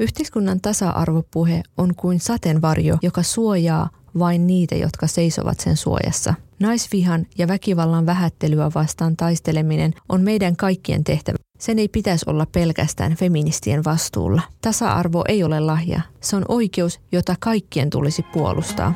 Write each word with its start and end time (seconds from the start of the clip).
Yhteiskunnan 0.00 0.60
tasa-arvopuhe 0.60 1.62
on 1.76 1.94
kuin 1.94 2.20
sateenvarjo, 2.20 2.98
joka 3.02 3.22
suojaa 3.22 3.90
vain 4.18 4.46
niitä, 4.46 4.74
jotka 4.74 5.06
seisovat 5.06 5.60
sen 5.60 5.76
suojassa. 5.76 6.34
Naisvihan 6.60 7.26
ja 7.38 7.48
väkivallan 7.48 8.06
vähättelyä 8.06 8.70
vastaan 8.74 9.16
taisteleminen 9.16 9.94
on 10.08 10.22
meidän 10.22 10.56
kaikkien 10.56 11.04
tehtävä. 11.04 11.36
Sen 11.58 11.78
ei 11.78 11.88
pitäisi 11.88 12.24
olla 12.28 12.46
pelkästään 12.46 13.14
feministien 13.14 13.84
vastuulla. 13.84 14.42
Tasa-arvo 14.62 15.24
ei 15.28 15.44
ole 15.44 15.60
lahja. 15.60 16.00
Se 16.20 16.36
on 16.36 16.44
oikeus, 16.48 17.00
jota 17.12 17.34
kaikkien 17.40 17.90
tulisi 17.90 18.22
puolustaa. 18.22 18.94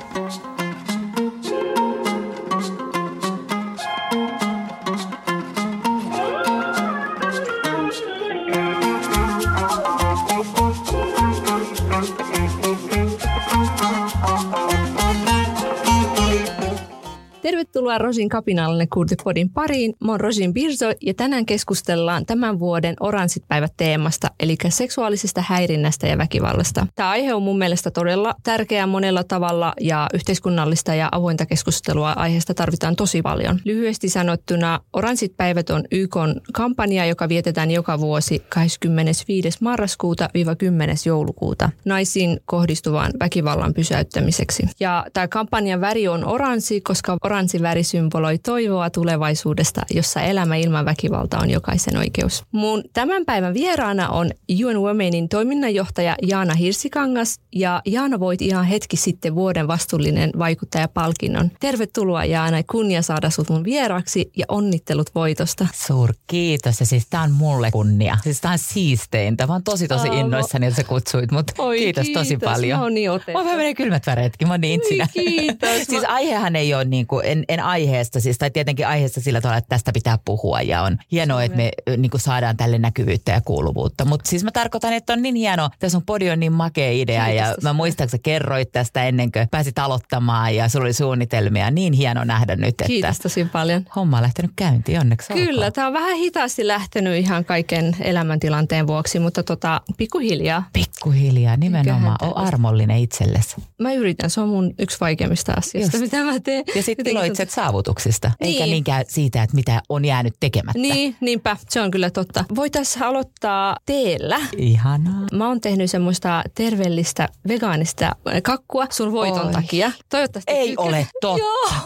Tervetuloa 17.75 17.99
Rosin 17.99 18.29
kapinallinen 18.29 18.89
Kurtipodin 18.89 19.51
pariin. 19.51 19.95
Mä 20.05 20.13
oon 20.13 20.21
Rosin 20.21 20.55
Birzo 20.55 20.87
ja 21.01 21.15
tänään 21.15 21.47
keskustellaan 21.47 22.27
tämän 22.27 22.59
vuoden 22.59 22.97
Oranssit 23.01 23.49
päivät 23.49 23.73
teemasta, 23.77 24.29
eli 24.41 24.57
seksuaalisesta 24.69 25.45
häirinnästä 25.49 26.07
ja 26.07 26.19
väkivallasta. 26.19 26.87
Tämä 26.95 27.11
aihe 27.11 27.35
on 27.35 27.43
mun 27.43 27.59
mielestä 27.59 27.91
todella 27.91 28.35
tärkeä 28.43 28.87
monella 28.87 29.25
tavalla 29.25 29.73
ja 29.81 30.07
yhteiskunnallista 30.15 30.95
ja 30.95 31.09
avointa 31.13 31.47
keskustelua 31.47 32.13
aiheesta 32.13 32.55
tarvitaan 32.55 32.97
tosi 32.97 33.23
paljon. 33.23 33.61
Lyhyesti 33.65 34.09
sanottuna 34.09 34.81
Oranssit 34.93 35.37
päivät 35.37 35.71
on 35.71 35.85
YK 35.93 36.17
kampanja, 36.53 37.07
joka 37.07 37.29
vietetään 37.29 37.71
joka 37.71 38.01
vuosi 38.01 38.43
25. 38.49 39.59
marraskuuta 39.61 40.29
10. 40.59 40.97
joulukuuta 41.07 41.71
naisiin 41.85 42.41
kohdistuvan 42.45 43.13
väkivallan 43.21 43.75
pysäyttämiseksi. 43.75 44.63
Ja 44.81 45.07
tämä 45.13 45.29
kampanjan 45.29 45.81
väri 45.81 46.09
on 46.09 46.25
oranssi, 46.25 46.81
koska 46.81 47.17
oranssi 47.25 47.64
väri 47.65 47.83
symboloi 47.83 48.39
toivoa 48.39 48.91
tulevaisuudesta, 48.91 49.83
jossa 49.91 50.21
elämä 50.21 50.57
ilman 50.57 50.85
väkivalta 50.85 51.39
on 51.39 51.51
jokaisen 51.51 51.97
oikeus. 51.97 52.45
Mun 52.53 52.85
tämän 52.93 53.25
päivän 53.25 53.55
vieraana 53.55 54.09
on 54.09 54.31
UN 54.65 54.81
Womenin 54.81 55.29
toiminnanjohtaja 55.29 56.17
Jaana 56.23 56.55
Hirsikangas 56.55 57.41
ja 57.53 57.83
Jaana 57.87 58.21
voit 58.21 58.43
ihan 58.43 58.65
hetki 58.65 58.97
sitten 58.97 59.35
vuoden 59.35 59.69
vastuullinen 59.69 60.31
vaikuttajapalkinnon. 60.39 61.51
Tervetuloa 61.61 62.25
Jaana, 62.25 62.63
kunnia 62.63 63.03
saada 63.03 63.31
sut 63.31 63.49
mun 63.49 63.65
vieraksi 63.65 64.31
ja 64.37 64.45
onnittelut 64.49 65.15
voitosta. 65.15 65.67
Suur 65.75 66.15
kiitos 66.27 66.81
ja 66.81 66.87
siis 66.87 67.07
tää 67.11 67.23
on 67.23 67.33
mulle 67.33 67.71
kunnia. 67.71 68.19
Siis 68.23 68.41
tää 68.41 68.53
on 68.53 68.59
siisteintä. 68.59 69.47
Mä 69.47 69.53
oon 69.53 69.63
tosi 69.63 69.89
tosi 69.89 70.09
oh, 70.09 70.19
innoissani, 70.19 70.67
että 70.67 70.77
sä 70.77 70.89
kutsuit 70.89 71.31
mut. 71.31 71.47
Oi, 71.59 71.79
kiitos, 71.79 72.05
kiitos 72.05 72.23
tosi 72.23 72.37
paljon. 72.37 72.79
Mä 72.79 72.83
oon 72.83 72.95
niin 72.95 73.11
otettu. 73.11 73.33
Mä 73.33 73.45
vähän 73.45 73.75
kylmät 73.75 74.07
väreetkin, 74.07 74.49
mä 74.49 74.55
oon 74.55 74.61
niin 74.61 74.81
Oi, 74.91 75.07
kiitos. 75.13 75.85
siis 75.91 76.05
aihehan 76.09 76.57
ei 76.57 76.75
ole 76.75 76.85
niin 76.85 77.07
kuin, 77.07 77.27
en, 77.27 77.45
en 77.55 77.61
aiheesta, 77.61 78.21
siis, 78.21 78.39
tai 78.39 78.51
tietenkin 78.51 78.87
aiheesta 78.87 79.21
sillä 79.21 79.41
tavalla, 79.41 79.59
että 79.59 79.69
tästä 79.69 79.93
pitää 79.93 80.19
puhua 80.25 80.63
ja 80.63 80.83
on 80.83 80.99
hienoa, 81.13 81.43
että 81.43 81.57
me 81.57 81.71
niin 81.97 82.11
kuin 82.11 82.21
saadaan 82.21 82.57
tälle 82.57 82.79
näkyvyyttä 82.79 83.33
ja 83.33 83.41
kuuluvuutta. 83.41 84.05
Mutta 84.05 84.31
siis 84.31 84.45
mä 84.45 84.51
tarkoitan, 84.51 84.93
että 84.93 85.13
on 85.13 85.23
niin 85.23 85.35
hieno, 85.35 85.71
tässä 85.79 85.99
on 85.99 86.05
podi 86.07 86.31
on 86.31 86.41
niin 86.41 86.53
makea 86.53 86.91
idea 86.93 87.25
Kiitos 87.27 87.49
ja 87.49 87.55
mä 87.63 87.73
muistan, 87.73 88.05
että 88.05 88.17
sä 88.17 88.21
kerroit 88.23 88.73
tästä 88.73 89.05
ennen 89.05 89.33
kuin 89.33 89.49
pääsit 89.49 89.79
aloittamaan 89.79 90.57
ja 90.57 90.69
sulla 90.69 90.85
oli 90.85 90.93
suunnitelmia. 90.93 91.71
Niin 91.71 91.93
hieno 91.93 92.25
nähdä 92.25 92.57
nyt, 92.57 92.69
että 92.69 92.85
Kiitos 92.85 93.19
tosi 93.19 93.45
paljon. 93.45 93.85
homma 93.97 94.17
on 94.17 94.23
lähtenyt 94.23 94.53
käyntiin, 94.57 95.01
onneksi 95.01 95.33
Kyllä, 95.33 95.51
olkoon. 95.51 95.73
tämä 95.73 95.87
on 95.87 95.93
vähän 95.93 96.17
hitaasti 96.17 96.67
lähtenyt 96.67 97.17
ihan 97.19 97.45
kaiken 97.45 97.97
elämäntilanteen 98.01 98.87
vuoksi, 98.87 99.19
mutta 99.19 99.43
tota, 99.43 99.81
pikkuhiljaa. 99.97 100.65
Pikkuhiljaa, 100.73 101.57
nimenomaan. 101.57 102.17
Eiköhän 102.23 102.45
O 102.45 102.47
armollinen 102.47 102.99
itsellesi. 102.99 103.57
Mä 103.81 103.93
yritän, 103.93 104.31
se 104.31 104.41
on 104.41 104.49
mun 104.49 104.75
yksi 104.79 105.01
vaikeimmista 105.01 105.53
asioista, 105.53 105.97
Just. 105.97 106.13
mitä 106.13 106.25
mä 106.25 106.41
teen. 106.41 106.65
Ja 106.75 106.83
sitten 106.83 107.05
iloitset 107.35 107.51
saavutuksista, 107.55 108.31
eikä 108.41 108.65
Niin. 108.65 108.71
niinkään 108.71 109.05
siitä, 109.09 109.43
että 109.43 109.57
mitä 109.57 109.83
on 109.89 110.05
jäänyt 110.05 110.35
tekemättä. 110.41 110.79
Niin, 110.79 111.17
niinpä, 111.21 111.57
se 111.69 111.81
on 111.81 111.91
kyllä 111.91 112.11
totta. 112.11 112.45
Voitaisiin 112.55 113.03
aloittaa 113.05 113.77
teellä. 113.87 114.41
Ihanaa. 114.57 115.27
Mä 115.33 115.49
oon 115.49 115.61
tehnyt 115.61 115.91
semmoista 115.91 116.43
terveellistä 116.55 117.29
vegaanista 117.49 118.17
kakkua 118.43 118.87
sun 118.91 119.13
voiton 119.13 119.47
Oi. 119.47 119.53
takia. 119.53 119.93
Toivottavasti 120.09 120.53
Ei 120.53 120.69
tykkäät. 120.69 120.89
ole 120.89 121.07
totta. 121.21 121.39
Joo. 121.45 121.81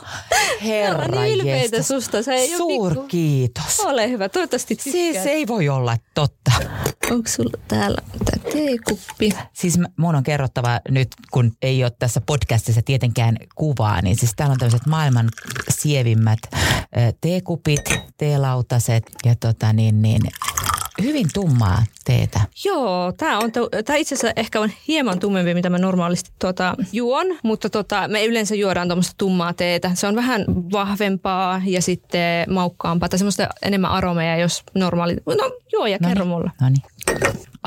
Herra 0.64 1.08
Mä 1.08 1.22
niin 1.24 1.46
jestas. 1.46 1.88
susta. 1.88 2.22
Se 2.22 2.32
ei 2.34 2.56
Suur 2.56 2.86
ole 2.86 2.94
pikku. 2.94 3.08
kiitos. 3.08 3.80
Ole 3.80 4.08
hyvä, 4.10 4.28
toivottavasti 4.28 4.76
tykkäät. 4.76 4.92
Siis 4.92 5.16
ei 5.26 5.46
voi 5.46 5.68
olla 5.68 5.96
totta. 6.14 6.52
Onko 7.10 7.28
sulla 7.28 7.58
täällä 7.68 7.98
tää 8.24 8.52
teekuppi? 8.52 9.30
Siis 9.52 9.78
mun 9.96 10.14
on 10.14 10.22
kerrottava 10.22 10.80
nyt, 10.90 11.08
kun 11.30 11.52
ei 11.62 11.84
ole 11.84 11.92
tässä 11.98 12.20
podcastissa 12.20 12.80
tietenkään 12.84 13.36
kuvaa, 13.54 14.02
niin 14.02 14.16
siis 14.16 14.32
täällä 14.36 14.52
on 14.52 14.58
tämmöiset 14.58 14.86
maailman 14.86 15.28
sievimmät 15.70 16.38
teekupit, 17.20 17.80
teelautaset 18.16 19.04
ja 19.24 19.34
tota 19.34 19.72
niin, 19.72 20.02
niin 20.02 20.22
hyvin 21.02 21.26
tummaa 21.34 21.82
teetä. 22.04 22.40
Joo, 22.64 23.12
tämä 23.12 23.38
on 23.38 23.52
tää 23.84 23.96
itse 23.96 24.14
asiassa 24.14 24.32
ehkä 24.36 24.60
on 24.60 24.70
hieman 24.88 25.18
tummempi, 25.18 25.54
mitä 25.54 25.70
mä 25.70 25.78
normaalisti 25.78 26.30
tuota, 26.40 26.74
juon, 26.92 27.26
mutta 27.42 27.70
tota, 27.70 28.08
me 28.08 28.24
yleensä 28.24 28.54
juodaan 28.54 28.88
tuommoista 28.88 29.14
tummaa 29.18 29.52
teetä. 29.52 29.90
Se 29.94 30.06
on 30.06 30.16
vähän 30.16 30.44
vahvempaa 30.48 31.62
ja 31.64 31.82
sitten 31.82 32.52
maukkaampaa 32.52 33.08
tai 33.08 33.18
semmoista 33.18 33.48
enemmän 33.62 33.90
aromeja, 33.90 34.36
jos 34.36 34.62
normaali... 34.74 35.16
No 35.26 35.52
joo, 35.72 35.86
ja 35.86 35.98
kerro 35.98 36.24
mulle. 36.24 36.50
No 36.60 36.68
niin. 36.68 36.82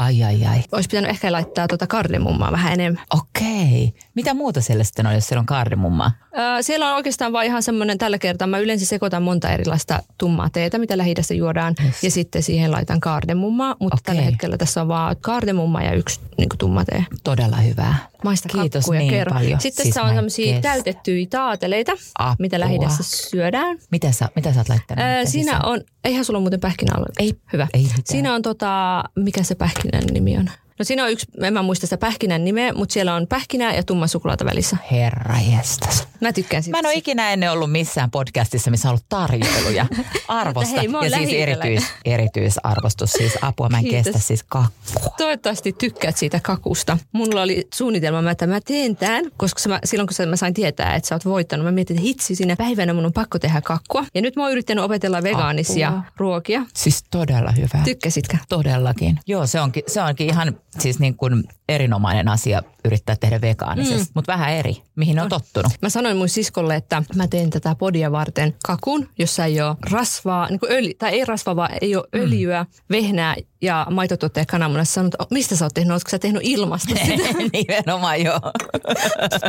Ai 0.01 0.23
ai 0.23 0.45
ai. 0.45 0.63
Olisi 0.71 0.89
pitänyt 0.89 1.09
ehkä 1.09 1.31
laittaa 1.31 1.67
tuota 1.67 1.87
kardemummaa 1.87 2.51
vähän 2.51 2.73
enemmän. 2.73 3.03
Okei. 3.13 3.93
Mitä 4.15 4.33
muuta 4.33 4.61
siellä 4.61 4.83
sitten 4.83 5.07
on, 5.07 5.13
jos 5.13 5.27
siellä 5.27 5.39
on 5.39 5.45
kaardimummaa? 5.45 6.11
Öö, 6.37 6.61
siellä 6.61 6.89
on 6.89 6.95
oikeastaan 6.95 7.33
vain 7.33 7.47
ihan 7.47 7.63
semmoinen, 7.63 7.97
tällä 7.97 8.17
kertaa 8.17 8.47
mä 8.47 8.57
yleensä 8.59 8.85
sekoitan 8.85 9.23
monta 9.23 9.49
erilaista 9.49 10.03
tummaa 10.17 10.49
teetä, 10.49 10.77
mitä 10.77 10.97
lähi 10.97 11.13
juodaan, 11.37 11.75
Yes. 11.85 12.03
ja 12.03 12.11
sitten 12.11 12.43
siihen 12.43 12.71
laitan 12.71 12.99
kardemummaa, 12.99 13.75
mutta 13.79 13.95
Okei. 13.95 14.01
tällä 14.05 14.21
hetkellä 14.21 14.57
tässä 14.57 14.81
on 14.81 14.87
vaan 14.87 15.15
kardemumma 15.21 15.81
ja 15.83 15.93
yksi 15.93 16.19
niin 16.37 16.49
tumma 16.57 16.85
tee. 16.85 17.05
Todella 17.23 17.57
hyvää. 17.57 17.95
Maista 18.23 18.49
Kiitos 18.49 18.79
kakkuja 18.83 18.99
niin 18.99 19.09
kerro. 19.11 19.33
paljon. 19.33 19.61
Sitten 19.61 19.83
Siis 19.83 19.95
tässä 19.95 20.09
on 20.09 20.15
tämmöisiä 20.15 20.61
täytettyjä 20.61 21.25
taateleita, 21.29 21.91
Apua. 22.19 22.35
mitä 22.39 22.59
lähi 22.59 22.77
syödään. 23.01 23.77
Mitä 23.91 24.11
sä, 24.11 24.29
mitä 24.35 24.53
sä 24.53 24.59
oot 24.59 24.69
laittanut? 24.69 25.05
Mitä 25.05 25.29
siinä 25.31 25.51
sisään? 25.51 25.65
on, 25.65 25.81
eihän 26.03 26.25
sulla 26.25 26.39
muuten 26.39 26.59
pähkinä 26.59 26.91
ole. 26.97 27.05
Ei, 27.19 27.33
Hyvä. 27.53 27.67
ei 27.73 27.81
mitään. 27.83 28.01
Siinä 28.05 28.33
on 28.33 28.41
tota, 28.41 29.03
mikä 29.15 29.43
se 29.43 29.55
pähkinän 29.91 30.13
nimi 30.13 30.37
on? 30.37 30.49
No 30.81 30.85
siinä 30.85 31.03
on 31.03 31.11
yksi, 31.11 31.25
en 31.41 31.53
mä 31.53 31.61
muista 31.61 31.85
sitä 31.87 31.97
pähkinän 31.97 32.43
nimeä, 32.43 32.73
mutta 32.73 32.93
siellä 32.93 33.15
on 33.15 33.27
pähkinää 33.27 33.75
ja 33.75 33.83
tumma 33.83 34.07
suklaata 34.07 34.45
välissä. 34.45 34.77
Herra 34.91 35.35
jestas. 35.57 36.07
Mä 36.21 36.33
tykkään 36.33 36.63
siitä. 36.63 36.77
Mä 36.77 36.79
en 36.79 36.85
ole 36.85 36.93
ikinä 36.93 37.33
ennen 37.33 37.51
ollut 37.51 37.71
missään 37.71 38.11
podcastissa, 38.11 38.71
missä 38.71 38.87
on 38.87 38.91
ollut 38.91 39.05
tarjoiluja. 39.09 39.85
Arvosta. 40.27 40.75
hei, 40.75 40.87
mä 40.87 40.97
oon 40.97 41.11
ja 41.11 41.17
siis 41.17 41.33
erityis, 41.33 41.83
erityisarvostus. 42.05 43.11
Siis 43.11 43.33
apua, 43.41 43.69
mä 43.69 43.77
en 43.77 43.83
Kiitos. 43.83 44.03
kestä 44.03 44.19
siis 44.19 44.43
kakkua. 44.43 45.13
Toivottavasti 45.17 45.73
tykkäät 45.73 46.17
siitä 46.17 46.39
kakusta. 46.43 46.97
Mulla 47.11 47.41
oli 47.41 47.67
suunnitelma, 47.73 48.31
että 48.31 48.47
mä 48.47 48.59
teen 48.61 48.95
tämän, 48.95 49.25
koska 49.37 49.69
mä, 49.69 49.79
silloin 49.83 50.07
kun 50.07 50.29
mä 50.29 50.35
sain 50.35 50.53
tietää, 50.53 50.95
että 50.95 51.07
sä 51.09 51.15
oot 51.15 51.25
voittanut, 51.25 51.65
mä 51.65 51.71
mietin, 51.71 51.97
että 51.97 52.07
hitsi, 52.07 52.35
siinä 52.35 52.55
päivänä 52.55 52.93
mun 52.93 53.05
on 53.05 53.13
pakko 53.13 53.39
tehdä 53.39 53.61
kakkua. 53.61 54.05
Ja 54.13 54.21
nyt 54.21 54.35
mä 54.35 54.43
oon 54.43 54.51
yrittänyt 54.51 54.83
opetella 54.83 55.23
vegaanisia 55.23 55.87
Apua. 55.87 56.03
ruokia. 56.17 56.65
Siis 56.73 57.03
todella 57.11 57.51
hyvä. 57.51 57.83
Tykkäsitkö? 57.83 58.37
Todellakin. 58.49 59.19
Joo, 59.27 59.47
se 59.47 59.61
onkin, 59.61 59.83
se 59.87 60.01
onkin 60.01 60.27
ihan 60.27 60.57
siis 60.79 60.99
niin 60.99 61.17
kuin 61.17 61.43
erinomainen 61.69 62.27
asia 62.27 62.63
yrittää 62.85 63.15
tehdä 63.19 63.41
vegaanisesti, 63.41 64.03
mm. 64.03 64.11
mutta 64.13 64.31
vähän 64.31 64.53
eri, 64.53 64.81
mihin 64.95 65.19
on 65.19 65.29
tottunut. 65.29 65.71
Mä 65.81 65.89
sanoin 65.89 66.17
mun 66.17 66.29
siskolle, 66.29 66.75
että 66.75 67.03
mä 67.15 67.27
teen 67.27 67.49
tätä 67.49 67.75
podia 67.75 68.11
varten 68.11 68.55
kakun, 68.65 69.09
jossa 69.19 69.45
ei 69.45 69.61
ole 69.61 69.75
rasvaa, 69.91 70.49
niin 70.49 70.59
kuin 70.59 70.71
öljy, 70.71 70.93
tai 70.93 71.11
ei 71.11 71.25
rasvaa, 71.25 71.55
vaan 71.55 71.71
ei 71.81 71.95
ole 71.95 72.07
öljyä, 72.15 72.65
vehnää 72.89 73.35
ja 73.61 73.87
maitotuotteja 73.89 74.45
kananmunassa. 74.45 74.93
Sanoin, 74.93 75.07
että 75.07 75.25
mistä 75.31 75.55
sä 75.55 75.65
oot 75.65 75.73
tehnyt, 75.73 75.91
ootko 75.93 76.09
sä 76.09 76.19
tehnyt 76.19 76.41
ilmasta 76.45 76.95
sitä? 77.05 77.29
Nimenomaan 77.53 78.23
joo. 78.23 78.39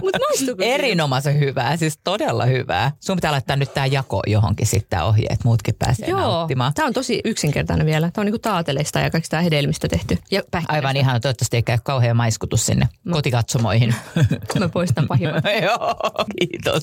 Maistuuko 0.03 0.63
sille? 0.63 0.75
Erinomaisen 0.75 1.39
hyvää, 1.41 1.77
siis 1.77 1.99
todella 2.05 2.45
hyvää. 2.47 2.93
Sun 3.01 3.17
pitää 3.17 3.33
laittaa 3.33 3.57
nyt 3.57 3.75
tämä 3.75 3.87
jako 3.87 4.23
johonkin 4.27 4.67
sitten 4.67 5.03
ohje, 5.03 5.27
että 5.31 5.45
muutkin 5.45 5.75
pääsee 5.79 6.09
Joo, 6.09 6.21
nauttimaan. 6.21 6.75
tämä 6.75 6.87
on 6.87 6.93
tosi 6.93 7.21
yksinkertainen 7.25 7.87
vielä. 7.87 8.11
Tämä 8.11 8.23
on 8.23 8.27
niinku 8.27 8.39
taateleista 8.39 9.01
ja 9.01 9.11
kaikista 9.11 9.41
hedelmistä 9.41 9.89
tehty. 9.89 10.19
Ja. 10.31 10.43
Aivan 10.69 10.97
ihan, 10.97 11.21
toivottavasti 11.21 11.57
ei 11.57 11.63
käy 11.63 11.79
kauhean 11.85 12.17
maiskutus 12.17 12.67
sinne 12.67 12.89
kotikatsomoihin. 13.11 13.95
Mä 14.59 14.69
poistan 14.69 15.07
pahimmat. 15.09 15.45
Joo, 15.63 15.95
kiitos. 16.39 16.83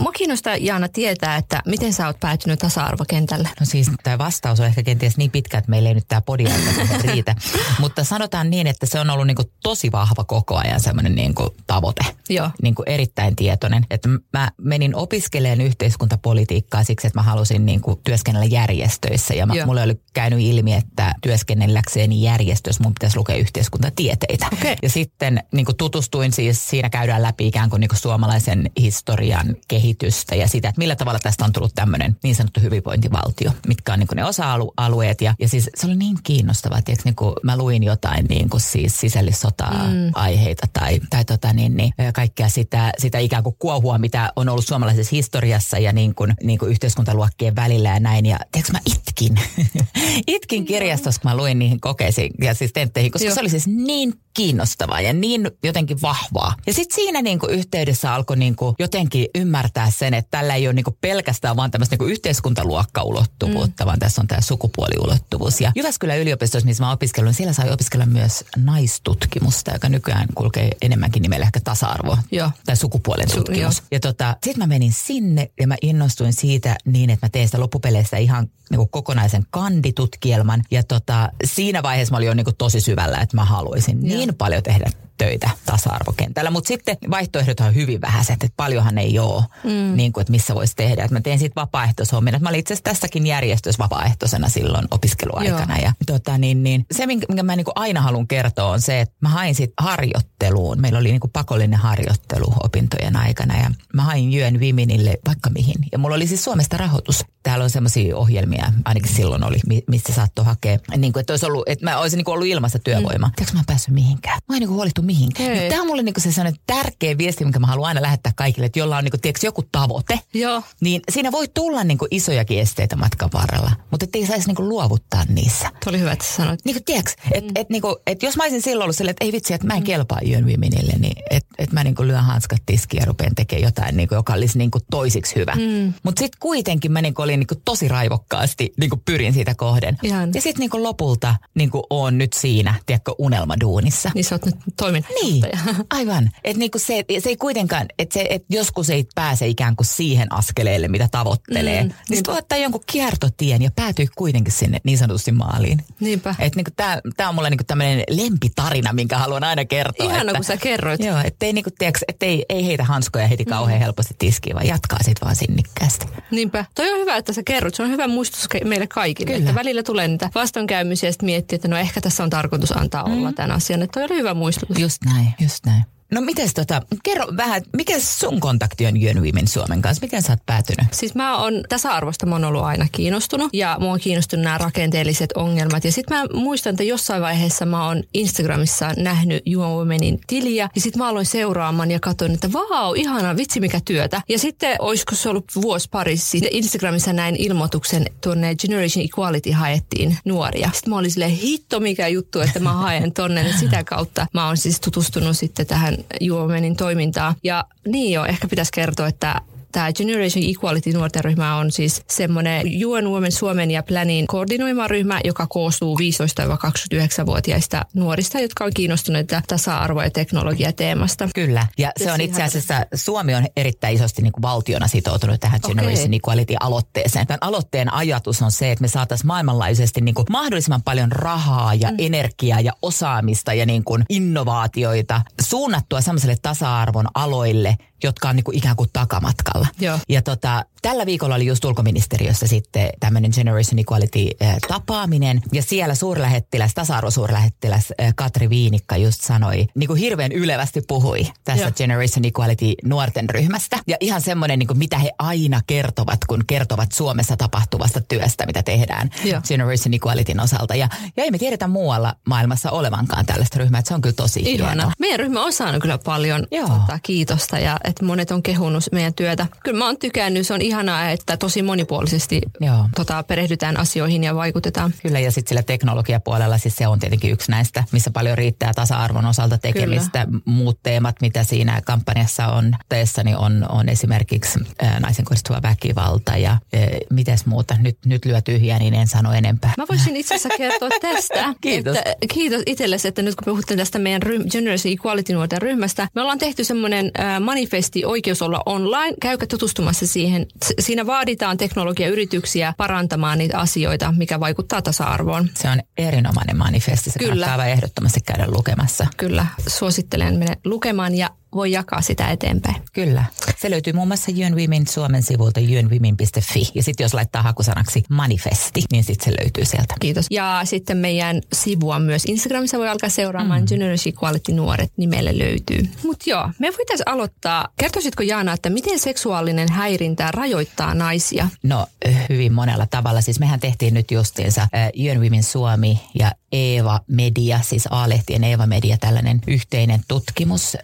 Mua 0.00 0.12
kiinnostaa 0.12 0.56
Jaana 0.56 0.88
tietää, 0.88 1.36
että 1.36 1.62
miten 1.66 1.92
sä 1.92 2.06
oot 2.06 2.20
päätynyt 2.20 2.58
tasa-arvokentälle. 2.58 3.48
No 3.60 3.66
siis 3.66 3.90
tämä 4.02 4.18
vastaus 4.18 4.60
on 4.60 4.66
ehkä 4.66 4.82
kenties 4.82 5.16
niin 5.16 5.30
pitkä, 5.30 5.58
että 5.58 5.70
meillä 5.70 5.88
ei 5.88 5.94
nyt 5.94 6.08
tämä 6.08 6.20
podia 6.26 6.54
riitä. 7.00 7.34
Mutta 7.80 8.04
sanotaan 8.04 8.50
niin, 8.50 8.66
että 8.66 8.86
se 8.86 9.00
on 9.00 9.10
ollut 9.10 9.26
niin 9.26 9.36
kuin 9.36 9.50
tosi 9.62 9.92
vahva 9.92 10.24
koko 10.24 10.56
ajan 10.56 10.80
semmoinen 10.80 11.14
niin 11.14 11.34
kuin 11.34 11.50
tavoite. 11.66 12.04
Joo. 12.28 12.50
Niin 12.62 12.74
kuin 12.74 12.88
erittäin 12.88 13.36
tietoinen. 13.36 13.86
Että 13.90 14.08
mä 14.32 14.50
menin 14.60 14.94
opiskelemaan 14.94 15.60
yhteiskuntapolitiikkaa 15.60 16.84
siksi, 16.84 17.06
että 17.06 17.18
mä 17.18 17.22
halusin 17.22 17.66
niin 17.66 17.80
kuin 17.80 18.00
työskennellä 18.04 18.46
järjestöissä. 18.46 19.34
Ja 19.34 19.46
mä, 19.46 19.54
mulle 19.66 19.82
oli 19.82 20.00
käynyt 20.12 20.40
ilmi, 20.40 20.74
että 20.74 21.14
työskennelläkseen 21.22 22.12
järjestössä 22.12 22.82
mun 22.82 22.94
pitäisi 22.94 23.16
lukea 23.16 23.36
yhteiskuntatieteitä. 23.36 24.46
Okay. 24.52 24.76
Ja 24.82 24.90
sitten 24.90 25.42
niin 25.52 25.66
kuin 25.66 25.76
tutustuin 25.76 26.32
siis, 26.32 26.68
siinä 26.68 26.90
käydään 26.90 27.22
läpi 27.22 27.46
ikään 27.46 27.70
kuin, 27.70 27.80
niin 27.80 27.88
kuin 27.88 27.98
suomalaisen 27.98 28.70
historian 28.80 29.56
kehitystä 29.68 30.34
ja 30.34 30.48
sitä, 30.48 30.68
että 30.68 30.78
millä 30.78 30.96
tavalla 30.96 31.18
tästä 31.18 31.44
on 31.44 31.52
tullut 31.52 31.74
tämmöinen 31.74 32.16
niin 32.22 32.34
sanottu 32.34 32.60
hyvinvointivaltio, 32.60 33.50
mitkä 33.66 33.92
on 33.92 33.98
niin 33.98 34.06
kuin 34.06 34.16
ne 34.16 34.24
osa-alueet. 34.24 35.20
Ja, 35.20 35.34
ja 35.40 35.48
siis 35.48 35.70
se 35.74 35.86
oli 35.86 35.96
niin 35.96 36.15
kiinnostavaa, 36.22 36.78
että 36.78 36.92
niin 37.04 37.14
kuin 37.14 37.34
mä 37.42 37.56
luin 37.56 37.82
jotain 37.82 38.26
niin 38.28 38.48
kuin 38.48 38.60
siis 38.60 39.00
sisällissota-aiheita 39.00 40.66
mm. 40.66 40.72
tai, 40.72 41.00
tai 41.10 41.24
tota 41.24 41.52
niin, 41.52 41.76
niin, 41.76 41.92
kaikkea 42.14 42.48
sitä, 42.48 42.92
sitä 42.98 43.18
ikään 43.18 43.42
kuin 43.42 43.56
kuohua, 43.58 43.98
mitä 43.98 44.32
on 44.36 44.48
ollut 44.48 44.66
suomalaisessa 44.66 45.16
historiassa 45.16 45.78
ja 45.78 45.92
niin 45.92 46.14
kuin, 46.14 46.34
niin 46.42 46.58
kuin 46.58 46.70
yhteiskuntaluokkien 46.70 47.56
välillä 47.56 47.88
ja 47.88 48.00
näin. 48.00 48.26
Ja 48.26 48.38
tiedätkö, 48.52 48.72
mä 48.72 48.80
itkin. 48.86 49.40
itkin 50.36 50.64
kirjastossa, 50.64 51.20
kun 51.20 51.30
mä 51.30 51.36
luin 51.36 51.58
niihin 51.58 51.80
kokeisiin 51.80 52.30
ja 52.40 52.54
siis 52.54 52.72
tentteihin, 52.72 53.12
koska 53.12 53.26
Joo. 53.26 53.34
se 53.34 53.40
oli 53.40 53.50
siis 53.50 53.66
niin 53.66 54.14
kiinnostavaa 54.36 55.00
ja 55.00 55.12
niin 55.12 55.50
jotenkin 55.62 56.02
vahvaa. 56.02 56.54
Ja 56.66 56.72
sitten 56.72 56.94
siinä 56.94 57.22
niinku 57.22 57.46
yhteydessä 57.46 58.14
alkoi 58.14 58.36
niinku 58.36 58.74
jotenkin 58.78 59.26
ymmärtää 59.34 59.90
sen, 59.90 60.14
että 60.14 60.38
tällä 60.38 60.54
ei 60.54 60.66
ole 60.66 60.74
niinku 60.74 60.98
pelkästään 61.00 61.56
vaan 61.56 61.70
tämmöistä 61.70 61.92
niinku 61.92 62.04
yhteiskuntaluokkaulottuvuutta, 62.04 63.84
mm. 63.84 63.86
vaan 63.86 63.98
tässä 63.98 64.20
on 64.20 64.26
tämä 64.26 64.40
sukupuoliulottuvuus. 64.40 65.60
Ja 65.60 65.72
Jyväskylän 66.06 66.22
yliopistossa, 66.22 66.66
missä 66.66 66.84
mä 66.84 66.92
opiskelin, 66.92 67.34
siellä 67.34 67.52
sai 67.52 67.70
opiskella 67.70 68.06
myös 68.06 68.44
naistutkimusta, 68.56 69.72
joka 69.72 69.88
nykyään 69.88 70.26
kulkee 70.34 70.70
enemmänkin 70.82 71.22
nimellä 71.22 71.46
ehkä 71.46 71.60
tasa-arvo 71.60 72.18
Joo. 72.30 72.50
tai 72.66 72.76
sukupuolen 72.76 73.30
tutkimus. 73.34 73.78
Su- 73.78 73.84
ja 73.90 74.00
tota, 74.00 74.36
sitten 74.44 74.62
mä 74.62 74.66
menin 74.66 74.92
sinne 74.92 75.50
ja 75.60 75.66
mä 75.66 75.76
innostuin 75.82 76.32
siitä 76.32 76.76
niin, 76.84 77.10
että 77.10 77.26
mä 77.26 77.30
tein 77.30 77.48
sitä 77.48 77.60
loppupeleistä 77.60 78.16
ihan 78.16 78.50
niinku 78.70 78.86
kokonaisen 78.86 79.46
kanditutkielman. 79.50 80.62
Ja 80.70 80.82
tota, 80.82 81.30
siinä 81.44 81.82
vaiheessa 81.82 82.12
mä 82.12 82.16
olin 82.16 82.26
jo 82.26 82.34
niinku 82.34 82.52
tosi 82.52 82.80
syvällä, 82.80 83.18
että 83.18 83.36
mä 83.36 83.44
haluaisin 83.44 84.06
Joo. 84.08 84.18
niin 84.18 84.34
paljon 84.34 84.62
tehdä 84.62 84.90
töitä 85.18 85.50
tasa-arvokentällä. 85.66 86.50
Mutta 86.50 86.68
sitten 86.68 86.96
vaihtoehdot 87.10 87.60
on 87.60 87.74
hyvin 87.74 88.00
vähäiset, 88.00 88.34
että 88.34 88.54
paljonhan 88.56 88.98
ei 88.98 89.18
ole, 89.18 89.44
mm. 89.64 89.96
niin 89.96 90.12
kuin, 90.12 90.22
että 90.22 90.30
missä 90.30 90.54
voisi 90.54 90.76
tehdä. 90.76 91.04
Et 91.04 91.10
mä 91.10 91.20
tein 91.20 91.38
sitten 91.38 91.60
vapaaehtoishommia. 91.62 92.38
Mä 92.38 92.48
olin 92.48 92.60
itse 92.60 92.74
asiassa 92.74 92.90
tässäkin 92.90 93.26
järjestössä 93.26 93.82
vapaaehtoisena 93.82 94.48
silloin 94.48 94.86
opiskeluaikana. 94.90 95.78
Ja, 95.78 95.92
tota, 96.06 96.38
niin, 96.38 96.62
niin, 96.62 96.86
se, 96.92 97.06
minkä 97.06 97.42
mä 97.42 97.56
niin 97.56 97.64
kuin 97.64 97.72
aina 97.76 98.00
haluan 98.00 98.26
kertoa, 98.26 98.70
on 98.70 98.80
se, 98.80 99.00
että 99.00 99.14
mä 99.20 99.28
hain 99.28 99.54
sitten 99.54 99.84
harjoitteluun. 99.84 100.80
Meillä 100.80 100.98
oli 100.98 101.08
niin 101.08 101.20
kuin 101.20 101.30
pakollinen 101.30 101.78
harjoittelu 101.78 102.54
opintojen 102.64 103.16
aikana 103.16 103.56
ja 103.56 103.70
mä 103.94 104.02
hain 104.02 104.32
Jyön 104.32 104.60
Viminille 104.60 105.18
vaikka 105.26 105.50
mihin. 105.50 105.76
Ja 105.92 105.98
mulla 105.98 106.16
oli 106.16 106.26
siis 106.26 106.44
Suomesta 106.44 106.76
rahoitus. 106.76 107.24
Täällä 107.42 107.62
on 107.62 107.70
semmoisia 107.70 108.16
ohjelmia, 108.16 108.72
ainakin 108.84 109.14
silloin 109.14 109.44
oli, 109.44 109.56
mistä 109.88 110.12
saattoi 110.12 110.44
hakea. 110.44 110.78
Niin 110.96 111.12
kuin, 111.12 111.20
että, 111.20 111.32
olisi 111.32 111.46
ollut, 111.46 111.68
että 111.68 111.84
mä 111.84 111.98
olisin 111.98 112.16
niin 112.16 112.24
kuin 112.24 112.32
ollut 112.32 112.46
ilmasta 112.46 112.78
työvoimaa. 112.78 113.28
Mm. 113.28 113.34
Tiedätkö 113.36 113.54
mä 113.54 113.60
en 113.60 113.66
päässyt 113.66 113.94
mihinkään? 113.94 114.40
Mä 114.48 114.56
en 114.56 114.60
niin 114.60 114.68
kuin 114.68 114.76
huolittu 114.76 115.02
mihinkään. 115.06 115.52
Niin 115.52 115.68
Tämä 115.68 115.80
on 115.80 115.86
mulle 115.86 116.02
niinku 116.02 116.20
se 116.20 116.32
sellainen 116.32 116.60
tärkeä 116.66 117.18
viesti, 117.18 117.44
minkä 117.44 117.58
mä 117.58 117.66
haluan 117.66 117.88
aina 117.88 118.02
lähettää 118.02 118.32
kaikille, 118.36 118.66
että 118.66 118.78
jolla 118.78 118.96
on 118.96 119.04
niinku, 119.04 119.18
tiedätkö, 119.18 119.46
joku 119.46 119.62
tavoite. 119.72 120.20
Joo. 120.34 120.62
Niin 120.80 121.00
siinä 121.12 121.32
voi 121.32 121.48
tulla 121.54 121.84
niinku 121.84 122.06
isojakin 122.10 122.58
esteitä 122.58 122.96
matkan 122.96 123.30
varrella, 123.32 123.70
mutta 123.90 124.06
ei 124.14 124.26
saisi 124.26 124.46
niinku 124.46 124.68
luovuttaa 124.68 125.24
niissä. 125.28 125.68
Tuo 125.84 125.90
oli 125.90 126.00
hyvä, 126.00 126.12
että 126.12 126.24
sanoit. 126.36 126.60
Niinku, 126.64 126.82
tiedätkö, 126.86 127.12
että 127.32 127.50
mm. 127.50 127.60
et, 127.60 127.70
niinku, 127.70 127.96
et 128.06 128.22
jos 128.22 128.36
mä 128.36 128.42
olisin 128.42 128.62
silloin 128.62 128.84
ollut 128.84 128.96
silleen, 128.96 129.10
että 129.10 129.24
ei 129.24 129.32
vitsi, 129.32 129.54
että 129.54 129.66
mä 129.66 129.74
en 129.74 129.80
mm. 129.80 129.84
kelpaa 129.86 130.20
yön 130.28 130.46
viminille, 130.46 130.92
niin 130.98 131.22
että 131.30 131.48
et 131.58 131.72
mä 131.72 131.84
niinku 131.84 132.02
lyön 132.02 132.24
hanskat 132.24 132.62
tiskiä 132.66 133.00
ja 133.00 133.06
rupean 133.06 133.34
tekemään 133.34 133.62
jotain, 133.62 133.96
niinku, 133.96 134.14
joka 134.14 134.32
olisi 134.32 134.58
niinku 134.58 134.78
toisiksi 134.90 135.34
hyvä. 135.34 135.52
Mm. 135.54 135.92
Mutta 136.02 136.20
sitten 136.20 136.40
kuitenkin 136.40 136.92
mä 136.92 137.02
niinku 137.02 137.22
olin 137.22 137.40
niinku 137.40 137.54
tosi 137.64 137.88
raivokkaasti, 137.88 138.72
niinku 138.80 139.02
pyrin 139.04 139.32
siitä 139.32 139.54
kohden. 139.54 139.98
Ihan. 140.02 140.30
Ja 140.34 140.40
sitten 140.40 140.60
niinku 140.60 140.82
lopulta 140.82 141.34
niinku 141.54 141.86
on 141.90 142.18
nyt 142.18 142.32
siinä, 142.32 142.74
tiedätkö, 142.86 143.14
unelmaduunissa. 143.18 144.10
Niin 144.14 144.24
sä 144.24 144.34
oot 144.34 144.46
nyt 144.46 144.56
toiminut. 145.02 145.44
Niin, 145.44 145.86
aivan. 145.90 146.30
Että 146.44 146.58
niinku 146.58 146.78
se, 146.78 147.04
se 147.18 147.28
ei 147.28 147.36
kuitenkaan, 147.36 147.86
että 147.98 148.12
se, 148.12 148.26
et 148.30 148.44
joskus 148.50 148.90
ei 148.90 149.06
pääse 149.14 149.46
ikään 149.46 149.76
kuin 149.76 149.86
siihen 149.86 150.32
askeleelle, 150.32 150.88
mitä 150.88 151.08
tavoittelee. 151.10 151.82
Mm, 151.82 151.88
niin 152.08 152.16
sitten 152.16 152.32
voi 152.32 152.38
ottaa 152.38 152.58
jonkun 152.58 152.82
kiertotien 152.86 153.62
ja 153.62 153.70
päätyy 153.76 154.06
kuitenkin 154.16 154.52
sinne 154.52 154.80
niin 154.84 154.98
sanotusti 154.98 155.32
maaliin. 155.32 155.84
Niinpä. 156.00 156.34
Että 156.38 156.56
niinku 156.56 156.70
tämä 157.16 157.28
on 157.28 157.34
mulle 157.34 157.50
niinku 157.50 157.64
tämmöinen 157.64 158.04
lempitarina, 158.10 158.92
minkä 158.92 159.18
haluan 159.18 159.44
aina 159.44 159.64
kertoa. 159.64 160.06
Ihana, 160.06 160.20
että, 160.20 160.34
kun 160.34 160.44
sä 160.44 160.56
kerroit. 160.56 161.00
Joo, 161.04 161.18
ettei, 161.24 161.52
niinku, 161.52 161.70
tiiäks, 161.78 162.00
ettei 162.08 162.44
ei 162.48 162.66
heitä 162.66 162.84
hanskoja 162.84 163.26
heti 163.26 163.44
mm. 163.44 163.50
kauhean 163.50 163.78
mm. 163.78 163.84
helposti 163.84 164.14
tiskiin, 164.18 164.54
vaan 164.54 164.66
jatkaa 164.66 164.98
sitten 164.98 165.24
vaan 165.24 165.36
sinnikkäästi. 165.36 166.06
Niinpä. 166.30 166.64
Toi 166.74 166.92
on 166.92 167.00
hyvä, 167.00 167.16
että 167.16 167.32
sä 167.32 167.42
kerrot. 167.42 167.74
Se 167.74 167.82
on 167.82 167.90
hyvä 167.90 168.08
muistutus 168.08 168.48
meille 168.64 168.86
kaikille. 168.86 169.32
Kyllä. 169.32 169.38
Että 169.38 169.54
välillä 169.54 169.82
tulee 169.82 170.08
niitä 170.08 170.30
vastoinkäymisiä 170.34 171.08
ja 171.08 171.12
sitten 171.12 171.26
miettii, 171.26 171.56
että 171.56 171.68
no 171.68 171.76
ehkä 171.76 172.00
tässä 172.00 172.22
on 172.22 172.30
tarkoitus 172.30 172.72
antaa 172.72 173.08
mm. 173.08 173.18
olla 173.18 173.32
tämän 173.32 173.52
asian. 173.52 173.82
Että 173.82 174.00
toi 174.00 174.04
oli 174.10 174.18
hyvä 174.18 174.34
muistutus. 174.34 174.78
Just 174.78 174.85
näin, 175.04 175.34
just 175.40 175.66
näin. 175.66 175.95
No 176.12 176.20
mites 176.20 176.54
tota, 176.54 176.82
kerro 177.02 177.26
vähän, 177.36 177.62
mikä 177.76 178.00
sun 178.00 178.40
kontakti 178.40 178.86
on 178.86 179.00
Jön 179.00 179.22
Women 179.22 179.48
Suomen 179.48 179.82
kanssa? 179.82 180.04
Miten 180.04 180.22
sä 180.22 180.32
oot 180.32 180.46
päätynyt? 180.46 180.86
Siis 180.92 181.14
mä 181.14 181.38
oon 181.38 181.64
tasa-arvosta 181.68 182.26
mä 182.26 182.34
oon 182.34 182.44
ollut 182.44 182.64
aina 182.64 182.86
kiinnostunut 182.92 183.50
ja 183.52 183.76
mua 183.80 183.92
on 183.92 184.00
kiinnostunut 184.00 184.44
nämä 184.44 184.58
rakenteelliset 184.58 185.32
ongelmat. 185.32 185.84
Ja 185.84 185.92
sitten 185.92 186.18
mä 186.18 186.24
muistan, 186.34 186.70
että 186.70 186.82
jossain 186.82 187.22
vaiheessa 187.22 187.66
mä 187.66 187.86
oon 187.86 188.02
Instagramissa 188.14 188.92
nähnyt 188.96 189.42
Juon 189.46 189.70
Womenin 189.70 190.20
tiliä 190.26 190.68
ja 190.74 190.80
sitten 190.80 191.02
mä 191.02 191.08
aloin 191.08 191.26
seuraamaan 191.26 191.90
ja 191.90 192.00
katsoin, 192.00 192.34
että 192.34 192.52
vau, 192.52 192.94
ihana, 192.94 193.36
vitsi 193.36 193.60
mikä 193.60 193.80
työtä. 193.84 194.22
Ja 194.28 194.38
sitten 194.38 194.76
olisiko 194.78 195.14
se 195.14 195.28
ollut 195.28 195.52
vuosi 195.62 195.88
pari 195.90 196.16
sitten 196.16 196.50
Instagramissa 196.52 197.12
näin 197.12 197.36
ilmoituksen 197.36 198.06
tuonne 198.20 198.54
Generation 198.54 199.04
Equality 199.04 199.50
haettiin 199.50 200.18
nuoria. 200.24 200.70
Sitten 200.74 200.90
mä 200.90 200.98
olin 200.98 201.10
silleen, 201.10 201.30
hitto 201.30 201.80
mikä 201.80 202.08
juttu, 202.08 202.40
että 202.40 202.60
mä 202.60 202.72
haen 202.72 203.12
tonne. 203.12 203.52
sitä 203.60 203.84
kautta 203.84 204.26
mä 204.34 204.46
oon 204.46 204.56
siis 204.56 204.80
tutustunut 204.80 205.36
sitten 205.36 205.66
tähän 205.66 205.95
Juomenin 206.20 206.76
toimintaa. 206.76 207.34
Ja 207.42 207.64
niin 207.86 208.12
jo, 208.12 208.24
ehkä 208.24 208.48
pitäisi 208.48 208.72
kertoa, 208.72 209.06
että 209.06 209.40
Tämä 209.76 209.92
Generation 209.92 210.44
Equality 210.50 210.92
nuorten 210.92 211.24
ryhmä 211.24 211.56
on 211.56 211.72
siis 211.72 212.02
semmoinen 212.10 212.66
UN 212.86 213.08
Women 213.10 213.32
Suomen 213.32 213.70
ja 213.70 213.82
Planin 213.82 214.26
koordinoima 214.26 214.88
ryhmä, 214.88 215.20
joka 215.24 215.46
koostuu 215.46 215.98
15-29-vuotiaista 215.98 217.84
nuorista, 217.94 218.40
jotka 218.40 218.64
on 218.64 218.72
kiinnostuneita 218.74 219.42
tasa-arvo- 219.48 220.02
ja 220.02 220.10
teknologiateemasta. 220.10 221.28
Kyllä, 221.34 221.66
ja 221.78 221.92
se 221.96 222.12
on 222.12 222.20
itse 222.20 222.42
asiassa, 222.42 222.86
Suomi 222.94 223.34
on 223.34 223.46
erittäin 223.56 223.94
isosti 223.94 224.22
niin 224.22 224.32
kuin 224.32 224.42
valtiona 224.42 224.88
sitoutunut 224.88 225.40
tähän 225.40 225.60
Generation 225.66 226.06
okay. 226.06 226.16
Equality-aloitteeseen. 226.16 227.26
Tämän 227.26 227.38
aloitteen 227.40 227.92
ajatus 227.92 228.42
on 228.42 228.52
se, 228.52 228.72
että 228.72 228.82
me 228.82 228.88
saataisiin 228.88 229.26
maailmanlaajuisesti 229.26 230.00
niin 230.00 230.14
kuin 230.14 230.26
mahdollisimman 230.30 230.82
paljon 230.82 231.12
rahaa 231.12 231.74
ja 231.74 231.90
mm. 231.90 231.96
energiaa 231.98 232.60
ja 232.60 232.72
osaamista 232.82 233.54
ja 233.54 233.66
niin 233.66 233.84
kuin 233.84 234.04
innovaatioita 234.08 235.22
suunnattua 235.40 236.00
sellaiselle 236.00 236.36
tasa-arvon 236.42 237.06
aloille, 237.14 237.76
jotka 238.02 238.28
on 238.28 238.36
niin 238.36 238.44
kuin 238.44 238.58
ikään 238.58 238.76
kuin 238.76 238.90
takamatkalla. 238.92 239.65
Joo. 239.80 239.98
Ja 240.08 240.22
tota, 240.22 240.64
tällä 240.82 241.06
viikolla 241.06 241.34
oli 241.34 241.46
just 241.46 241.64
ulkoministeriössä 241.64 242.46
sitten 242.46 242.90
tämmöinen 243.00 243.30
Generation 243.34 243.78
Equality-tapaaminen. 243.78 245.42
Ja 245.52 245.62
siellä 245.62 245.94
suurlähettiläs, 245.94 246.74
tasa-arvosuurlähettiläs 246.74 247.92
Katri 248.16 248.50
Viinikka 248.50 248.96
just 248.96 249.20
sanoi, 249.22 249.66
niin 249.74 249.88
kuin 249.88 250.00
hirveän 250.00 250.32
ylevästi 250.32 250.80
puhui 250.88 251.26
tässä 251.44 251.64
Joo. 251.64 251.72
Generation 251.72 252.24
Equality 252.24 252.74
nuorten 252.84 253.30
ryhmästä. 253.30 253.78
Ja 253.86 253.96
ihan 254.00 254.20
semmoinen, 254.20 254.58
niin 254.58 254.66
kuin 254.66 254.78
mitä 254.78 254.98
he 254.98 255.12
aina 255.18 255.60
kertovat, 255.66 256.18
kun 256.28 256.44
kertovat 256.46 256.92
Suomessa 256.92 257.36
tapahtuvasta 257.36 258.00
työstä, 258.00 258.46
mitä 258.46 258.62
tehdään 258.62 259.10
Joo. 259.24 259.40
Generation 259.48 259.94
Equalityn 259.94 260.40
osalta. 260.40 260.74
Ja, 260.74 260.88
ja 261.16 261.24
ei 261.24 261.30
me 261.30 261.38
tiedetä 261.38 261.68
muualla 261.68 262.14
maailmassa 262.26 262.70
olevankaan 262.70 263.26
tällaista 263.26 263.58
ryhmää, 263.58 263.78
että 263.78 263.88
se 263.88 263.94
on 263.94 264.00
kyllä 264.00 264.14
tosi 264.14 264.40
Ihana. 264.40 264.70
hienoa. 264.70 264.92
Meidän 264.98 265.18
ryhmä 265.20 265.44
on 265.44 265.52
saanut 265.52 265.82
kyllä 265.82 265.98
paljon 265.98 266.46
Tota, 266.66 266.98
kiitosta 267.02 267.58
ja 267.58 267.80
että 267.84 268.04
monet 268.04 268.30
on 268.30 268.42
kehunut 268.42 268.84
meidän 268.92 269.14
työtä. 269.14 269.46
Kyllä 269.64 269.78
mä 269.78 269.86
oon 269.86 269.98
tykännyt, 269.98 270.46
se 270.46 270.54
on 270.54 270.62
ihanaa, 270.62 271.10
että 271.10 271.36
tosi 271.36 271.62
monipuolisesti 271.62 272.40
Joo. 272.60 272.88
Tota, 272.96 273.22
perehdytään 273.22 273.76
asioihin 273.76 274.24
ja 274.24 274.34
vaikutetaan. 274.34 274.94
Kyllä 275.02 275.20
ja 275.20 275.32
sitten 275.32 275.48
sillä 275.48 275.62
teknologiapuolella 275.62 276.58
siis 276.58 276.76
se 276.76 276.86
on 276.86 276.98
tietenkin 276.98 277.30
yksi 277.30 277.50
näistä, 277.50 277.84
missä 277.92 278.10
paljon 278.10 278.38
riittää 278.38 278.72
tasa-arvon 278.74 279.26
osalta 279.26 279.58
tekemistä. 279.58 280.24
Kyllä. 280.26 280.40
Muut 280.44 280.78
teemat, 280.82 281.16
mitä 281.20 281.44
siinä 281.44 281.80
kampanjassa 281.84 282.46
on 282.46 282.74
teessä, 282.88 283.24
niin 283.24 283.36
on, 283.36 283.66
on 283.68 283.88
esimerkiksi 283.88 284.58
ää, 284.82 285.00
naisen 285.00 285.24
kohdistuva 285.24 285.62
väkivalta 285.62 286.36
ja 286.36 286.50
ää, 286.50 286.80
mites 287.10 287.46
muuta. 287.46 287.76
Nyt, 287.80 287.98
nyt 288.04 288.24
lyö 288.24 288.40
tyhjää, 288.40 288.78
niin 288.78 288.94
en 288.94 289.06
sano 289.06 289.32
enempää. 289.32 289.74
Mä 289.78 289.84
voisin 289.88 290.16
itse 290.16 290.34
asiassa 290.34 290.58
kertoa 290.58 290.88
tästä. 291.12 291.54
kiitos. 291.60 291.96
Että, 291.96 292.14
kiitos 292.34 292.62
itsellesi, 292.66 293.08
että 293.08 293.22
nyt 293.22 293.34
kun 293.34 293.44
puhutte 293.44 293.76
tästä 293.76 293.98
meidän 293.98 294.22
ryhm, 294.22 294.42
Generation 294.50 294.92
Equality 294.92 295.32
nuorten 295.32 295.62
ryhmästä, 295.62 296.08
me 296.14 296.20
ollaan 296.20 296.38
tehty 296.38 296.64
semmoinen 296.64 297.12
manifesti 297.40 298.04
Oikeus 298.04 298.42
olla 298.42 298.62
online. 298.66 299.14
Käy 299.20 299.35
käykää 299.38 299.58
tutustumassa 299.58 300.06
siihen. 300.06 300.46
Siinä 300.78 301.06
vaaditaan 301.06 301.56
teknologiayrityksiä 301.56 302.74
parantamaan 302.76 303.38
niitä 303.38 303.58
asioita, 303.58 304.14
mikä 304.16 304.40
vaikuttaa 304.40 304.82
tasa-arvoon. 304.82 305.48
Se 305.54 305.68
on 305.68 305.80
erinomainen 305.98 306.56
manifesti. 306.56 307.10
Se 307.10 307.18
Kyllä. 307.18 307.46
kannattaa 307.46 307.66
ehdottomasti 307.66 308.20
käydä 308.20 308.44
lukemassa. 308.48 309.06
Kyllä, 309.16 309.46
suosittelen 309.66 310.38
mennä 310.38 310.56
lukemaan 310.64 311.14
ja 311.14 311.30
voi 311.56 311.72
jakaa 311.72 312.00
sitä 312.00 312.30
eteenpäin. 312.30 312.76
Kyllä. 312.92 313.24
Se 313.58 313.70
löytyy 313.70 313.92
muun 313.92 314.08
muassa 314.08 314.30
Jön 314.30 314.56
Women 314.56 314.86
Suomen 314.86 315.22
sivulta 315.22 315.60
jönwomen.fi. 315.60 316.70
Ja 316.74 316.82
sitten 316.82 317.04
jos 317.04 317.14
laittaa 317.14 317.42
hakusanaksi 317.42 318.04
manifesti, 318.10 318.82
niin 318.92 319.04
sitten 319.04 319.32
se 319.32 319.40
löytyy 319.42 319.64
sieltä. 319.64 319.94
Kiitos. 320.00 320.26
Ja 320.30 320.60
sitten 320.64 320.96
meidän 320.96 321.40
sivua 321.52 321.98
myös 321.98 322.24
Instagramissa 322.24 322.78
voi 322.78 322.88
alkaa 322.88 323.08
seuraamaan. 323.08 323.60
Mm. 323.60 323.66
Generation 323.66 324.14
Equality 324.14 324.52
Nuoret 324.52 324.92
nimelle 324.96 325.38
löytyy. 325.38 325.88
Mutta 326.04 326.30
joo, 326.30 326.50
me 326.58 326.68
voitaisiin 326.78 327.08
aloittaa. 327.08 327.68
Kertoisitko 327.76 328.22
Jaana, 328.22 328.52
että 328.52 328.70
miten 328.70 328.98
seksuaalinen 328.98 329.72
häirintä 329.72 330.30
rajoittaa 330.30 330.94
naisia? 330.94 331.48
No 331.62 331.86
hyvin 332.28 332.52
monella 332.52 332.86
tavalla. 332.86 333.20
Siis 333.20 333.40
mehän 333.40 333.60
tehtiin 333.60 333.94
nyt 333.94 334.10
justiinsa 334.10 334.60
äh, 334.62 334.90
Jön 334.94 335.20
Women 335.20 335.42
Suomi 335.42 336.00
ja 336.14 336.32
Eeva 336.52 337.00
Media, 337.06 337.60
siis 337.62 337.88
A-lehtien 337.90 338.44
Eeva 338.44 338.66
Media, 338.66 338.96
tällainen 338.98 339.40
yhteinen 339.46 340.00
tutkimus, 340.08 340.76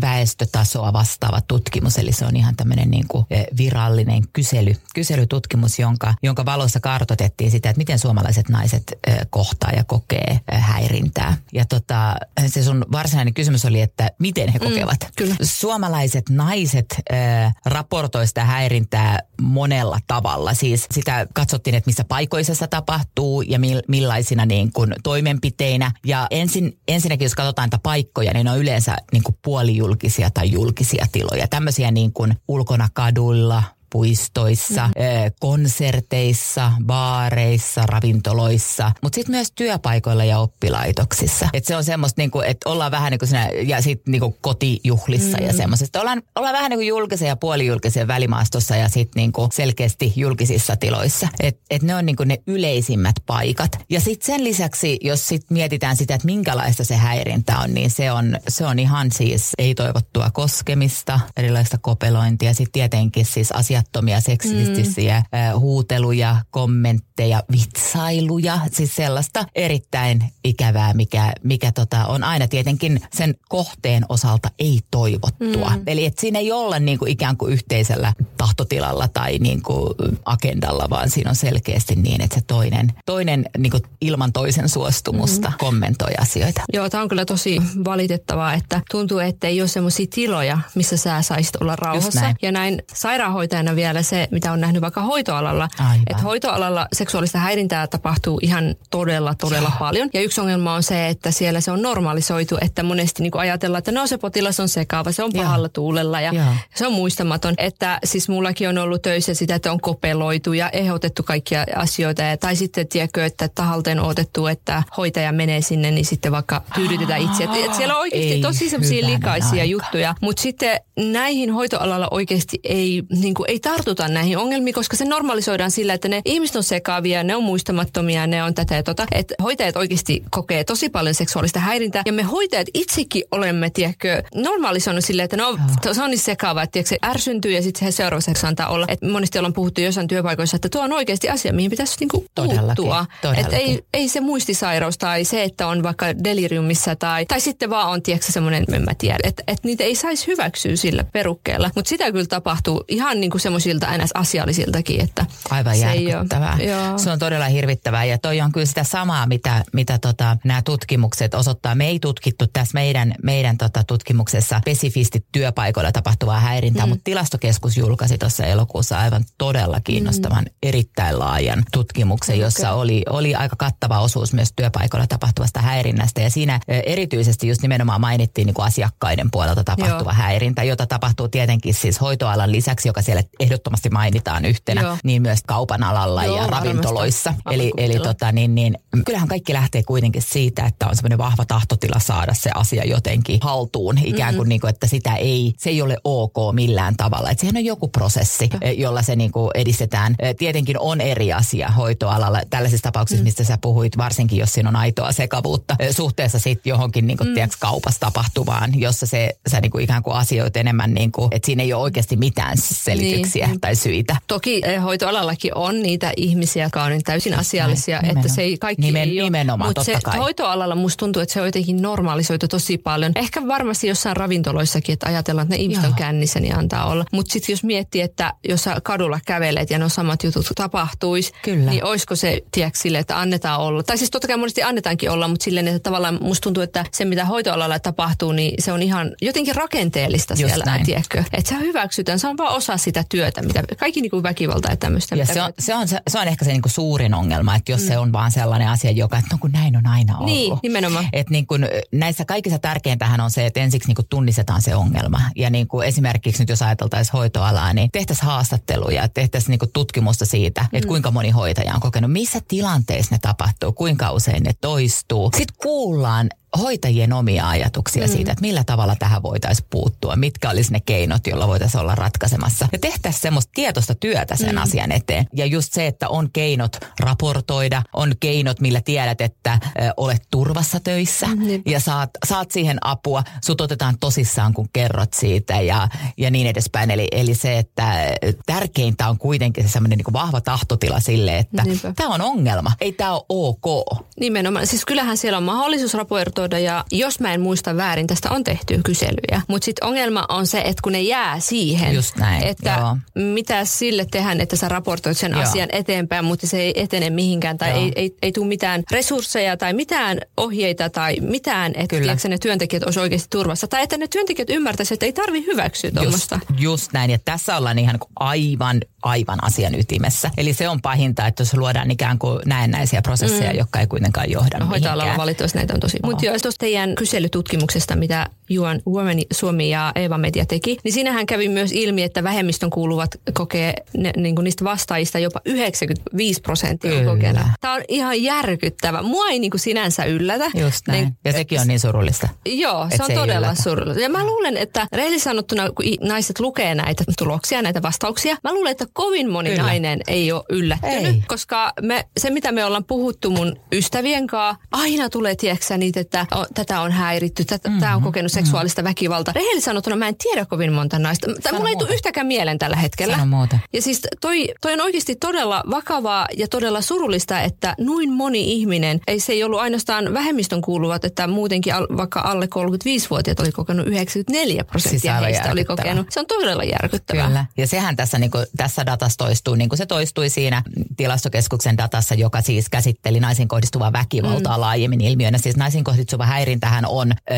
väestötasoa 0.00 0.92
vastaava 0.92 1.40
tutkimus, 1.40 1.98
eli 1.98 2.12
se 2.12 2.26
on 2.26 2.36
ihan 2.36 2.56
tämmöinen 2.56 2.90
niin 2.90 3.08
kuin 3.08 3.26
virallinen 3.56 4.22
kysely, 4.32 4.74
kyselytutkimus, 4.94 5.78
jonka, 5.78 6.14
jonka 6.22 6.44
valossa 6.44 6.80
kartoitettiin 6.80 7.50
sitä, 7.50 7.70
että 7.70 7.78
miten 7.78 7.98
suomalaiset 7.98 8.48
naiset 8.48 8.92
kohtaa 9.30 9.70
ja 9.76 9.84
kokee 9.84 10.40
häirintää. 10.52 11.36
Ja 11.52 11.64
tota, 11.64 12.16
se 12.46 12.62
sun 12.62 12.84
varsinainen 12.92 13.34
kysymys 13.34 13.64
oli, 13.64 13.80
että 13.80 14.10
miten 14.18 14.48
he 14.48 14.58
mm, 14.58 14.64
kokevat. 14.64 15.00
Mm, 15.02 15.10
kyllä. 15.16 15.34
Suomalaiset 15.42 16.28
naiset 16.28 16.86
äh, 17.12 17.54
raportoi 17.64 18.26
sitä 18.26 18.44
häirintää 18.44 19.18
monella 19.40 19.98
tavalla. 20.06 20.54
Siis 20.54 20.86
sitä 20.90 21.26
katsottiin, 21.34 21.74
että 21.74 21.88
missä 21.88 22.04
paikoissa 22.04 22.54
se 22.54 22.66
tapahtuu 22.66 23.42
ja 23.42 23.58
millaisina 23.88 24.46
niin 24.46 24.72
kuin 24.72 24.94
toimenpiteinä. 25.02 25.92
Ja 26.04 26.26
ensin, 26.30 26.78
ensinnäkin, 26.88 27.24
jos 27.24 27.34
katsotaan 27.34 27.66
niitä 27.66 27.78
paikkoja, 27.82 28.32
niin 28.32 28.44
ne 28.44 28.50
on 28.50 28.58
yleensä 28.58 28.96
niin 29.12 29.22
kuin 29.22 29.36
puolijulkisia 29.80 30.30
tai 30.30 30.52
julkisia 30.52 31.06
tiloja. 31.12 31.48
Tämmöisiä 31.48 31.90
niin 31.90 32.12
kuin 32.12 32.36
ulkona 32.48 32.88
kaduilla, 32.92 33.62
puistoissa, 33.90 34.86
mm. 34.86 34.92
konserteissa, 35.40 36.72
baareissa, 36.84 37.82
ravintoloissa, 37.86 38.92
mutta 39.02 39.16
sitten 39.16 39.34
myös 39.34 39.52
työpaikoilla 39.54 40.24
ja 40.24 40.38
oppilaitoksissa. 40.38 41.48
Et 41.52 41.64
se 41.64 41.76
on 41.76 41.84
semmoista, 41.84 42.20
niinku, 42.20 42.40
että 42.40 42.70
ollaan 42.70 42.90
vähän 42.90 43.10
niin 43.10 43.18
kuin 43.18 43.28
siinä, 43.28 43.50
ja 43.66 43.82
sitten 43.82 44.12
niinku 44.12 44.36
kotijuhlissa 44.40 45.38
mm. 45.38 45.46
ja 45.46 45.52
semmoisesta. 45.52 46.00
Ollaan, 46.00 46.22
ollaan 46.36 46.54
vähän 46.54 46.70
niin 46.70 46.78
kuin 46.78 46.88
julkisen 46.88 47.28
ja 47.28 47.36
puolijulkisen 47.36 48.08
välimaastossa 48.08 48.76
ja 48.76 48.88
sitten 48.88 49.20
niinku 49.20 49.48
selkeästi 49.52 50.12
julkisissa 50.16 50.76
tiloissa. 50.76 51.28
Et, 51.40 51.60
et 51.70 51.82
ne 51.82 51.94
on 51.94 52.06
niinku 52.06 52.24
ne 52.24 52.38
yleisimmät 52.46 53.16
paikat. 53.26 53.78
Ja 53.90 54.00
sitten 54.00 54.26
sen 54.26 54.44
lisäksi, 54.44 54.98
jos 55.02 55.28
sit 55.28 55.50
mietitään 55.50 55.96
sitä, 55.96 56.14
että 56.14 56.26
minkälaista 56.26 56.84
se 56.84 56.96
häirintä 56.96 57.58
on, 57.58 57.74
niin 57.74 57.90
se 57.90 58.12
on, 58.12 58.36
se 58.48 58.66
on 58.66 58.78
ihan 58.78 59.12
siis 59.12 59.50
ei-toivottua 59.58 60.30
koskemista, 60.30 61.20
erilaista 61.36 61.78
kopelointia, 61.78 62.54
sitten 62.54 62.72
tietenkin 62.72 63.24
siis 63.24 63.52
asia 63.52 63.79
asiattomia 63.80 64.20
seksistisiä 64.20 65.22
mm. 65.32 65.60
huuteluja, 65.60 66.36
kommentteja, 66.50 67.42
vitsailuja, 67.52 68.58
siis 68.72 68.96
sellaista 68.96 69.44
erittäin 69.54 70.24
ikävää, 70.44 70.94
mikä, 70.94 71.32
mikä 71.42 71.72
tota, 71.72 72.06
on 72.06 72.24
aina 72.24 72.48
tietenkin 72.48 73.00
sen 73.12 73.34
kohteen 73.48 74.04
osalta 74.08 74.50
ei 74.58 74.80
toivottua. 74.90 75.70
Mm. 75.70 75.82
Eli 75.86 76.06
että 76.06 76.20
siinä 76.20 76.38
ei 76.38 76.52
olla 76.52 76.78
niin 76.78 76.98
kuin 76.98 77.10
ikään 77.10 77.36
kuin 77.36 77.52
yhteisellä 77.52 78.12
tahtotilalla 78.36 79.08
tai 79.08 79.38
niin 79.38 79.62
kuin 79.62 79.94
agendalla, 80.24 80.90
vaan 80.90 81.10
siinä 81.10 81.30
on 81.30 81.36
selkeästi 81.36 81.94
niin, 81.94 82.20
että 82.20 82.34
se 82.34 82.42
toinen, 82.46 82.92
toinen 83.06 83.46
niin 83.58 83.70
kuin 83.70 83.82
ilman 84.00 84.32
toisen 84.32 84.68
suostumusta 84.68 85.48
mm. 85.48 85.54
kommentoi 85.58 86.12
asioita. 86.18 86.60
Joo, 86.72 86.90
tämä 86.90 87.02
on 87.02 87.08
kyllä 87.08 87.24
tosi 87.24 87.62
valitettavaa, 87.84 88.54
että 88.54 88.80
tuntuu, 88.90 89.18
että 89.18 89.46
ei 89.46 89.60
ole 89.60 89.68
sellaisia 89.68 90.06
tiloja, 90.14 90.58
missä 90.74 90.96
sä 90.96 91.22
saisit 91.22 91.56
olla 91.56 91.76
rauhassa. 91.76 92.20
Näin. 92.20 92.36
Ja 92.42 92.52
näin 92.52 92.82
sairaanhoitajana 92.94 93.69
aina 93.70 93.76
vielä 93.76 94.02
se, 94.02 94.28
mitä 94.30 94.52
on 94.52 94.60
nähnyt 94.60 94.82
vaikka 94.82 95.02
hoitoalalla. 95.02 95.68
Että 96.06 96.22
hoitoalalla 96.22 96.86
seksuaalista 96.92 97.38
häirintää 97.38 97.86
tapahtuu 97.86 98.38
ihan 98.42 98.74
todella, 98.90 99.34
todella 99.34 99.68
Joo. 99.68 99.78
paljon. 99.78 100.10
Ja 100.14 100.20
yksi 100.20 100.40
ongelma 100.40 100.74
on 100.74 100.82
se, 100.82 101.08
että 101.08 101.30
siellä 101.30 101.60
se 101.60 101.70
on 101.70 101.82
normalisoitu, 101.82 102.58
että 102.60 102.82
monesti 102.82 103.22
niin 103.22 103.38
ajatellaan, 103.38 103.78
että 103.78 103.92
no 103.92 104.06
se 104.06 104.18
potilas 104.18 104.60
on 104.60 104.68
sekaava, 104.68 105.12
se 105.12 105.24
on 105.24 105.32
pahalla 105.32 105.66
Joo. 105.66 105.72
tuulella 105.72 106.20
ja 106.20 106.32
Joo. 106.32 106.44
se 106.74 106.86
on 106.86 106.92
muistamaton. 106.92 107.54
Että 107.58 107.98
siis 108.04 108.28
mullakin 108.28 108.68
on 108.68 108.78
ollut 108.78 109.02
töissä 109.02 109.34
sitä, 109.34 109.54
että 109.54 109.72
on 109.72 109.80
kopeloitu 109.80 110.52
ja 110.52 110.70
ehdotettu 110.70 111.22
kaikkia 111.22 111.66
asioita. 111.76 112.22
Ja, 112.22 112.36
tai 112.36 112.56
sitten 112.56 112.88
tiedätkö, 112.88 113.24
että 113.24 113.48
tahalteen 113.48 114.00
odotettu, 114.00 114.46
että 114.46 114.82
hoitaja 114.96 115.32
menee 115.32 115.60
sinne, 115.60 115.90
niin 115.90 116.04
sitten 116.04 116.32
vaikka 116.32 116.62
tyydytetään 116.74 117.20
itse. 117.20 117.44
Että 117.44 117.56
et 117.56 117.74
siellä 117.74 117.94
on 117.94 118.00
oikeasti 118.00 118.32
ei 118.32 118.40
tosi 118.40 118.70
sellaisia 118.70 119.06
likaisia 119.06 119.50
aika. 119.50 119.64
juttuja. 119.64 120.14
Mutta 120.20 120.42
sitten 120.42 120.80
näihin 120.96 121.52
hoitoalalla 121.52 122.08
oikeasti 122.10 122.60
ei, 122.64 123.02
niin 123.20 123.34
kuin, 123.34 123.50
ei 123.50 123.59
tartuta 123.60 124.08
näihin 124.08 124.38
ongelmiin, 124.38 124.74
koska 124.74 124.96
se 124.96 125.04
normalisoidaan 125.04 125.70
sillä, 125.70 125.94
että 125.94 126.08
ne 126.08 126.22
ihmiset 126.24 126.56
on 126.56 126.62
sekaavia, 126.62 127.24
ne 127.24 127.36
on 127.36 127.42
muistamattomia, 127.42 128.26
ne 128.26 128.42
on 128.42 128.54
tätä 128.54 128.74
ja 128.74 128.82
tota. 128.82 129.06
Että 129.12 129.34
hoitajat 129.42 129.76
oikeasti 129.76 130.22
kokee 130.30 130.64
tosi 130.64 130.88
paljon 130.88 131.14
seksuaalista 131.14 131.60
häirintää. 131.60 132.02
Ja 132.06 132.12
me 132.12 132.22
hoitajat 132.22 132.68
itsekin 132.74 133.22
olemme, 133.30 133.70
tiedätkö, 133.70 134.22
normalisoinut 134.34 135.04
sillä, 135.04 135.24
että 135.24 135.36
no, 135.36 135.58
se 135.92 136.02
on 136.02 136.10
niin 136.10 136.18
sekaava, 136.18 136.62
että 136.62 136.72
tiedätkö, 136.72 136.88
se 136.88 137.08
ärsyntyy 137.10 137.52
ja 137.52 137.62
sitten 137.62 137.92
se 137.92 137.96
seuraavaksi 137.96 138.46
antaa 138.46 138.68
olla. 138.68 138.86
Et 138.88 139.02
monesti 139.02 139.38
ollaan 139.38 139.52
puhuttu 139.52 139.80
jossain 139.80 140.08
työpaikoissa, 140.08 140.56
että 140.56 140.68
tuo 140.68 140.82
on 140.82 140.92
oikeasti 140.92 141.28
asia, 141.28 141.52
mihin 141.52 141.70
pitäisi 141.70 141.96
niinku 142.00 142.24
puuttua. 142.34 143.06
Että 143.36 143.56
ei, 143.56 143.84
ei 143.94 144.08
se 144.08 144.20
muistisairaus 144.20 144.98
tai 144.98 145.24
se, 145.24 145.42
että 145.42 145.66
on 145.66 145.82
vaikka 145.82 146.06
deliriumissa 146.24 146.96
tai, 146.96 147.26
tai 147.26 147.40
sitten 147.40 147.70
vaan 147.70 147.88
on, 147.88 148.02
tiedätkö, 148.02 148.32
semmoinen, 148.32 148.64
en 148.72 148.84
mä 148.84 148.94
tiedä, 148.98 149.18
että, 149.22 149.42
että 149.46 149.68
niitä 149.68 149.84
ei 149.84 149.94
saisi 149.94 150.26
hyväksyä 150.26 150.76
sillä 150.76 151.04
perukkeella. 151.12 151.70
Mutta 151.74 151.88
sitä 151.88 152.12
kyllä 152.12 152.26
tapahtuu 152.26 152.84
ihan 152.88 153.20
niin 153.20 153.30
kuin 153.30 153.40
semmoisilta 153.50 153.98
ns. 153.98 154.10
asiallisiltakin. 154.14 155.00
Että 155.00 155.26
Aivan 155.50 155.76
se 155.76 155.80
järkyttävää. 155.80 156.54
Ole, 156.54 156.98
se 156.98 157.10
on 157.10 157.18
todella 157.18 157.44
hirvittävää 157.44 158.04
ja 158.04 158.18
toi 158.18 158.40
on 158.40 158.52
kyllä 158.52 158.66
sitä 158.66 158.84
samaa, 158.84 159.26
mitä, 159.26 159.64
mitä 159.72 159.98
tota, 159.98 160.36
nämä 160.44 160.62
tutkimukset 160.62 161.34
osoittaa. 161.34 161.74
Me 161.74 161.86
ei 161.86 161.98
tutkittu 161.98 162.46
tässä 162.46 162.74
meidän, 162.74 163.14
meidän 163.22 163.58
tota, 163.58 163.84
tutkimuksessa 163.84 164.58
spesifisti 164.60 165.24
työpaikoilla 165.32 165.92
tapahtuvaa 165.92 166.40
häirintää, 166.40 166.86
mm. 166.86 166.90
mutta 166.90 167.04
tilastokeskus 167.04 167.76
julkaisi 167.76 168.18
tuossa 168.18 168.44
elokuussa 168.44 168.98
aivan 168.98 169.24
todella 169.38 169.80
kiinnostavan, 169.80 170.44
mm. 170.44 170.54
erittäin 170.62 171.18
laajan 171.18 171.64
tutkimuksen, 171.72 172.38
jossa 172.38 172.70
okay. 172.70 172.82
oli, 172.82 173.02
oli 173.10 173.34
aika 173.34 173.56
kattava 173.58 174.00
osuus 174.00 174.32
myös 174.32 174.52
työpaikoilla 174.56 175.06
tapahtuvasta 175.06 175.60
häirinnästä. 175.60 176.20
Ja 176.20 176.30
siinä 176.30 176.60
erityisesti 176.68 177.48
just 177.48 177.62
nimenomaan 177.62 178.00
mainittiin 178.00 178.46
niin 178.46 178.54
kuin 178.54 178.66
asiakkaiden 178.66 179.30
puolelta 179.30 179.64
tapahtuva 179.64 180.10
Joo. 180.10 180.22
häirintä, 180.22 180.62
jota 180.62 180.86
tapahtuu 180.86 181.28
tietenkin 181.28 181.74
siis 181.74 182.00
hoitoalan 182.00 182.52
lisäksi, 182.52 182.88
joka 182.88 183.02
siellä 183.02 183.22
ehdottomasti 183.40 183.90
mainitaan 183.90 184.44
yhtenä, 184.44 184.80
Joo. 184.80 184.96
niin 185.04 185.22
myös 185.22 185.38
kaupan 185.46 185.82
alalla 185.82 186.24
Joo, 186.24 186.36
ja 186.36 186.46
ravintoloissa. 186.46 187.34
Eli, 187.50 187.72
eli 187.76 188.00
tota, 188.00 188.32
niin, 188.32 188.54
niin, 188.54 188.78
kyllähän 189.06 189.28
kaikki 189.28 189.52
lähtee 189.52 189.82
kuitenkin 189.82 190.22
siitä, 190.22 190.66
että 190.66 190.88
on 190.88 190.96
semmoinen 190.96 191.18
vahva 191.18 191.44
tahtotila 191.44 191.98
saada 191.98 192.34
se 192.34 192.50
asia 192.54 192.84
jotenkin 192.84 193.38
haltuun. 193.42 193.98
Ikään 193.98 194.34
kuin, 194.34 194.38
mm-hmm. 194.38 194.48
niin 194.48 194.60
kuin 194.60 194.68
että 194.70 194.86
sitä 194.86 195.14
ei, 195.14 195.52
se 195.58 195.70
ei 195.70 195.82
ole 195.82 195.96
ok 196.04 196.36
millään 196.52 196.96
tavalla. 196.96 197.30
Että 197.30 197.40
sehän 197.40 197.56
on 197.56 197.64
joku 197.64 197.88
prosessi, 197.88 198.50
eh, 198.60 198.78
jolla 198.78 199.02
se 199.02 199.16
niin 199.16 199.32
kuin 199.32 199.50
edistetään. 199.54 200.14
Eh, 200.18 200.34
tietenkin 200.36 200.78
on 200.78 201.00
eri 201.00 201.32
asia 201.32 201.68
hoitoalalla. 201.68 202.40
Tällaisissa 202.50 202.82
tapauksissa, 202.82 203.22
mm. 203.22 203.24
mistä 203.24 203.44
sä 203.44 203.58
puhuit, 203.60 203.96
varsinkin 203.96 204.38
jos 204.38 204.52
siinä 204.52 204.68
on 204.68 204.76
aitoa 204.76 205.12
sekavuutta 205.12 205.76
eh, 205.78 205.94
suhteessa 205.94 206.38
sitten 206.38 206.70
johonkin 206.70 207.06
niin 207.06 207.16
kuin, 207.18 207.28
mm. 207.28 207.34
tiedätkö, 207.34 207.56
kaupassa 207.60 208.00
tapahtuvaan, 208.00 208.80
jossa 208.80 209.06
se, 209.06 209.30
sä 209.50 209.60
niin 209.60 209.70
kuin 209.70 209.84
ikään 209.84 210.02
kuin 210.02 210.16
asioit 210.16 210.56
enemmän, 210.56 210.94
niin 210.94 211.12
kuin, 211.12 211.28
että 211.30 211.46
siinä 211.46 211.62
ei 211.62 211.72
ole 211.72 211.82
oikeasti 211.82 212.16
mitään 212.16 212.56
selityksiä 212.56 213.16
niin. 213.16 213.19
Tai 213.60 213.76
syitä. 213.76 214.16
Toki 214.26 214.60
eh, 214.64 214.82
hoitoalallakin 214.82 215.54
on 215.54 215.82
niitä 215.82 216.12
ihmisiä, 216.16 216.64
jotka 216.64 216.82
on 216.82 216.92
täysin 217.04 217.34
asiallisia, 217.38 218.00
Näin, 218.02 218.16
että 218.18 218.28
se 218.28 218.42
ei 218.42 218.58
kaikki 218.58 218.82
Nimen, 218.82 219.08
ei 219.08 219.22
nimenomaan, 219.22 219.68
Mutta 219.68 219.84
se 219.84 219.98
kai. 220.04 220.18
hoitoalalla 220.18 220.74
musta 220.74 220.98
tuntuu, 220.98 221.22
että 221.22 221.32
se 221.32 221.40
on 221.40 221.46
jotenkin 221.46 221.82
normalisoitu 221.82 222.48
tosi 222.48 222.78
paljon. 222.78 223.12
Ehkä 223.14 223.46
varmasti 223.46 223.86
jossain 223.86 224.16
ravintoloissakin, 224.16 224.92
että 224.92 225.06
ajatellaan, 225.06 225.44
että 225.44 225.56
ne 225.56 225.62
ihmiset 225.62 225.82
Joo. 225.82 225.90
on 225.90 225.96
kännissä, 225.96 226.40
niin 226.40 226.56
antaa 226.56 226.86
olla. 226.86 227.04
Mutta 227.12 227.32
sitten 227.32 227.52
jos 227.52 227.64
miettii, 227.64 228.00
että 228.00 228.34
jos 228.48 228.64
sä 228.64 228.76
kadulla 228.82 229.20
kävelet 229.26 229.70
ja 229.70 229.78
ne 229.78 229.88
samat 229.88 230.22
jutut 230.24 230.46
tapahtuisi, 230.54 231.32
Kyllä. 231.42 231.70
niin 231.70 231.84
olisiko 231.84 232.16
se, 232.16 232.42
tiedätkö, 232.52 232.78
sille, 232.78 232.98
että 232.98 233.20
annetaan 233.20 233.60
olla. 233.60 233.82
Tai 233.82 233.98
siis 233.98 234.10
totta 234.10 234.28
kai 234.28 234.36
monesti 234.36 234.62
annetaankin 234.62 235.10
olla, 235.10 235.28
mutta 235.28 235.44
silleen, 235.44 235.68
että 235.68 235.78
tavallaan 235.78 236.18
musta 236.20 236.42
tuntuu, 236.42 236.62
että 236.62 236.84
se 236.92 237.04
mitä 237.04 237.24
hoitoalalla 237.24 237.78
tapahtuu, 237.78 238.32
niin 238.32 238.54
se 238.62 238.72
on 238.72 238.82
ihan 238.82 239.10
jotenkin 239.22 239.54
rakenteellista 239.56 240.34
Just 240.34 240.46
siellä, 240.48 240.64
näin. 240.64 240.86
tiedätkö. 240.86 241.24
Että 241.32 241.48
se 241.48 241.60
hyväksytään, 241.60 242.18
se 242.18 242.28
on 242.28 242.36
vaan 242.36 242.54
osa 242.54 242.76
sitä 242.76 243.04
työtä, 243.10 243.42
mitä, 243.42 243.62
kaikki 243.78 244.00
niin 244.00 244.10
kuin 244.10 244.22
väkivalta 244.22 244.70
ja 244.70 244.76
tämmöistä. 244.76 245.16
Ja 245.16 245.26
se 245.26 245.42
on, 245.42 245.52
se, 245.58 245.74
on, 245.74 245.88
se, 245.88 246.00
se 246.08 246.18
on 246.18 246.28
ehkä 246.28 246.44
se 246.44 246.50
niin 246.50 246.62
kuin 246.62 246.72
suurin 246.72 247.14
ongelma, 247.14 247.56
että 247.56 247.72
jos 247.72 247.80
mm. 247.80 247.88
se 247.88 247.98
on 247.98 248.12
vaan 248.12 248.30
sellainen 248.30 248.68
asia, 248.68 248.90
joka, 248.90 249.18
että 249.18 249.34
no 249.34 249.38
kun 249.40 249.52
näin 249.52 249.76
on 249.76 249.86
aina 249.86 250.18
ollut. 250.18 250.32
Niin, 250.32 250.58
nimenomaan. 250.62 251.08
Että 251.12 251.32
niin 251.32 251.46
kuin, 251.46 251.68
näissä 251.92 252.24
kaikissa 252.24 252.58
tärkeintähän 252.58 253.20
on 253.20 253.30
se, 253.30 253.46
että 253.46 253.60
ensiksi 253.60 253.88
niin 253.88 253.96
kuin 253.96 254.06
tunnistetaan 254.10 254.62
se 254.62 254.74
ongelma. 254.74 255.20
Ja 255.36 255.50
niin 255.50 255.68
kuin 255.68 255.88
esimerkiksi 255.88 256.42
nyt 256.42 256.48
jos 256.48 256.62
ajateltaisiin 256.62 257.12
hoitoalaa, 257.12 257.72
niin 257.72 257.90
tehtäisiin 257.90 258.26
haastatteluja, 258.26 259.08
tehtäisiin 259.08 259.50
niin 259.50 259.58
kuin 259.58 259.72
tutkimusta 259.72 260.26
siitä, 260.26 260.66
että 260.72 260.86
mm. 260.86 260.88
kuinka 260.88 261.10
moni 261.10 261.30
hoitaja 261.30 261.74
on 261.74 261.80
kokenut, 261.80 262.12
missä 262.12 262.40
tilanteissa 262.48 263.14
ne 263.14 263.18
tapahtuu, 263.22 263.72
kuinka 263.72 264.12
usein 264.12 264.42
ne 264.42 264.52
toistuu. 264.60 265.30
Sitten 265.36 265.56
kuullaan 265.62 266.30
hoitajien 266.58 267.12
omia 267.12 267.48
ajatuksia 267.48 268.06
mm. 268.06 268.12
siitä, 268.12 268.32
että 268.32 268.42
millä 268.42 268.64
tavalla 268.64 268.96
tähän 268.96 269.22
voitaisiin 269.22 269.66
puuttua, 269.70 270.16
mitkä 270.16 270.50
olisi 270.50 270.72
ne 270.72 270.80
keinot, 270.80 271.26
joilla 271.26 271.48
voitaisiin 271.48 271.80
olla 271.80 271.94
ratkaisemassa. 271.94 272.68
Ja 272.72 272.78
tehtäisiin 272.78 273.22
semmoista 273.22 273.50
tietoista 273.54 273.94
työtä 273.94 274.36
sen 274.36 274.54
mm. 274.54 274.62
asian 274.62 274.92
eteen. 274.92 275.26
Ja 275.36 275.46
just 275.46 275.72
se, 275.72 275.86
että 275.86 276.08
on 276.08 276.28
keinot 276.32 276.76
raportoida, 277.00 277.82
on 277.92 278.14
keinot, 278.20 278.60
millä 278.60 278.80
tiedät, 278.80 279.20
että 279.20 279.58
ö, 279.64 279.92
olet 279.96 280.22
turvassa 280.30 280.80
töissä 280.80 281.26
mm. 281.26 281.62
ja 281.66 281.80
saat, 281.80 282.10
saat 282.26 282.50
siihen 282.50 282.78
apua. 282.80 283.22
Sut 283.44 283.60
otetaan 283.60 283.96
tosissaan, 284.00 284.54
kun 284.54 284.68
kerrot 284.72 285.14
siitä 285.14 285.60
ja, 285.60 285.88
ja 286.18 286.30
niin 286.30 286.46
edespäin. 286.46 286.90
Eli, 286.90 287.08
eli 287.12 287.34
se, 287.34 287.58
että 287.58 288.14
tärkeintä 288.46 289.08
on 289.08 289.18
kuitenkin 289.18 289.64
se 289.64 289.70
semmoinen 289.70 289.98
niin 289.98 290.12
vahva 290.12 290.40
tahtotila 290.40 291.00
sille, 291.00 291.38
että 291.38 291.62
tämä 291.96 292.14
on 292.14 292.20
ongelma, 292.20 292.72
ei 292.80 292.92
tämä 292.92 293.14
ole 293.14 293.24
ok. 293.28 293.98
Nimenomaan. 294.20 294.66
Siis 294.66 294.84
kyllähän 294.84 295.16
siellä 295.16 295.36
on 295.36 295.42
mahdollisuus 295.42 295.94
raportoida 295.94 296.39
raportoida 296.40 296.58
ja 296.58 296.84
jos 296.92 297.20
mä 297.20 297.34
en 297.34 297.40
muista 297.40 297.76
väärin, 297.76 298.06
tästä 298.06 298.30
on 298.30 298.44
tehty 298.44 298.80
kyselyjä. 298.84 299.42
Mutta 299.48 299.64
sitten 299.64 299.88
ongelma 299.88 300.26
on 300.28 300.46
se, 300.46 300.58
että 300.58 300.82
kun 300.82 300.92
ne 300.92 301.00
jää 301.00 301.40
siihen, 301.40 301.94
Just 301.94 302.16
näin, 302.16 302.46
että 302.46 302.76
joo. 302.80 302.96
mitä 303.34 303.64
sille 303.64 304.06
tehdään, 304.10 304.40
että 304.40 304.56
sä 304.56 304.68
raportoit 304.68 305.18
sen 305.18 305.32
joo. 305.32 305.40
asian 305.40 305.68
eteenpäin, 305.72 306.24
mutta 306.24 306.46
se 306.46 306.60
ei 306.60 306.72
etene 306.76 307.10
mihinkään 307.10 307.58
tai 307.58 307.70
ei, 307.70 307.92
ei, 307.96 308.16
ei 308.22 308.32
tule 308.32 308.46
mitään 308.46 308.82
resursseja 308.90 309.56
tai 309.56 309.72
mitään 309.72 310.18
ohjeita 310.36 310.90
tai 310.90 311.16
mitään, 311.20 311.72
että 311.74 311.96
tiedätkö, 311.98 312.28
ne 312.28 312.38
työntekijät 312.38 312.82
olisi 312.82 313.00
oikeasti 313.00 313.28
turvassa. 313.30 313.68
Tai 313.68 313.82
että 313.82 313.98
ne 313.98 314.08
työntekijät 314.08 314.50
ymmärtäisivät, 314.50 314.96
että 314.96 315.06
ei 315.06 315.12
tarvi 315.12 315.46
hyväksyä 315.46 315.90
tuommoista. 315.90 316.40
Just, 316.50 316.60
just 316.60 316.92
näin 316.92 317.10
ja 317.10 317.18
tässä 317.24 317.56
ollaan 317.56 317.78
ihan 317.78 317.98
aivan, 318.16 318.80
aivan 319.02 319.44
asian 319.44 319.74
ytimessä. 319.74 320.30
Eli 320.36 320.52
se 320.52 320.68
on 320.68 320.82
pahinta, 320.82 321.26
että 321.26 321.40
jos 321.40 321.54
luodaan 321.54 321.90
ikään 321.90 322.18
kuin 322.18 322.40
näennäisiä 322.46 323.02
prosesseja, 323.02 323.52
mm. 323.52 323.58
jotka 323.58 323.80
ei 323.80 323.86
kuitenkaan 323.86 324.30
johda 324.30 324.58
no, 324.58 324.66
mihinkään. 324.66 325.16
valitettavasti 325.16 325.58
näitä 325.58 325.74
on 325.74 325.80
tosi. 325.80 325.98
Mutta 326.04 326.24
joo, 326.24 326.38
tuosta 326.42 326.58
teidän 326.58 326.94
kyselytutkimuksesta, 326.94 327.96
mitä 327.96 328.26
Juan 328.48 328.80
Women 328.88 329.20
Suomi 329.32 329.70
ja 329.70 329.92
Eva 329.94 330.18
Media 330.18 330.46
teki, 330.46 330.78
niin 330.84 330.92
siinähän 330.92 331.26
kävi 331.26 331.48
myös 331.48 331.72
ilmi, 331.72 332.02
että 332.02 332.22
vähemmistön 332.22 332.70
kuuluvat 332.70 333.20
kokee 333.32 333.74
ne, 333.96 334.12
niin 334.16 334.34
kuin 334.34 334.44
niistä 334.44 334.64
vastaajista 334.64 335.18
jopa 335.18 335.40
95 335.44 336.40
prosenttia 336.40 337.04
kokeilla. 337.04 337.40
Tämä 337.60 337.74
on 337.74 337.82
ihan 337.88 338.22
järkyttävä. 338.22 339.02
Mua 339.02 339.26
ei 339.26 339.38
niin 339.38 339.50
kuin 339.50 339.60
sinänsä 339.60 340.04
yllätä. 340.04 340.44
Just 340.54 340.88
näin. 340.88 341.04
Niin, 341.04 341.16
ja 341.24 341.32
sekin 341.32 341.60
on 341.60 341.68
niin 341.68 341.80
surullista. 341.80 342.28
Joo, 342.46 342.86
se 342.96 343.02
on 343.02 343.06
se 343.06 343.14
todella 343.14 343.54
surullista. 343.54 344.02
Ja 344.02 344.08
mä 344.08 344.26
luulen, 344.26 344.56
että 344.56 344.86
rehellisesti 344.92 345.24
sanottuna, 345.24 345.70
kun 345.70 345.84
naiset 346.00 346.40
lukee 346.40 346.74
näitä 346.74 347.04
tuloksia, 347.18 347.62
näitä 347.62 347.82
vastauksia, 347.82 348.36
mä 348.44 348.52
luulen, 348.52 348.72
että 348.72 348.86
kovin 348.92 349.30
moni 349.30 349.50
Kyllä. 349.50 349.62
nainen 349.62 350.00
ei 350.06 350.32
ole 350.32 350.44
yllättynyt, 350.48 351.04
ei. 351.04 351.22
koska 351.28 351.72
me, 351.82 352.08
se, 352.16 352.30
mitä 352.30 352.52
me 352.52 352.64
ollaan 352.64 352.84
puhuttu 352.84 353.30
mun 353.30 353.56
ystävien 353.72 354.26
kanssa, 354.26 354.60
aina 354.72 355.10
tulee, 355.10 355.34
tieksä, 355.34 355.76
niitä, 355.76 356.00
että 356.00 356.26
o, 356.34 356.44
tätä 356.54 356.80
on 356.80 356.92
häiritty, 356.92 357.44
tätä, 357.44 357.68
mm-hmm. 357.68 357.80
tämä 357.80 357.96
on 357.96 358.02
kokenut 358.02 358.32
seksuaalista 358.32 358.82
mm-hmm. 358.82 358.88
väkivaltaa. 358.88 359.34
Rehellisesti 359.34 359.64
sanottuna 359.64 359.96
mä 359.96 360.08
en 360.08 360.16
tiedä 360.22 360.44
kovin 360.44 360.72
monta 360.72 360.98
naista. 360.98 361.26
Tai 361.42 361.52
mulla 361.52 361.68
ei 361.68 361.76
tule 361.76 361.94
yhtäkään 361.94 362.26
mieleen 362.26 362.58
tällä 362.58 362.76
hetkellä. 362.76 363.14
Sano 363.14 363.26
muuta. 363.26 363.58
Ja 363.72 363.82
siis 363.82 364.00
toi, 364.20 364.48
toi 364.60 364.72
on 364.72 364.80
oikeasti 364.80 365.16
todella 365.16 365.62
vakavaa 365.70 366.26
ja 366.36 366.48
todella 366.48 366.80
surullista, 366.80 367.40
että 367.40 367.74
noin 367.78 368.12
moni 368.12 368.52
ihminen, 368.52 369.00
ei 369.06 369.20
se 369.20 369.32
ei 369.32 369.44
ollut 369.44 369.60
ainoastaan 369.60 370.14
vähemmistön 370.14 370.60
kuuluvat, 370.60 371.04
että 371.04 371.26
muutenkin 371.26 371.74
al, 371.74 371.86
vaikka 371.96 372.20
alle 372.20 372.46
35-vuotiaat 372.46 373.40
oli 373.40 373.52
kokenut 373.52 373.86
94 373.86 374.64
prosenttia 374.64 375.18
siis 375.18 375.24
heistä 375.24 375.52
oli 375.52 375.64
kokenut. 375.64 376.06
Se 376.10 376.20
on 376.20 376.26
todella 376.26 376.64
järkyttävää. 376.64 377.26
Kyllä. 377.26 377.46
Ja 377.56 377.66
sehän 377.66 377.96
tässä, 377.96 378.18
niin 378.18 378.30
kuin, 378.30 378.46
tässä 378.56 378.79
datassa 378.86 379.18
toistuu, 379.18 379.54
niin 379.54 379.68
kuin 379.68 379.78
se 379.78 379.86
toistui 379.86 380.28
siinä 380.28 380.62
tilastokeskuksen 380.96 381.78
datassa, 381.78 382.14
joka 382.14 382.40
siis 382.40 382.68
käsitteli 382.68 383.20
naisiin 383.20 383.48
kohdistuvaa 383.48 383.92
väkivaltaa 383.92 384.56
mm. 384.56 384.60
laajemmin 384.60 385.00
ilmiönä. 385.00 385.38
Siis 385.38 385.56
naisiin 385.56 385.84
kohdistuva 385.84 386.26
häirintähän 386.26 386.86
on 386.86 387.12
ö, 387.12 387.34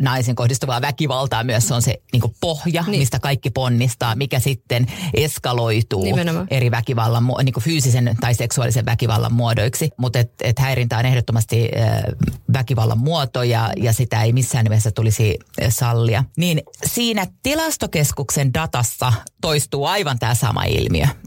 naisiin 0.00 0.34
kohdistuvaa 0.34 0.80
väkivaltaa 0.80 1.44
myös. 1.44 1.68
Se 1.68 1.74
on 1.74 1.82
se 1.82 2.02
niin 2.12 2.20
kuin 2.20 2.34
pohja, 2.40 2.84
niin. 2.86 3.00
mistä 3.00 3.18
kaikki 3.18 3.50
ponnistaa, 3.50 4.14
mikä 4.14 4.38
sitten 4.38 4.86
eskaloituu 5.14 6.04
Nimenomaan. 6.04 6.46
eri 6.50 6.70
väkivallan, 6.70 7.24
niin 7.44 7.52
kuin 7.52 7.64
fyysisen 7.64 8.16
tai 8.20 8.34
seksuaalisen 8.34 8.86
väkivallan 8.86 9.32
muodoiksi. 9.32 9.90
Mutta 9.96 10.18
et, 10.18 10.32
et 10.42 10.58
häirintä 10.58 10.98
on 10.98 11.06
ehdottomasti 11.06 11.64
ö, 11.64 12.16
väkivallan 12.52 12.98
muoto 12.98 13.42
ja, 13.42 13.72
ja 13.76 13.92
sitä 13.92 14.22
ei 14.22 14.32
missään 14.32 14.64
nimessä 14.64 14.90
tulisi 14.90 15.38
sallia. 15.68 16.24
Niin 16.36 16.62
siinä 16.86 17.26
tilastokeskuksen 17.42 18.54
datassa 18.54 19.12
toistuu 19.40 19.86
aivan 19.86 20.18
tämä 20.18 20.34
sama 20.34 20.64
ilmiö. 20.64 20.77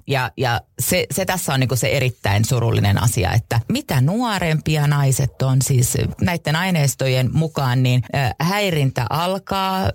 Ja, 0.08 0.32
ja 0.38 0.62
se, 0.80 1.06
se 1.12 1.26
tässä 1.26 1.54
on 1.54 1.60
niin 1.60 1.78
se 1.78 1.88
erittäin 1.88 2.46
surullinen 2.46 3.04
asia, 3.04 3.32
että 3.34 3.60
mitä 3.70 4.02
nuorempia 4.02 4.88
naiset 4.88 5.42
on, 5.42 5.62
siis 5.62 5.98
näiden 6.22 6.56
aineistojen 6.56 7.30
mukaan, 7.34 7.84
niin 7.84 8.04
äh, 8.16 8.34
häirintä 8.40 9.06
alkaa 9.10 9.82
äh, 9.84 9.92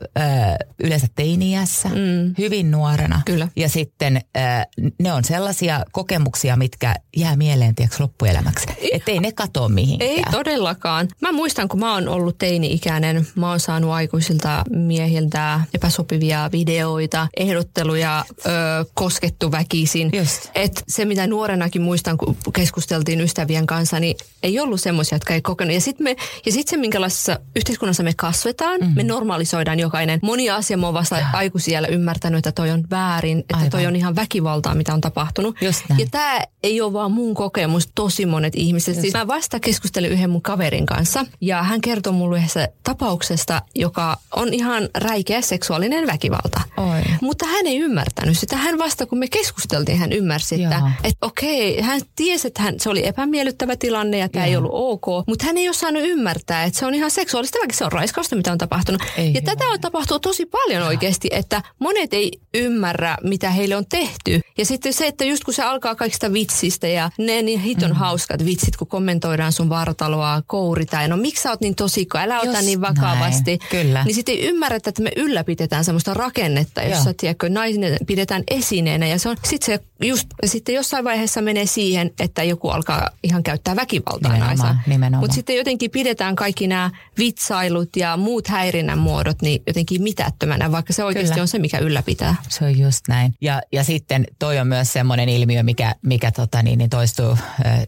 yleensä 0.78 1.06
teiniässä, 1.14 1.88
mm. 1.88 2.34
hyvin 2.38 2.70
nuorena. 2.70 3.20
Kyllä. 3.24 3.48
Ja 3.56 3.68
sitten 3.68 4.16
äh, 4.16 4.66
ne 4.98 5.12
on 5.12 5.24
sellaisia 5.24 5.84
kokemuksia, 5.92 6.56
mitkä 6.56 6.94
jää 7.16 7.36
mieleen 7.36 7.74
tiedätkö, 7.74 8.02
loppuelämäksi. 8.02 8.66
Että 8.92 9.10
ei 9.10 9.20
ne 9.20 9.32
katoa 9.32 9.68
mihinkään. 9.68 10.10
Ei 10.10 10.22
todellakaan. 10.30 11.08
Mä 11.20 11.32
muistan, 11.32 11.68
kun 11.68 11.80
mä 11.80 11.94
oon 11.94 12.08
ollut 12.08 12.38
teini-ikäinen, 12.38 13.26
mä 13.34 13.48
oon 13.48 13.60
saanut 13.60 13.90
aikuisilta 13.90 14.64
miehiltä 14.70 15.60
epäsopivia 15.74 16.50
videoita, 16.52 17.28
ehdotteluja, 17.36 18.24
ö, 18.46 18.50
koskettu 18.94 19.45
väkisin. 19.52 20.10
Just. 20.12 20.50
Et 20.54 20.84
se, 20.88 21.04
mitä 21.04 21.26
nuorenakin 21.26 21.82
muistan, 21.82 22.18
kun 22.18 22.36
keskusteltiin 22.52 23.20
ystävien 23.20 23.66
kanssa, 23.66 24.00
niin 24.00 24.16
ei 24.42 24.60
ollut 24.60 24.80
semmoisia, 24.80 25.16
jotka 25.16 25.34
ei 25.34 25.42
kokenut. 25.42 25.74
Ja 25.74 25.80
sitten 25.80 26.16
sit 26.48 26.68
se, 26.68 26.76
minkälaisessa 26.76 27.38
yhteiskunnassa 27.56 28.02
me 28.02 28.12
kasvetaan, 28.16 28.80
mm-hmm. 28.80 28.94
me 28.96 29.02
normalisoidaan 29.02 29.80
jokainen. 29.80 30.20
Moni 30.22 30.50
asia 30.50 30.76
mä 30.76 30.86
oon 30.86 30.94
vasta 30.94 31.18
ja. 31.18 31.26
aikuisiellä 31.32 31.88
ymmärtänyt, 31.88 32.38
että 32.38 32.52
toi 32.52 32.70
on 32.70 32.84
väärin, 32.90 33.38
että 33.38 33.56
Aivan. 33.56 33.70
toi 33.70 33.86
on 33.86 33.96
ihan 33.96 34.16
väkivaltaa, 34.16 34.74
mitä 34.74 34.94
on 34.94 35.00
tapahtunut. 35.00 35.56
Ja 35.98 36.06
tämä 36.10 36.40
ei 36.62 36.80
ole 36.80 36.92
vaan 36.92 37.12
mun 37.12 37.34
kokemus, 37.34 37.88
tosi 37.94 38.26
monet 38.26 38.54
ihmiset. 38.56 39.00
Siis 39.00 39.14
mä 39.14 39.26
vasta 39.26 39.60
keskustelin 39.60 40.12
yhden 40.12 40.30
mun 40.30 40.42
kaverin 40.42 40.86
kanssa 40.86 41.26
ja 41.40 41.62
hän 41.62 41.80
kertoi 41.80 42.12
mulle 42.12 42.38
yhdessä 42.38 42.68
tapauksesta, 42.82 43.62
joka 43.74 44.16
on 44.36 44.54
ihan 44.54 44.88
räikeä 44.94 45.40
seksuaalinen 45.40 46.06
väkivalta. 46.06 46.60
Oi. 46.76 47.02
Mutta 47.20 47.46
hän 47.46 47.66
ei 47.66 47.78
ymmärtänyt 47.78 48.38
sitä. 48.38 48.56
Hän 48.56 48.78
vasta 48.78 49.06
kun 49.06 49.18
me 49.18 49.28
keskusteltiin, 49.38 49.98
hän 49.98 50.12
ymmärsi, 50.12 50.62
että, 50.62 50.82
että 51.04 51.26
okei, 51.26 51.80
hän 51.80 52.00
tiesi, 52.16 52.46
että 52.46 52.62
hän, 52.62 52.80
se 52.80 52.90
oli 52.90 53.06
epämiellyttävä 53.06 53.76
tilanne 53.76 54.18
ja 54.18 54.28
tämä 54.28 54.44
ei 54.44 54.56
ollut 54.56 54.70
ok, 54.74 55.26
mutta 55.26 55.46
hän 55.46 55.58
ei 55.58 55.68
osannut 55.68 56.02
ymmärtää, 56.06 56.64
että 56.64 56.78
se 56.78 56.86
on 56.86 56.94
ihan 56.94 57.10
seksuaalista 57.10 57.58
väkivaltaa, 57.58 57.78
se 57.78 57.84
on 57.84 57.92
raiskausta, 57.92 58.36
mitä 58.36 58.52
on 58.52 58.58
tapahtunut. 58.58 59.02
Ei 59.16 59.34
ja 59.34 59.42
tätä 59.42 59.64
on 59.64 59.80
tapahtunut 59.80 60.22
tosi 60.22 60.46
paljon 60.46 60.80
ja. 60.80 60.86
oikeasti, 60.86 61.28
että 61.32 61.62
monet 61.78 62.14
ei 62.14 62.32
ymmärrä, 62.54 63.16
mitä 63.22 63.50
heille 63.50 63.76
on 63.76 63.86
tehty. 63.88 64.40
Ja 64.58 64.66
sitten 64.66 64.92
se, 64.92 65.06
että 65.06 65.24
just 65.24 65.44
kun 65.44 65.54
se 65.54 65.62
alkaa 65.62 65.94
kaikista 65.94 66.32
vitsistä 66.32 66.88
ja 66.88 67.10
ne 67.18 67.42
niin 67.42 67.60
hiton 67.60 67.90
mm. 67.90 67.96
hauskat 67.96 68.44
vitsit, 68.44 68.76
kun 68.76 68.86
kommentoidaan 68.86 69.52
sun 69.52 69.68
vartaloa, 69.68 70.42
kouri 70.46 70.86
tai 70.86 71.08
no 71.08 71.16
miksi 71.16 71.42
sä 71.42 71.50
oot 71.50 71.60
niin 71.60 71.74
tosikko, 71.74 72.18
älä 72.18 72.40
ota 72.40 72.62
niin 72.62 72.80
vakavasti. 72.80 73.56
Näin. 73.56 73.70
Kyllä. 73.70 74.04
Niin 74.04 74.14
sitten 74.14 74.34
ei 74.34 74.46
ymmärrä, 74.48 74.76
että 74.76 75.02
me 75.02 75.12
ylläpidetään 75.16 75.84
semmoista 75.84 76.14
rakennetta, 76.14 76.82
jossa 76.82 77.14
tiedätkö, 77.14 77.48
nainen 77.48 77.96
pidetään 78.06 78.42
esineenä 78.50 79.06
ja 79.06 79.18
se 79.18 79.25
on, 79.26 79.36
sit 79.44 79.62
se 79.62 79.80
just, 80.02 80.28
sitten 80.46 80.74
jossain 80.74 81.04
vaiheessa 81.04 81.40
menee 81.42 81.66
siihen, 81.66 82.10
että 82.20 82.42
joku 82.42 82.68
alkaa 82.68 83.10
ihan 83.22 83.42
käyttää 83.42 83.76
väkivaltaa 83.76 84.36
naisa. 84.36 84.76
Mutta 85.20 85.34
sitten 85.34 85.56
jotenkin 85.56 85.90
pidetään 85.90 86.36
kaikki 86.36 86.66
nämä 86.66 86.90
vitsailut 87.18 87.96
ja 87.96 88.16
muut 88.16 88.48
häirinnän 88.48 88.98
muodot 88.98 89.42
niin 89.42 89.62
jotenkin 89.66 90.02
mitättömänä, 90.02 90.72
vaikka 90.72 90.92
se 90.92 91.04
oikeasti 91.04 91.30
Kyllä. 91.30 91.42
on 91.42 91.48
se, 91.48 91.58
mikä 91.58 91.78
ylläpitää. 91.78 92.34
Se 92.48 92.64
on 92.64 92.78
just 92.78 93.08
näin. 93.08 93.34
Ja, 93.40 93.62
ja 93.72 93.84
sitten 93.84 94.26
toi 94.38 94.58
on 94.58 94.66
myös 94.66 94.92
semmoinen 94.92 95.28
ilmiö, 95.28 95.62
mikä, 95.62 95.94
mikä 96.02 96.30
tota 96.30 96.62
niin, 96.62 96.78
niin 96.78 96.90
toistuu 96.90 97.38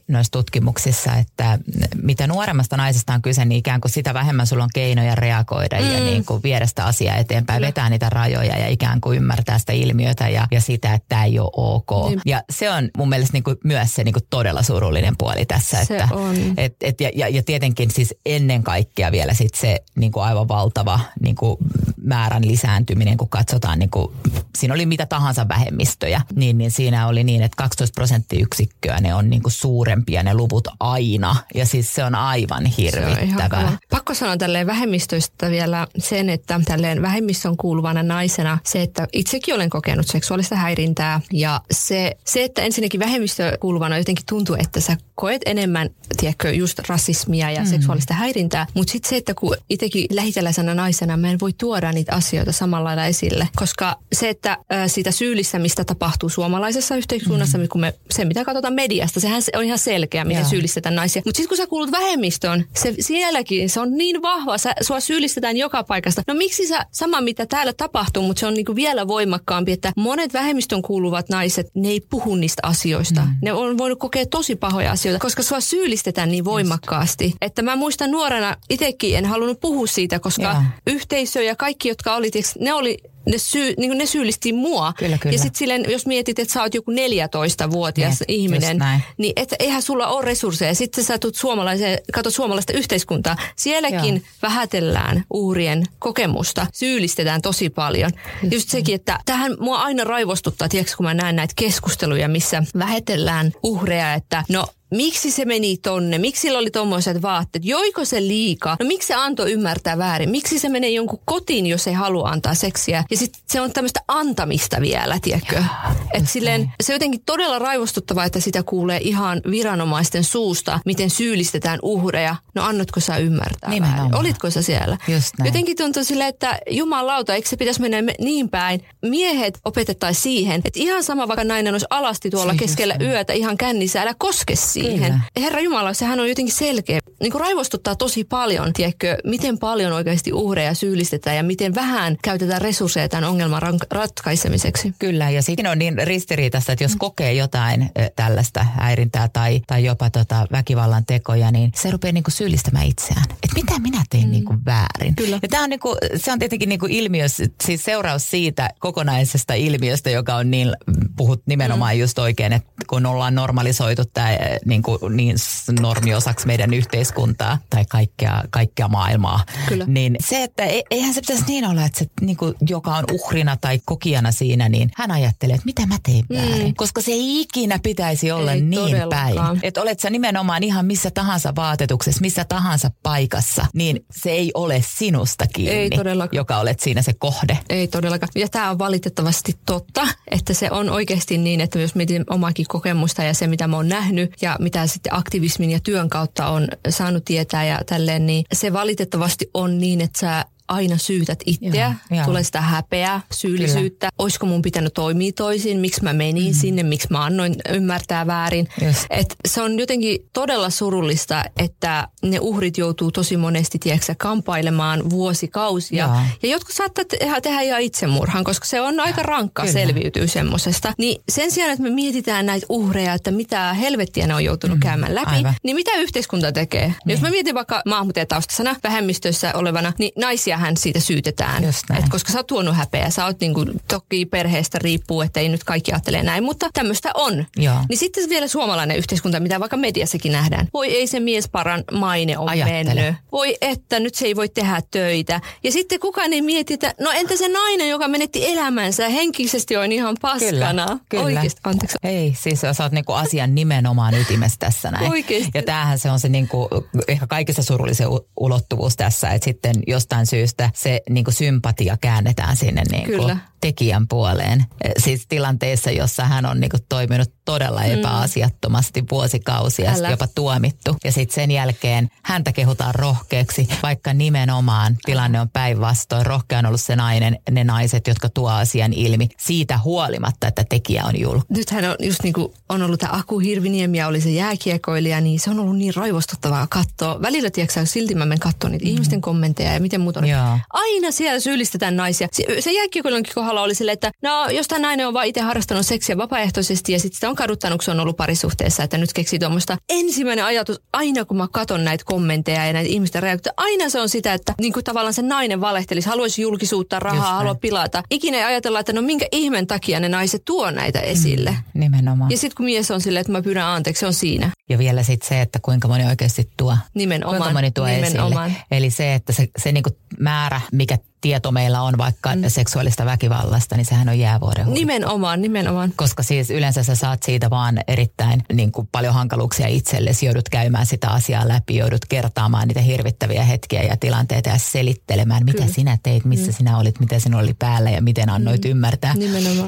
noissa 0.09 0.31
tutkimuksissa, 0.31 1.15
että 1.15 1.59
mitä 2.03 2.27
nuoremmasta 2.27 2.77
naisesta 2.77 3.13
on 3.13 3.23
kyse, 3.23 3.45
niin 3.45 3.59
ikään 3.59 3.81
kuin 3.81 3.93
sitä 3.93 4.15
vähemmän 4.15 4.47
sulla 4.47 4.65
on 4.65 4.71
keinoja 4.75 5.15
reagoida 5.15 5.81
mm. 5.81 5.91
ja 5.91 6.01
niin 6.01 6.25
kuin 6.25 6.43
viedä 6.43 6.67
sitä 6.67 6.85
asiaa 6.85 7.17
eteenpäin, 7.17 7.57
Kyllä. 7.57 7.67
vetää 7.67 7.91
niitä 7.91 8.11
rajoja 8.11 8.59
ja 8.59 8.69
ikään 8.69 9.01
kuin 9.01 9.17
ymmärtää 9.17 9.59
sitä 9.59 9.73
ilmiötä 9.73 10.29
ja, 10.29 10.47
ja 10.51 10.61
sitä, 10.61 10.95
että 10.95 11.09
tämä 11.19 11.25
ei 11.25 11.39
ole 11.39 11.51
ok. 11.53 12.09
Niin. 12.09 12.21
Ja 12.27 12.43
se 12.51 12.71
on 12.71 12.91
mun 12.97 13.09
mielestä 13.09 13.33
niin 13.33 13.43
kuin 13.43 13.57
myös 13.65 13.95
se 13.95 14.05
niin 14.05 14.13
kuin 14.13 14.23
todella 14.31 14.63
surullinen 14.63 15.17
puoli 15.19 15.47
tässä. 15.47 15.85
Se 15.85 15.97
että, 15.97 16.09
on. 16.15 16.37
Et, 16.57 16.77
et, 16.81 17.01
ja, 17.01 17.11
ja, 17.15 17.29
ja 17.29 17.43
tietenkin 17.43 17.91
siis 17.91 18.15
ennen 18.27 18.63
kaikkea 18.63 19.13
vielä 19.13 19.35
sit 19.35 19.55
se 19.55 19.81
niin 19.97 20.13
kuin 20.13 20.25
aivan 20.25 20.49
valtava 20.49 21.01
niin 21.21 21.35
kuin 21.35 21.57
määrän 22.03 22.47
lisääntyminen, 22.47 23.17
kun 23.17 23.29
katsotaan, 23.29 23.79
niin 23.79 23.91
kuin, 23.91 24.13
siinä 24.59 24.75
oli 24.75 24.87
mitä 24.87 25.07
tahansa 25.07 25.49
vähemmistöjä, 25.49 26.21
niin, 26.37 26.59
niin 26.59 26.71
siinä 26.71 27.07
oli 27.07 27.25
niin, 27.25 27.43
että 27.43 27.57
12 27.57 27.95
prosenttiyksikköä 27.95 29.01
ne 29.01 29.15
on 29.15 29.31
niin 29.31 29.43
kuin 29.43 29.53
suurempia 29.53 30.23
ne 30.23 30.35
luvut 30.35 30.69
aina. 30.81 31.37
Ja 31.55 31.67
siis 31.67 31.95
se 31.95 32.05
on 32.05 32.15
aivan 32.15 32.67
hirvittävää. 32.67 33.79
Pakko 33.91 34.15
sanoa 34.15 34.37
tälleen 34.37 34.67
vähemmistöistä 34.67 35.51
vielä 35.51 35.87
sen, 35.99 36.31
että 36.31 36.61
tälleen 36.65 37.03
vähemmistön 37.03 37.57
kuuluvana 37.57 38.03
naisena 38.03 38.59
se, 38.65 38.83
että 38.83 39.09
itsekin 39.13 39.55
olen 39.55 39.71
kokenut 39.71 40.07
seksuaalista 40.07 40.57
häirintää 40.57 41.08
ja 41.33 41.61
se, 41.71 42.17
se 42.25 42.45
että 42.45 42.63
ensinnäkin 42.63 43.01
vähemmistö 43.01 43.59
kuuluvana 43.61 43.99
jotenkin 43.99 44.27
tuntuu, 44.29 44.57
että 44.59 44.81
sä 44.81 44.97
koet 45.21 45.43
enemmän, 45.47 45.91
tiedätkö, 46.21 46.53
just 46.53 46.79
rasismia 46.79 47.51
ja 47.51 47.61
mm. 47.61 47.67
seksuaalista 47.67 48.15
häirintää, 48.15 48.67
mutta 48.75 48.93
sitten 48.93 49.09
se, 49.09 49.17
että 49.17 49.35
kun 49.35 49.57
itsekin 49.71 50.07
lähiteläisenä 50.11 50.75
naisena 50.75 51.17
mä 51.17 51.31
en 51.31 51.41
voi 51.41 51.53
tuoda 51.53 51.93
niitä 51.93 52.15
asioita 52.15 52.53
samalla 52.53 52.85
lailla 52.85 53.07
esille, 53.07 53.49
koska 53.57 53.97
se, 54.13 54.29
että 54.29 54.51
äh, 54.51 54.59
sitä 54.87 55.11
syyllistämistä 55.11 55.85
tapahtuu 55.85 56.29
suomalaisessa 56.29 56.97
yhteiskunnassa, 56.97 57.59
mm. 57.59 57.69
kun 57.69 57.81
me, 57.81 57.95
se 58.11 58.25
mitä 58.25 58.45
katsotaan 58.45 58.75
mediasta, 58.75 59.21
sehän 59.21 59.43
on 59.57 59.65
ihan 59.65 59.79
selkeä, 59.79 60.25
miten 60.25 60.41
Joo. 60.41 60.51
syyllistetään 60.51 60.95
naisia. 60.95 61.23
Mutta 61.25 61.37
sitten 61.37 61.49
kun 61.49 61.57
sä 61.57 61.67
kuulut 61.67 61.93
vähemmistöön, 61.93 62.65
se 62.77 62.95
sielläkin, 63.01 63.71
se 63.71 63.81
on 63.81 63.97
niin 63.97 64.23
vahva, 64.23 64.59
sä, 64.59 64.73
sua 64.81 65.01
syyllistetään 65.01 65.57
joka 65.57 65.85
paikasta. 65.85 66.23
No 66.27 66.35
miksi 66.35 66.67
sä, 66.67 66.87
sama 66.91 67.21
mitä 67.21 67.47
täällä 67.47 67.73
tapahtuu, 67.73 68.23
mutta 68.23 68.41
se 68.41 68.47
on 68.47 68.55
niinku 68.55 68.75
vielä 68.75 69.09
voimakkaampi, 69.09 69.73
että 69.73 69.93
monet 69.97 70.33
vähemmistön 70.33 70.83
kuuluvat 70.83 71.29
naiset, 71.29 71.71
ne 71.75 71.89
ei 71.89 72.01
puhu 72.01 72.35
niistä 72.35 72.61
asioista. 72.67 73.21
Mm. 73.21 73.35
Ne 73.43 73.53
on 73.53 73.79
voinut 73.79 73.99
kokea 73.99 74.27
tosi 74.27 74.57
pahoja 74.57 74.93
asioita, 74.93 75.08
koska 75.21 75.43
sua 75.43 75.61
syyllistetään 75.61 76.31
niin 76.31 76.45
voimakkaasti. 76.45 77.25
Just. 77.25 77.37
Että 77.41 77.63
mä 77.63 77.77
muistan 77.77 78.11
nuorena 78.11 78.57
itsekin 78.71 79.17
en 79.17 79.27
halunnut 79.27 79.61
puhua 79.61 79.87
siitä, 79.87 80.19
koska 80.19 80.43
Joo. 80.43 80.63
yhteisö 80.87 81.43
ja 81.43 81.57
kaikki, 81.57 81.89
jotka 81.89 82.15
oli, 82.15 82.31
ne 82.61 82.73
oli 82.73 82.99
ne, 83.29 83.39
syy, 83.39 83.75
niin 83.79 83.99
ne 83.99 84.07
syyllisti 84.07 84.53
mua. 84.53 84.93
Kyllä, 84.93 85.19
kyllä. 85.19 85.35
Ja 85.35 85.39
sitten 85.39 85.59
silleen, 85.59 85.85
jos 85.89 86.07
mietit, 86.07 86.39
että 86.39 86.55
sä 86.55 86.63
oot 86.63 86.75
joku 86.75 86.91
14-vuotias 86.91 88.21
niin, 88.29 88.41
ihminen, 88.41 88.79
niin 89.19 89.33
et, 89.37 89.55
eihän 89.59 89.83
sulla 89.83 90.07
ole 90.07 90.25
resursseja. 90.25 90.75
Sitten 90.75 91.05
sä 91.05 91.19
tulet 91.19 91.35
suomalaiseen, 91.35 91.99
katsot 92.13 92.35
suomalaista 92.35 92.73
yhteiskuntaa. 92.73 93.37
Sielläkin 93.57 94.15
Joo. 94.15 94.25
vähätellään 94.43 95.25
uhrien 95.31 95.85
kokemusta, 95.99 96.67
syyllistetään 96.73 97.43
tosi 97.43 97.71
paljon. 97.71 98.11
Just, 98.43 98.53
Just 98.55 98.69
sekin, 98.69 98.95
että 98.95 99.19
tähän 99.25 99.57
mua 99.61 99.79
aina 99.79 100.05
raivostuttaa, 100.05 100.69
tiedätkö, 100.69 100.97
kun 100.97 101.07
mä 101.07 101.15
näen 101.15 101.37
näitä 101.37 101.55
keskusteluja, 101.57 102.29
missä 102.29 102.63
vähätellään 102.79 103.53
uhreja, 103.63 104.15
että 104.15 104.45
no 104.49 104.67
Miksi 104.91 105.31
se 105.31 105.45
meni 105.45 105.77
tonne? 105.77 106.19
Miksi 106.19 106.41
sillä 106.41 106.59
oli 106.59 106.71
tommoiset 106.71 107.23
vaatteet? 107.23 107.65
Joiko 107.65 108.05
se 108.05 108.21
liikaa? 108.21 108.77
No 108.81 108.87
miksi 108.87 109.09
se 109.09 109.15
antoi 109.15 109.53
ymmärtää 109.53 109.99
väärin? 109.99 110.31
Miksi 110.31 110.59
se 110.59 110.69
menee 110.69 110.91
jonkun 110.91 111.21
kotiin, 111.25 111.67
jos 111.67 111.87
ei 111.87 111.95
halua 111.95 112.29
antaa 112.29 112.55
seksiä? 112.55 113.05
Ja 113.11 113.17
sitten 113.17 113.41
se 113.47 113.61
on 113.61 113.73
tämmöistä 113.73 114.01
antamista 114.09 114.81
vielä, 114.81 115.19
tiedätkö? 115.23 115.65
Et 116.13 116.29
silleen, 116.29 116.73
se 116.83 116.93
on 116.93 116.95
jotenkin 116.95 117.23
todella 117.27 117.59
raivostuttavaa, 117.59 118.25
että 118.25 118.41
sitä 118.41 118.63
kuulee 118.63 118.99
ihan 119.03 119.41
viranomaisten 119.51 120.25
suusta, 120.25 120.81
miten 120.85 121.11
syyllistetään 121.11 121.79
uhreja. 121.83 122.37
No 122.55 122.63
annatko 122.63 123.01
sä 123.01 123.17
ymmärtää 123.17 123.71
Nimenomaan. 123.71 123.99
väärin? 123.99 124.21
Olitko 124.21 124.51
sä 124.51 124.63
siellä? 124.63 124.99
Jotenkin 125.45 125.77
tuntuu 125.77 126.05
silleen, 126.05 126.29
että 126.29 126.59
jumalauta, 126.71 127.35
eikö 127.35 127.49
se 127.49 127.57
pitäisi 127.57 127.81
mennä 127.81 128.13
niin 128.21 128.49
päin? 128.49 128.85
Miehet 129.03 129.59
opetettaisiin 129.65 130.23
siihen, 130.23 130.63
että 130.65 130.81
ihan 130.81 131.05
sama 131.05 131.29
vaikka 131.29 131.45
nainen 131.45 131.75
olisi 131.75 131.87
alasti 131.91 132.31
tuolla 132.31 132.53
Siin 132.53 132.59
keskellä 132.61 132.97
yötä 133.01 133.33
ihan 133.33 133.57
kännissä, 133.57 134.03
älä 134.03 134.15
koske 134.19 134.57
siihen. 134.57 134.78
Kyllä. 134.81 135.21
Herra 135.41 135.61
Jumala, 135.61 135.95
sehän 135.95 136.21
on 136.21 136.29
jotenkin 136.29 136.55
selkeä. 136.55 136.99
Niin 137.21 137.33
kuin 137.33 137.41
raivostuttaa 137.41 137.97
tosi 137.97 138.25
paljon, 138.25 138.73
tiedätkö, 138.73 139.19
miten 139.25 139.59
paljon 139.59 139.93
oikeasti 139.93 140.33
uhreja 140.33 140.75
syyllistetään 140.75 141.37
ja 141.37 141.43
miten 141.43 141.75
vähän 141.75 142.17
käytetään 142.23 142.63
resursseja 142.63 143.09
tämän 143.09 143.31
ongelman 143.31 143.63
ratkaisemiseksi. 143.91 144.95
Kyllä, 144.99 145.31
ja 145.31 145.43
siinä 145.43 145.71
on 145.71 145.79
niin 145.79 145.99
ristiriitasta, 145.99 146.73
että 146.73 146.85
jos 146.85 146.93
mm. 146.93 146.99
kokee 146.99 147.33
jotain 147.33 147.91
tällaista 148.17 148.65
häirintää 148.65 149.29
tai, 149.29 149.61
tai 149.67 149.85
jopa 149.85 150.11
tota 150.11 150.47
väkivallan 150.53 151.07
tekoja, 151.07 151.51
niin 151.51 151.73
se 151.75 151.91
rupeaa 151.91 152.13
niin 152.13 152.25
kuin 152.25 152.35
syyllistämään 152.35 152.87
itseään. 152.87 153.25
Että 153.31 153.55
mitä 153.55 153.79
minä 153.79 154.03
tein 154.11 154.25
mm. 154.25 154.31
niin 154.31 154.45
kuin 154.45 154.65
väärin. 154.65 155.17
Kyllä. 155.17 155.39
Ja 155.43 155.49
tämä 155.49 155.65
on, 155.65 155.71
niin 155.71 155.81
kuin, 155.81 155.99
se 156.17 156.33
on 156.33 156.39
tietenkin 156.39 156.69
niin 156.69 156.81
kuin 156.81 156.93
ilmiö, 156.93 157.27
siis 157.65 157.85
seuraus 157.85 158.31
siitä 158.31 158.71
kokonaisesta 158.79 159.55
ilmiöstä, 159.55 160.11
joka 160.11 160.35
on 160.35 160.51
niin, 160.51 160.73
puhut 161.17 161.43
nimenomaan 161.47 161.95
mm. 161.95 162.01
just 162.01 162.19
oikein, 162.19 162.53
että 162.53 162.69
kun 162.87 163.07
ollaan 163.07 163.35
normalisoitu 163.35 164.03
tämä 164.05 164.37
niin, 164.69 164.83
kuin, 164.83 165.17
niin 165.17 165.37
normiosaksi 165.81 166.47
meidän 166.47 166.75
yhteiskuntaa 166.75 167.59
tai 167.71 167.85
kaikkea, 167.89 168.43
kaikkea 168.51 168.89
maailmaa. 168.89 169.45
Kyllä. 169.69 169.85
Niin 169.89 170.17
se, 170.21 170.43
että 170.43 170.65
e, 170.65 170.83
eihän 170.91 171.15
se 171.15 171.21
pitäisi 171.21 171.45
niin 171.47 171.67
olla, 171.67 171.85
että 171.85 171.99
se, 171.99 172.07
niin 172.21 172.37
kuin, 172.37 172.55
joka 172.69 172.97
on 172.97 173.05
uhrina 173.13 173.57
tai 173.57 173.81
kokijana 173.85 174.33
siinä, 174.33 174.69
niin 174.69 174.91
hän 174.97 175.11
ajattelee, 175.11 175.55
että 175.55 175.67
mitä 175.67 175.87
mä 175.87 175.97
tein 176.03 176.25
mm. 176.31 176.37
väärin. 176.37 176.67
Mm. 176.67 176.75
Koska 176.77 177.01
se 177.01 177.13
ei 177.13 177.41
ikinä 177.41 177.79
pitäisi 177.83 178.31
olla 178.31 178.53
ei 178.53 178.61
niin 178.61 178.81
todellakaan. 178.81 179.35
päin. 179.35 179.61
Että 179.63 179.83
olet 179.83 180.01
sä 180.01 180.11
nimenomaan 180.11 180.63
ihan 180.63 180.87
missä 180.87 181.11
tahansa 181.11 181.55
vaatetuksessa, 181.57 182.21
missä 182.21 182.45
tahansa 182.45 182.91
paikassa, 183.03 183.67
niin 183.75 184.05
se 184.11 184.31
ei 184.31 184.51
ole 184.55 184.85
sinusta 184.97 185.47
kiinni, 185.47 185.75
ei 185.75 185.91
joka 186.33 186.59
olet 186.59 186.81
siinä 186.81 187.03
se 187.03 187.13
kohde. 187.13 187.59
Ei 187.69 187.89
todellakaan. 187.89 188.29
Ja 188.35 188.49
tämä 188.49 188.71
on 188.71 188.79
valitettavasti 188.79 189.55
totta, 189.67 190.09
että 190.31 190.55
se 190.55 190.71
on 190.71 190.91
oikeasti 190.91 191.39
niin, 191.39 191.61
että 191.61 191.79
jos 191.79 191.95
mietin 191.95 192.25
omakin 192.31 192.67
kokemusta 192.69 193.23
ja 193.23 193.35
se, 193.35 193.47
mitä 193.47 193.69
mä 193.69 193.77
oon 193.77 193.89
nähnyt 193.89 194.43
ja 194.43 194.57
mitä 194.59 194.87
sitten 194.87 195.15
aktivismin 195.15 195.71
ja 195.71 195.81
työn 195.81 196.09
kautta 196.09 196.47
on 196.47 196.69
saanut 196.89 197.25
tietää 197.25 197.65
ja 197.65 197.81
tälleen, 197.87 198.27
niin 198.27 198.45
se 198.53 198.73
valitettavasti 198.73 199.51
on 199.55 199.79
niin, 199.79 200.01
että 200.01 200.19
sä 200.21 200.45
aina 200.69 200.99
syytät 200.99 201.39
itseä, 201.47 201.95
joo, 202.11 202.25
tulee 202.25 202.43
sitä 202.43 202.61
häpeää, 202.61 203.21
syyllisyyttä. 203.33 204.07
Kyllä. 204.07 204.19
Olisiko 204.19 204.47
mun 204.47 204.63
pitänyt 204.63 204.95
toimia 204.95 205.33
toisin, 205.33 205.79
miksi 205.81 206.03
mä 206.03 206.13
menin 206.13 206.53
mm. 206.53 206.59
sinne, 206.59 206.83
miksi 206.83 207.09
mä 207.11 207.25
annoin 207.25 207.57
ymmärtää 207.69 208.27
väärin. 208.27 208.69
Et 209.11 209.37
se 209.49 209.63
on 209.63 209.79
jotenkin 209.79 210.19
todella 210.33 210.71
surullista, 210.71 211.45
että 211.59 212.09
ne 212.23 212.39
uhrit 212.41 212.79
joutuu 212.79 213.13
tosi 213.13 213.37
monesti 213.37 213.79
tiedätkö, 213.79 214.15
kampailemaan 214.19 215.11
vuosikausia. 215.11 216.05
Joo. 216.05 216.17
Ja 216.43 216.49
jotkut 216.49 216.75
saattaa 216.75 217.05
tehdä, 217.05 217.41
tehdä 217.41 217.61
ihan 217.61 217.81
itsemurhan, 217.81 218.45
koska 218.45 218.67
se 218.67 218.81
on 218.81 219.01
aika 219.01 219.23
rankka 219.23 219.63
Kyllä. 219.63 219.73
selviytyä 219.73 220.27
semmoisesta. 220.27 220.93
Niin 220.99 221.23
sen 221.29 221.51
sijaan, 221.51 221.73
että 221.73 221.83
me 221.83 221.91
mietitään 221.91 222.47
näitä 222.47 222.67
uhreja, 222.69 223.15
että 223.15 223.31
mitä 223.31 223.75
helvettiä 223.75 224.27
ne 224.27 224.35
on 224.35 224.45
joutunut 224.45 224.77
mm. 224.77 224.83
käymään 224.83 225.15
läpi, 225.15 225.31
Aivan. 225.31 225.55
niin 225.63 225.77
mitä 225.77 225.91
yhteiskunta 225.99 226.53
tekee? 226.53 226.87
Niin. 226.87 226.97
Jos 227.07 227.21
mä 227.21 227.31
mietin 227.31 227.55
vaikka 227.55 227.83
maahanmuuttajataustasena 227.87 228.77
vähemmistössä 228.85 229.53
olevana, 229.55 229.93
niin 229.99 230.13
naisia 230.17 230.58
hän 230.59 230.77
siitä 230.77 231.01
syytetään. 231.01 231.65
Et 231.65 232.09
koska 232.11 232.33
sä 232.33 232.39
oot 232.39 232.47
tuonut 232.47 232.77
häpeä, 232.77 233.11
sä 233.11 233.25
oot 233.25 233.41
niinku, 233.41 233.65
toki 233.89 234.27
perheestä 234.27 234.79
riippuu, 234.83 235.23
että 235.23 235.41
ei 235.41 235.49
nyt 235.49 235.65
kaikki 235.65 235.93
ajattele 235.93 236.23
näin, 236.23 236.45
mutta 236.45 236.71
tämmöistä 236.73 237.11
on. 237.15 237.47
Joo. 237.57 237.77
Niin 237.89 237.99
sitten 237.99 238.29
vielä 238.29 238.49
suomalainen 238.49 238.97
yhteiskunta, 238.97 239.41
mitä 239.41 239.61
vaikka 239.61 239.77
mediassakin 239.77 240.33
nähdään. 240.33 240.69
Voi 240.75 240.89
ei 240.89 241.07
se 241.07 241.21
mies 241.21 241.49
paran 241.49 241.85
maine 241.93 242.39
on 242.39 242.49
Ajattele. 242.49 242.95
mennyt. 242.95 243.15
Voi 243.33 243.57
että 243.61 244.01
nyt 244.01 244.15
se 244.15 244.27
ei 244.27 244.37
voi 244.37 244.49
tehdä 244.49 244.83
töitä. 244.91 245.41
Ja 245.65 245.73
sitten 245.73 246.01
kukaan 246.01 246.33
ei 246.33 246.43
mieti, 246.43 246.75
että 246.75 246.95
no 247.01 247.11
entä 247.11 247.37
se 247.37 247.49
nainen, 247.49 247.89
joka 247.89 248.09
menetti 248.09 248.53
elämänsä 248.53 249.09
henkisesti 249.09 249.77
on 249.77 249.93
ihan 249.93 250.17
paskana. 250.21 250.87
Kyllä, 250.87 250.99
kyllä. 251.09 251.25
Oikeasti, 251.25 251.61
anteeksi. 251.65 251.99
Ei, 252.03 252.35
siis 252.41 252.61
sä 252.61 252.83
oot 252.85 252.93
niinku 252.93 253.13
asian 253.13 253.55
nimenomaan 253.55 254.15
ytimessä 254.15 254.57
tässä 254.59 254.91
näin. 254.91 255.11
Oikeasti. 255.11 255.51
Ja 255.55 255.63
tämähän 255.63 255.99
se 255.99 256.11
on 256.11 256.21
se 256.21 256.29
niinku, 256.29 256.69
ehkä 257.09 257.27
kaikista 257.27 257.63
surullisin 257.63 258.07
ulottuvuus 258.41 258.97
tässä, 258.97 259.31
että 259.31 259.45
sitten 259.45 259.75
jostain 259.87 260.27
syystä 260.27 260.48
syystä 260.49 260.71
se 260.75 261.01
niin 261.11 261.25
kuin 261.25 261.35
sympatia 261.35 261.97
käännetään 262.01 262.57
sinne 262.57 262.83
niin 262.91 263.05
kuin 263.05 263.19
Kyllä 263.19 263.39
tekijän 263.61 264.09
puoleen. 264.09 264.65
Eh, 264.85 264.93
siis 264.99 265.27
tilanteessa, 265.29 265.91
jossa 265.91 266.25
hän 266.25 266.47
on 266.47 266.61
niinku 266.61 266.77
toiminut 266.89 267.33
todella 267.45 267.81
mm. 267.81 267.91
epäasiattomasti 267.91 269.05
vuosikausia, 269.11 269.91
Älä. 269.91 270.11
jopa 270.11 270.27
tuomittu. 270.27 270.97
Ja 271.05 271.13
sitten 271.13 271.35
sen 271.35 271.51
jälkeen 271.51 272.09
häntä 272.23 272.53
kehutaan 272.53 272.95
rohkeaksi, 272.95 273.69
vaikka 273.83 274.15
nimenomaan 274.15 274.97
tilanne 275.05 275.41
on 275.41 275.51
päinvastoin. 275.51 276.27
Rohkea 276.27 276.59
on 276.59 276.67
ollut 276.67 276.81
se 276.81 276.97
nainen, 276.97 277.39
ne 277.51 277.65
naiset, 277.65 278.07
jotka 278.07 278.29
tuo 278.29 278.51
asian 278.51 278.93
ilmi 278.93 279.29
siitä 279.39 279.79
huolimatta, 279.85 280.49
että 280.49 280.65
tekijä 280.69 281.05
on 281.05 281.21
julk. 281.21 281.45
Nythän 281.49 281.85
on 281.85 281.97
just 282.03 282.23
niin 282.23 282.35
kuin 282.35 282.53
on 282.69 282.83
ollut 282.83 283.01
tämä 283.01 283.13
Aku 283.13 283.39
Hirviniemi 283.39 283.99
ja 283.99 284.07
oli 284.07 284.21
se 284.21 284.31
jääkiekoilija, 284.31 285.21
niin 285.21 285.41
se 285.41 285.51
on 285.51 285.59
ollut 285.59 285.77
niin 285.77 285.95
raivostuttavaa 285.95 286.67
katsoa. 286.67 287.23
Välillä, 287.23 287.51
tiedätkö 287.51 287.87
silti 287.87 288.15
mä 288.15 288.25
menen 288.25 288.39
katsoa 288.39 288.71
niitä 288.71 288.85
mm. 288.85 288.91
ihmisten 288.91 289.21
kommentteja 289.21 289.73
ja 289.73 289.81
miten 289.81 290.01
muuta. 290.43 290.65
Aina 290.71 291.11
siellä 291.11 291.41
syyllistetään 291.41 291.97
naisia. 291.97 292.29
Se, 292.33 292.45
se 292.61 292.73
jääkiekoilijankin 292.73 293.35
kohdalla 293.35 293.63
oli 293.63 293.75
sille, 293.75 293.93
että 293.93 294.11
no 294.23 294.49
jos 294.51 294.69
tämä 294.69 294.79
nainen 294.79 295.07
on 295.07 295.15
vaan 295.15 295.27
itse 295.27 295.41
harrastanut 295.41 295.87
seksiä 295.87 296.17
vapaaehtoisesti 296.17 296.93
ja 296.93 296.99
sitten 296.99 297.15
sitä 297.15 297.29
on 297.29 297.37
kaduttanut, 297.37 297.79
kun 297.79 297.85
se 297.85 297.91
on 297.91 298.01
ollut 298.01 298.17
parisuhteessa, 298.17 298.83
että 298.83 298.99
nyt 298.99 299.13
keksii 299.13 299.39
tuommoista. 299.39 299.77
Ensimmäinen 299.89 300.45
ajatus, 300.45 300.81
aina 300.93 301.25
kun 301.25 301.37
mä 301.37 301.49
katson 301.53 301.85
näitä 301.85 302.05
kommentteja 302.05 302.67
ja 302.67 302.73
näitä 302.73 302.89
ihmisten 302.91 303.23
reaktioita, 303.23 303.63
aina 303.63 303.89
se 303.89 304.01
on 304.01 304.09
sitä, 304.09 304.35
että 304.35 304.55
niin 304.61 304.73
kuin 304.73 304.85
tavallaan 304.85 305.15
se 305.15 305.23
nainen 305.23 305.61
valehtelisi, 305.61 306.09
haluaisi 306.09 306.43
julkisuutta, 306.43 306.99
rahaa, 306.99 307.35
haluaa 307.35 307.55
pilata. 307.55 308.03
Ikinä 308.11 308.39
ei 308.39 308.45
ajatella, 308.45 308.81
että 308.81 308.93
no 308.93 309.03
minkä 309.03 309.27
ihmen 309.33 309.67
takia 309.67 310.01
ne 310.01 310.09
naiset 310.09 310.43
tuo 310.45 310.71
näitä 310.71 311.01
esille. 311.01 311.51
Mm, 311.51 311.81
nimenomaan. 311.81 312.31
Ja 312.31 312.37
sitten 312.39 312.57
kun 312.57 312.65
mies 312.65 312.91
on 312.91 313.01
silleen, 313.01 313.21
että 313.21 313.33
mä 313.33 313.43
pyydän 313.43 313.67
anteeksi, 313.67 314.01
se 314.01 314.07
on 314.07 314.15
siinä. 314.15 314.51
Ja 314.69 314.79
vielä 314.79 315.03
sitten 315.03 315.29
se, 315.29 315.41
että 315.41 315.59
kuinka 315.63 315.89
moni 315.89 316.07
oikeasti 316.07 316.51
tuo. 316.57 316.77
Nimenomaan. 316.95 317.39
Kuinka 317.39 317.53
moni 317.55 317.71
tuo 317.71 317.87
Nimenomaan. 317.87 318.51
esille. 318.51 318.65
Eli 318.71 318.91
se, 318.91 319.15
että 319.15 319.33
se, 319.33 319.49
se 319.59 319.73
niinku 319.73 319.91
määrä, 320.29 320.61
mikä 320.73 320.99
tieto 321.21 321.53
meillä 321.53 321.83
on 321.83 321.99
vaikka 321.99 322.37
mm. 322.37 322.43
seksuaalista 322.49 323.05
väkivallasta, 323.05 323.77
niin 323.77 323.85
sehän 323.85 324.09
on 324.09 324.19
jäävuoren 324.19 324.67
huippu. 324.67 324.81
Nimenomaan, 324.81 325.43
nimenomaan. 325.43 325.93
Koska 325.97 326.23
siis 326.23 326.51
yleensä 326.51 326.83
sä 326.83 326.95
saat 326.95 327.23
siitä 327.23 327.51
vaan 327.51 327.81
erittäin 327.89 328.43
niin 328.53 328.73
kuin 328.73 328.89
paljon 328.93 329.15
hankaluuksia 329.15 329.67
itsellesi, 329.67 330.27
joudut 330.27 330.49
käymään 330.49 330.87
sitä 330.87 331.09
asiaa 331.09 331.49
läpi, 331.49 331.77
joudut 331.77 332.05
kertaamaan 332.09 332.69
niitä 332.69 332.81
hirvittäviä 332.81 333.45
hetkiä 333.45 333.83
ja 333.83 333.97
tilanteita 333.97 334.49
ja 334.49 334.59
selittelemään, 334.59 335.45
mitä 335.45 335.59
Kyllä. 335.59 335.75
sinä 335.75 335.99
teit, 336.03 336.25
missä 336.25 336.47
mm. 336.47 336.53
sinä 336.53 336.79
olit, 336.79 337.01
mitä 337.01 337.19
sinulla 337.19 337.43
oli 337.43 337.55
päällä 337.59 337.91
ja 337.91 338.03
miten 338.03 338.31
annoit 338.31 338.65
mm. 338.65 338.71
ymmärtää. 338.71 339.15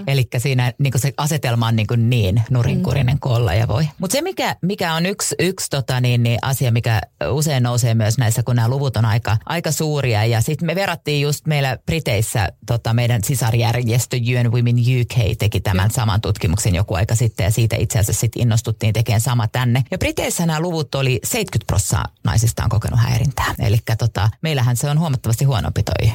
Eli 0.06 0.28
siinä 0.38 0.72
niin 0.78 0.90
kuin 0.90 1.00
se 1.00 1.12
asetelma 1.16 1.66
on 1.66 1.76
niin, 1.76 1.86
kuin 1.86 2.10
niin 2.10 2.42
nurinkurinen 2.50 3.16
mm. 3.16 3.20
kolla 3.20 3.54
ja 3.54 3.68
voi. 3.68 3.88
Mutta 3.98 4.12
se 4.12 4.22
mikä, 4.22 4.56
mikä 4.62 4.94
on 4.94 5.06
yksi, 5.06 5.34
yksi 5.38 5.70
tota 5.70 6.00
niin, 6.00 6.22
niin 6.22 6.38
asia, 6.42 6.72
mikä 6.72 7.00
usein 7.30 7.62
nousee 7.62 7.94
myös 7.94 8.18
näissä, 8.18 8.42
kun 8.42 8.56
nämä 8.56 8.68
luvut 8.68 8.96
on 8.96 9.04
aika, 9.04 9.36
aika 9.46 9.72
suuria 9.72 10.24
ja 10.24 10.40
sitten 10.40 10.66
me 10.66 10.74
verrattiin 10.74 11.20
just 11.20 11.39
meillä 11.46 11.78
Briteissä 11.86 12.48
tota, 12.66 12.94
meidän 12.94 13.24
sisarjärjestö 13.24 14.16
UN 14.16 14.52
Women 14.52 14.76
UK 14.76 15.38
teki 15.38 15.60
tämän 15.60 15.90
saman 15.90 16.20
tutkimuksen 16.20 16.74
joku 16.74 16.94
aika 16.94 17.14
sitten 17.14 17.44
ja 17.44 17.50
siitä 17.50 17.76
itse 17.76 17.98
asiassa 17.98 18.20
sitten 18.20 18.42
innostuttiin 18.42 18.92
tekemään 18.92 19.20
sama 19.20 19.48
tänne. 19.48 19.82
Ja 19.90 19.98
Briteissä 19.98 20.46
nämä 20.46 20.60
luvut 20.60 20.94
oli 20.94 21.20
70 21.24 21.66
prosenttia 21.66 21.80
naisista 22.24 22.64
on 22.64 22.68
kokenut 22.68 23.00
häirintää. 23.00 23.54
Eli 23.58 23.78
tota, 23.98 24.30
meillähän 24.42 24.76
se 24.76 24.90
on 24.90 24.98
huomattavasti 24.98 25.44
huonompi 25.44 25.82
toi 25.82 26.12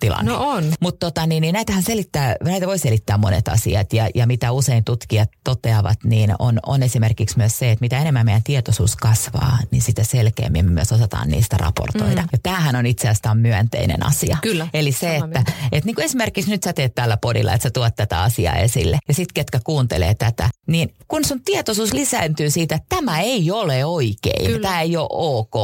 tilanne. 0.00 0.30
No 0.30 0.50
on. 0.50 0.72
Mutta 0.80 1.06
tota, 1.06 1.26
niin, 1.26 1.40
niin 1.40 1.52
näitähän 1.52 1.82
selittää, 1.82 2.36
näitä 2.44 2.66
voi 2.66 2.78
selittää 2.78 3.18
monet 3.18 3.48
asiat 3.48 3.92
ja, 3.92 4.08
ja 4.14 4.26
mitä 4.26 4.52
usein 4.52 4.84
tutkijat 4.84 5.30
toteavat, 5.44 5.98
niin 6.04 6.34
on, 6.38 6.60
on 6.66 6.82
esimerkiksi 6.82 7.38
myös 7.38 7.58
se, 7.58 7.70
että 7.70 7.82
mitä 7.82 7.98
enemmän 7.98 8.26
meidän 8.26 8.42
tietoisuus 8.42 8.96
kasvaa, 8.96 9.58
niin 9.70 9.82
sitä 9.82 10.04
selkeämmin 10.04 10.64
me 10.64 10.70
myös 10.70 10.92
osataan 10.92 11.28
niistä 11.28 11.56
raportoida. 11.56 12.22
Mm. 12.22 12.28
Ja 12.32 12.38
tämähän 12.42 12.76
on 12.76 12.86
itse 12.86 13.08
asiassa 13.08 13.34
myönteinen 13.34 14.06
asia. 14.06 14.38
Kyllä. 14.42 14.61
Eli 14.74 14.92
se, 14.92 15.16
että, 15.16 15.44
että 15.72 15.86
niin 15.86 15.94
kuin 15.94 16.04
esimerkiksi 16.04 16.50
nyt 16.50 16.62
sä 16.62 16.72
teet 16.72 16.94
tällä 16.94 17.16
podilla, 17.16 17.52
että 17.52 17.62
sä 17.62 17.70
tuot 17.70 17.96
tätä 17.96 18.22
asiaa 18.22 18.54
esille 18.54 18.98
ja 19.08 19.14
sitten 19.14 19.34
ketkä 19.34 19.60
kuuntelee 19.64 20.14
tätä, 20.14 20.50
niin 20.66 20.94
kun 21.08 21.24
sun 21.24 21.40
tietoisuus 21.44 21.92
lisääntyy 21.92 22.50
siitä, 22.50 22.74
että 22.74 22.96
tämä 22.96 23.20
ei 23.20 23.50
ole 23.50 23.84
oikein, 23.84 24.46
Kyllä. 24.46 24.68
tämä 24.68 24.80
ei 24.80 24.96
ole 24.96 25.08
ok, 25.10 25.54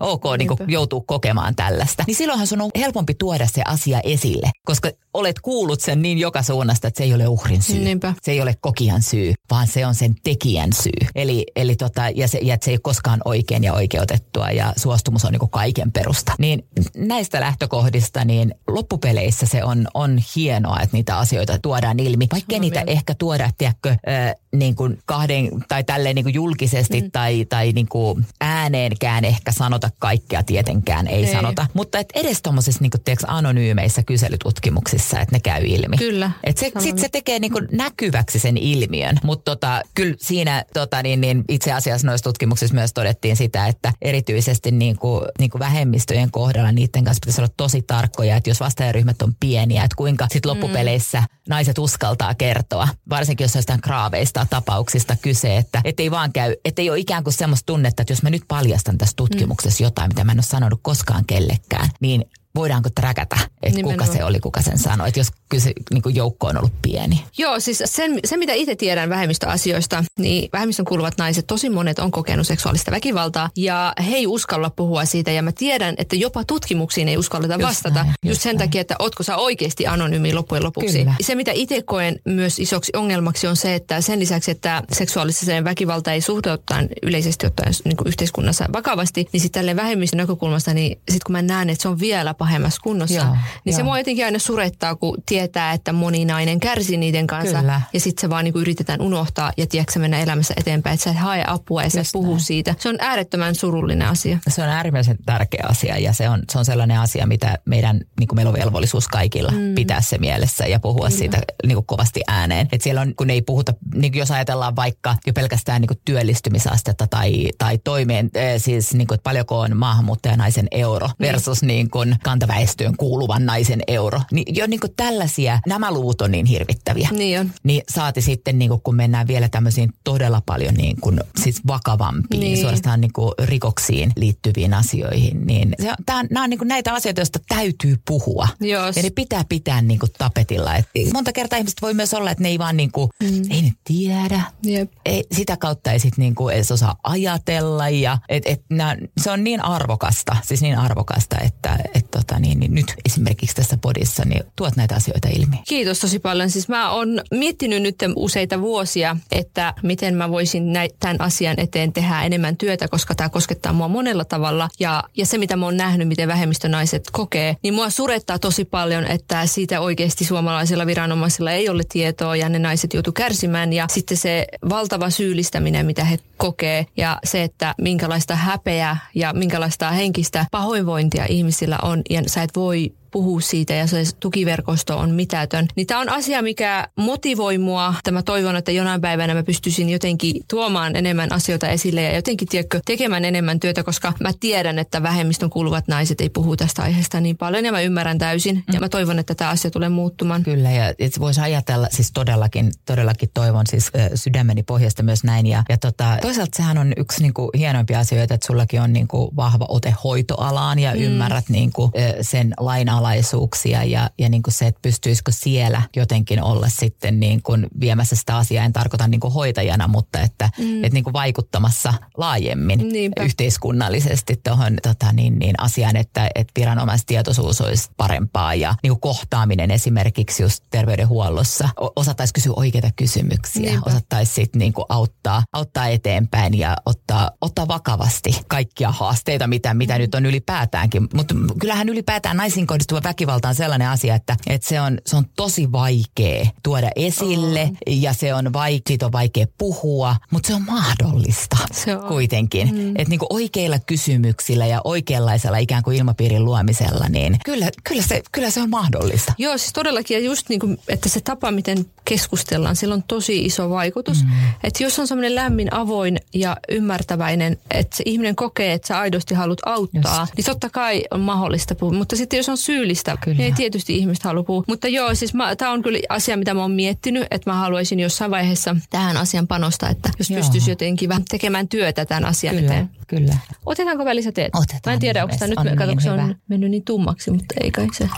ok 0.00 0.24
niin 0.38 0.48
kuin 0.48 0.58
joutuu 0.68 1.00
kokemaan 1.00 1.56
tällaista, 1.56 2.04
niin 2.06 2.14
silloinhan 2.14 2.46
sun 2.46 2.60
on 2.60 2.70
helpompi 2.78 3.14
tuoda 3.14 3.46
se 3.46 3.62
asia 3.64 4.00
esille, 4.04 4.50
koska 4.64 4.90
olet 5.14 5.40
kuullut 5.40 5.80
sen 5.80 6.02
niin 6.02 6.18
joka 6.18 6.42
suunnasta, 6.42 6.88
että 6.88 6.98
se 6.98 7.04
ei 7.04 7.14
ole 7.14 7.28
uhrin 7.28 7.62
syy. 7.62 7.78
Niinpä. 7.78 8.14
Se 8.22 8.32
ei 8.32 8.40
ole 8.40 8.54
kokijan 8.60 9.02
syy, 9.02 9.34
vaan 9.50 9.66
se 9.66 9.86
on 9.86 9.94
sen 9.94 10.14
tekijän 10.24 10.72
syy. 10.72 11.08
Eli, 11.14 11.46
eli 11.56 11.76
tota, 11.76 12.02
ja, 12.14 12.28
se, 12.28 12.38
ja 12.42 12.54
että 12.54 12.64
se 12.64 12.70
ei 12.70 12.74
ole 12.74 12.80
koskaan 12.82 13.20
oikein 13.24 13.64
ja 13.64 13.74
oikeutettua 13.74 14.50
ja 14.50 14.72
suostumus 14.76 15.24
on 15.24 15.32
niin 15.32 15.40
kuin 15.40 15.50
kaiken 15.50 15.92
perusta. 15.92 16.32
Niin 16.38 16.66
näistä 16.96 17.40
lähtökohdista 17.40 18.24
niin 18.24 18.47
loppupeleissä 18.68 19.46
se 19.46 19.64
on, 19.64 19.88
on 19.94 20.18
hienoa, 20.36 20.80
että 20.80 20.96
niitä 20.96 21.18
asioita 21.18 21.58
tuodaan 21.58 22.00
ilmi. 22.00 22.26
Vaikka 22.32 22.58
niitä 22.58 22.78
mieltä. 22.78 22.92
ehkä 22.92 23.14
tuoda, 23.14 23.50
tiedätkö, 23.58 23.88
äh, 23.90 24.34
niin 24.52 24.74
kuin 24.74 24.98
kahden 25.06 25.48
tai 25.68 25.84
tälleen 25.84 26.14
niin 26.14 26.24
kuin 26.24 26.34
julkisesti 26.34 27.00
mm. 27.00 27.10
tai, 27.10 27.44
tai 27.44 27.72
niin 27.72 27.88
kuin 27.88 28.26
ääneenkään 28.40 29.24
ehkä 29.24 29.52
sanota 29.52 29.90
kaikkea 29.98 30.42
tietenkään, 30.42 31.06
ei, 31.06 31.26
ei. 31.26 31.32
sanota. 31.32 31.66
Mutta 31.74 31.98
et 31.98 32.08
edes 32.14 32.42
tuommoisissa 32.42 32.80
niin 32.82 33.16
anonyymeissä 33.26 34.02
kyselytutkimuksissa, 34.02 35.20
että 35.20 35.36
ne 35.36 35.40
käy 35.40 35.64
ilmi. 35.66 35.96
Kyllä. 35.96 36.30
Et 36.44 36.58
se, 36.58 36.72
sit 36.78 36.98
se 36.98 37.08
tekee 37.08 37.38
niin 37.38 37.52
kuin 37.52 37.68
näkyväksi 37.72 38.38
sen 38.38 38.56
ilmiön. 38.56 39.16
Mutta 39.24 39.50
tota, 39.50 39.82
kyllä 39.94 40.14
siinä 40.18 40.64
tota, 40.74 41.02
niin, 41.02 41.20
niin 41.20 41.44
itse 41.48 41.72
asiassa 41.72 42.06
noissa 42.06 42.24
tutkimuksissa 42.24 42.74
myös 42.74 42.92
todettiin 42.92 43.36
sitä, 43.36 43.66
että 43.66 43.92
erityisesti 44.02 44.70
niin 44.70 44.98
kuin, 44.98 45.24
niin 45.38 45.50
kuin 45.50 45.58
vähemmistöjen 45.58 46.30
kohdalla 46.30 46.72
niiden 46.72 47.04
kanssa 47.04 47.20
pitäisi 47.20 47.40
olla 47.40 47.52
tosi 47.56 47.82
tarkkoja, 47.82 48.37
että 48.38 48.50
jos 48.50 48.60
vastaajaryhmät 48.60 49.22
on 49.22 49.34
pieniä, 49.40 49.84
että 49.84 49.96
kuinka 49.96 50.26
sitten 50.30 50.52
mm. 50.52 50.60
loppupeleissä 50.60 51.20
mm. 51.20 51.26
naiset 51.48 51.78
uskaltaa 51.78 52.34
kertoa, 52.34 52.88
varsinkin 53.10 53.44
jos 53.44 53.56
on 53.56 53.58
jostain 53.58 53.80
kraaveista 53.80 54.46
tapauksista 54.50 55.16
kyse, 55.16 55.56
että 55.56 55.82
ei 55.98 56.10
vaan 56.10 56.32
käy, 56.32 56.54
että 56.64 56.82
ei 56.82 56.90
ole 56.90 56.98
ikään 56.98 57.24
kuin 57.24 57.34
semmoista 57.34 57.66
tunnetta, 57.66 58.02
että 58.02 58.12
jos 58.12 58.22
mä 58.22 58.30
nyt 58.30 58.42
paljastan 58.48 58.98
tässä 58.98 59.16
tutkimuksessa 59.16 59.82
mm. 59.82 59.86
jotain, 59.86 60.10
mitä 60.10 60.24
mä 60.24 60.32
en 60.32 60.38
ole 60.38 60.42
sanonut 60.42 60.80
koskaan 60.82 61.24
kellekään, 61.24 61.88
niin 62.00 62.24
voidaanko 62.54 62.88
träkätä, 62.94 63.36
että 63.62 63.76
Nimenomaan. 63.76 64.08
kuka 64.08 64.18
se 64.18 64.24
oli, 64.24 64.40
kuka 64.40 64.62
sen 64.62 64.78
sanoi, 64.78 65.08
että 65.08 65.20
jos 65.20 65.28
kyllä 65.48 65.64
se 65.64 65.72
niin 65.90 66.02
kuin 66.02 66.14
joukko 66.14 66.46
on 66.46 66.56
ollut 66.56 66.82
pieni. 66.82 67.24
Joo, 67.38 67.60
siis 67.60 67.82
sen, 67.84 68.20
se 68.24 68.36
mitä 68.36 68.52
itse 68.52 68.76
tiedän 68.76 69.10
vähemmistöasioista, 69.10 70.04
niin 70.18 70.48
vähemmistön 70.52 70.86
kuuluvat 70.86 71.14
naiset, 71.18 71.46
tosi 71.46 71.70
monet 71.70 71.98
on 71.98 72.10
kokenut 72.10 72.46
seksuaalista 72.46 72.90
väkivaltaa 72.90 73.50
ja 73.56 73.92
he 74.08 74.16
ei 74.16 74.26
uskalla 74.26 74.70
puhua 74.70 75.04
siitä 75.04 75.30
ja 75.30 75.42
mä 75.42 75.52
tiedän, 75.52 75.94
että 75.98 76.16
jopa 76.16 76.44
tutkimuksiin 76.44 77.08
ei 77.08 77.16
uskalleta 77.16 77.54
just 77.54 77.64
vastata 77.64 77.94
näin, 77.94 78.06
just, 78.06 78.18
just 78.24 78.42
sen 78.42 78.56
näin. 78.56 78.68
takia, 78.68 78.80
että 78.80 78.96
ootko 78.98 79.22
sä 79.22 79.36
oikeasti 79.36 79.86
anonyymi 79.86 80.34
loppujen 80.34 80.64
lopuksi. 80.64 80.98
Kyllä. 80.98 81.14
Se 81.20 81.34
mitä 81.34 81.50
itse 81.54 81.82
koen 81.82 82.20
myös 82.24 82.58
isoksi 82.58 82.92
ongelmaksi 82.96 83.46
on 83.46 83.56
se, 83.56 83.74
että 83.74 84.00
sen 84.00 84.20
lisäksi, 84.20 84.50
että 84.50 84.82
seksuaaliseen 84.92 85.64
väkivalta 85.64 86.12
ei 86.12 86.20
suhteutetaan 86.20 86.88
yleisesti 87.02 87.46
ottaen 87.46 87.72
niin 87.84 87.96
kuin 87.96 88.08
yhteiskunnassa 88.08 88.64
vakavasti, 88.72 89.28
niin 89.32 89.40
sitten 89.40 89.60
tälleen 89.60 89.76
vähemmistön 89.76 90.18
näkökulmasta, 90.18 90.74
niin 90.74 90.90
sitten 90.90 91.20
kun 91.26 91.32
mä 91.32 91.42
näen, 91.42 91.70
että 91.70 91.82
se 91.82 91.88
on 91.88 92.00
vielä 92.00 92.34
pahemmassa 92.38 92.80
kunnossa, 92.82 93.16
joo, 93.16 93.26
niin 93.26 93.72
joo. 93.72 93.76
se 93.76 93.82
mua 93.82 93.98
jotenkin 93.98 94.24
aina 94.24 94.38
surettaa, 94.38 94.96
kun 94.96 95.22
tietää, 95.26 95.72
että 95.72 95.92
moni 95.92 96.24
nainen 96.24 96.60
kärsii 96.60 96.96
niiden 96.96 97.26
kanssa. 97.26 97.58
Kyllä. 97.58 97.80
Ja 97.92 98.00
sitten 98.00 98.20
se 98.20 98.30
vaan 98.30 98.44
niin 98.44 98.52
kuin 98.52 98.60
yritetään 98.60 99.00
unohtaa 99.00 99.52
ja 99.56 99.66
tiedätkö 99.66 99.98
mennä 99.98 100.20
elämässä 100.20 100.54
eteenpäin, 100.56 100.94
että 100.94 101.04
sä 101.04 101.10
et 101.10 101.16
hae 101.16 101.44
apua 101.46 101.82
ja 101.82 101.90
sä 101.90 102.00
et 102.00 102.06
puhu 102.12 102.30
näin. 102.30 102.40
siitä. 102.40 102.74
Se 102.78 102.88
on 102.88 102.96
äärettömän 102.98 103.54
surullinen 103.54 104.08
asia. 104.08 104.38
Se 104.48 104.62
on 104.62 104.68
äärimmäisen 104.68 105.16
tärkeä 105.26 105.64
asia 105.68 105.98
ja 105.98 106.12
se 106.12 106.28
on, 106.28 106.42
se 106.52 106.58
on 106.58 106.64
sellainen 106.64 107.00
asia, 107.00 107.26
mitä 107.26 107.58
meidän, 107.64 108.00
niin 108.20 108.28
kuin 108.28 108.36
meillä 108.36 108.50
on 108.50 108.58
velvollisuus 108.58 109.08
kaikilla 109.08 109.50
mm. 109.50 109.74
pitää 109.74 110.00
se 110.00 110.18
mielessä 110.18 110.66
ja 110.66 110.80
puhua 110.80 111.06
Kyllä. 111.06 111.18
siitä 111.18 111.38
niin 111.66 111.76
kuin 111.76 111.86
kovasti 111.86 112.20
ääneen. 112.26 112.68
Et 112.72 112.82
siellä 112.82 113.00
on, 113.00 113.14
kun 113.16 113.30
ei 113.30 113.42
puhuta, 113.42 113.74
niin 113.94 114.12
kuin 114.12 114.20
jos 114.20 114.30
ajatellaan 114.30 114.76
vaikka 114.76 115.16
jo 115.26 115.32
pelkästään 115.32 115.80
niin 115.80 115.88
kuin 115.88 116.00
työllistymisastetta 116.04 117.06
tai, 117.06 117.48
tai 117.58 117.78
toimeen, 117.78 118.30
siis 118.58 118.94
niin 118.94 119.06
kuin, 119.06 119.14
että 119.14 119.24
paljonko 119.24 119.60
on 119.60 119.76
maahanmuuttajanaisen 119.76 120.68
euro 120.70 121.06
niin. 121.06 121.32
versus 121.32 121.62
niin 121.62 121.90
kuin 121.90 122.16
kantaväestöön 122.28 122.96
kuuluvan 122.96 123.46
naisen 123.46 123.82
euro. 123.86 124.20
Niin 124.32 124.56
jo 124.56 124.66
niin 124.66 124.80
kuin 124.80 124.92
tällaisia, 124.96 125.60
nämä 125.66 125.92
luvut 125.92 126.20
on 126.20 126.30
niin 126.30 126.46
hirvittäviä. 126.46 127.08
Niin 127.12 127.40
on. 127.40 127.50
Niin 127.62 127.82
saati 127.90 128.22
sitten, 128.22 128.58
niin 128.58 128.68
kuin, 128.68 128.80
kun 128.80 128.96
mennään 128.96 129.26
vielä 129.26 129.48
tämmöisiin 129.48 129.92
todella 130.04 130.42
paljon 130.46 130.74
niin 130.74 130.96
kuin, 131.00 131.20
siis 131.42 131.66
vakavampiin, 131.66 132.40
niin. 132.40 132.60
suorastaan 132.60 133.00
niin 133.00 133.12
kuin 133.12 133.32
rikoksiin 133.42 134.12
liittyviin 134.16 134.74
asioihin, 134.74 135.46
niin 135.46 135.74
se, 135.82 135.90
tää, 136.06 136.22
nämä 136.30 136.44
on 136.44 136.50
niin 136.50 136.58
kuin 136.58 136.68
näitä 136.68 136.94
asioita, 136.94 137.20
joista 137.20 137.38
täytyy 137.48 137.96
puhua. 138.06 138.48
Jos. 138.60 138.96
Ja 138.96 139.02
ne 139.02 139.10
pitää 139.10 139.44
pitää 139.48 139.82
niin 139.82 140.00
kuin 140.00 140.12
tapetilla. 140.18 140.76
Et 140.76 140.86
monta 141.12 141.32
kertaa 141.32 141.56
ihmiset 141.56 141.82
voi 141.82 141.94
myös 141.94 142.14
olla, 142.14 142.30
että 142.30 142.42
ne 142.42 142.48
ei 142.48 142.58
vaan 142.58 142.76
niin 142.76 142.92
kuin, 142.92 143.10
mm. 143.22 143.42
ei 143.50 143.62
ne 143.62 143.72
tiedä. 143.84 144.42
Jep. 144.62 144.92
Ei, 145.04 145.24
sitä 145.32 145.56
kautta 145.56 145.92
ei 145.92 145.98
sitten 145.98 146.22
niin 146.22 146.34
kuin 146.34 146.54
edes 146.54 146.72
osaa 146.72 146.96
ajatella. 147.02 147.88
Ja, 147.88 148.18
et, 148.28 148.42
et, 148.46 148.62
nää, 148.70 148.96
se 149.20 149.30
on 149.30 149.44
niin 149.44 149.64
arvokasta, 149.64 150.36
siis 150.42 150.62
niin 150.62 150.78
arvokasta, 150.78 151.36
että 151.38 151.78
et, 151.94 152.06
tota, 152.18 152.38
niin, 152.38 152.60
niin 152.60 152.74
nyt 152.74 152.94
esimerkiksi 153.04 153.56
tässä 153.56 153.78
podissa 153.80 154.24
niin 154.24 154.42
tuot 154.56 154.76
näitä 154.76 154.94
asioita 154.94 155.28
ilmi. 155.28 155.56
Kiitos 155.68 156.00
tosi 156.00 156.18
paljon. 156.18 156.50
Siis 156.50 156.68
mä 156.68 156.90
oon 156.90 157.20
miettinyt 157.30 157.82
nyt 157.82 157.96
useita 158.16 158.60
vuosia, 158.60 159.16
että 159.32 159.74
miten 159.82 160.14
mä 160.14 160.30
voisin 160.30 160.72
näin, 160.72 160.90
tämän 161.00 161.20
asian 161.20 161.60
eteen 161.60 161.92
tehdä 161.92 162.22
enemmän 162.22 162.56
työtä, 162.56 162.88
koska 162.88 163.14
tämä 163.14 163.28
koskettaa 163.28 163.72
mua 163.72 163.88
monella 163.88 164.24
tavalla. 164.24 164.68
Ja, 164.80 165.04
ja 165.16 165.26
se, 165.26 165.38
mitä 165.38 165.56
mä 165.56 165.64
oon 165.64 165.76
nähnyt, 165.76 166.08
miten 166.08 166.28
vähemmistönaiset 166.28 167.04
kokee, 167.12 167.56
niin 167.62 167.74
mua 167.74 167.90
surettaa 167.90 168.38
tosi 168.38 168.64
paljon, 168.64 169.06
että 169.06 169.46
siitä 169.46 169.80
oikeasti 169.80 170.24
suomalaisilla 170.24 170.86
viranomaisilla 170.86 171.52
ei 171.52 171.68
ole 171.68 171.82
tietoa 171.92 172.36
ja 172.36 172.48
ne 172.48 172.58
naiset 172.58 172.94
joutuu 172.94 173.12
kärsimään. 173.12 173.72
Ja 173.72 173.86
sitten 173.90 174.16
se 174.16 174.46
valtava 174.68 175.10
syyllistäminen, 175.10 175.86
mitä 175.86 176.04
he 176.04 176.18
kokee 176.38 176.86
ja 176.96 177.18
se, 177.24 177.42
että 177.42 177.74
minkälaista 177.78 178.36
häpeää 178.36 178.96
ja 179.14 179.32
minkälaista 179.32 179.90
henkistä 179.90 180.46
pahoinvointia 180.50 181.24
ihmisillä 181.28 181.78
on 181.82 182.02
ja 182.10 182.22
sä 182.26 182.42
et 182.42 182.50
voi 182.56 182.92
puhua 183.10 183.40
siitä 183.40 183.74
ja 183.74 183.86
se 183.86 184.02
tukiverkosto 184.20 184.98
on 184.98 185.10
mitätön. 185.10 185.66
Niin 185.76 185.86
tämä 185.86 186.00
on 186.00 186.08
asia, 186.08 186.42
mikä 186.42 186.88
motivoi 186.96 187.58
mua. 187.58 187.94
Tämä 188.04 188.22
toivon, 188.22 188.56
että 188.56 188.72
jonain 188.72 189.00
päivänä 189.00 189.34
mä 189.34 189.42
pystyisin 189.42 189.90
jotenkin 189.90 190.44
tuomaan 190.50 190.96
enemmän 190.96 191.32
asioita 191.32 191.68
esille 191.68 192.02
ja 192.02 192.14
jotenkin 192.14 192.48
tiedätkö, 192.48 192.80
tekemään 192.84 193.24
enemmän 193.24 193.60
työtä, 193.60 193.84
koska 193.84 194.12
mä 194.20 194.30
tiedän, 194.40 194.78
että 194.78 195.02
vähemmistön 195.02 195.50
kuuluvat 195.50 195.88
naiset 195.88 196.20
ei 196.20 196.28
puhu 196.28 196.56
tästä 196.56 196.82
aiheesta 196.82 197.20
niin 197.20 197.36
paljon 197.36 197.64
ja 197.64 197.72
mä 197.72 197.80
ymmärrän 197.80 198.18
täysin. 198.18 198.54
Mm. 198.56 198.74
Ja 198.74 198.80
mä 198.80 198.88
toivon, 198.88 199.18
että 199.18 199.34
tämä 199.34 199.50
asia 199.50 199.70
tulee 199.70 199.88
muuttumaan. 199.88 200.42
Kyllä 200.42 200.70
ja 200.70 200.94
voisi 201.18 201.40
ajatella, 201.40 201.88
siis 201.90 202.12
todellakin, 202.12 202.72
todellakin 202.86 203.30
toivon 203.34 203.66
siis 203.66 203.92
sydämeni 204.14 204.62
pohjasta 204.62 205.02
myös 205.02 205.24
näin. 205.24 205.46
Ja, 205.46 205.64
ja 205.68 205.78
tota, 205.78 206.18
toisaalta 206.22 206.56
sehän 206.56 206.78
on 206.78 206.92
yksi 206.96 207.22
niin 207.22 207.34
kuin 207.34 207.50
hienoimpia 207.58 207.98
asioita, 207.98 208.34
että 208.34 208.46
sullakin 208.46 208.80
on 208.80 208.92
niin 208.92 209.08
kuin 209.08 209.36
vahva 209.36 209.66
ote 209.68 209.94
hoitoalaan 210.04 210.78
ja 210.78 210.94
mm. 210.94 211.00
ymmärrät 211.00 211.48
niin 211.48 211.72
kuin 211.72 211.92
sen 212.20 212.54
lainalaisuuksia 213.02 213.84
ja, 213.84 214.10
ja 214.18 214.28
niin 214.28 214.42
kuin 214.42 214.54
se, 214.54 214.66
että 214.66 214.78
pystyisikö 214.82 215.32
siellä 215.32 215.82
jotenkin 215.96 216.42
olla 216.42 216.68
sitten 216.68 217.20
niin 217.20 217.42
kuin 217.42 217.66
viemässä 217.80 218.16
sitä 218.16 218.36
asiaa. 218.36 218.64
En 218.64 218.72
tarkoita 218.72 219.08
niin 219.08 219.20
kuin 219.20 219.32
hoitajana, 219.32 219.88
mutta 219.88 220.20
että, 220.20 220.50
mm. 220.58 220.84
että 220.84 220.94
niin 220.94 221.04
kuin 221.04 221.12
vaikuttamassa 221.12 221.94
laajemmin 222.16 222.88
Niinpä. 222.88 223.22
yhteiskunnallisesti 223.22 224.40
tuohon 224.44 224.76
tota, 224.82 225.12
niin, 225.12 225.38
niin 225.38 225.54
asiaan, 225.60 225.96
että, 225.96 226.30
että 226.34 226.52
viranomaistietoisuus 226.60 227.60
olisi 227.60 227.90
parempaa 227.96 228.54
ja 228.54 228.74
niin 228.82 228.90
kuin 228.90 229.00
kohtaaminen 229.00 229.70
esimerkiksi 229.70 230.42
just 230.42 230.64
terveydenhuollossa. 230.70 231.68
Osattaisi 231.96 232.34
kysyä 232.34 232.52
oikeita 232.56 232.90
kysymyksiä, 232.96 233.80
osattaisi 233.86 234.34
sitten 234.34 234.58
niin 234.58 234.72
kuin 234.72 234.84
auttaa, 234.88 235.42
auttaa 235.52 235.86
eteenpäin 235.86 236.58
ja 236.58 236.76
ottaa, 236.86 237.30
ottaa 237.40 237.68
vakavasti 237.68 238.40
kaikkia 238.48 238.92
haasteita, 238.92 239.46
mitä, 239.46 239.74
mitä 239.74 239.94
mm. 239.94 239.98
nyt 239.98 240.14
on 240.14 240.26
ylipäätäänkin. 240.26 241.08
Mutta 241.14 241.34
kyllähän 241.60 241.88
ylipäätään 241.88 242.36
naisiin 242.36 242.66
kohdistuva 242.88 243.08
väkivalta 243.08 243.48
on 243.48 243.54
sellainen 243.54 243.88
asia, 243.88 244.14
että, 244.14 244.36
että 244.46 244.68
se, 244.68 244.80
on, 244.80 244.98
se 245.06 245.16
on 245.16 245.24
tosi 245.36 245.72
vaikea 245.72 246.46
tuoda 246.62 246.90
esille 246.96 247.62
oh. 247.62 247.76
ja 247.86 248.12
se 248.12 248.34
on, 248.34 248.46
vaik- 248.46 248.82
siitä 248.88 249.06
on 249.06 249.12
vaikea 249.12 249.46
puhua, 249.58 250.16
mutta 250.30 250.46
se 250.46 250.54
on 250.54 250.62
mahdollista 250.62 251.56
se 251.72 251.96
on. 251.96 252.08
kuitenkin. 252.08 252.74
Mm. 252.74 252.88
Että 252.88 253.08
niin 253.08 253.20
oikeilla 253.30 253.78
kysymyksillä 253.78 254.66
ja 254.66 254.80
oikeanlaisella 254.84 255.58
ikään 255.58 255.82
kuin 255.82 255.96
ilmapiirin 255.96 256.44
luomisella, 256.44 257.08
niin 257.08 257.38
kyllä, 257.44 257.70
kyllä, 257.84 258.02
se, 258.02 258.22
kyllä 258.32 258.50
se 258.50 258.62
on 258.62 258.70
mahdollista. 258.70 259.32
Joo, 259.38 259.58
siis 259.58 259.72
todellakin. 259.72 260.14
Ja 260.14 260.24
just 260.24 260.48
niin 260.48 260.60
kuin, 260.60 260.78
että 260.88 261.08
se 261.08 261.20
tapa, 261.20 261.50
miten 261.50 261.86
keskustellaan, 262.04 262.76
sillä 262.76 262.94
on 262.94 263.02
tosi 263.02 263.44
iso 263.44 263.70
vaikutus. 263.70 264.24
Mm. 264.24 264.30
Että 264.64 264.82
jos 264.82 264.98
on 264.98 265.08
semmoinen 265.08 265.34
lämmin, 265.34 265.74
avoin 265.74 266.18
ja 266.34 266.56
ymmärtäväinen, 266.68 267.58
että 267.70 267.96
se 267.96 268.02
ihminen 268.06 268.36
kokee, 268.36 268.72
että 268.72 268.88
sä 268.88 268.98
aidosti 268.98 269.34
haluat 269.34 269.58
auttaa, 269.66 270.20
just. 270.20 270.34
niin 270.36 270.44
totta 270.44 270.70
kai 270.70 271.04
on 271.10 271.20
mahdollista 271.20 271.74
puhua. 271.74 271.98
Mutta 271.98 272.16
sitten 272.16 272.36
jos 272.36 272.48
on 272.48 272.58
syyllistä, 272.78 273.16
kyllä. 273.20 273.36
niin 273.36 273.44
ei 273.44 273.52
tietysti 273.52 273.96
ihmistä 273.96 274.28
halua 274.28 274.42
puhua. 274.42 274.64
Mutta 274.68 274.88
joo, 274.88 275.14
siis 275.14 275.32
tämä 275.58 275.72
on 275.72 275.82
kyllä 275.82 275.98
asia, 276.08 276.36
mitä 276.36 276.54
mä 276.54 276.60
oon 276.60 276.70
miettinyt, 276.70 277.26
että 277.30 277.50
mä 277.50 277.56
haluaisin 277.56 278.00
jossain 278.00 278.30
vaiheessa 278.30 278.76
tähän 278.90 279.16
asian 279.16 279.46
panostaa, 279.46 279.90
että 279.90 280.10
jos 280.18 280.30
pystyisi 280.30 280.70
jotenkin 280.70 281.08
vähän 281.08 281.24
tekemään 281.28 281.68
työtä 281.68 282.04
tämän 282.04 282.24
asian 282.24 282.54
kyllä, 282.54 282.66
eteen. 282.66 282.90
Kyllä. 283.06 283.34
Otetaanko 283.66 284.04
välissä 284.04 284.32
teet? 284.32 284.54
Otetaan. 284.54 284.80
Mä 284.86 284.92
en 284.92 284.98
tiedä, 284.98 285.24
onko 285.24 285.36
tämä 285.38 285.48
nyt, 285.48 285.58
on, 285.58 285.88
niin 285.88 286.02
se 286.02 286.10
on 286.10 286.36
mennyt 286.48 286.70
niin 286.70 286.84
tummaksi, 286.84 287.30
mutta 287.30 287.54
ei 287.60 287.70
kai 287.70 287.86
se. 287.92 288.08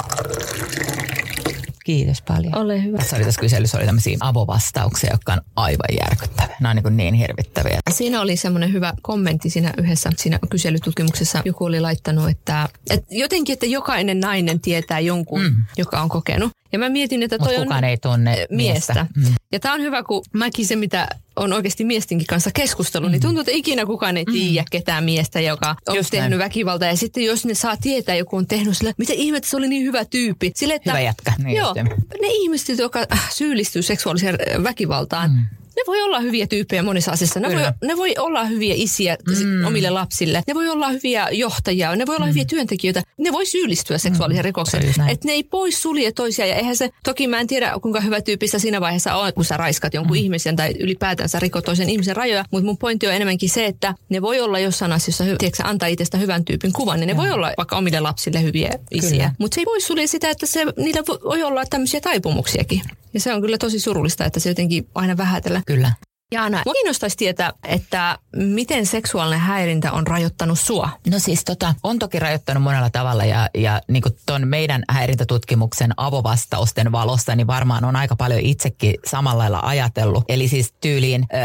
Kiitos 1.91 2.23
paljon. 2.23 2.59
Ole 2.59 2.83
hyvä. 2.83 2.99
Tässä 2.99 3.17
oli 3.17 3.25
tässä 3.25 3.41
kyselyssä 3.41 3.79
oli 3.79 3.87
tämmöisiä 3.87 4.17
avovastauksia, 4.21 5.11
jotka 5.13 5.33
on 5.33 5.41
aivan 5.57 5.89
järkyttäviä. 6.01 6.57
Nämä 6.61 6.75
on 6.85 6.97
niin, 6.97 7.13
niin 7.13 7.15
hirvittäviä. 7.15 7.79
Siinä 7.91 8.21
oli 8.21 8.37
semmoinen 8.37 8.73
hyvä 8.73 8.93
kommentti 9.03 9.51
siinä 9.51 9.75
yhdessä 9.79 10.11
siinä 10.17 10.39
kyselytutkimuksessa. 10.51 11.43
Joku 11.45 11.65
oli 11.65 11.81
laittanut, 11.81 12.31
että, 12.31 12.69
että 12.91 13.07
jotenkin, 13.11 13.53
että 13.53 13.67
jokainen 13.67 14.21
nainen 14.21 14.61
tietää 14.61 15.01
jonkun, 15.01 15.43
mm. 15.43 15.65
joka 15.77 16.01
on 16.01 16.09
kokenut. 16.09 16.53
Ja 16.73 16.79
mä 16.79 16.89
mietin, 16.89 17.23
että 17.23 17.39
toi 17.39 17.57
kukaan 17.57 17.79
on 17.79 17.85
ei 17.85 17.99
tunne 17.99 18.47
miestä. 18.51 18.95
miestä. 18.95 19.07
Mm. 19.17 19.35
Ja 19.53 19.61
tämä 19.61 19.75
on 19.75 19.81
hyvä, 19.81 20.03
kun 20.03 20.23
mäkin 20.33 20.67
se, 20.67 20.77
mitä 20.77 21.09
on 21.41 21.53
oikeasti 21.53 21.85
miestinkin 21.85 22.27
kanssa 22.27 22.51
keskustellut, 22.55 23.11
niin 23.11 23.11
mm. 23.11 23.13
niin 23.13 23.29
tuntuu, 23.29 23.41
että 23.41 23.53
ikinä 23.53 23.87
kukaan 23.87 24.17
ei 24.17 24.25
tiedä 24.25 24.63
mm. 24.63 24.67
ketään 24.71 25.05
miestä, 25.05 25.41
joka 25.41 25.77
on 25.89 25.97
Just 25.97 26.11
tehnyt 26.11 26.31
näin. 26.31 26.39
väkivaltaa. 26.39 26.89
Ja 26.89 26.97
sitten 26.97 27.25
jos 27.25 27.45
ne 27.45 27.55
saa 27.55 27.77
tietää, 27.77 28.15
joku 28.15 28.37
on 28.37 28.47
tehnyt 28.47 28.77
sille, 28.77 28.95
mitä 28.97 29.13
ihmettä, 29.17 29.49
se 29.49 29.57
oli 29.57 29.69
niin 29.69 29.85
hyvä 29.87 30.05
tyyppi. 30.05 30.53
Sille, 30.55 30.75
että, 30.75 30.91
hyvä 30.91 31.01
jätkä. 31.01 31.33
Niin 31.39 31.57
joo, 31.57 31.75
ne 32.21 32.29
ihmiset, 32.31 32.79
jotka 32.79 33.07
syyllistyy 33.35 33.83
seksuaaliseen 33.83 34.39
väkivaltaan, 34.63 35.31
mm 35.31 35.60
ne 35.81 35.85
voi 35.87 36.03
olla 36.03 36.21
hyviä 36.21 36.47
tyyppejä 36.47 36.83
monissa 36.83 37.13
asioissa. 37.13 37.41
Ne 37.41 37.49
voi, 37.49 37.63
ne 37.85 37.97
voi 37.97 38.15
olla 38.19 38.45
hyviä 38.45 38.75
isiä 38.77 39.17
mm. 39.45 39.65
omille 39.65 39.91
lapsille. 39.91 40.43
Ne 40.47 40.55
voi 40.55 40.69
olla 40.69 40.89
hyviä 40.89 41.29
johtajia. 41.33 41.97
Ne 41.97 42.07
voi 42.07 42.17
olla 42.17 42.27
mm. 42.27 42.31
hyviä 42.31 42.45
työntekijöitä. 42.45 43.03
Ne 43.19 43.33
voi 43.33 43.47
syyllistyä 43.47 43.99
seksuaaliseen 43.99 44.45
mm. 44.45 44.49
rikokseen. 44.49 44.95
Että 45.09 45.27
ne 45.27 45.33
ei 45.33 45.43
pois 45.43 45.83
sulje 45.83 46.13
toisia. 46.13 46.47
Ja 46.47 46.55
eihän 46.55 46.77
se, 46.77 46.91
toki 47.05 47.29
mä 47.29 47.41
en 47.41 47.47
tiedä 47.47 47.73
kuinka 47.83 48.01
hyvä 48.01 48.21
tyyppistä 48.21 48.59
siinä 48.59 48.81
vaiheessa 48.81 49.15
on, 49.15 49.33
kun 49.35 49.45
sä 49.45 49.57
raiskat 49.57 49.95
jonkun 49.95 50.17
mm. 50.17 50.23
ihmisen 50.23 50.57
tai 50.57 50.75
ylipäätänsä 50.79 51.39
rikot 51.39 51.65
toisen 51.65 51.91
ihmisen 51.91 52.17
rajoja. 52.17 52.45
Mutta 52.51 52.67
mun 52.67 52.79
pointti 52.79 53.07
on 53.07 53.15
enemmänkin 53.15 53.51
se, 53.51 53.67
että 53.67 53.95
ne 54.09 54.23
voi 54.23 54.41
olla 54.41 54.59
jossain 54.59 54.93
asiassa, 54.93 55.25
tiedätkö, 55.25 55.63
antaa 55.65 55.89
itsestä 55.89 56.19
hyvän 56.19 56.45
tyypin 56.45 56.73
kuvan. 56.73 57.01
Niin 57.01 57.07
ne 57.07 57.13
ja. 57.13 57.17
voi 57.17 57.31
olla 57.31 57.53
vaikka 57.57 57.77
omille 57.77 58.01
lapsille 58.01 58.43
hyviä 58.43 58.79
isiä. 58.91 59.35
Mutta 59.39 59.55
se 59.55 59.61
ei 59.61 59.65
pois 59.65 59.87
sulje 59.87 60.07
sitä, 60.07 60.31
että 60.31 60.47
se, 60.47 60.65
niillä 60.77 61.03
voi 61.25 61.43
olla 61.43 61.65
tämmöisiä 61.67 62.01
taipumuksiakin. 62.01 62.83
Ja 63.15 63.21
se 63.21 63.35
on 63.35 63.41
kyllä 63.41 63.59
tosi 63.59 63.81
surullista, 63.81 64.25
että 64.25 64.41
se 64.41 64.49
jotenkin 64.49 64.87
aina 64.95 65.17
vähätellä. 65.17 65.63
Kyllä. 65.75 65.93
Jaana, 66.33 66.63
kiinnostaisi 66.73 67.17
tietää, 67.17 67.53
että 67.65 68.19
miten 68.37 68.87
seksuaalinen 68.87 69.41
häirintä 69.41 69.93
on 69.93 70.07
rajoittanut 70.07 70.59
sua? 70.59 70.91
No 71.11 71.19
siis 71.19 71.45
tota, 71.45 71.75
on 71.83 71.99
toki 71.99 72.19
rajoittanut 72.19 72.63
monella 72.63 72.91
tavalla 72.91 73.25
ja, 73.25 73.49
ja 73.55 73.81
niin 73.89 74.03
kuin 74.03 74.17
ton 74.27 74.49
meidän 74.49 74.83
häirintätutkimuksen 74.89 75.93
avovastausten 75.97 76.93
valossa, 76.93 77.37
niin 77.37 77.47
varmaan 77.47 77.85
on 77.85 77.97
aika 77.97 78.17
paljon 78.17 78.41
itsekin 78.41 78.95
samalla 79.07 79.41
lailla 79.41 79.61
ajatellut. 79.63 80.25
Eli 80.29 80.49
siis 80.49 80.75
tyyliin 80.81 81.27
ö, 81.33 81.37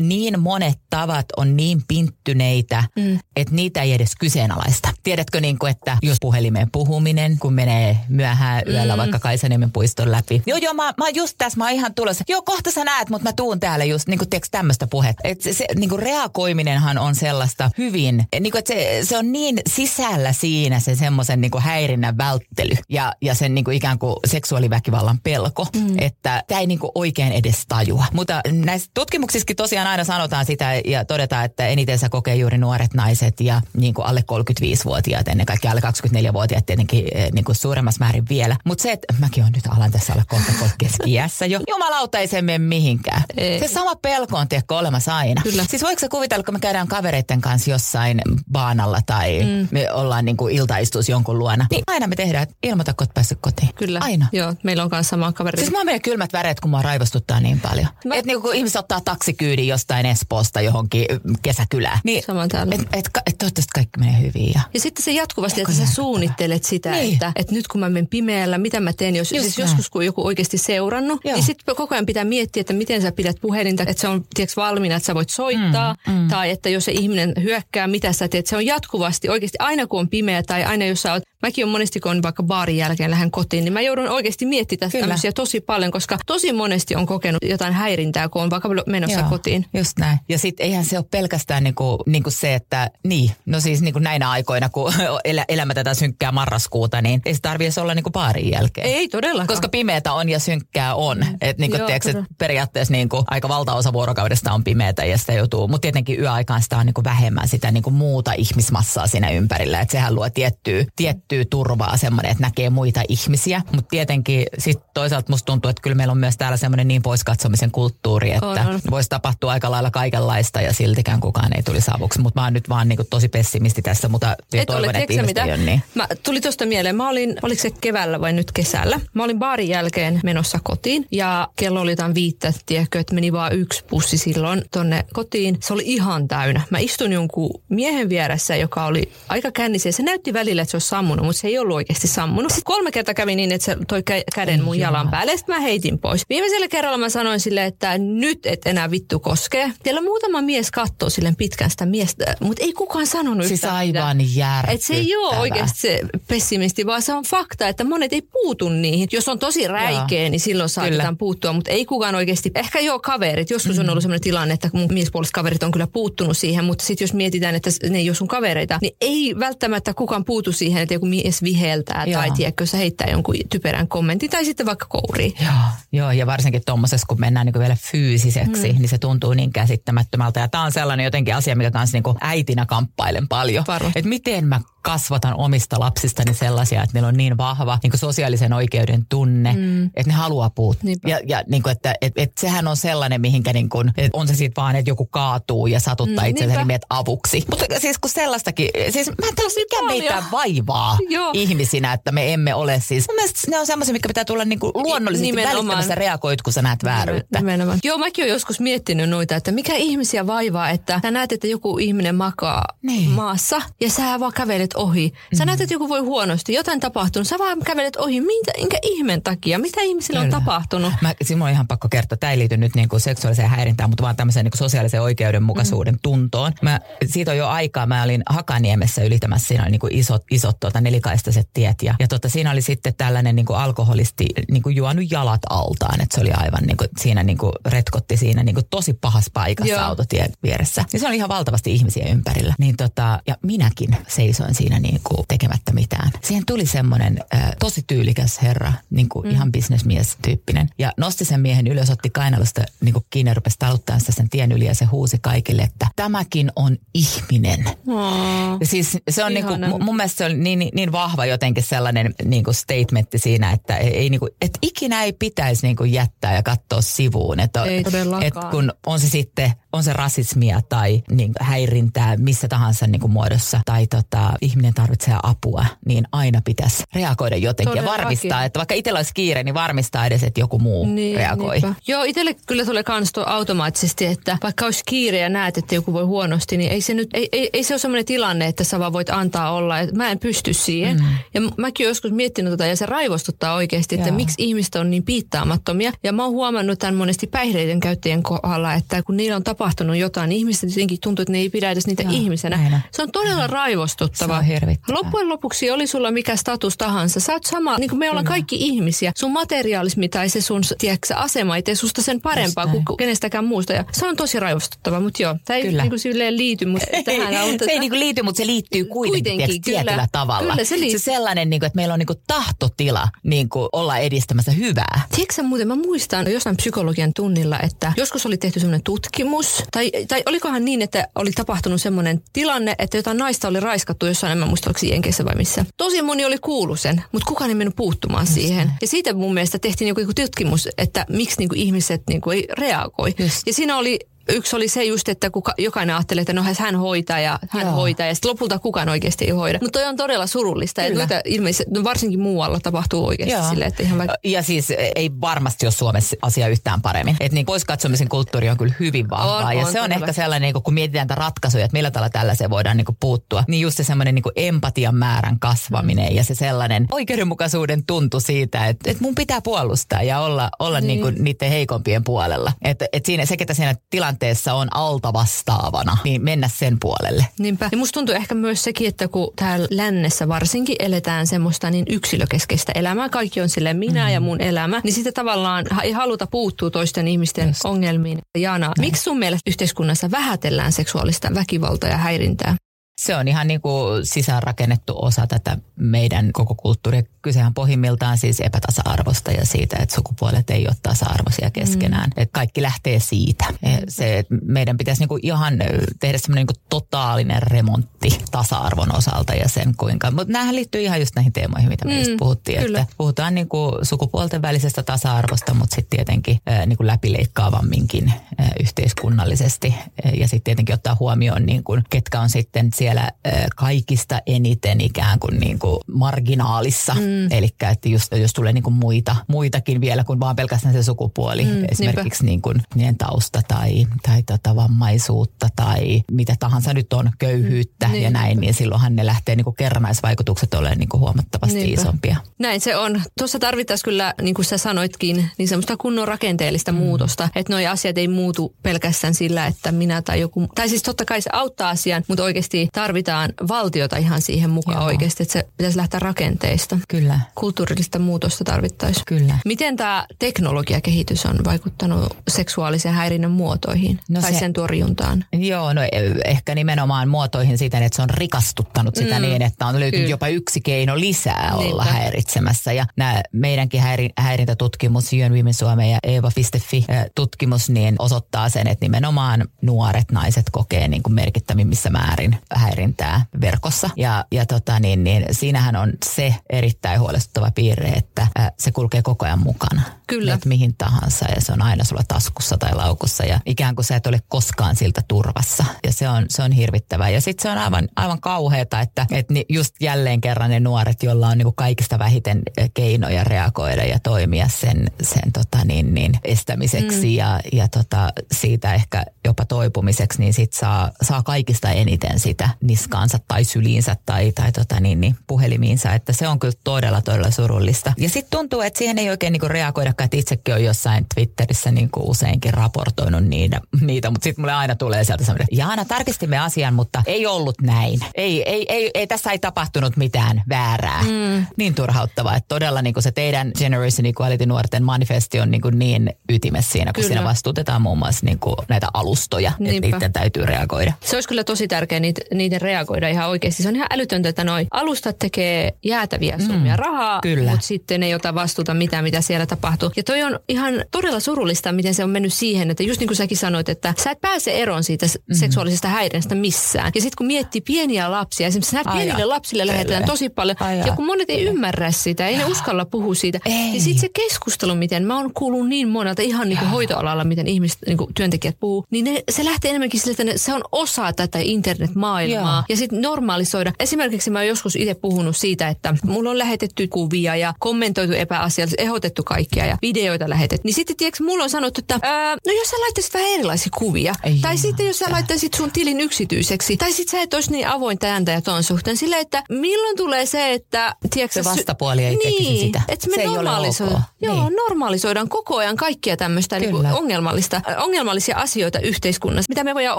niin 0.00 0.40
monet 0.40 0.78
tavat 0.90 1.26
on 1.36 1.56
niin 1.56 1.82
pinttyneitä, 1.88 2.84
mm. 2.96 3.18
että 3.36 3.54
niitä 3.54 3.82
ei 3.82 3.92
edes 3.92 4.16
kyseenalaista. 4.20 4.88
Tiedätkö 5.02 5.40
niin 5.40 5.58
kuin, 5.58 5.70
että 5.70 5.98
jos 6.02 6.16
puhelimeen 6.20 6.70
puhuminen, 6.70 7.38
kun 7.38 7.52
menee 7.52 7.96
myöhään 8.08 8.62
yöllä 8.66 8.94
mm. 8.94 8.98
vaikka 8.98 9.18
Kaisaniemen 9.18 9.72
puiston 9.72 10.12
läpi. 10.12 10.42
Joo, 10.46 10.58
joo, 10.58 10.74
mä, 10.74 10.94
mä 10.96 11.08
just 11.08 11.34
tässä, 11.38 11.58
mä 11.58 11.64
oon 11.64 11.72
ihan 11.72 11.94
tulossa. 11.94 12.24
Joo, 12.28 12.42
kohta 12.42 12.70
sä 12.70 12.84
näet, 12.84 13.10
mutta 13.10 13.28
mä 13.28 13.32
tuun 13.32 13.60
täällä 13.60 13.84
just 13.84 14.08
niin 14.08 14.18
kuin 14.18 14.28
tämmöistä 14.50 14.86
puhetta. 14.86 15.28
Et 15.28 15.40
se, 15.40 15.52
se 15.52 15.66
niin 15.76 15.90
kuin 15.90 16.02
reagoiminenhan 16.30 16.98
on 16.98 17.14
sellaista 17.14 17.70
hyvin, 17.78 18.26
niin 18.40 18.50
kuin, 18.50 18.58
että 18.58 18.74
se, 18.74 19.00
se 19.02 19.18
on 19.18 19.32
niin 19.32 19.58
sisällä 19.68 20.32
siinä 20.32 20.80
se 20.80 20.94
semmoisen 20.94 21.40
niin 21.40 21.50
kuin 21.50 21.62
häirinnän 21.62 22.18
välttely 22.18 22.74
ja, 22.88 23.12
ja 23.22 23.34
sen 23.34 23.54
niin 23.54 23.64
kuin 23.64 23.76
ikään 23.76 23.98
kuin 23.98 24.16
seksuaaliväkivallan 24.26 25.18
pelko, 25.22 25.66
mm. 25.76 25.94
että 25.98 26.42
tämä 26.46 26.60
ei 26.60 26.66
niin 26.66 26.78
kuin 26.78 26.92
oikein 26.94 27.32
edes 27.32 27.64
tajua. 27.68 28.04
Mutta 28.12 28.40
näissä 28.52 28.90
tutkimuksissakin 28.94 29.56
tosiaan 29.56 29.86
aina 29.86 30.04
sanotaan 30.04 30.46
sitä 30.46 30.80
ja 30.84 31.04
todetaan, 31.04 31.44
että 31.44 31.66
eniten 31.66 31.98
se 31.98 32.08
kokee 32.08 32.36
juuri 32.36 32.58
nuoret 32.58 32.94
naiset 32.94 33.40
ja 33.40 33.60
niin 33.76 33.94
kuin 33.94 34.06
alle 34.06 34.24
35-vuotiaat, 34.32 35.28
ennen 35.28 35.46
kaikkea 35.46 35.70
alle 35.70 35.80
24-vuotiaat 35.80 36.66
tietenkin 36.66 37.04
eh, 37.14 37.32
niin 37.32 37.44
kuin 37.44 37.56
suuremmassa 37.56 38.04
määrin 38.04 38.24
vielä. 38.28 38.56
Mutta 38.64 38.82
se, 38.82 38.92
että 38.92 39.14
mäkin 39.18 39.44
on 39.44 39.52
nyt 39.52 39.66
alan 39.66 39.90
tässä 39.90 40.12
olla 40.12 40.24
kohta 40.28 40.52
keski 40.78 41.14
jo. 41.48 41.60
Jumalauta 41.70 42.18
ei 42.18 42.26
se 42.26 42.42
mene 42.42 42.58
mihinkään. 42.58 43.22
Ei. 43.36 43.60
Se 43.60 43.68
sama 43.68 43.96
pelko 43.96 44.36
on 44.36 44.48
tiedätkö 44.48 44.76
olemassa 44.76 45.16
aina. 45.16 45.42
Kyllä. 45.42 45.64
Siis 45.70 45.82
voiko 45.82 46.00
kuvitella, 46.20 46.44
kun 46.44 46.54
me 46.54 46.60
käydään 46.60 46.88
kavereiden 46.88 47.40
kanssa 47.40 47.70
jossain 47.70 48.22
baanalla 48.52 48.98
tai 49.06 49.42
mm. 49.42 49.68
me 49.70 49.92
ollaan 49.92 50.24
niin 50.24 50.36
kuin 50.36 50.54
iltaistus 50.54 51.08
jonkun 51.08 51.38
luona, 51.38 51.66
niin 51.70 51.82
aina 51.86 52.06
me 52.06 52.16
tehdään, 52.16 52.42
että 52.42 52.54
ilmoita, 52.62 52.94
kun 52.94 53.06
päässyt 53.14 53.38
kotiin. 53.40 53.74
Kyllä. 53.74 53.98
Aina. 54.02 54.26
Joo, 54.32 54.54
meillä 54.62 54.82
on 54.82 54.88
myös 54.92 55.08
sama 55.08 55.32
kaveri. 55.32 55.58
Siis 55.58 55.70
mä 55.70 55.84
menee 55.84 56.00
kylmät 56.00 56.32
väreet, 56.32 56.60
kun 56.60 56.70
mua 56.70 56.82
raivostuttaa 56.82 57.40
niin 57.40 57.60
paljon. 57.60 57.88
Mä... 58.04 58.14
Että 58.14 58.26
niin 58.26 58.42
kun 58.42 58.54
ihmiset 58.54 58.76
ottaa 58.76 59.00
taksikyydin 59.00 59.66
jostain 59.66 60.06
Espoosta 60.06 60.60
johonkin 60.60 61.06
kesäkylään. 61.42 61.98
Niin, 62.04 62.22
sama 62.22 62.48
täällä. 62.48 62.74
Et, 62.74 62.80
et, 62.80 63.10
et, 63.26 63.38
toivottavasti 63.38 63.70
kaikki 63.74 64.00
menee 64.00 64.20
hyvin. 64.20 64.52
Ja, 64.54 64.60
ja 64.74 64.80
sitten 64.80 65.04
se 65.04 65.12
jatkuvasti, 65.12 65.60
että 65.60 65.72
sä 65.72 65.86
suunnittelet 65.86 66.64
sitä, 66.64 66.90
niin. 66.90 67.12
että, 67.12 67.32
että 67.36 67.54
nyt 67.54 67.68
kun 67.68 67.80
mä 67.80 67.88
menen 67.88 68.06
pimeällä, 68.06 68.58
mitä 68.58 68.80
mä 68.80 68.92
teen, 68.92 69.16
jos 69.16 69.28
siis 69.28 69.58
joskus 69.58 69.90
kun 69.90 70.06
joku 70.06 70.26
oikeasti 70.26 70.58
seurannut, 70.58 71.20
Joo. 71.24 71.34
niin 71.34 71.44
sitten 71.44 71.76
koko 71.76 71.94
ajan 71.94 72.06
pitää 72.06 72.24
miettiä, 72.24 72.60
että 72.60 72.72
miten 72.72 73.02
sä 73.02 73.12
pidät 73.12 73.36
puhelinta, 73.40 73.82
että 73.86 74.00
se 74.00 74.08
on 74.08 74.24
tiedätkö, 74.34 74.60
valmiina, 74.60 74.96
että 74.96 75.06
sä 75.06 75.14
voit 75.14 75.30
soittaa, 75.30 75.96
mm, 76.06 76.09
mm. 76.10 76.28
tai 76.28 76.50
että 76.50 76.68
jos 76.68 76.84
se 76.84 76.92
ihminen 76.92 77.32
hyökkää, 77.42 77.86
mitä 77.86 78.12
sä 78.12 78.28
teet. 78.28 78.46
Se 78.46 78.56
on 78.56 78.66
jatkuvasti 78.66 79.28
oikeasti 79.28 79.58
aina 79.58 79.86
kun 79.86 80.00
on 80.00 80.08
pimeä 80.08 80.42
tai 80.42 80.64
aina 80.64 80.84
jos 80.84 81.02
sä 81.02 81.12
oot, 81.12 81.22
mäkin 81.42 81.64
on 81.64 81.70
monesti 81.70 82.00
kun 82.00 82.10
on 82.10 82.22
vaikka 82.22 82.42
baarin 82.42 82.76
jälkeen 82.76 83.10
lähden 83.10 83.30
kotiin, 83.30 83.64
niin 83.64 83.72
mä 83.72 83.80
joudun 83.80 84.08
oikeasti 84.08 84.46
miettimään 84.46 84.92
tämmöisiä 84.92 85.32
tosi 85.32 85.60
paljon, 85.60 85.90
koska 85.90 86.18
tosi 86.26 86.52
monesti 86.52 86.96
on 86.96 87.06
kokenut 87.06 87.38
jotain 87.42 87.72
häirintää, 87.72 88.28
kun 88.28 88.42
on 88.42 88.50
vaikka 88.50 88.68
menossa 88.86 89.20
Joo, 89.20 89.28
kotiin. 89.28 89.66
Just 89.74 89.98
näin. 89.98 90.18
Ja 90.28 90.38
sitten 90.38 90.66
eihän 90.66 90.84
se 90.84 90.98
ole 90.98 91.06
pelkästään 91.10 91.64
niinku, 91.64 92.02
niinku 92.06 92.30
se, 92.30 92.54
että 92.54 92.90
niin, 93.04 93.30
no 93.46 93.60
siis 93.60 93.82
niinku 93.82 93.98
näinä 93.98 94.30
aikoina, 94.30 94.68
kun 94.68 94.92
elä, 95.24 95.44
elämä 95.48 95.74
tätä 95.74 95.94
synkkää 95.94 96.32
marraskuuta, 96.32 97.02
niin 97.02 97.22
ei 97.26 97.34
se 97.34 97.40
tarvitse 97.40 97.80
olla 97.80 97.94
niinku 97.94 98.10
baarin 98.10 98.50
jälkeen. 98.50 98.86
Ei 98.86 99.08
todellakaan. 99.08 99.46
Koska 99.46 99.68
pimeätä 99.68 100.12
on 100.12 100.28
ja 100.28 100.38
synkkää 100.38 100.94
on. 100.94 101.26
Että 101.40 101.60
niinku, 101.62 101.76
tiedätkö, 101.76 102.24
periaatteessa 102.38 102.92
niinku, 102.92 103.24
aika 103.26 103.48
valtaosa 103.48 103.92
vuorokaudesta 103.92 104.52
on 104.52 104.64
pimeätä 104.64 105.04
ja 105.04 105.18
sitä 105.18 105.32
joutuu, 105.32 105.68
mutta 105.68 105.82
tietenkin 105.82 106.20
yöaikaan 106.20 106.62
sitä 106.62 106.76
on 106.76 106.86
niinku 106.86 107.04
vähemmän 107.04 107.48
sitä 107.48 107.70
niinku 107.70 107.90
muuta 107.90 108.32
ihmismassaa 108.32 109.06
siinä 109.06 109.30
ympärillä, 109.30 109.80
että 109.80 109.92
sehän 109.92 110.14
luo 110.14 110.30
tiettyä, 110.30 110.84
tiettyä 110.96 111.29
tiettyä 111.30 111.50
turvaa 111.50 111.96
semmoinen, 111.96 112.32
että 112.32 112.42
näkee 112.44 112.70
muita 112.70 113.02
ihmisiä. 113.08 113.62
Mutta 113.72 113.88
tietenkin 113.90 114.46
sit 114.58 114.78
toisaalta 114.94 115.32
musta 115.32 115.46
tuntuu, 115.46 115.68
että 115.68 115.82
kyllä 115.82 115.96
meillä 115.96 116.12
on 116.12 116.18
myös 116.18 116.36
täällä 116.36 116.56
semmoinen 116.56 116.88
niin 116.88 117.02
poiskatsomisen 117.02 117.70
kulttuuri, 117.70 118.32
että 118.32 118.46
on, 118.46 118.58
on. 118.58 118.80
voisi 118.90 119.08
tapahtua 119.08 119.52
aika 119.52 119.70
lailla 119.70 119.90
kaikenlaista 119.90 120.60
ja 120.60 120.72
siltikään 120.72 121.20
kukaan 121.20 121.56
ei 121.56 121.62
tulisi 121.62 121.90
avuksi. 121.94 122.20
Mutta 122.20 122.40
mä 122.40 122.44
oon 122.44 122.52
nyt 122.52 122.68
vaan 122.68 122.88
niinku 122.88 123.04
tosi 123.10 123.28
pessimisti 123.28 123.82
tässä, 123.82 124.08
mutta 124.08 124.36
Et 124.52 124.66
toivon, 124.66 124.84
ole, 124.84 124.98
että 124.98 125.22
mitä? 125.22 125.44
Ei 125.44 125.50
ole 125.50 125.56
niin. 125.56 125.82
Mä, 125.94 126.06
tuli 126.22 126.40
tuosta 126.40 126.66
mieleen, 126.66 126.96
mä 126.96 127.08
olin, 127.08 127.36
oliko 127.42 127.62
se 127.62 127.70
keväällä 127.80 128.20
vai 128.20 128.32
nyt 128.32 128.52
kesällä? 128.52 129.00
Mä 129.14 129.24
olin 129.24 129.38
baarin 129.38 129.68
jälkeen 129.68 130.20
menossa 130.24 130.58
kotiin 130.62 131.06
ja 131.10 131.48
kello 131.56 131.80
oli 131.80 131.92
jotain 131.92 132.14
viittä, 132.14 132.52
tiedätkö, 132.66 133.00
että 133.00 133.14
meni 133.14 133.32
vaan 133.32 133.52
yksi 133.52 133.84
pussi 133.84 134.16
silloin 134.16 134.62
tonne 134.70 135.04
kotiin. 135.12 135.58
Se 135.62 135.72
oli 135.72 135.82
ihan 135.86 136.28
täynnä. 136.28 136.60
Mä 136.70 136.78
istun 136.78 137.12
jonkun 137.12 137.62
miehen 137.68 138.08
vieressä, 138.08 138.56
joka 138.56 138.84
oli 138.84 139.12
aika 139.28 139.50
kännisiä. 139.50 139.92
Se 139.92 140.02
näytti 140.02 140.32
välillä, 140.32 140.62
että 140.62 140.70
se 140.70 140.76
olisi 140.76 140.88
sammunut, 140.88 141.19
mutta 141.24 141.40
se 141.40 141.48
ei 141.48 141.58
ollut 141.58 141.74
oikeasti 141.76 142.08
sammunut. 142.08 142.50
Sitten 142.52 142.64
kolme 142.64 142.92
kertaa 142.92 143.14
kävi 143.14 143.36
niin, 143.36 143.52
että 143.52 143.64
se 143.64 143.76
toi 143.88 144.02
käden 144.34 144.64
mun 144.64 144.78
jalan 144.78 145.10
päälle. 145.10 145.36
Sitten 145.36 145.54
mä 145.54 145.60
heitin 145.60 145.98
pois. 145.98 146.22
Viimeisellä 146.28 146.68
kerralla 146.68 146.98
mä 146.98 147.08
sanoin 147.08 147.40
sille, 147.40 147.64
että 147.64 147.98
nyt 147.98 148.46
et 148.46 148.66
enää 148.66 148.90
vittu 148.90 149.20
koskee. 149.20 149.72
Siellä 149.84 150.00
muutama 150.00 150.42
mies 150.42 150.70
katsoo 150.70 151.10
silleen 151.10 151.36
pitkän 151.36 151.70
sitä 151.70 151.86
miestä, 151.86 152.36
mutta 152.40 152.64
ei 152.64 152.72
kukaan 152.72 153.06
sanonut 153.06 153.46
Siis 153.46 153.64
aivan 153.64 154.20
Et 154.68 154.82
se 154.82 154.94
ei 154.94 155.16
ole 155.16 155.38
oikeasti 155.38 155.80
se 155.80 156.00
pessimisti, 156.28 156.86
vaan 156.86 157.02
se 157.02 157.14
on 157.14 157.24
fakta, 157.24 157.68
että 157.68 157.84
monet 157.84 158.12
ei 158.12 158.22
puutu 158.22 158.68
niihin. 158.68 159.08
Jos 159.12 159.28
on 159.28 159.38
tosi 159.38 159.68
räikeä, 159.68 160.28
niin 160.28 160.40
silloin 160.40 160.68
saatetaan 160.68 161.16
puuttua, 161.16 161.52
mutta 161.52 161.70
ei 161.70 161.84
kukaan 161.84 162.14
oikeasti. 162.14 162.50
Ehkä 162.54 162.80
joo 162.80 162.98
kaverit. 162.98 163.50
Joskus 163.50 163.76
mm. 163.76 163.80
on 163.80 163.90
ollut 163.90 164.02
sellainen 164.02 164.20
tilanne, 164.20 164.54
että 164.54 164.70
mun 164.72 164.88
miespuoliset 164.92 165.32
kaverit 165.32 165.62
on 165.62 165.70
kyllä 165.70 165.86
puuttunut 165.86 166.36
siihen, 166.36 166.64
mutta 166.64 166.84
sitten 166.84 167.04
jos 167.04 167.14
mietitään, 167.14 167.54
että 167.54 167.70
ne 167.88 167.98
ei 167.98 168.08
ole 168.08 168.16
sun 168.16 168.28
kavereita, 168.28 168.78
niin 168.82 168.96
ei 169.00 169.34
välttämättä 169.38 169.94
kukaan 169.94 170.24
puutu 170.24 170.52
siihen, 170.52 170.82
että 170.82 170.94
joku 170.94 171.06
mies 171.10 171.42
viheltää 171.42 172.04
joo. 172.04 172.20
tai 172.20 172.30
tiedätkö, 172.30 172.66
se 172.66 172.78
heittää 172.78 173.06
jonkun 173.10 173.34
typerän 173.50 173.88
kommentin 173.88 174.30
tai 174.30 174.44
sitten 174.44 174.66
vaikka 174.66 174.86
kouri. 174.88 175.34
Joo, 175.40 175.52
joo 175.92 176.10
ja 176.10 176.26
varsinkin 176.26 176.62
tuommoisessa, 176.66 177.06
kun 177.06 177.20
mennään 177.20 177.46
niin 177.46 177.58
vielä 177.58 177.76
fyysiseksi, 177.92 178.72
mm. 178.72 178.78
niin 178.78 178.88
se 178.88 178.98
tuntuu 178.98 179.34
niin 179.34 179.52
käsittämättömältä. 179.52 180.40
Ja 180.40 180.48
tämä 180.48 180.64
on 180.64 180.72
sellainen 180.72 181.04
jotenkin 181.04 181.34
asia, 181.34 181.56
mikä 181.56 181.70
kanssa 181.70 181.96
niin 181.98 182.16
äitinä 182.20 182.66
kamppailen 182.66 183.28
paljon. 183.28 183.64
Että 183.94 184.08
miten 184.08 184.46
mä 184.46 184.60
kasvatan 184.82 185.34
omista 185.34 185.80
lapsistani 185.80 186.34
sellaisia, 186.34 186.82
että 186.82 186.94
niillä 186.94 187.08
on 187.08 187.16
niin 187.16 187.36
vahva 187.36 187.78
niin 187.82 187.98
sosiaalisen 187.98 188.52
oikeuden 188.52 189.06
tunne, 189.08 189.52
mm. 189.52 189.84
että 189.84 190.06
ne 190.06 190.12
haluaa 190.12 190.50
puuttua. 190.50 190.84
Niinpä. 190.84 191.08
Ja, 191.08 191.20
ja 191.26 191.42
niin 191.48 191.62
kuin, 191.62 191.72
että 191.72 191.94
et, 192.00 192.12
et 192.16 192.32
sehän 192.38 192.68
on 192.68 192.76
sellainen, 192.76 193.20
mihinkä 193.20 193.52
niin 193.52 193.68
kuin, 193.68 193.92
että 193.96 194.18
on 194.18 194.28
se 194.28 194.34
sitten 194.34 194.62
vaan, 194.62 194.76
että 194.76 194.90
joku 194.90 195.06
kaatuu 195.06 195.66
ja 195.66 195.80
satuttaa 195.80 196.24
mm, 196.24 196.30
itsensä 196.30 196.64
niin 196.64 196.80
avuksi. 196.90 197.44
Mutta 197.50 197.64
siis 197.78 197.98
kun 197.98 198.10
sellaistakin, 198.10 198.70
siis 198.90 199.08
mä 199.08 199.28
en 199.28 199.34
tiedä, 199.34 199.50
mikä 199.56 199.86
meitä 199.86 200.22
vaivaa 200.32 200.98
Joo. 201.08 201.30
ihmisinä, 201.34 201.92
että 201.92 202.12
me 202.12 202.32
emme 202.32 202.54
ole 202.54 202.80
siis. 202.80 203.08
Mun 203.08 203.16
mielestä 203.16 203.50
ne 203.50 203.58
on 203.58 203.66
semmoisia, 203.66 203.92
mikä 203.92 204.08
pitää 204.08 204.24
tulla 204.24 204.44
niin 204.44 204.60
kuin 204.60 204.72
luonnollisesti 204.74 205.36
välittömässä 205.36 205.94
reagoit, 205.94 206.42
kun 206.42 206.52
sä 206.52 206.62
näet 206.62 206.84
vääryyttä. 206.84 207.38
Nimenomaan. 207.38 207.78
Joo, 207.84 207.98
mäkin 207.98 208.24
olen 208.24 208.32
joskus 208.32 208.60
miettinyt 208.60 209.10
noita, 209.10 209.36
että 209.36 209.52
mikä 209.52 209.74
ihmisiä 209.74 210.26
vaivaa, 210.26 210.70
että 210.70 211.00
sä 211.02 211.10
näet, 211.10 211.32
että 211.32 211.46
joku 211.46 211.78
ihminen 211.78 212.14
makaa 212.14 212.64
niin. 212.82 213.10
maassa 213.10 213.62
ja 213.80 213.90
sä 213.90 214.20
vaan 214.20 214.32
kävelet 214.32 214.69
ohi. 214.74 215.12
Sä 215.38 215.44
mm. 215.44 215.46
näet, 215.46 215.60
että 215.60 215.74
joku 215.74 215.88
voi 215.88 216.00
huonosti, 216.00 216.54
jotain 216.54 216.80
tapahtunut, 216.80 217.28
sä 217.28 217.38
vaan 217.38 217.58
kävelet 217.58 217.96
ohi. 217.96 218.20
Minkä, 218.20 218.52
minkä 218.56 218.78
ihmen 218.82 219.22
takia? 219.22 219.58
Mitä 219.58 219.80
ihmisille 219.80 220.20
Kyllä. 220.20 220.36
on 220.36 220.44
tapahtunut? 220.44 220.92
Mä, 221.00 221.14
siis 221.22 221.40
on 221.40 221.50
ihan 221.50 221.68
pakko 221.68 221.88
kertoa, 221.88 222.18
tämä 222.18 222.30
ei 222.30 222.38
liity 222.38 222.56
nyt 222.56 222.74
niin 222.74 222.88
kuin 222.88 223.00
seksuaaliseen 223.00 223.48
häirintään, 223.48 223.90
mutta 223.90 224.02
vaan 224.02 224.16
tämmöiseen 224.16 224.44
niin 224.44 224.50
kuin 224.50 224.58
sosiaalisen 224.58 225.02
oikeudenmukaisuuden 225.02 225.94
mm. 225.94 226.00
tuntoon. 226.02 226.52
Mä, 226.62 226.80
siitä 227.06 227.30
on 227.30 227.36
jo 227.36 227.48
aikaa, 227.48 227.86
mä 227.86 228.02
olin 228.02 228.22
Hakaniemessä 228.28 229.02
ylitämässä, 229.02 229.48
siinä 229.48 229.62
oli 229.62 229.70
niin 229.70 229.80
kuin 229.80 229.94
isot, 229.94 230.24
isot 230.30 230.60
tuota, 230.60 230.80
nelikaistaiset 230.80 231.48
tiet. 231.52 231.82
Ja, 231.82 231.94
ja 231.98 232.08
tota, 232.08 232.28
siinä 232.28 232.50
oli 232.50 232.62
sitten 232.62 232.94
tällainen 232.94 233.36
niin 233.36 233.46
kuin 233.46 233.58
alkoholisti 233.58 234.26
niin 234.50 234.62
kuin 234.62 234.76
juonut 234.76 235.10
jalat 235.10 235.40
altaan, 235.50 236.00
että 236.00 236.14
se 236.14 236.20
oli 236.20 236.32
aivan 236.32 236.62
niin 236.66 236.76
kuin, 236.76 236.88
siinä 236.98 237.22
niin 237.22 237.38
kuin 237.38 237.52
retkotti 237.66 238.16
siinä 238.16 238.42
niin 238.42 238.54
kuin 238.54 238.66
tosi 238.70 238.92
pahassa 238.92 239.30
paikassa 239.34 239.86
autotien 239.86 240.32
vieressä. 240.42 240.84
Ja 240.92 240.98
se 240.98 241.06
oli 241.06 241.16
ihan 241.16 241.28
valtavasti 241.28 241.72
ihmisiä 241.72 242.06
ympärillä. 242.08 242.54
Niin 242.58 242.76
tota, 242.76 243.20
ja 243.26 243.36
minäkin 243.42 243.96
seisoin 244.08 244.54
siinä 244.60 244.78
niin 244.78 245.00
kuin 245.04 245.26
tekemättä 245.28 245.72
mitään. 245.72 246.10
Siihen 246.22 246.46
tuli 246.46 246.66
semmoinen 246.66 247.18
äh, 247.34 247.50
tosi 247.58 247.84
tyylikäs 247.86 248.42
herra, 248.42 248.72
niin 248.90 249.08
kuin 249.08 249.26
mm. 249.26 249.30
ihan 249.30 249.52
bisnesmies 249.52 250.16
tyyppinen. 250.22 250.68
Ja 250.78 250.92
nosti 250.96 251.24
sen 251.24 251.40
miehen 251.40 251.66
ylös, 251.66 251.90
otti 251.90 252.10
kainalosta 252.10 252.62
niin 252.80 252.92
kuin 252.92 253.04
kiinni 253.10 253.30
ja 253.30 253.34
rupesi 253.34 253.56
taluttaa 253.58 253.98
sitä 253.98 254.12
sen 254.12 254.28
tien 254.28 254.52
yli 254.52 254.64
ja 254.64 254.74
se 254.74 254.84
huusi 254.84 255.18
kaikille, 255.20 255.62
että 255.62 255.86
tämäkin 255.96 256.52
on 256.56 256.76
ihminen. 256.94 257.64
Oh, 257.86 258.56
ja 258.60 258.66
siis 258.66 258.98
se 259.10 259.24
on 259.24 259.34
niin 259.34 259.46
kuin, 259.46 259.60
mun 259.84 259.96
mielestä 259.96 260.18
se 260.18 260.24
on 260.24 260.42
niin, 260.42 260.58
niin, 260.58 260.70
niin 260.74 260.92
vahva 260.92 261.26
jotenkin 261.26 261.64
sellainen 261.64 262.14
niin 262.24 262.44
kuin 262.44 262.54
statementti 262.54 263.18
siinä, 263.18 263.50
että, 263.50 263.76
ei, 263.76 264.10
niin 264.10 264.20
kuin, 264.20 264.30
että 264.40 264.58
ikinä 264.62 265.02
ei 265.02 265.12
pitäisi 265.12 265.66
niin 265.66 265.76
kuin 265.76 265.92
jättää 265.92 266.34
ja 266.34 266.42
katsoa 266.42 266.80
sivuun. 266.80 267.40
Että, 267.40 267.64
ei 267.64 267.84
että 268.20 268.40
kun 268.50 268.72
on 268.86 269.00
se 269.00 269.08
sitten, 269.08 269.52
on 269.72 269.84
se 269.84 269.92
rasismia 269.92 270.60
tai 270.68 271.02
niin 271.10 271.32
häirintää 271.40 272.16
missä 272.16 272.48
tahansa 272.48 272.86
niin 272.86 273.00
kuin 273.00 273.10
muodossa 273.10 273.60
tai 273.64 273.86
tota, 273.86 274.32
ihminen 274.40 274.74
tarvitsee 274.74 275.14
apua, 275.22 275.66
niin 275.86 276.04
aina 276.12 276.40
pitäisi 276.44 276.82
reagoida 276.94 277.36
jotenkin 277.36 277.70
Todellakin. 277.70 277.98
ja 277.98 277.98
varmistaa, 277.98 278.44
että 278.44 278.58
vaikka 278.58 278.74
itsellä 278.74 278.98
olisi 278.98 279.14
kiire, 279.14 279.42
niin 279.42 279.54
varmistaa 279.54 280.06
edes, 280.06 280.22
että 280.22 280.40
joku 280.40 280.58
muu 280.58 280.86
niin, 280.86 281.16
reagoi. 281.16 281.60
Niinpä. 281.60 281.74
Joo, 281.86 282.02
itselle 282.02 282.34
kyllä 282.46 282.64
tulee 282.64 282.82
kans 282.82 283.12
automaattisesti, 283.26 284.06
että 284.06 284.38
vaikka 284.42 284.64
olisi 284.64 284.82
kiire 284.86 285.18
ja 285.18 285.28
näet, 285.28 285.58
että 285.58 285.74
joku 285.74 285.92
voi 285.92 286.04
huonosti, 286.04 286.56
niin 286.56 286.72
ei 286.72 286.80
se 286.80 286.94
nyt, 286.94 287.10
ei, 287.14 287.28
ei, 287.32 287.50
ei 287.52 287.64
se 287.64 287.74
ole 287.74 287.78
sellainen 287.78 288.04
tilanne, 288.04 288.46
että 288.46 288.64
sä 288.64 288.78
vaan 288.78 288.92
voit 288.92 289.10
antaa 289.10 289.52
olla. 289.52 289.80
Että 289.80 289.96
mä 289.96 290.10
en 290.10 290.18
pysty 290.18 290.54
siihen. 290.54 290.96
Mm. 290.96 291.06
Ja 291.34 291.40
mäkin 291.40 291.86
olen 291.86 291.90
joskus 291.90 292.12
miettinyt 292.12 292.52
tota 292.52 292.66
ja 292.66 292.76
se 292.76 292.86
raivostuttaa 292.86 293.54
oikeasti, 293.54 293.94
että 293.94 294.08
Joo. 294.08 294.16
miksi 294.16 294.34
ihmiset 294.38 294.74
on 294.74 294.90
niin 294.90 295.02
piittaamattomia. 295.02 295.92
Ja 296.02 296.12
mä 296.12 296.22
oon 296.24 296.32
huomannut 296.32 296.78
tämän 296.78 296.94
monesti 296.94 297.26
päihteiden 297.26 297.80
käyttäjien 297.80 298.22
kohdalla, 298.22 298.74
että 298.74 299.02
kun 299.02 299.16
niillä 299.16 299.36
on 299.36 299.44
tapahtunut 299.60 299.96
jotain, 299.96 300.32
ihmiset 300.32 300.70
jotenkin 300.70 300.98
tuntuu, 301.00 301.22
että 301.22 301.32
ne 301.32 301.38
ei 301.38 301.50
pidä 301.50 301.70
edes 301.70 301.86
niitä 301.86 302.02
Joo, 302.02 302.12
ihmisenä. 302.12 302.56
Näin. 302.56 302.82
Se 302.90 303.02
on 303.02 303.12
todella 303.12 303.46
raivostuttava. 303.46 304.44
Se 304.48 304.60
on 304.66 304.94
Loppujen 304.94 305.28
lopuksi 305.28 305.70
oli 305.70 305.86
sulla 305.86 306.10
mikä 306.10 306.36
status 306.36 306.76
tahansa. 306.76 307.20
Sä 307.20 307.32
oot 307.32 307.44
sama, 307.44 307.78
niin 307.78 307.90
kuin 307.90 307.98
me 307.98 308.10
ollaan 308.10 308.24
kaikki 308.24 308.56
ihmisiä. 308.56 309.12
Sun 309.16 309.32
materiaalismi 309.32 310.08
tai 310.08 310.28
se 310.28 310.40
sun 310.40 310.62
tiedätkö, 310.78 311.14
asema 311.16 311.56
ei 311.56 311.62
tee 311.62 311.74
susta 311.74 312.02
sen 312.02 312.20
parempaa 312.20 312.66
kuin 312.66 312.84
kenestäkään 312.98 313.44
muusta. 313.44 313.72
Ja 313.72 313.84
se 313.92 314.06
on 314.06 314.16
tosi 314.16 314.40
raivostuttava, 314.40 315.00
mutta 315.00 315.22
joo, 315.22 315.36
tämä 315.44 315.56
ei 315.56 315.62
Kyllä. 315.62 315.82
niin 315.82 315.90
kuin 315.90 316.36
liity 316.36 316.66
mutta 316.66 316.86
tähän. 317.04 317.44
on, 317.44 317.58
se 317.58 317.70
ei 317.70 317.78
niin 317.78 317.90
kuin 317.90 318.00
liity, 318.00 318.22
mutta 318.22 318.36
se 318.36 318.46
liittyy 318.46 318.84
kuitenkin, 318.84 319.24
kuitenkin 319.24 319.62
tiedätkö, 319.62 319.84
tietyllä 319.84 320.08
tavalla. 320.12 320.52
Kyllä 320.52 320.64
se, 320.64 320.80
liittyy. 320.80 320.98
se 320.98 321.04
sellainen, 321.04 321.50
niin 321.50 321.60
kuin, 321.60 321.66
että 321.66 321.76
meillä 321.76 321.92
on 321.92 321.98
niin 321.98 322.06
kuin 322.06 322.20
tahtotila 322.26 323.08
niin 323.22 323.48
kuin 323.48 323.68
olla 323.72 323.98
edistämässä 323.98 324.52
hyvää. 324.52 325.00
Tiedätkö 325.16 325.42
muuten, 325.42 325.68
mä 325.68 325.74
muistan 325.76 326.32
jossain 326.32 326.56
psykologian 326.56 327.12
tunnilla, 327.16 327.58
että 327.58 327.92
joskus 327.96 328.26
oli 328.26 328.36
tehty 328.36 328.60
semmoinen 328.60 328.82
tutkimus, 328.82 329.49
tai, 329.70 329.90
tai 330.08 330.22
olikohan 330.26 330.64
niin, 330.64 330.82
että 330.82 331.08
oli 331.14 331.30
tapahtunut 331.30 331.82
semmoinen 331.82 332.22
tilanne, 332.32 332.74
että 332.78 332.96
jotain 332.96 333.16
naista 333.16 333.48
oli 333.48 333.60
raiskattu 333.60 334.06
jossain, 334.06 334.32
en 334.32 334.38
mä 334.38 334.46
muista, 334.46 334.70
oliko 334.70 334.86
Jenkeissä 334.86 335.24
vai 335.24 335.34
missä. 335.34 335.64
Tosi 335.76 336.02
moni 336.02 336.24
oli 336.24 336.38
kuullut 336.38 336.80
sen, 336.80 337.02
mutta 337.12 337.26
kukaan 337.26 337.50
ei 337.50 337.54
mennyt 337.54 337.76
puuttumaan 337.76 338.26
Just 338.26 338.34
siihen. 338.34 338.72
Ja 338.80 338.86
siitä 338.88 339.14
mun 339.14 339.34
mielestä 339.34 339.58
tehtiin 339.58 339.88
joku 339.88 340.00
tutkimus, 340.14 340.68
että 340.78 341.06
miksi 341.08 341.36
niinku 341.38 341.54
ihmiset 341.58 342.02
niinku 342.08 342.30
ei 342.30 342.48
reagoi. 342.58 343.14
Just. 343.18 343.42
Ja 343.46 343.52
siinä 343.52 343.76
oli 343.76 343.98
yksi 344.30 344.56
oli 344.56 344.68
se 344.68 344.84
just, 344.84 345.08
että 345.08 345.30
kuka, 345.30 345.54
jokainen 345.58 345.96
ajattelee, 345.96 346.22
että 346.22 346.32
no 346.32 346.44
hän 346.58 346.76
hoitaa 346.76 347.20
ja 347.20 347.38
hän 347.48 347.66
Joo. 347.66 347.72
hoitaa 347.72 348.06
ja 348.06 348.14
sitten 348.14 348.28
lopulta 348.28 348.58
kukaan 348.58 348.88
oikeasti 348.88 349.24
ei 349.24 349.30
hoida. 349.30 349.58
Mutta 349.62 349.78
toi 349.78 349.88
on 349.88 349.96
todella 349.96 350.26
surullista, 350.26 350.82
Kyllä. 350.82 351.02
että 351.02 351.20
ilmeisesti, 351.24 351.72
no 351.74 351.84
varsinkin 351.84 352.20
muualla 352.20 352.60
tapahtuu 352.60 353.06
oikeasti 353.06 353.34
Joo. 353.34 353.50
silleen, 353.50 353.68
että 353.68 353.82
ihan 353.82 353.98
vaikka... 353.98 354.14
Ja 354.24 354.42
siis 354.42 354.72
ei 354.94 355.10
varmasti 355.20 355.66
ole 355.66 355.72
Suomessa 355.72 356.16
asia 356.22 356.48
yhtään 356.48 356.82
paremmin. 356.82 357.16
Että 357.20 357.34
niin 357.34 357.46
pois 357.46 357.64
katsomisen 357.64 358.08
kulttuuri 358.08 358.50
on 358.50 358.56
kyllä 358.56 358.74
hyvin 358.80 359.10
vahvaa 359.10 359.46
on, 359.46 359.56
ja 359.56 359.66
on, 359.66 359.72
se 359.72 359.80
on 359.80 359.84
todella. 359.84 360.04
ehkä 360.04 360.12
sellainen, 360.12 360.52
niin 360.54 360.62
kun 360.62 360.74
mietitään 360.74 361.08
tätä 361.08 361.20
ratkaisuja, 361.20 361.64
että 361.64 361.76
millä 361.76 361.90
tavalla 361.90 362.10
tällaiseen 362.10 362.50
voidaan 362.50 362.76
niin 362.76 362.86
puuttua, 363.00 363.44
niin 363.48 363.60
just 363.60 363.76
se 363.76 363.84
semmoinen 363.84 364.14
niin 364.14 364.24
empatian 364.36 364.94
määrän 364.94 365.38
kasvaminen 365.38 366.10
mm. 366.10 366.16
ja 366.16 366.24
se 366.24 366.34
sellainen 366.34 366.86
oikeudenmukaisuuden 366.92 367.86
tuntu 367.86 368.20
siitä, 368.20 368.66
että, 368.66 368.90
että 368.90 369.02
mun 369.02 369.14
pitää 369.14 369.40
puolustaa 369.40 370.02
ja 370.02 370.20
olla, 370.20 370.50
olla 370.58 370.80
niin. 370.80 371.04
Niin 371.04 371.24
niiden 371.24 371.50
heikompien 371.50 372.04
puolella. 372.04 372.52
Että, 372.64 372.86
että 372.92 373.06
siinä, 373.06 373.26
se, 373.26 373.36
ketä 373.36 373.54
siinä 373.54 373.74
tilanteessa 373.90 374.19
tilanteessa 374.20 374.54
on 374.54 374.68
alta 374.76 375.12
vastaavana, 375.12 375.96
niin 376.04 376.22
mennä 376.22 376.48
sen 376.48 376.76
puolelle. 376.80 377.26
Niinpä. 377.38 377.68
Ja 377.72 377.78
musta 377.78 377.94
tuntuu 377.94 378.14
ehkä 378.14 378.34
myös 378.34 378.64
sekin, 378.64 378.88
että 378.88 379.08
kun 379.08 379.32
täällä 379.36 379.68
lännessä 379.70 380.28
varsinkin 380.28 380.76
eletään 380.78 381.26
semmoista 381.26 381.70
niin 381.70 381.84
yksilökeskeistä 381.88 382.72
elämää, 382.74 383.08
kaikki 383.08 383.40
on 383.40 383.48
sille 383.48 383.74
minä 383.74 384.04
mm. 384.04 384.12
ja 384.12 384.20
mun 384.20 384.40
elämä, 384.40 384.80
niin 384.84 384.92
sitten 384.92 385.14
tavallaan 385.14 385.66
ei 385.82 385.92
haluta 385.92 386.26
puuttua 386.26 386.70
toisten 386.70 387.08
ihmisten 387.08 387.48
Just. 387.48 387.64
ongelmiin. 387.64 388.18
Jaana, 388.38 388.66
Näin. 388.66 388.74
miksi 388.80 389.02
sun 389.02 389.18
mielestä 389.18 389.50
yhteiskunnassa 389.50 390.10
vähätellään 390.10 390.72
seksuaalista 390.72 391.34
väkivaltaa 391.34 391.90
ja 391.90 391.96
häirintää? 391.96 392.56
Se 393.00 393.16
on 393.16 393.28
ihan 393.28 393.48
niin 393.48 393.60
kuin 393.60 394.06
sisäänrakennettu 394.06 394.94
osa 395.02 395.26
tätä 395.26 395.58
meidän 395.76 396.32
koko 396.32 396.54
kulttuuria. 396.54 397.02
Kysehän 397.22 397.54
pohjimmiltaan 397.54 398.18
siis 398.18 398.40
epätasa-arvosta 398.40 399.30
ja 399.30 399.46
siitä, 399.46 399.76
että 399.80 399.94
sukupuolet 399.94 400.50
ei 400.50 400.66
ole 400.66 400.76
tasa-arvoisia 400.82 401.50
keskenään. 401.50 402.10
Mm. 402.16 402.22
Et 402.22 402.30
kaikki 402.32 402.62
lähtee 402.62 403.00
siitä. 403.00 403.44
Se, 403.88 404.18
että 404.18 404.34
meidän 404.44 404.76
pitäisi 404.76 405.02
niinku 405.02 405.18
ihan 405.22 405.54
tehdä 406.00 406.18
semmoinen 406.18 406.40
niinku 406.40 406.62
totaalinen 406.70 407.42
remontti 407.42 408.18
tasa-arvon 408.30 408.96
osalta 408.96 409.34
ja 409.34 409.48
sen 409.48 409.74
kuinka. 409.76 410.10
Mutta 410.10 410.32
näähän 410.32 410.54
liittyy 410.54 410.80
ihan 410.80 411.00
just 411.00 411.14
näihin 411.14 411.32
teemoihin, 411.32 411.68
mitä 411.68 411.84
me 411.84 411.92
mm, 411.92 411.98
just 411.98 412.10
puhuttiin. 412.18 412.62
Kyllä. 412.62 412.80
Että 412.80 412.94
puhutaan 412.98 413.34
niinku 413.34 413.78
sukupuolten 413.82 414.42
välisestä 414.42 414.82
tasa-arvosta, 414.82 415.54
mutta 415.54 415.74
sitten 415.74 415.98
tietenkin 415.98 416.40
äh, 416.50 416.66
niinku 416.66 416.86
läpileikkaavamminkin 416.86 418.12
äh, 418.40 418.50
yhteiskunnallisesti. 418.60 419.74
Ja 420.14 420.28
sitten 420.28 420.44
tietenkin 420.44 420.74
ottaa 420.74 420.96
huomioon, 421.00 421.46
niinku, 421.46 421.78
ketkä 421.90 422.20
on 422.20 422.30
sitten 422.30 422.70
siellä 422.74 422.89
äh, 422.98 423.46
kaikista 423.56 424.20
eniten 424.26 424.80
ikään 424.80 425.18
kuin 425.18 425.40
niinku 425.40 425.80
marginaalissa. 425.92 426.94
Mm. 426.94 427.26
Eli 427.30 427.48
että 427.60 427.88
just, 427.88 428.12
jos 428.16 428.32
tulee 428.32 428.52
niinku 428.52 428.70
muita, 428.70 429.16
muitakin 429.28 429.80
vielä 429.80 430.04
kuin 430.04 430.20
vaan 430.20 430.36
pelkästään 430.36 430.74
se 430.74 430.82
sukupuoli. 430.82 431.44
Mm, 431.44 431.64
Esimerkiksi 431.70 432.24
niinku, 432.24 432.52
niiden 432.74 432.96
tausta 432.96 433.42
tai, 433.48 433.86
tai 434.02 434.22
tota 434.22 434.56
vammaisuutta 434.56 435.48
tai 435.56 436.02
mitä 436.12 436.34
tahansa 436.38 436.74
nyt 436.74 436.92
on, 436.92 437.10
köyhyyttä 437.18 437.88
mm, 437.88 437.94
ja 437.94 438.10
näin, 438.10 438.40
niin 438.40 438.54
silloinhan 438.54 438.96
ne 438.96 439.06
lähtee 439.06 439.36
niinku 439.36 439.52
kerrannaisvaikutukset 439.52 440.54
olemaan 440.54 440.78
niinku 440.78 440.98
huomattavasti 440.98 441.58
Niinpä. 441.58 441.82
isompia. 441.82 442.16
Näin 442.38 442.60
se 442.60 442.76
on. 442.76 443.02
Tuossa 443.18 443.38
tarvittaisiin 443.38 443.84
kyllä, 443.84 444.14
niin 444.22 444.34
kuin 444.34 444.44
sä 444.44 444.58
sanoitkin, 444.58 445.30
niin 445.38 445.48
semmoista 445.48 445.76
kunnon 445.76 446.08
rakenteellista 446.08 446.72
mm. 446.72 446.78
muutosta, 446.78 447.28
että 447.34 447.52
nuo 447.52 447.70
asiat 447.70 447.98
ei 447.98 448.08
muutu 448.08 448.54
pelkästään 448.62 449.14
sillä, 449.14 449.46
että 449.46 449.72
minä 449.72 450.02
tai 450.02 450.20
joku, 450.20 450.46
tai 450.54 450.68
siis 450.68 450.82
totta 450.82 451.04
kai 451.04 451.22
se 451.22 451.30
auttaa 451.32 451.70
asian, 451.70 452.04
mutta 452.08 452.24
oikeasti 452.24 452.68
tarvitaan 452.72 453.32
valtiota 453.48 453.96
ihan 453.96 454.22
siihen 454.22 454.50
mukaan 454.50 454.76
Joo. 454.76 454.86
oikeasti, 454.86 455.22
että 455.22 455.32
se 455.32 455.48
pitäisi 455.56 455.78
lähteä 455.78 456.00
rakenteista. 456.00 456.78
Kyllä. 456.88 457.20
Kulttuurillista 457.34 457.98
muutosta 457.98 458.44
tarvittaisiin. 458.44 459.04
Kyllä. 459.06 459.38
Miten 459.44 459.76
tämä 459.76 460.06
teknologiakehitys 460.18 461.26
on 461.26 461.38
vaikuttanut 461.44 462.16
seksuaalisen 462.28 462.92
häirinnän 462.92 463.30
muotoihin 463.30 464.00
no 464.08 464.20
tai 464.20 464.32
se, 464.32 464.38
sen 464.38 464.52
torjuntaan? 464.52 465.24
Joo, 465.32 465.72
no 465.72 465.80
ehkä 466.24 466.54
nimenomaan 466.54 467.08
muotoihin 467.08 467.58
siten, 467.58 467.82
että 467.82 467.96
se 467.96 468.02
on 468.02 468.10
rikastuttanut 468.10 468.96
sitä 468.96 469.18
mm, 469.18 469.22
niin, 469.22 469.42
että 469.42 469.66
on 469.66 469.80
löytynyt 469.80 470.10
jopa 470.10 470.28
yksi 470.28 470.60
keino 470.60 471.00
lisää 471.00 471.52
olla 471.54 471.84
Niinpä. 471.84 471.98
häiritsemässä. 471.98 472.72
Ja 472.72 472.86
nämä 472.96 473.20
meidänkin 473.32 473.80
häiri, 473.80 474.10
häirintätutkimus, 474.18 475.12
UN 475.12 475.32
Women 475.34 475.54
Suomen 475.54 475.90
ja 475.90 475.98
Eeva 476.02 476.30
Fistefi 476.30 476.84
tutkimus, 477.14 477.70
niin 477.70 477.96
osoittaa 477.98 478.48
sen, 478.48 478.66
että 478.66 478.84
nimenomaan 478.84 479.48
nuoret 479.62 480.10
naiset 480.12 480.46
kokee 480.52 480.88
niin 480.88 481.02
kuin 481.02 481.14
merkittävimmissä 481.14 481.90
määrin 481.90 482.36
häirintää 482.60 483.26
verkossa. 483.40 483.90
Ja, 483.96 484.24
ja 484.32 484.46
tota, 484.46 484.80
niin, 484.80 485.04
niin, 485.04 485.26
siinähän 485.30 485.76
on 485.76 485.92
se 486.04 486.34
erittäin 486.50 487.00
huolestuttava 487.00 487.50
piirre, 487.50 487.88
että 487.88 488.26
se 488.58 488.72
kulkee 488.72 489.02
koko 489.02 489.24
ajan 489.24 489.38
mukana. 489.38 489.82
Kyllä. 490.06 490.34
Että 490.34 490.48
mihin 490.48 490.74
tahansa 490.78 491.26
ja 491.34 491.40
se 491.40 491.52
on 491.52 491.62
aina 491.62 491.84
sulla 491.84 492.02
taskussa 492.08 492.58
tai 492.58 492.74
laukussa 492.74 493.24
ja 493.24 493.40
ikään 493.46 493.74
kuin 493.74 493.84
sä 493.84 493.96
et 493.96 494.06
ole 494.06 494.20
koskaan 494.28 494.76
siltä 494.76 495.02
turvassa. 495.08 495.64
Ja 495.86 495.92
se 495.92 496.08
on, 496.08 496.26
se 496.28 496.42
on 496.42 496.52
hirvittävää. 496.52 497.10
Ja 497.10 497.20
sitten 497.20 497.42
se 497.42 497.50
on 497.50 497.58
aivan, 497.58 497.88
aivan 497.96 498.20
kauheata, 498.20 498.80
että, 498.80 499.06
että 499.10 499.34
just 499.48 499.74
jälleen 499.80 500.20
kerran 500.20 500.50
ne 500.50 500.60
nuoret, 500.60 501.02
joilla 501.02 501.28
on 501.28 501.38
niinku 501.38 501.52
kaikista 501.52 501.98
vähiten 501.98 502.42
keinoja 502.74 503.24
reagoida 503.24 503.84
ja 503.84 503.98
toimia 503.98 504.48
sen, 504.48 504.90
sen 505.02 505.32
tota 505.32 505.64
niin, 505.64 505.94
niin 505.94 506.12
estämiseksi 506.24 507.06
mm. 507.06 507.16
ja, 507.16 507.40
ja 507.52 507.68
tota, 507.68 508.12
siitä 508.32 508.74
ehkä 508.74 509.04
jopa 509.24 509.44
toipumiseksi, 509.44 510.20
niin 510.20 510.34
sit 510.34 510.52
saa, 510.52 510.90
saa 511.02 511.22
kaikista 511.22 511.70
eniten 511.70 512.18
sitä 512.18 512.49
niskaansa 512.60 513.18
tai 513.28 513.44
syliinsä 513.44 513.96
tai, 514.06 514.32
tai 514.32 514.52
tota 514.52 514.80
niin, 514.80 515.00
niin 515.00 515.16
puhelimiinsa. 515.26 515.94
Että 515.94 516.12
se 516.12 516.28
on 516.28 516.38
kyllä 516.38 516.54
todella, 516.64 517.02
todella 517.02 517.30
surullista. 517.30 517.92
Ja 517.96 518.08
sitten 518.08 518.38
tuntuu, 518.38 518.60
että 518.60 518.78
siihen 518.78 518.98
ei 518.98 519.10
oikein 519.10 519.32
niinku 519.32 519.48
reagoida, 519.48 519.90
että 519.90 520.16
itsekin 520.16 520.54
on 520.54 520.64
jossain 520.64 521.06
Twitterissä 521.14 521.70
niinku 521.70 522.10
useinkin 522.10 522.54
raportoinut 522.54 523.24
niitä, 523.24 523.60
niitä 523.80 524.10
mutta 524.10 524.24
sitten 524.24 524.42
mulle 524.42 524.52
aina 524.52 524.74
tulee 524.74 525.04
sieltä 525.04 525.24
semmoinen, 525.24 525.46
Jaana, 525.52 525.84
tarkistimme 525.84 526.38
asian, 526.38 526.74
mutta 526.74 527.02
ei 527.06 527.26
ollut 527.26 527.60
näin. 527.62 528.00
Ei, 528.14 528.42
ei, 528.50 528.66
ei, 528.68 528.90
ei 528.94 529.06
tässä 529.06 529.30
ei 529.30 529.38
tapahtunut 529.38 529.96
mitään 529.96 530.42
väärää. 530.48 531.02
Mm. 531.02 531.46
Niin 531.56 531.74
turhauttavaa, 531.74 532.36
että 532.36 532.48
todella 532.48 532.82
niin 532.82 532.94
kuin 532.94 533.02
se 533.02 533.12
teidän 533.12 533.52
Generation 533.58 534.06
Equality 534.06 534.46
nuorten 534.46 534.84
manifesti 534.84 535.40
on 535.40 535.50
niin, 535.50 535.60
kuin 535.60 535.78
niin 535.78 536.12
ytimessä 536.28 536.72
siinä, 536.72 536.92
kun 536.92 537.02
kyllä. 537.02 537.08
siinä 537.14 537.24
vastuutetaan 537.24 537.82
muun 537.82 537.98
muassa 537.98 538.26
niin 538.26 538.38
kuin 538.38 538.56
näitä 538.68 538.88
alustoja, 538.94 539.50
että 539.50 539.80
niiden 539.80 540.12
täytyy 540.12 540.46
reagoida. 540.46 540.92
Se 541.04 541.16
olisi 541.16 541.28
kyllä 541.28 541.44
tosi 541.44 541.68
tärkeää 541.68 542.00
niitä, 542.00 542.20
niiden 542.40 542.60
reagoida 542.60 543.08
ihan 543.08 543.28
oikeasti. 543.28 543.62
Se 543.62 543.68
on 543.68 543.76
ihan 543.76 543.88
älytöntä, 543.90 544.28
että 544.28 544.44
noi 544.44 544.66
alustat 544.70 545.18
tekee 545.18 545.74
jäätäviä 545.84 546.36
mm. 546.36 546.46
summia 546.46 546.72
mm, 546.72 546.78
rahaa, 546.78 547.20
kyllä. 547.22 547.50
mutta 547.50 547.66
sitten 547.66 548.02
ei 548.02 548.14
ota 548.14 548.34
vastuuta 548.34 548.74
mitään, 548.74 549.04
mitä 549.04 549.20
siellä 549.20 549.46
tapahtuu. 549.46 549.90
Ja 549.96 550.02
toi 550.02 550.22
on 550.22 550.38
ihan 550.48 550.74
todella 550.90 551.20
surullista, 551.20 551.72
miten 551.72 551.94
se 551.94 552.04
on 552.04 552.10
mennyt 552.10 552.32
siihen, 552.32 552.70
että 552.70 552.82
just 552.82 553.00
niin 553.00 553.08
kuin 553.08 553.16
säkin 553.16 553.36
sanoit, 553.36 553.68
että 553.68 553.94
sä 554.04 554.10
et 554.10 554.20
pääse 554.20 554.50
eroon 554.50 554.84
siitä 554.84 555.06
mm. 555.06 555.34
seksuaalisesta 555.34 555.88
häirinnästä 555.88 556.34
missään. 556.34 556.92
Ja 556.94 557.00
sitten 557.00 557.16
kun 557.18 557.26
miettii 557.26 557.60
pieniä 557.60 558.10
lapsia, 558.10 558.46
esimerkiksi 558.46 558.74
näitä 558.74 558.90
pienille 558.90 559.24
lapsille 559.24 559.66
lähetetään 559.66 560.04
tosi 560.04 560.28
paljon, 560.28 560.56
Ai 560.60 560.78
ja 560.78 560.92
kun 560.96 561.06
monet 561.06 561.30
ei 561.30 561.44
ymmärrä 561.44 561.90
sitä, 561.90 562.28
ei 562.28 562.36
ne 562.36 562.44
uskalla 562.44 562.84
puhua 562.84 563.14
siitä, 563.14 563.38
ei. 563.44 563.52
niin 563.52 563.80
sitten 563.80 564.00
se 564.00 564.08
keskustelu, 564.08 564.74
miten 564.74 565.04
mä 565.04 565.16
oon 565.16 565.34
kuullut 565.34 565.68
niin 565.68 565.88
monelta 565.88 566.22
ihan 566.22 566.48
niin 566.48 566.58
kuin 566.58 566.70
hoitoalalla, 566.70 567.24
miten 567.24 567.46
ihmiset, 567.46 567.78
niin 567.86 567.98
kuin 567.98 568.14
työntekijät 568.14 568.56
puhuu, 568.60 568.84
niin 568.90 569.04
ne, 569.04 569.22
se 569.30 569.44
lähtee 569.44 569.68
enemmänkin 569.68 570.00
sille, 570.00 570.10
että 570.10 570.24
ne, 570.24 570.32
se 570.36 570.54
on 570.54 570.62
osa 570.72 571.12
tätä 571.12 571.38
internetmaailmaa. 571.42 572.29
Joo. 572.34 572.62
Ja 572.68 572.76
sitten 572.76 573.00
normalisoida. 573.00 573.72
Esimerkiksi 573.80 574.30
mä 574.30 574.38
oon 574.38 574.48
joskus 574.48 574.76
itse 574.76 574.94
puhunut 574.94 575.36
siitä, 575.36 575.68
että 575.68 575.94
mulla 576.02 576.30
on 576.30 576.38
lähetetty 576.38 576.88
kuvia 576.88 577.36
ja 577.36 577.54
kommentoitu 577.58 578.12
epäasiallisesti, 578.12 578.82
ehdotettu 578.82 579.22
kaikkia 579.24 579.66
ja 579.66 579.78
videoita 579.82 580.28
lähetetty. 580.28 580.64
Niin 580.64 580.74
sitten 580.74 580.96
tiedätkö, 580.96 581.24
mulla 581.24 581.44
on 581.44 581.50
sanottu, 581.50 581.80
että 581.80 581.98
ää, 582.02 582.36
no 582.46 582.52
jos 582.52 582.68
sä 582.68 582.76
laittaisit 582.80 583.14
vähän 583.14 583.30
erilaisia 583.30 583.70
kuvia, 583.78 584.14
ei 584.24 584.38
tai 584.42 584.56
sitten 584.56 584.86
jos 584.86 584.98
sä 584.98 585.06
laittaisit 585.10 585.54
sun 585.54 585.70
tilin 585.70 586.00
yksityiseksi, 586.00 586.76
tai 586.76 586.92
sitten 586.92 587.18
sä 587.18 587.22
et 587.22 587.34
olisi 587.34 587.52
niin 587.52 587.68
avointa 587.68 588.06
ääntä 588.06 588.32
ja 588.32 588.42
ton 588.42 588.62
suhteen, 588.62 588.96
sillä 588.96 589.18
että 589.18 589.42
milloin 589.48 589.96
tulee 589.96 590.26
se, 590.26 590.52
että... 590.52 590.96
Tiedätkö, 591.10 591.42
se 591.42 591.50
vastapuoli 591.50 592.04
ei 592.04 592.16
niin, 592.16 592.66
sitä. 592.66 592.82
Että 592.88 593.08
me 593.08 593.14
se 593.14 593.24
normalisoidaan, 593.24 594.04
joo, 594.22 594.44
niin. 594.44 594.56
normalisoidaan 594.56 595.28
koko 595.28 595.56
ajan 595.56 595.76
kaikkia 595.76 596.16
tämmöistä 596.16 596.58
niin 596.58 596.74
ongelmallista, 596.74 597.60
ongelmallisia 597.78 598.36
asioita 598.36 598.80
yhteiskunnassa. 598.80 599.48
Mitä 599.48 599.64
me 599.64 599.74
voidaan 599.74 599.98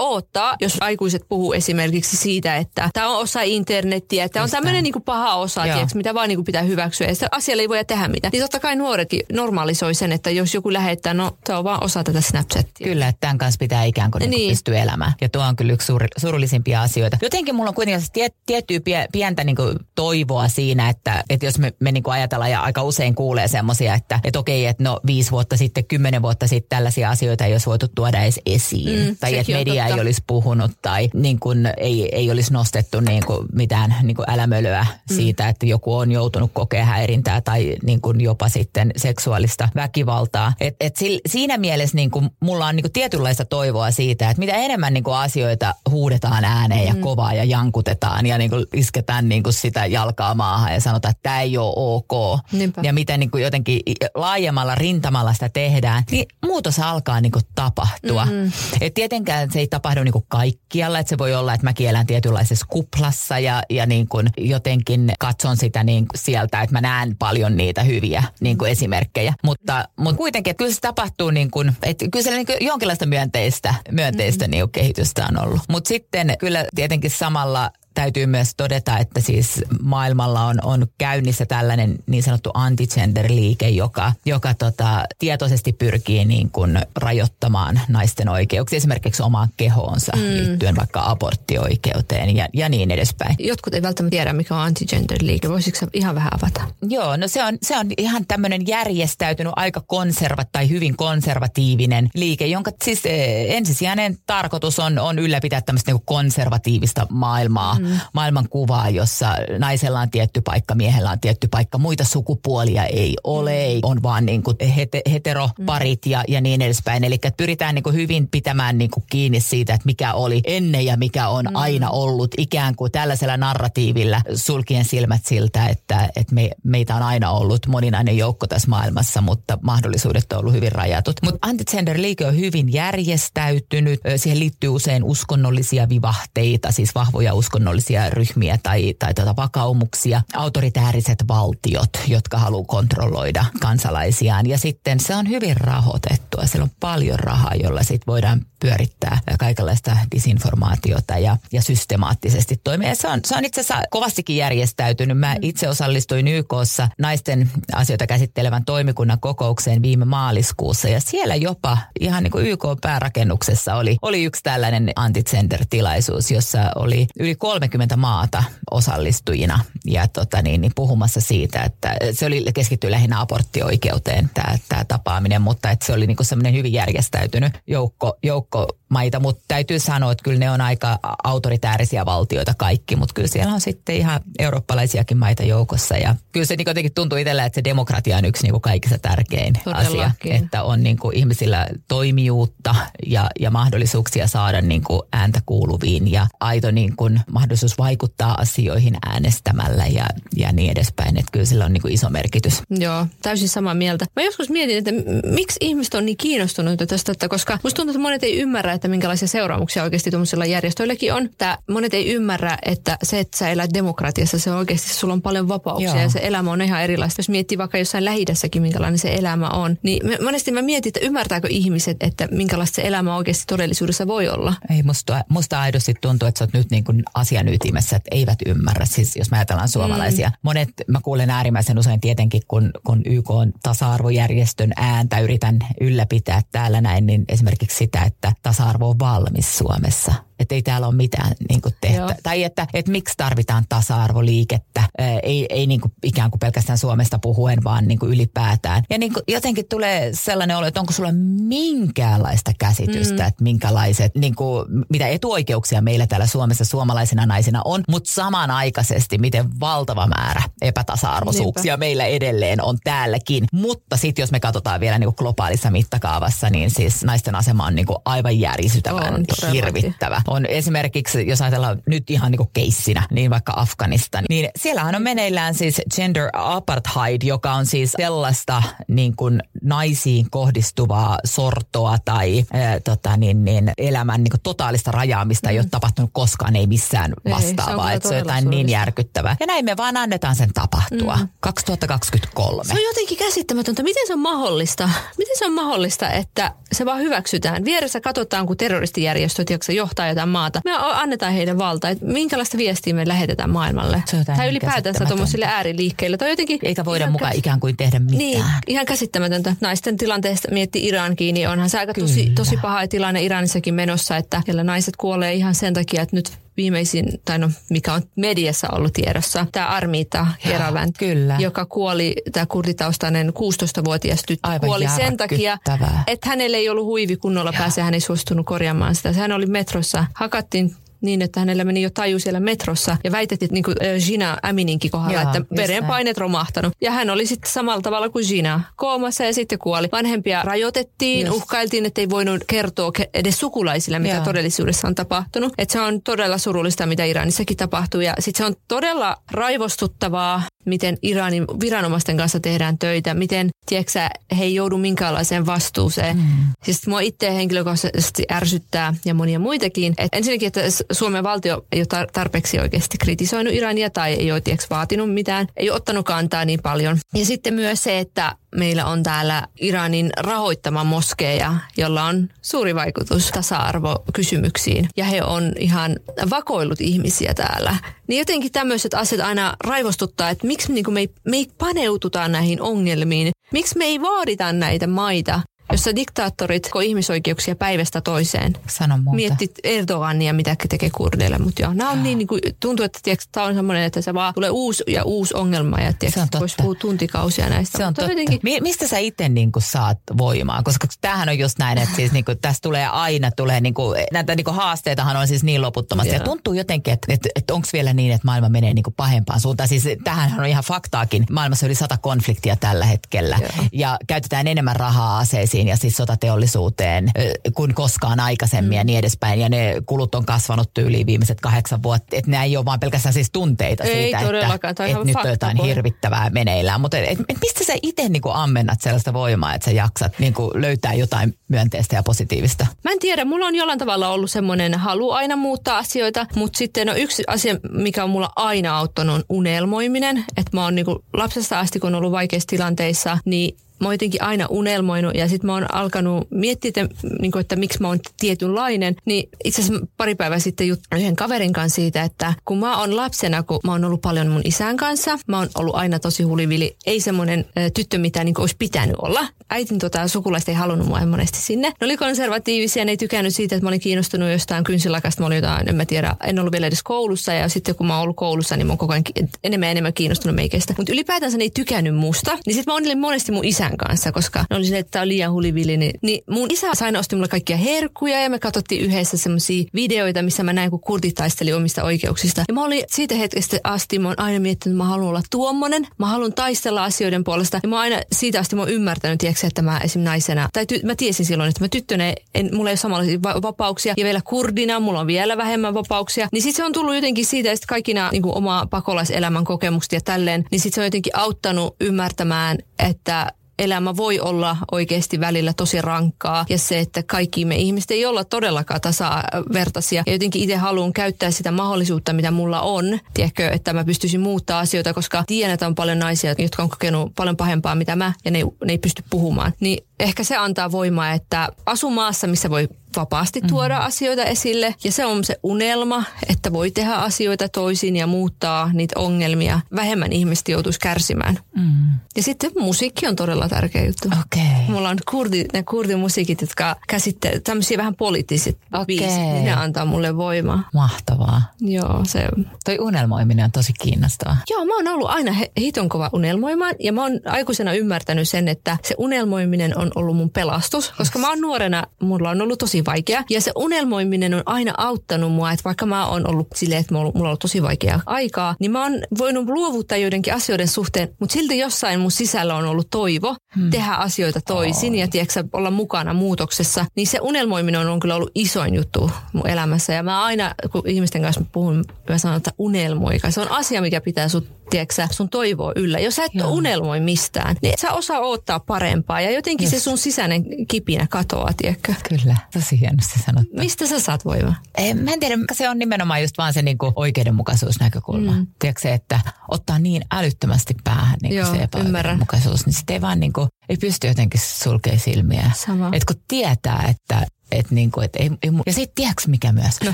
odottaa, 0.00 0.56
jos 0.60 0.76
aikuiset 0.80 1.22
puhuu 1.28 1.52
esimerkiksi 1.52 2.16
siitä, 2.22 2.56
että 2.56 2.90
tämä 2.92 3.08
on 3.08 3.18
osa 3.18 3.42
internettiä, 3.42 4.24
että 4.24 4.42
on 4.42 4.50
tämmöinen 4.50 4.82
niin 4.82 5.02
paha 5.04 5.34
osa, 5.34 5.62
tiedätkö, 5.62 5.94
mitä 5.94 6.14
vaan 6.14 6.28
niin 6.28 6.36
kuin 6.36 6.44
pitää 6.44 6.62
hyväksyä 6.62 7.06
ja 7.06 7.14
sitä 7.14 7.28
asialle 7.30 7.62
ei 7.62 7.68
voi 7.68 7.84
tehdä 7.84 8.08
mitään. 8.08 8.32
Niin 8.32 8.42
totta 8.42 8.60
kai 8.60 8.76
nuoretkin 8.76 9.22
normalisoi 9.32 9.94
sen, 9.94 10.12
että 10.12 10.30
jos 10.30 10.54
joku 10.54 10.72
lähettää, 10.72 11.14
no 11.14 11.36
tämä 11.44 11.58
on 11.58 11.64
vaan 11.64 11.84
osa 11.84 12.04
tätä 12.04 12.20
Snapchatia. 12.20 12.84
Kyllä, 12.84 13.08
että 13.08 13.20
tämän 13.20 13.38
kanssa 13.38 13.58
pitää 13.58 13.84
ikään 13.84 14.10
kuin, 14.10 14.20
niin. 14.20 14.30
niin 14.30 14.50
pystyä 14.50 14.82
elämään. 14.82 15.12
Ja 15.20 15.28
tuo 15.28 15.42
on 15.42 15.56
kyllä 15.56 15.72
yksi 15.72 15.86
suur, 15.86 16.04
surullisimpia 16.16 16.82
asioita. 16.82 17.18
Jotenkin 17.22 17.54
mulla 17.54 17.68
on 17.68 17.74
kuitenkin 17.74 18.06
tiet, 18.12 18.34
tiettyä 18.46 18.80
pientä 19.12 19.44
niin 19.44 19.56
kuin 19.56 19.78
toivoa 19.94 20.48
siinä, 20.48 20.88
että, 20.88 21.24
että 21.30 21.46
jos 21.46 21.58
me, 21.58 21.72
me 21.80 21.92
niin 21.92 22.02
kuin 22.02 22.14
ajatellaan 22.14 22.50
ja 22.50 22.60
aika 22.60 22.82
usein 22.82 23.14
kuulee 23.14 23.48
semmoisia, 23.48 23.94
että, 23.94 24.20
että 24.24 24.38
okei, 24.38 24.66
että 24.66 24.82
no 24.84 25.00
viisi 25.06 25.30
vuotta 25.30 25.56
sitten, 25.56 25.84
kymmenen 25.84 26.22
vuotta 26.22 26.46
sitten 26.46 26.68
tällaisia 26.68 27.10
asioita 27.10 27.44
ei 27.44 27.52
olisi 27.52 27.66
voitu 27.66 27.86
tuoda 27.94 28.22
edes 28.22 28.40
esiin. 28.46 29.08
Mm, 29.08 29.16
tai 29.20 29.38
että 29.38 29.52
media 29.52 29.86
ei 29.86 30.00
olisi 30.00 30.22
puhunut 30.26 30.70
tai 30.82 31.10
niin 31.14 31.40
kuin 31.40 31.72
ei, 31.76 32.08
ei 32.14 32.30
olisi 32.30 32.52
nostettu 32.52 33.00
niin 33.00 33.26
kuin 33.26 33.46
mitään 33.52 33.94
niin 34.02 34.16
kuin 34.16 34.30
älämölöä 34.30 34.86
mm. 35.10 35.16
siitä, 35.16 35.48
että 35.48 35.66
joku 35.66 35.96
on 35.96 36.12
joutunut 36.12 36.50
kokea 36.54 36.84
häirintää 36.84 37.40
tai 37.40 37.76
niin 37.82 38.00
kuin 38.00 38.20
jopa 38.20 38.48
sitten 38.48 38.92
seksuaalista 38.96 39.68
väkivaltaa. 39.74 40.52
Et, 40.60 40.76
et 40.80 40.96
siinä 41.26 41.58
mielessä 41.58 41.96
niin 41.96 42.10
kuin 42.10 42.30
mulla 42.40 42.66
on 42.66 42.76
niin 42.76 42.84
kuin 42.84 42.92
tietynlaista 42.92 43.44
toivoa 43.44 43.90
siitä, 43.90 44.30
että 44.30 44.40
mitä 44.40 44.52
enemmän 44.52 44.94
niin 44.94 45.04
kuin 45.04 45.16
asioita 45.16 45.74
huudetaan 45.90 46.44
ääneen 46.44 46.86
ja 46.86 46.94
mm. 46.94 47.00
kovaa 47.00 47.34
ja 47.34 47.44
jankutetaan 47.44 48.26
ja 48.26 48.38
niin 48.38 48.50
kuin 48.50 48.66
isketään 48.74 49.28
niin 49.28 49.42
kuin 49.42 49.52
sitä 49.52 49.86
jalkaa 49.86 50.34
maahan 50.34 50.72
ja 50.72 50.80
sanotaan, 50.80 51.10
että 51.10 51.22
tämä 51.22 51.40
ei 51.40 51.58
ole 51.58 51.72
ok. 51.76 52.40
Niinpä. 52.52 52.80
Ja 52.84 52.92
miten 52.92 53.20
niin 53.20 53.30
kuin 53.30 53.42
jotenkin 53.42 53.80
laajemmalla 54.14 54.74
rintamalla 54.74 55.32
sitä 55.32 55.48
tehdään, 55.48 56.04
niin 56.10 56.26
muutos 56.44 56.78
alkaa 56.78 57.20
niin 57.20 57.32
kuin 57.32 57.44
tapahtua. 57.54 58.24
Mm-hmm. 58.24 58.52
Et 58.80 58.94
tietenkään 58.94 59.50
se 59.50 59.58
ei 59.58 59.66
tapahdu 59.66 60.04
niin 60.04 60.12
kuin 60.12 60.24
kaikkialla, 60.28 60.98
että 60.98 61.10
se 61.10 61.18
voi 61.18 61.34
olla, 61.34 61.54
että 61.54 61.66
mä 61.66 61.72
kielän 61.72 62.01
tietynlaisessa 62.06 62.66
kuplassa 62.68 63.38
ja, 63.38 63.62
ja 63.70 63.86
niin 63.86 64.08
kuin 64.08 64.26
jotenkin 64.38 65.12
katson 65.18 65.56
sitä 65.56 65.84
niin 65.84 66.08
kuin 66.08 66.20
sieltä, 66.20 66.62
että 66.62 66.72
mä 66.74 66.80
näen 66.80 67.16
paljon 67.18 67.56
niitä 67.56 67.82
hyviä 67.82 68.22
niin 68.40 68.58
kuin 68.58 68.70
esimerkkejä. 68.70 69.34
Mutta, 69.44 69.88
mutta 69.96 70.16
kuitenkin, 70.16 70.50
että 70.50 70.58
kyllä 70.58 70.74
se 70.74 70.80
tapahtuu 70.80 71.30
niin 71.30 71.50
kuin, 71.50 71.76
että 71.82 72.04
kyllä 72.12 72.22
siellä 72.22 72.36
niin 72.36 72.46
kuin 72.46 72.56
jonkinlaista 72.60 73.06
myönteistä, 73.06 73.74
myönteistä 73.90 74.44
mm-hmm. 74.44 74.50
niin 74.50 74.62
kuin 74.62 74.72
kehitystä 74.72 75.26
on 75.30 75.44
ollut. 75.44 75.60
Mutta 75.68 75.88
sitten 75.88 76.36
kyllä 76.38 76.64
tietenkin 76.74 77.10
samalla 77.10 77.70
täytyy 77.94 78.26
myös 78.26 78.54
todeta, 78.56 78.98
että 78.98 79.20
siis 79.20 79.64
maailmalla 79.82 80.44
on, 80.44 80.58
on 80.62 80.86
käynnissä 80.98 81.46
tällainen 81.46 81.98
niin 82.06 82.22
sanottu 82.22 82.50
anti-gender-liike, 82.54 83.68
joka, 83.68 84.12
joka 84.26 84.54
tota, 84.54 85.04
tietoisesti 85.18 85.72
pyrkii 85.72 86.24
niin 86.24 86.50
kuin 86.50 86.78
rajoittamaan 86.96 87.80
naisten 87.88 88.28
oikeuksia, 88.28 88.76
esimerkiksi 88.76 89.22
omaan 89.22 89.48
kehoonsa 89.56 90.12
mm. 90.16 90.22
liittyen 90.22 90.76
vaikka 90.76 91.02
aborttioikeuteen 91.04 92.36
ja, 92.36 92.48
ja 92.52 92.68
niin 92.68 92.90
edespäin. 92.90 93.36
Jotkut 93.38 93.74
ei 93.74 93.82
välttämättä 93.82 94.10
tiedä, 94.10 94.32
mikä 94.32 94.54
on 94.54 94.60
anti-gender-liike. 94.60 95.48
Voisitko 95.48 95.86
ihan 95.92 96.14
vähän 96.14 96.32
avata? 96.34 96.60
Joo, 96.88 97.16
no 97.16 97.28
se 97.28 97.44
on, 97.44 97.58
se 97.62 97.78
on 97.78 97.86
ihan 97.98 98.26
tämmöinen 98.26 98.66
järjestäytynyt 98.66 99.52
aika 99.56 99.82
konserva 99.86 100.44
tai 100.52 100.68
hyvin 100.68 100.96
konservatiivinen 100.96 102.10
liike, 102.14 102.46
jonka 102.46 102.70
siis 102.84 103.06
eh, 103.06 103.56
ensisijainen 103.56 104.18
tarkoitus 104.26 104.78
on, 104.78 104.98
on 104.98 105.18
ylläpitää 105.18 105.60
tämmöistä 105.60 105.92
niin 105.92 106.02
konservatiivista 106.04 107.06
maailmaa, 107.10 107.78
mm. 107.78 107.81
Maailmankuvaa, 108.12 108.90
jossa 108.90 109.36
naisella 109.58 110.00
on 110.00 110.10
tietty 110.10 110.40
paikka, 110.40 110.74
miehellä 110.74 111.10
on 111.10 111.20
tietty 111.20 111.48
paikka, 111.48 111.78
muita 111.78 112.04
sukupuolia 112.04 112.84
ei 112.84 113.16
ole, 113.24 113.74
mm. 113.74 113.80
on 113.82 114.02
vaan 114.02 114.26
niin 114.26 114.42
kuin 114.42 114.56
hete, 114.76 115.02
heteroparit 115.12 116.06
mm. 116.06 116.10
ja, 116.10 116.24
ja 116.28 116.40
niin 116.40 116.62
edespäin. 116.62 117.04
Eli 117.04 117.18
pyritään 117.36 117.74
niin 117.74 117.82
kuin 117.82 117.96
hyvin 117.96 118.28
pitämään 118.28 118.78
niin 118.78 118.90
kuin 118.90 119.04
kiinni 119.10 119.40
siitä, 119.40 119.74
että 119.74 119.86
mikä 119.86 120.14
oli 120.14 120.40
ennen 120.44 120.86
ja 120.86 120.96
mikä 120.96 121.28
on 121.28 121.44
mm. 121.44 121.56
aina 121.56 121.90
ollut 121.90 122.34
ikään 122.38 122.76
kuin 122.76 122.92
tällaisella 122.92 123.36
narratiivilla 123.36 124.22
sulkien 124.34 124.84
silmät 124.84 125.26
siltä, 125.26 125.68
että, 125.68 126.08
että 126.16 126.34
me, 126.34 126.50
meitä 126.64 126.96
on 126.96 127.02
aina 127.02 127.30
ollut 127.30 127.66
moninainen 127.66 128.18
joukko 128.18 128.46
tässä 128.46 128.68
maailmassa, 128.68 129.20
mutta 129.20 129.58
mahdollisuudet 129.62 130.32
on 130.32 130.38
ollut 130.38 130.52
hyvin 130.52 130.72
rajatut. 130.72 131.16
Mutta 131.22 131.38
anti-gender-liike 131.42 132.26
on 132.26 132.36
hyvin 132.36 132.72
järjestäytynyt. 132.72 134.00
Siihen 134.16 134.38
liittyy 134.38 134.70
usein 134.70 135.04
uskonnollisia 135.04 135.88
vivahteita, 135.88 136.72
siis 136.72 136.94
vahvoja 136.94 137.34
uskonnollisia 137.34 137.71
ryhmiä 138.10 138.58
tai, 138.62 138.94
tai 138.98 139.14
tuota 139.14 139.36
vakaumuksia. 139.36 140.22
Autoritääriset 140.34 141.24
valtiot, 141.28 141.90
jotka 142.06 142.38
haluaa 142.38 142.64
kontrolloida 142.66 143.44
kansalaisiaan. 143.60 144.46
Ja 144.46 144.58
sitten 144.58 145.00
se 145.00 145.14
on 145.14 145.28
hyvin 145.28 145.56
rahoitettua. 145.56 146.46
Siellä 146.46 146.64
on 146.64 146.70
paljon 146.80 147.18
rahaa, 147.18 147.54
jolla 147.54 147.82
sitten 147.82 148.06
voidaan 148.06 148.46
pyörittää 148.62 149.18
kaikenlaista 149.38 149.96
disinformaatiota 150.14 151.18
ja, 151.18 151.36
ja 151.52 151.62
systemaattisesti 151.62 152.60
toimia. 152.64 152.94
Se 152.94 153.08
on, 153.08 153.20
se 153.24 153.36
on 153.36 153.44
itse 153.44 153.60
asiassa 153.60 153.84
kovastikin 153.90 154.36
järjestäytynyt. 154.36 155.18
Mä 155.18 155.36
itse 155.42 155.68
osallistuin 155.68 156.28
YKssa 156.28 156.88
naisten 156.98 157.50
asioita 157.72 158.06
käsittelevän 158.06 158.64
toimikunnan 158.64 159.20
kokoukseen 159.20 159.82
viime 159.82 160.04
maaliskuussa 160.04 160.88
ja 160.88 161.00
siellä 161.00 161.34
jopa 161.34 161.78
ihan 162.00 162.22
niin 162.22 162.30
kuin 162.30 162.46
YK 162.46 162.64
päärakennuksessa 162.80 163.74
oli, 163.74 163.96
oli 164.02 164.24
yksi 164.24 164.42
tällainen 164.42 164.90
anti-gender-tilaisuus, 164.96 166.30
jossa 166.30 166.70
oli 166.76 167.06
yli 167.20 167.34
30 167.62 167.96
maata 167.96 168.44
osallistujina 168.70 169.60
ja 169.86 170.08
tota 170.08 170.42
niin, 170.42 170.60
niin 170.60 170.72
puhumassa 170.74 171.20
siitä, 171.20 171.62
että 171.62 171.96
se 172.12 172.26
oli 172.26 172.44
keskittyy 172.54 172.90
lähinnä 172.90 173.20
aborttioikeuteen 173.20 174.30
tämä, 174.34 174.58
tämä 174.68 174.84
tapaaminen, 174.84 175.42
mutta 175.42 175.70
että 175.70 175.86
se 175.86 175.92
oli 175.92 176.06
niin 176.06 176.16
semmoinen 176.22 176.54
hyvin 176.54 176.72
järjestäytynyt 176.72 177.58
joukko, 177.66 178.18
joukko 178.22 178.66
maita, 178.92 179.20
mutta 179.20 179.44
täytyy 179.48 179.78
sanoa, 179.78 180.12
että 180.12 180.24
kyllä 180.24 180.38
ne 180.38 180.50
on 180.50 180.60
aika 180.60 180.98
autoritäärisiä 181.24 182.06
valtioita 182.06 182.54
kaikki, 182.58 182.96
mutta 182.96 183.14
kyllä 183.14 183.28
siellä 183.28 183.54
on 183.54 183.60
sitten 183.60 183.96
ihan 183.96 184.20
eurooppalaisiakin 184.38 185.18
maita 185.18 185.42
joukossa 185.42 185.96
ja 185.96 186.14
kyllä 186.32 186.46
se 186.46 186.56
niin 186.56 186.66
jotenkin 186.66 186.94
tuntuu 186.94 187.18
itsellä, 187.18 187.44
että 187.44 187.54
se 187.54 187.64
demokratia 187.64 188.16
on 188.16 188.24
yksi 188.24 188.42
niin 188.42 188.52
kuin 188.52 188.62
kaikista 188.62 188.98
tärkein 188.98 189.54
Todellakin. 189.64 190.00
asia, 190.00 190.10
että 190.24 190.62
on 190.62 190.82
niin 190.82 190.96
kuin 190.96 191.16
ihmisillä 191.16 191.66
toimijuutta 191.88 192.74
ja, 193.06 193.30
ja 193.40 193.50
mahdollisuuksia 193.50 194.26
saada 194.26 194.60
niin 194.60 194.84
kuin 194.84 195.02
ääntä 195.12 195.40
kuuluviin 195.46 196.12
ja 196.12 196.26
aito 196.40 196.70
niin 196.70 196.96
kuin 196.96 197.20
mahdollisuus 197.32 197.78
vaikuttaa 197.78 198.34
asioihin 198.38 198.96
äänestämällä 199.06 199.86
ja, 199.86 200.06
ja 200.36 200.52
niin 200.52 200.72
edespäin, 200.72 201.18
että 201.18 201.32
kyllä 201.32 201.46
sillä 201.46 201.64
on 201.64 201.72
niin 201.72 201.82
kuin 201.82 201.94
iso 201.94 202.10
merkitys. 202.10 202.62
Joo, 202.70 203.06
täysin 203.22 203.48
samaa 203.48 203.74
mieltä. 203.74 204.04
Mä 204.16 204.22
joskus 204.22 204.50
mietin, 204.50 204.78
että 204.78 204.90
miksi 205.24 205.56
ihmiset 205.60 205.94
on 205.94 206.06
niin 206.06 206.16
kiinnostuneita 206.16 206.86
tästä, 206.86 207.12
että 207.12 207.28
koska 207.28 207.58
musta 207.62 207.76
tuntuu, 207.76 207.90
että 207.90 208.02
monet 208.02 208.22
ei 208.24 208.38
ymmärrä, 208.40 208.72
että 208.82 208.88
minkälaisia 208.88 209.28
seuraamuksia 209.28 209.82
oikeasti 209.82 210.10
tuollaisilla 210.10 210.46
järjestöilläkin 210.46 211.14
on. 211.14 211.24
Että 211.24 211.58
monet 211.70 211.94
ei 211.94 212.12
ymmärrä, 212.12 212.58
että 212.66 212.98
se, 213.02 213.18
että 213.18 213.38
sä 213.38 213.48
elät 213.48 213.74
demokratiassa, 213.74 214.38
se 214.38 214.50
on 214.50 214.56
oikeasti, 214.56 214.94
sulla 214.94 215.14
on 215.14 215.22
paljon 215.22 215.48
vapauksia 215.48 215.88
Joo. 215.88 216.00
ja 216.00 216.08
se 216.08 216.20
elämä 216.22 216.52
on 216.52 216.62
ihan 216.62 216.82
erilaista. 216.82 217.20
Jos 217.20 217.28
miettii 217.28 217.58
vaikka 217.58 217.78
jossain 217.78 218.04
lähidässäkin, 218.04 218.62
minkälainen 218.62 218.98
se 218.98 219.14
elämä 219.14 219.48
on, 219.48 219.78
niin 219.82 220.02
monesti 220.24 220.50
mä 220.50 220.62
mietin, 220.62 220.90
että 220.90 221.00
ymmärtääkö 221.00 221.48
ihmiset, 221.50 221.96
että 222.00 222.28
minkälaista 222.30 222.76
se 222.76 222.82
elämä 222.82 223.16
oikeasti 223.16 223.44
todellisuudessa 223.46 224.06
voi 224.06 224.28
olla. 224.28 224.54
Ei, 224.70 224.82
musta, 224.82 225.24
musta 225.28 225.60
aidosti 225.60 225.94
tuntuu, 226.00 226.28
että 226.28 226.38
sä 226.38 226.44
oot 226.44 226.52
nyt 226.52 226.70
niin 226.70 226.84
kuin 226.84 227.02
asian 227.14 227.48
ytimessä, 227.48 227.96
että 227.96 228.08
eivät 228.12 228.38
ymmärrä. 228.46 228.84
Siis 228.84 229.16
jos 229.16 229.30
mä 229.30 229.36
ajatellaan 229.36 229.68
suomalaisia. 229.68 230.28
Mm. 230.28 230.34
Monet, 230.42 230.68
mä 230.88 231.00
kuulen 231.02 231.30
äärimmäisen 231.30 231.78
usein 231.78 232.00
tietenkin, 232.00 232.42
kun, 232.48 232.70
kun 232.86 233.02
YK 233.06 233.30
on 233.30 233.52
tasa-arvojärjestön 233.62 234.72
ääntä 234.76 235.20
yritän 235.20 235.58
ylläpitää 235.80 236.40
täällä 236.52 236.80
näin, 236.80 237.06
niin 237.06 237.24
esimerkiksi 237.28 237.76
sitä, 237.76 238.02
että 238.02 238.32
tasa-arvo 238.72 238.90
on 238.90 238.98
valmis 238.98 239.58
Suomessa 239.58 240.14
että 240.38 240.54
ei 240.54 240.62
täällä 240.62 240.86
ole 240.86 240.94
mitään 240.94 241.32
niin 241.48 241.62
kuin 241.62 241.74
tehtä. 241.80 241.96
Joo. 241.96 242.14
Tai 242.22 242.44
että, 242.44 242.66
että 242.74 242.92
miksi 242.92 243.14
tarvitaan 243.16 243.64
tasa-arvoliikettä, 243.68 244.82
ei, 245.22 245.46
ei 245.50 245.66
niin 245.66 245.80
kuin 245.80 245.92
ikään 246.02 246.30
kuin 246.30 246.40
pelkästään 246.40 246.78
Suomesta 246.78 247.18
puhuen, 247.18 247.64
vaan 247.64 247.88
niin 247.88 247.98
kuin 247.98 248.12
ylipäätään. 248.12 248.82
Ja 248.90 248.98
niin 248.98 249.12
kuin 249.12 249.22
jotenkin 249.28 249.64
tulee 249.70 250.10
sellainen 250.12 250.56
olo, 250.56 250.66
että 250.66 250.80
onko 250.80 250.92
sulla 250.92 251.12
minkäänlaista 251.48 252.52
käsitystä, 252.58 253.22
mm. 253.22 253.28
että 253.28 253.42
minkälaiset, 253.42 254.14
niin 254.14 254.34
kuin, 254.34 254.66
mitä 254.88 255.06
etuoikeuksia 255.06 255.82
meillä 255.82 256.06
täällä 256.06 256.26
Suomessa 256.26 256.64
suomalaisina 256.64 257.26
naisina 257.26 257.62
on, 257.64 257.82
mutta 257.88 258.12
samanaikaisesti 258.12 259.18
miten 259.18 259.60
valtava 259.60 260.06
määrä 260.06 260.42
epätasa-arvoisuuksia 260.62 261.72
Niinpä. 261.72 261.76
meillä 261.76 262.06
edelleen 262.06 262.64
on 262.64 262.78
täälläkin. 262.84 263.44
Mutta 263.52 263.96
sitten 263.96 264.22
jos 264.22 264.32
me 264.32 264.40
katsotaan 264.40 264.80
vielä 264.80 264.98
niin 264.98 265.08
kuin 265.08 265.16
globaalissa 265.18 265.70
mittakaavassa, 265.70 266.50
niin 266.50 266.70
siis 266.70 267.04
naisten 267.04 267.34
asema 267.34 267.66
on 267.66 267.74
niin 267.74 267.86
kuin 267.86 267.98
aivan 268.04 268.40
järisytävän 268.40 269.24
hirvittävä 269.52 270.22
on 270.32 270.46
esimerkiksi, 270.46 271.26
jos 271.26 271.42
ajatellaan 271.42 271.82
nyt 271.86 272.10
ihan 272.10 272.30
niin 272.30 272.36
kuin 272.36 272.50
keissinä, 272.52 273.08
niin 273.10 273.30
vaikka 273.30 273.52
Afganistan, 273.56 274.24
niin 274.28 274.50
siellähän 274.56 274.94
on 274.94 275.02
meneillään 275.02 275.54
siis 275.54 275.80
gender 275.96 276.28
apartheid, 276.32 277.22
joka 277.22 277.52
on 277.52 277.66
siis 277.66 277.92
sellaista 277.96 278.62
niin 278.88 279.16
kuin 279.16 279.42
naisiin 279.62 280.30
kohdistuvaa 280.30 281.18
sortoa 281.24 281.98
tai 282.04 282.44
ää, 282.52 282.80
tota, 282.80 283.16
niin, 283.16 283.44
niin, 283.44 283.72
elämän 283.78 284.22
niin 284.22 284.30
kuin 284.30 284.40
totaalista 284.42 284.90
rajaamista 284.90 285.48
mm. 285.48 285.52
ei 285.52 285.58
ole 285.58 285.66
tapahtunut 285.70 286.10
koskaan, 286.12 286.56
ei 286.56 286.66
missään 286.66 287.14
vastaavaa. 287.30 287.92
Ei, 287.92 288.00
se 288.00 288.08
on, 288.08 288.08
se 288.08 288.14
on 288.14 288.18
jotain 288.18 288.50
niin 288.50 288.68
järkyttävää. 288.68 289.36
Ja 289.40 289.46
näin 289.46 289.64
me 289.64 289.76
vaan 289.76 289.96
annetaan 289.96 290.36
sen 290.36 290.52
tapahtua. 290.54 291.16
Mm. 291.16 291.28
2023. 291.40 292.64
Se 292.64 292.72
on 292.72 292.82
jotenkin 292.82 293.18
käsittämätöntä. 293.18 293.82
Miten 293.82 294.06
se 294.06 294.12
on 294.12 294.18
mahdollista? 294.18 294.90
Miten 295.18 295.38
se 295.38 295.46
on 295.46 295.52
mahdollista, 295.52 296.10
että 296.10 296.52
se 296.72 296.84
vaan 296.84 297.00
hyväksytään? 297.00 297.64
Vieressä 297.64 298.00
katsotaan, 298.00 298.46
kun 298.46 298.56
terroristijärjestöt, 298.56 299.50
jotka 299.50 299.72
johtaa 299.72 300.06
jotain 300.12 300.28
maata. 300.28 300.60
Me 300.64 300.70
annetaan 300.76 301.32
heidän 301.32 301.58
valta, 301.58 301.88
että 301.88 302.04
minkälaista 302.04 302.58
viestiä 302.58 302.94
me 302.94 303.08
lähetetään 303.08 303.50
maailmalle. 303.50 304.02
Tai 304.36 304.50
ylipäätänsä 304.50 305.04
tuommoisille 305.04 305.46
ääriliikkeille. 305.46 306.16
Tai 306.16 306.30
jotenkin 306.30 306.58
Eikä 306.62 306.84
voida 306.84 307.10
mukaan 307.10 307.30
käs... 307.30 307.38
ikään 307.38 307.60
kuin 307.60 307.76
tehdä 307.76 307.98
mitään. 307.98 308.18
Niin, 308.18 308.44
ihan 308.66 308.86
käsittämätöntä. 308.86 309.56
Naisten 309.60 309.96
tilanteesta 309.96 310.48
mietti 310.50 310.86
Iran 310.86 311.16
kiinni. 311.16 311.46
Onhan 311.46 311.70
se 311.70 311.78
aika 311.78 311.94
tosi, 311.94 312.30
tosi 312.34 312.56
paha 312.56 312.88
tilanne 312.88 313.22
Iranissakin 313.22 313.74
menossa, 313.74 314.16
että 314.16 314.42
siellä 314.44 314.64
naiset 314.64 314.96
kuolee 314.96 315.34
ihan 315.34 315.54
sen 315.54 315.74
takia, 315.74 316.02
että 316.02 316.16
nyt 316.16 316.32
viimeisin, 316.56 317.20
tai 317.24 317.38
no 317.38 317.50
mikä 317.70 317.94
on 317.94 318.02
mediassa 318.16 318.68
ollut 318.72 318.92
tiedossa, 318.92 319.46
tämä 319.52 319.66
Armita 319.66 320.26
Keravan, 320.42 320.92
Kyllä. 320.98 321.36
joka 321.38 321.66
kuoli, 321.66 322.14
tämä 322.32 322.46
kurditaustainen 322.46 323.28
16-vuotias 323.28 324.22
tyttö, 324.26 324.48
Aivan 324.48 324.68
kuoli 324.68 324.88
sen 324.88 325.16
takia, 325.16 325.58
että 326.06 326.28
hänelle 326.28 326.56
ei 326.56 326.68
ollut 326.68 326.84
huivi 326.84 327.16
kunnolla 327.16 327.52
pääse, 327.52 327.82
hän 327.82 327.94
ei 327.94 328.00
suostunut 328.00 328.46
korjaamaan 328.46 328.94
sitä. 328.94 329.12
Hän 329.12 329.32
oli 329.32 329.46
metrossa, 329.46 330.04
hakattiin 330.14 330.76
niin, 331.02 331.22
että 331.22 331.40
hänellä 331.40 331.64
meni 331.64 331.82
jo 331.82 331.90
taju 331.90 332.18
siellä 332.18 332.40
metrossa 332.40 332.96
ja 333.04 333.12
väitettiin 333.12 333.52
niin 333.52 333.64
kuin 333.64 333.76
Gina 334.06 334.36
Amininkin 334.42 334.90
kohdalla, 334.90 335.22
Joo, 335.22 335.22
että 335.22 335.56
verenpaineet 335.56 336.18
romahtanut. 336.18 336.72
Ja 336.80 336.90
hän 336.90 337.10
oli 337.10 337.26
sitten 337.26 337.52
samalla 337.52 337.82
tavalla 337.82 338.08
kuin 338.08 338.24
Gina 338.28 338.60
koomassa 338.76 339.24
ja 339.24 339.34
sitten 339.34 339.58
kuoli. 339.58 339.88
Vanhempia 339.92 340.42
rajoitettiin, 340.42 341.26
just. 341.26 341.38
uhkailtiin, 341.38 341.86
että 341.86 342.00
ei 342.00 342.10
voinut 342.10 342.44
kertoa 342.46 342.92
edes 343.14 343.38
sukulaisille, 343.38 343.98
mitä 343.98 344.14
Joo. 344.14 344.24
todellisuudessa 344.24 344.88
on 344.88 344.94
tapahtunut. 344.94 345.52
Että 345.58 345.72
se 345.72 345.80
on 345.80 346.02
todella 346.02 346.38
surullista, 346.38 346.86
mitä 346.86 347.04
Iranissakin 347.04 347.56
tapahtuu. 347.56 348.00
Ja 348.00 348.14
sitten 348.18 348.38
se 348.38 348.44
on 348.44 348.56
todella 348.68 349.16
raivostuttavaa, 349.30 350.42
miten 350.64 350.98
Iranin 351.02 351.46
viranomaisten 351.60 352.16
kanssa 352.16 352.40
tehdään 352.40 352.78
töitä, 352.78 353.14
miten, 353.14 353.48
tiedätkö 353.66 354.00
he 354.38 354.44
ei 354.44 354.54
joudu 354.54 354.78
minkäänlaiseen 354.78 355.46
vastuuseen. 355.46 356.16
Mm. 356.16 356.22
Siis 356.64 356.86
mua 356.86 357.00
itse 357.00 357.34
henkilökohtaisesti 357.34 358.24
ärsyttää 358.32 358.94
ja 359.04 359.14
monia 359.14 359.38
muitakin. 359.38 359.94
Et 359.98 360.08
ensinnäkin, 360.12 360.46
että 360.46 360.60
Suomen 360.92 361.24
valtio 361.24 361.64
ei 361.72 361.80
ole 361.80 362.06
tarpeeksi 362.12 362.60
oikeasti 362.60 362.98
kritisoinut 362.98 363.54
Irania 363.54 363.90
tai 363.90 364.12
ei 364.12 364.32
ole 364.32 364.40
tiedätkö, 364.40 364.66
vaatinut 364.70 365.14
mitään, 365.14 365.46
ei 365.56 365.70
ole 365.70 365.76
ottanut 365.76 366.06
kantaa 366.06 366.44
niin 366.44 366.62
paljon. 366.62 366.98
Ja 367.14 367.24
sitten 367.26 367.54
myös 367.54 367.82
se, 367.82 367.98
että 367.98 368.36
meillä 368.56 368.86
on 368.86 369.02
täällä 369.02 369.48
Iranin 369.60 370.10
rahoittama 370.16 370.84
moskeja, 370.84 371.54
jolla 371.76 372.04
on 372.04 372.28
suuri 372.42 372.74
vaikutus 372.74 373.30
tasa-arvokysymyksiin. 373.30 374.88
Ja 374.96 375.04
he 375.04 375.22
on 375.22 375.52
ihan 375.58 375.96
vakoillut 376.30 376.80
ihmisiä 376.80 377.34
täällä. 377.34 377.76
Niin 378.06 378.18
jotenkin 378.18 378.52
tämmöiset 378.52 378.94
asiat 378.94 379.20
aina 379.20 379.56
raivostuttaa, 379.64 380.30
että 380.30 380.46
miksi 380.52 380.72
niin 380.72 380.92
me, 380.92 381.00
ei, 381.00 381.08
me 381.28 381.36
ei 381.36 381.46
paneututa 381.58 382.28
näihin 382.28 382.62
ongelmiin. 382.62 383.30
Miksi 383.52 383.78
me 383.78 383.84
ei 383.84 384.00
vaadita 384.00 384.52
näitä 384.52 384.86
maita 384.86 385.40
jossa 385.72 385.96
diktaattorit 385.96 386.68
ko 386.70 386.80
ihmisoikeuksia 386.80 387.56
päivästä 387.56 388.00
toiseen. 388.00 388.52
Sano 388.68 388.98
muuta. 388.98 389.16
Miettit 389.16 389.50
Erdogania, 389.64 390.32
mitä 390.32 390.56
tekee 390.68 390.90
kurdeille, 390.90 391.38
mutta 391.38 391.62
joo, 391.62 391.72
nämä 391.72 391.90
on 391.90 392.02
niin, 392.02 392.18
niin 392.18 392.28
kuin, 392.28 392.40
tuntuu, 392.60 392.84
että 392.84 393.00
tämä 393.32 393.46
on 393.46 393.54
semmoinen, 393.54 393.84
että 393.84 394.00
se 394.00 394.14
vaan 394.14 394.34
tulee 394.34 394.50
uusi 394.50 394.84
ja 394.86 395.04
uusi 395.04 395.34
ongelma 395.34 395.80
ja 395.80 395.92
tiedätkö, 395.92 396.38
voisi 396.40 396.54
puhua 396.58 396.74
tuntikausia 396.74 397.48
näistä. 397.48 397.78
Se 397.78 397.86
on 397.86 397.94
totta. 397.94 398.10
Jotenkin... 398.10 398.40
Mistä 398.60 398.86
sä 398.86 398.98
itse 398.98 399.28
niin 399.28 399.52
kuin, 399.52 399.62
saat 399.62 399.98
voimaa? 400.18 400.62
Koska 400.62 400.86
tämähän 401.00 401.28
on 401.28 401.38
just 401.38 401.58
näin, 401.58 401.78
että 401.78 401.96
siis, 401.96 402.12
niin 402.12 402.24
kuin, 402.24 402.38
tässä 402.38 402.62
tulee 402.62 402.86
aina 402.86 403.30
tulee, 403.30 403.60
niin 403.60 403.74
kuin, 403.74 404.04
näitä 404.12 404.34
niin 404.34 404.44
kuin, 404.44 404.56
haasteitahan 404.56 405.16
on 405.16 405.28
siis 405.28 405.42
niin 405.42 405.62
loputtomasti. 405.62 406.12
Ja, 406.14 406.20
tuntuu 406.20 406.54
jotenkin, 406.54 406.94
että, 406.94 407.12
että, 407.12 407.28
että 407.34 407.54
onko 407.54 407.68
vielä 407.72 407.92
niin, 407.92 408.12
että 408.12 408.26
maailma 408.26 408.48
menee 408.48 408.74
niin 408.74 408.82
kuin 408.82 408.94
pahempaan 408.94 409.40
suuntaan. 409.40 409.68
Siis 409.68 409.88
tämähän 410.04 410.40
on 410.40 410.46
ihan 410.46 410.64
faktaakin. 410.64 411.26
Maailmassa 411.30 411.66
on 411.66 411.68
yli 411.68 411.74
sata 411.74 411.96
konfliktia 411.96 412.56
tällä 412.56 412.86
hetkellä. 412.86 413.38
Ja, 413.40 413.48
ja 413.72 413.98
käytetään 414.06 414.46
enemmän 414.46 414.76
rahaa 414.76 415.18
aseisiin 415.18 415.61
teollisuuksiin 415.62 415.68
ja 415.68 415.76
siis 415.76 415.96
sotateollisuuteen 415.96 417.10
kuin 417.54 417.74
koskaan 417.74 418.20
aikaisemmin 418.20 418.70
mm. 418.70 418.76
ja 418.76 418.84
niin 418.84 418.98
edespäin. 418.98 419.40
Ja 419.40 419.48
ne 419.48 419.74
kulut 419.86 420.14
on 420.14 420.26
kasvanut 420.26 420.74
tyyliin 420.74 421.06
viimeiset 421.06 421.40
kahdeksan 421.40 421.82
vuotta. 421.82 422.16
Että 422.16 422.30
nämä 422.30 422.44
ei 422.44 422.56
ole 422.56 422.64
vaan 422.64 422.80
pelkästään 422.80 423.12
siis 423.12 423.30
tunteita 423.30 423.84
ei 423.84 424.02
siitä, 424.02 424.18
että, 424.18 424.68
että 424.68 425.04
nyt 425.04 425.16
on 425.16 425.30
jotain 425.30 425.58
voi. 425.58 425.66
hirvittävää 425.66 426.30
meneillään. 426.30 426.80
Mutta 426.80 426.98
et, 426.98 427.20
et 427.28 427.38
mistä 427.40 427.64
sä 427.64 427.72
itse 427.82 428.08
niinku 428.08 428.30
ammennat 428.30 428.80
sellaista 428.80 429.12
voimaa, 429.12 429.54
että 429.54 429.64
sä 429.64 429.70
jaksat 429.70 430.18
niinku 430.18 430.50
löytää 430.54 430.94
jotain 430.94 431.34
myönteistä 431.48 431.96
ja 431.96 432.02
positiivista? 432.02 432.66
Mä 432.84 432.90
en 432.90 432.98
tiedä. 432.98 433.24
Mulla 433.24 433.46
on 433.46 433.54
jollain 433.54 433.78
tavalla 433.78 434.08
ollut 434.08 434.30
semmoinen 434.30 434.74
halu 434.74 435.10
aina 435.10 435.36
muuttaa 435.36 435.78
asioita, 435.78 436.26
mutta 436.34 436.58
sitten 436.58 436.86
no 436.86 436.94
yksi 436.94 437.22
asia, 437.26 437.56
mikä 437.70 438.04
on 438.04 438.10
mulla 438.10 438.32
aina 438.36 438.78
auttanut, 438.78 439.16
on 439.16 439.24
unelmoiminen. 439.28 440.24
Että 440.36 440.50
mä 440.56 440.64
oon 440.64 440.74
niinku 440.74 441.04
lapsesta 441.12 441.60
asti, 441.60 441.80
kun 441.80 441.88
on 441.88 441.94
ollut 441.94 442.12
vaikeissa 442.12 442.46
tilanteissa, 442.46 443.18
niin 443.24 443.56
mä 443.82 443.88
oon 443.88 443.94
jotenkin 443.94 444.22
aina 444.22 444.46
unelmoinut 444.50 445.14
ja 445.14 445.28
sitten 445.28 445.46
mä 445.46 445.54
oon 445.54 445.74
alkanut 445.74 446.28
miettiä, 446.30 446.68
että, 446.68 446.88
niin 447.20 447.32
kuin, 447.32 447.40
että 447.40 447.56
miksi 447.56 447.80
mä 447.80 447.88
oon 447.88 448.00
tietynlainen. 448.20 448.96
Niin 449.04 449.28
itse 449.44 449.62
asiassa 449.62 449.86
pari 449.96 450.14
päivää 450.14 450.38
sitten 450.38 450.68
jut 450.68 450.80
yhden 450.94 451.16
kaverin 451.16 451.52
kanssa 451.52 451.76
siitä, 451.76 452.02
että 452.02 452.34
kun 452.44 452.58
mä 452.58 452.80
oon 452.80 452.96
lapsena, 452.96 453.42
kun 453.42 453.60
mä 453.64 453.72
oon 453.72 453.84
ollut 453.84 454.00
paljon 454.00 454.28
mun 454.28 454.42
isän 454.44 454.76
kanssa, 454.76 455.18
mä 455.26 455.38
oon 455.38 455.48
ollut 455.58 455.74
aina 455.74 455.98
tosi 455.98 456.22
hulivili. 456.22 456.76
Ei 456.86 457.00
semmoinen 457.00 457.44
tyttö, 457.74 457.98
mitä 457.98 458.24
niin 458.24 458.40
olisi 458.40 458.56
pitänyt 458.58 458.96
olla. 458.98 459.26
Äitin 459.50 459.78
tota, 459.78 460.08
sukulaista 460.08 460.50
ei 460.50 460.54
halunnut 460.54 460.88
mua 460.88 461.06
monesti 461.06 461.38
sinne. 461.38 461.68
Ne 461.68 461.84
oli 461.84 461.96
konservatiivisia, 461.96 462.84
ne 462.84 462.90
ei 462.90 462.96
tykännyt 462.96 463.34
siitä, 463.34 463.56
että 463.56 463.66
mä 463.66 463.68
olin 463.68 463.80
kiinnostunut 463.80 464.30
jostain 464.30 464.64
kynsilakasta. 464.64 465.22
Mä 465.22 465.26
olin 465.26 465.36
jotain, 465.36 465.68
en 465.68 465.76
mä 465.76 465.84
tiedä, 465.86 466.16
en 466.24 466.38
ollut 466.38 466.52
vielä 466.52 466.66
edes 466.66 466.82
koulussa 466.82 467.32
ja 467.32 467.48
sitten 467.48 467.74
kun 467.74 467.86
mä 467.86 467.94
oon 467.94 468.02
ollut 468.02 468.16
koulussa, 468.16 468.56
niin 468.56 468.66
mä 468.66 468.70
oon 468.70 468.78
koko 468.78 468.92
ajan 468.92 469.04
enemmän 469.44 469.66
ja 469.66 469.70
enemmän 469.70 469.92
kiinnostunut 469.92 470.36
meikestä. 470.36 470.74
Mutta 470.76 470.92
ylipäätänsä 470.92 471.38
ne 471.38 471.44
ei 471.44 471.50
tykännyt 471.50 471.94
musta. 471.94 472.38
Niin 472.46 472.54
sitten 472.54 472.72
mä 472.72 472.76
onnellin 472.76 472.98
monesti 472.98 473.32
mun 473.32 473.44
isän 473.44 473.71
isän 473.72 473.88
kanssa, 473.88 474.12
koska 474.12 474.44
ne 474.50 474.56
oli 474.56 474.64
silleen, 474.64 474.80
että 474.80 474.90
tämä 474.90 475.02
on 475.02 475.08
liian 475.08 475.32
hulivili. 475.32 475.76
Niin, 475.76 475.92
niin 476.02 476.24
mun 476.30 476.50
isä 476.50 476.66
aina 476.80 476.98
osti 476.98 477.16
mulle 477.16 477.28
kaikkia 477.28 477.56
herkkuja 477.56 478.22
ja 478.22 478.30
me 478.30 478.38
katsottiin 478.38 478.82
yhdessä 478.82 479.16
semmoisia 479.16 479.64
videoita, 479.74 480.22
missä 480.22 480.42
mä 480.42 480.52
näin, 480.52 480.70
kun 480.70 480.80
kurtit 480.80 481.14
taisteli 481.14 481.52
omista 481.52 481.84
oikeuksista. 481.84 482.44
Ja 482.48 482.54
mä 482.54 482.64
olin 482.64 482.84
siitä 482.88 483.14
hetkestä 483.14 483.56
asti, 483.64 483.98
mä 483.98 484.08
oon 484.08 484.20
aina 484.20 484.40
miettinyt, 484.40 484.74
että 484.74 484.84
mä 484.84 484.90
haluan 484.90 485.08
olla 485.08 485.22
tuommoinen, 485.30 485.86
mä 485.98 486.06
haluan 486.06 486.32
taistella 486.32 486.84
asioiden 486.84 487.24
puolesta. 487.24 487.60
Ja 487.62 487.68
mä 487.68 487.80
aina 487.80 488.00
siitä 488.12 488.40
asti 488.40 488.56
mä 488.56 488.62
oon 488.62 488.70
ymmärtänyt, 488.70 489.18
tiedätkö, 489.18 489.46
että 489.46 489.62
mä 489.62 489.80
esim. 489.84 490.02
naisena, 490.02 490.48
tai 490.52 490.66
ty, 490.66 490.80
mä 490.84 490.94
tiesin 490.94 491.26
silloin, 491.26 491.48
että 491.48 491.64
mä 491.64 491.68
tyttönä, 491.68 492.14
en, 492.34 492.50
mulla 492.52 492.70
ei 492.70 492.72
ole 492.72 492.76
samanlaisia 492.76 493.22
vapauksia, 493.22 493.94
ja 493.96 494.04
vielä 494.04 494.20
kurdina 494.24 494.80
mulla 494.80 495.00
on 495.00 495.06
vielä 495.06 495.36
vähemmän 495.36 495.74
vapauksia. 495.74 496.28
Niin 496.32 496.42
sitten 496.42 496.56
se 496.56 496.64
on 496.64 496.72
tullut 496.72 496.94
jotenkin 496.94 497.26
siitä, 497.26 497.52
että 497.52 497.66
kaikki 497.68 497.94
nämä 497.94 498.08
niin 498.12 498.22
omaa 498.24 498.66
pakolaiselämän 498.66 499.44
kokemuksia 499.44 499.96
ja 499.96 500.00
tälleen, 500.00 500.44
niin 500.50 500.60
sitten 500.60 500.74
se 500.74 500.80
on 500.80 500.86
jotenkin 500.86 501.16
auttanut 501.16 501.76
ymmärtämään, 501.80 502.58
että 502.78 503.32
elämä 503.58 503.96
voi 503.96 504.20
olla 504.20 504.56
oikeasti 504.72 505.20
välillä 505.20 505.52
tosi 505.52 505.82
rankkaa 505.82 506.46
ja 506.48 506.58
se, 506.58 506.78
että 506.78 507.02
kaikki 507.02 507.44
me 507.44 507.56
ihmiset 507.56 507.90
ei 507.90 508.06
olla 508.06 508.24
todellakaan 508.24 508.80
tasavertaisia. 508.80 510.02
Ja 510.06 510.12
jotenkin 510.12 510.42
itse 510.42 510.56
haluan 510.56 510.92
käyttää 510.92 511.30
sitä 511.30 511.50
mahdollisuutta, 511.50 512.12
mitä 512.12 512.30
mulla 512.30 512.60
on, 512.60 512.98
tiedätkö, 513.14 513.48
että 513.48 513.72
mä 513.72 513.84
pystyisin 513.84 514.20
muuttaa 514.20 514.60
asioita, 514.60 514.94
koska 514.94 515.24
tiedän, 515.26 515.54
että 515.54 515.66
on 515.66 515.74
paljon 515.74 515.98
naisia, 515.98 516.34
jotka 516.38 516.62
on 516.62 516.70
kokenut 516.70 517.12
paljon 517.14 517.36
pahempaa 517.36 517.74
mitä 517.74 517.96
mä 517.96 518.12
ja 518.24 518.30
ne, 518.30 518.44
ne 518.64 518.72
ei 518.72 518.78
pysty 518.78 519.04
puhumaan. 519.10 519.52
Niin 519.60 519.84
ehkä 520.00 520.24
se 520.24 520.36
antaa 520.36 520.72
voimaa, 520.72 521.12
että 521.12 521.48
asu 521.66 521.90
maassa, 521.90 522.26
missä 522.26 522.50
voi 522.50 522.68
vapaasti 522.96 523.40
mm. 523.40 523.46
tuoda 523.46 523.78
mm. 523.78 523.86
asioita 523.86 524.24
esille. 524.24 524.74
Ja 524.84 524.92
se 524.92 525.06
on 525.06 525.24
se 525.24 525.38
unelma, 525.42 526.04
että 526.28 526.52
voi 526.52 526.70
tehdä 526.70 526.94
asioita 526.94 527.48
toisin 527.48 527.96
ja 527.96 528.06
muuttaa 528.06 528.70
niitä 528.72 529.00
ongelmia. 529.00 529.60
Vähemmän 529.74 530.12
ihmiset 530.12 530.48
joutuisi 530.48 530.80
kärsimään. 530.80 531.38
Mm. 531.56 531.92
Ja 532.16 532.22
sitten 532.22 532.50
musiikki 532.58 533.06
on 533.06 533.16
todella 533.16 533.48
tärkeä 533.48 533.84
juttu. 533.84 534.08
Okay. 534.08 534.46
Mulla 534.68 534.88
on 534.88 534.98
kurdi, 535.10 535.44
ne 535.52 535.62
kurdimusiikit, 535.62 536.40
jotka 536.40 536.76
käsittelevät 536.88 537.44
tämmöisiä 537.44 537.78
vähän 537.78 537.94
poliittiset 537.94 538.58
okay. 538.72 538.84
biisit, 538.86 539.08
niin 539.08 539.44
ne 539.44 539.52
antaa 539.52 539.84
mulle 539.84 540.16
voimaa. 540.16 540.68
Mahtavaa. 540.74 541.42
Joo, 541.60 542.00
se... 542.04 542.28
Toi 542.64 542.78
unelmoiminen 542.80 543.44
on 543.44 543.52
tosi 543.52 543.72
kiinnostavaa. 543.72 544.36
Joo, 544.50 544.64
mä 544.64 544.76
oon 544.76 544.88
ollut 544.88 545.10
aina 545.10 545.34
hiton 545.56 545.88
kova 545.88 546.10
unelmoimaan 546.12 546.74
ja 546.78 546.92
mä 546.92 547.02
oon 547.02 547.20
aikuisena 547.26 547.72
ymmärtänyt 547.72 548.28
sen, 548.28 548.48
että 548.48 548.78
se 548.82 548.94
unelmoiminen 548.98 549.78
on 549.78 549.90
ollut 549.94 550.16
mun 550.16 550.30
pelastus, 550.30 550.90
koska 550.90 551.18
mä 551.18 551.28
oon 551.28 551.40
nuorena, 551.40 551.86
mulla 552.00 552.30
on 552.30 552.42
ollut 552.42 552.58
tosi 552.58 552.81
vaikea. 552.86 553.24
Ja 553.30 553.40
se 553.40 553.52
unelmoiminen 553.56 554.34
on 554.34 554.42
aina 554.46 554.72
auttanut 554.78 555.32
mua, 555.32 555.52
että 555.52 555.64
vaikka 555.64 555.86
mä 555.86 556.06
oon 556.06 556.30
ollut 556.30 556.48
silleen, 556.54 556.80
että 556.80 556.94
mulla 556.94 557.12
on 557.14 557.26
ollut 557.26 557.40
tosi 557.40 557.62
vaikea 557.62 558.00
aikaa, 558.06 558.56
niin 558.58 558.70
mä 558.70 558.82
oon 558.82 558.92
voinut 559.18 559.48
luovuttaa 559.48 559.98
joidenkin 559.98 560.34
asioiden 560.34 560.68
suhteen, 560.68 561.08
mutta 561.18 561.32
silti 561.32 561.58
jossain 561.58 562.00
mun 562.00 562.10
sisällä 562.10 562.54
on 562.54 562.64
ollut 562.64 562.90
toivo 562.90 563.36
hmm. 563.54 563.70
tehdä 563.70 563.92
asioita 563.92 564.40
toisin 564.40 564.92
oh. 564.92 564.98
ja 564.98 565.08
tiedätkö, 565.08 565.44
olla 565.52 565.70
mukana 565.70 566.14
muutoksessa. 566.14 566.86
Niin 566.96 567.06
se 567.06 567.18
unelmoiminen 567.22 567.88
on 567.88 568.00
kyllä 568.00 568.14
ollut 568.14 568.30
isoin 568.34 568.74
juttu 568.74 569.10
mun 569.32 569.48
elämässä. 569.48 569.92
Ja 569.92 570.02
mä 570.02 570.24
aina, 570.24 570.54
kun 570.72 570.88
ihmisten 570.88 571.22
kanssa 571.22 571.44
puhun, 571.52 571.84
mä 572.08 572.18
sanon, 572.18 572.36
että 572.36 572.50
unelmoika. 572.58 573.30
Se 573.30 573.40
on 573.40 573.50
asia, 573.50 573.80
mikä 573.80 574.00
pitää 574.00 574.28
sut, 574.28 574.46
tiedätkö, 574.72 575.06
sun 575.10 575.28
toivoa 575.28 575.72
yllä. 575.76 575.98
Jos 575.98 576.16
sä 576.16 576.24
et 576.24 576.34
Joo. 576.34 576.50
unelmoi 576.50 577.00
mistään, 577.00 577.56
niin 577.62 577.74
sä 577.78 577.92
osaa 577.92 578.20
odottaa 578.20 578.60
parempaa. 578.60 579.20
Ja 579.20 579.30
jotenkin 579.30 579.64
Just. 579.64 579.76
se 579.76 579.80
sun 579.80 579.98
sisäinen 579.98 580.44
kipinä 580.68 581.06
katoaa, 581.10 581.50
tiedätkö? 581.56 581.94
Kyllä, 582.08 582.36
tosi 582.52 582.80
hienosti 582.80 583.18
sanottu. 583.18 583.50
Mistä 583.58 583.86
sä 583.86 584.00
saat 584.00 584.24
voimaa? 584.24 584.54
Eh, 584.76 584.94
mä 584.94 585.10
en 585.10 585.20
tiedä, 585.20 585.34
se 585.52 585.68
on 585.68 585.78
nimenomaan 585.78 586.22
just 586.22 586.38
vaan 586.38 586.52
se 586.52 586.62
niinku 586.62 586.92
oikeudenmukaisuusnäkökulma. 586.96 588.32
Mm. 588.32 588.46
Tiedätkö 588.58 588.80
se, 588.82 588.92
että 588.94 589.20
ottaa 589.48 589.78
niin 589.78 590.02
älyttömästi 590.12 590.74
päähän 590.84 591.16
niinku 591.22 591.36
Joo, 591.36 591.54
se 591.54 591.62
epäoikeudenmukaisuus, 591.62 592.66
niin 592.66 592.74
sitten 592.74 592.94
ei 592.94 593.00
vaan 593.00 593.20
niinku, 593.20 593.46
ei 593.68 593.76
pysty 593.76 594.06
jotenkin 594.06 594.40
sulkea 594.40 594.98
silmiä. 594.98 595.50
Sama. 595.54 595.90
Et 595.92 596.04
kun 596.04 596.16
tietää, 596.28 596.86
että 596.90 597.26
et 597.52 597.70
niinku, 597.70 598.00
et 598.00 598.16
ei, 598.16 598.30
ei, 598.42 598.50
ja 598.66 598.72
sitten 598.72 598.94
tiedätkö 598.94 599.22
mikä 599.26 599.52
myös? 599.52 599.80
No. 599.84 599.92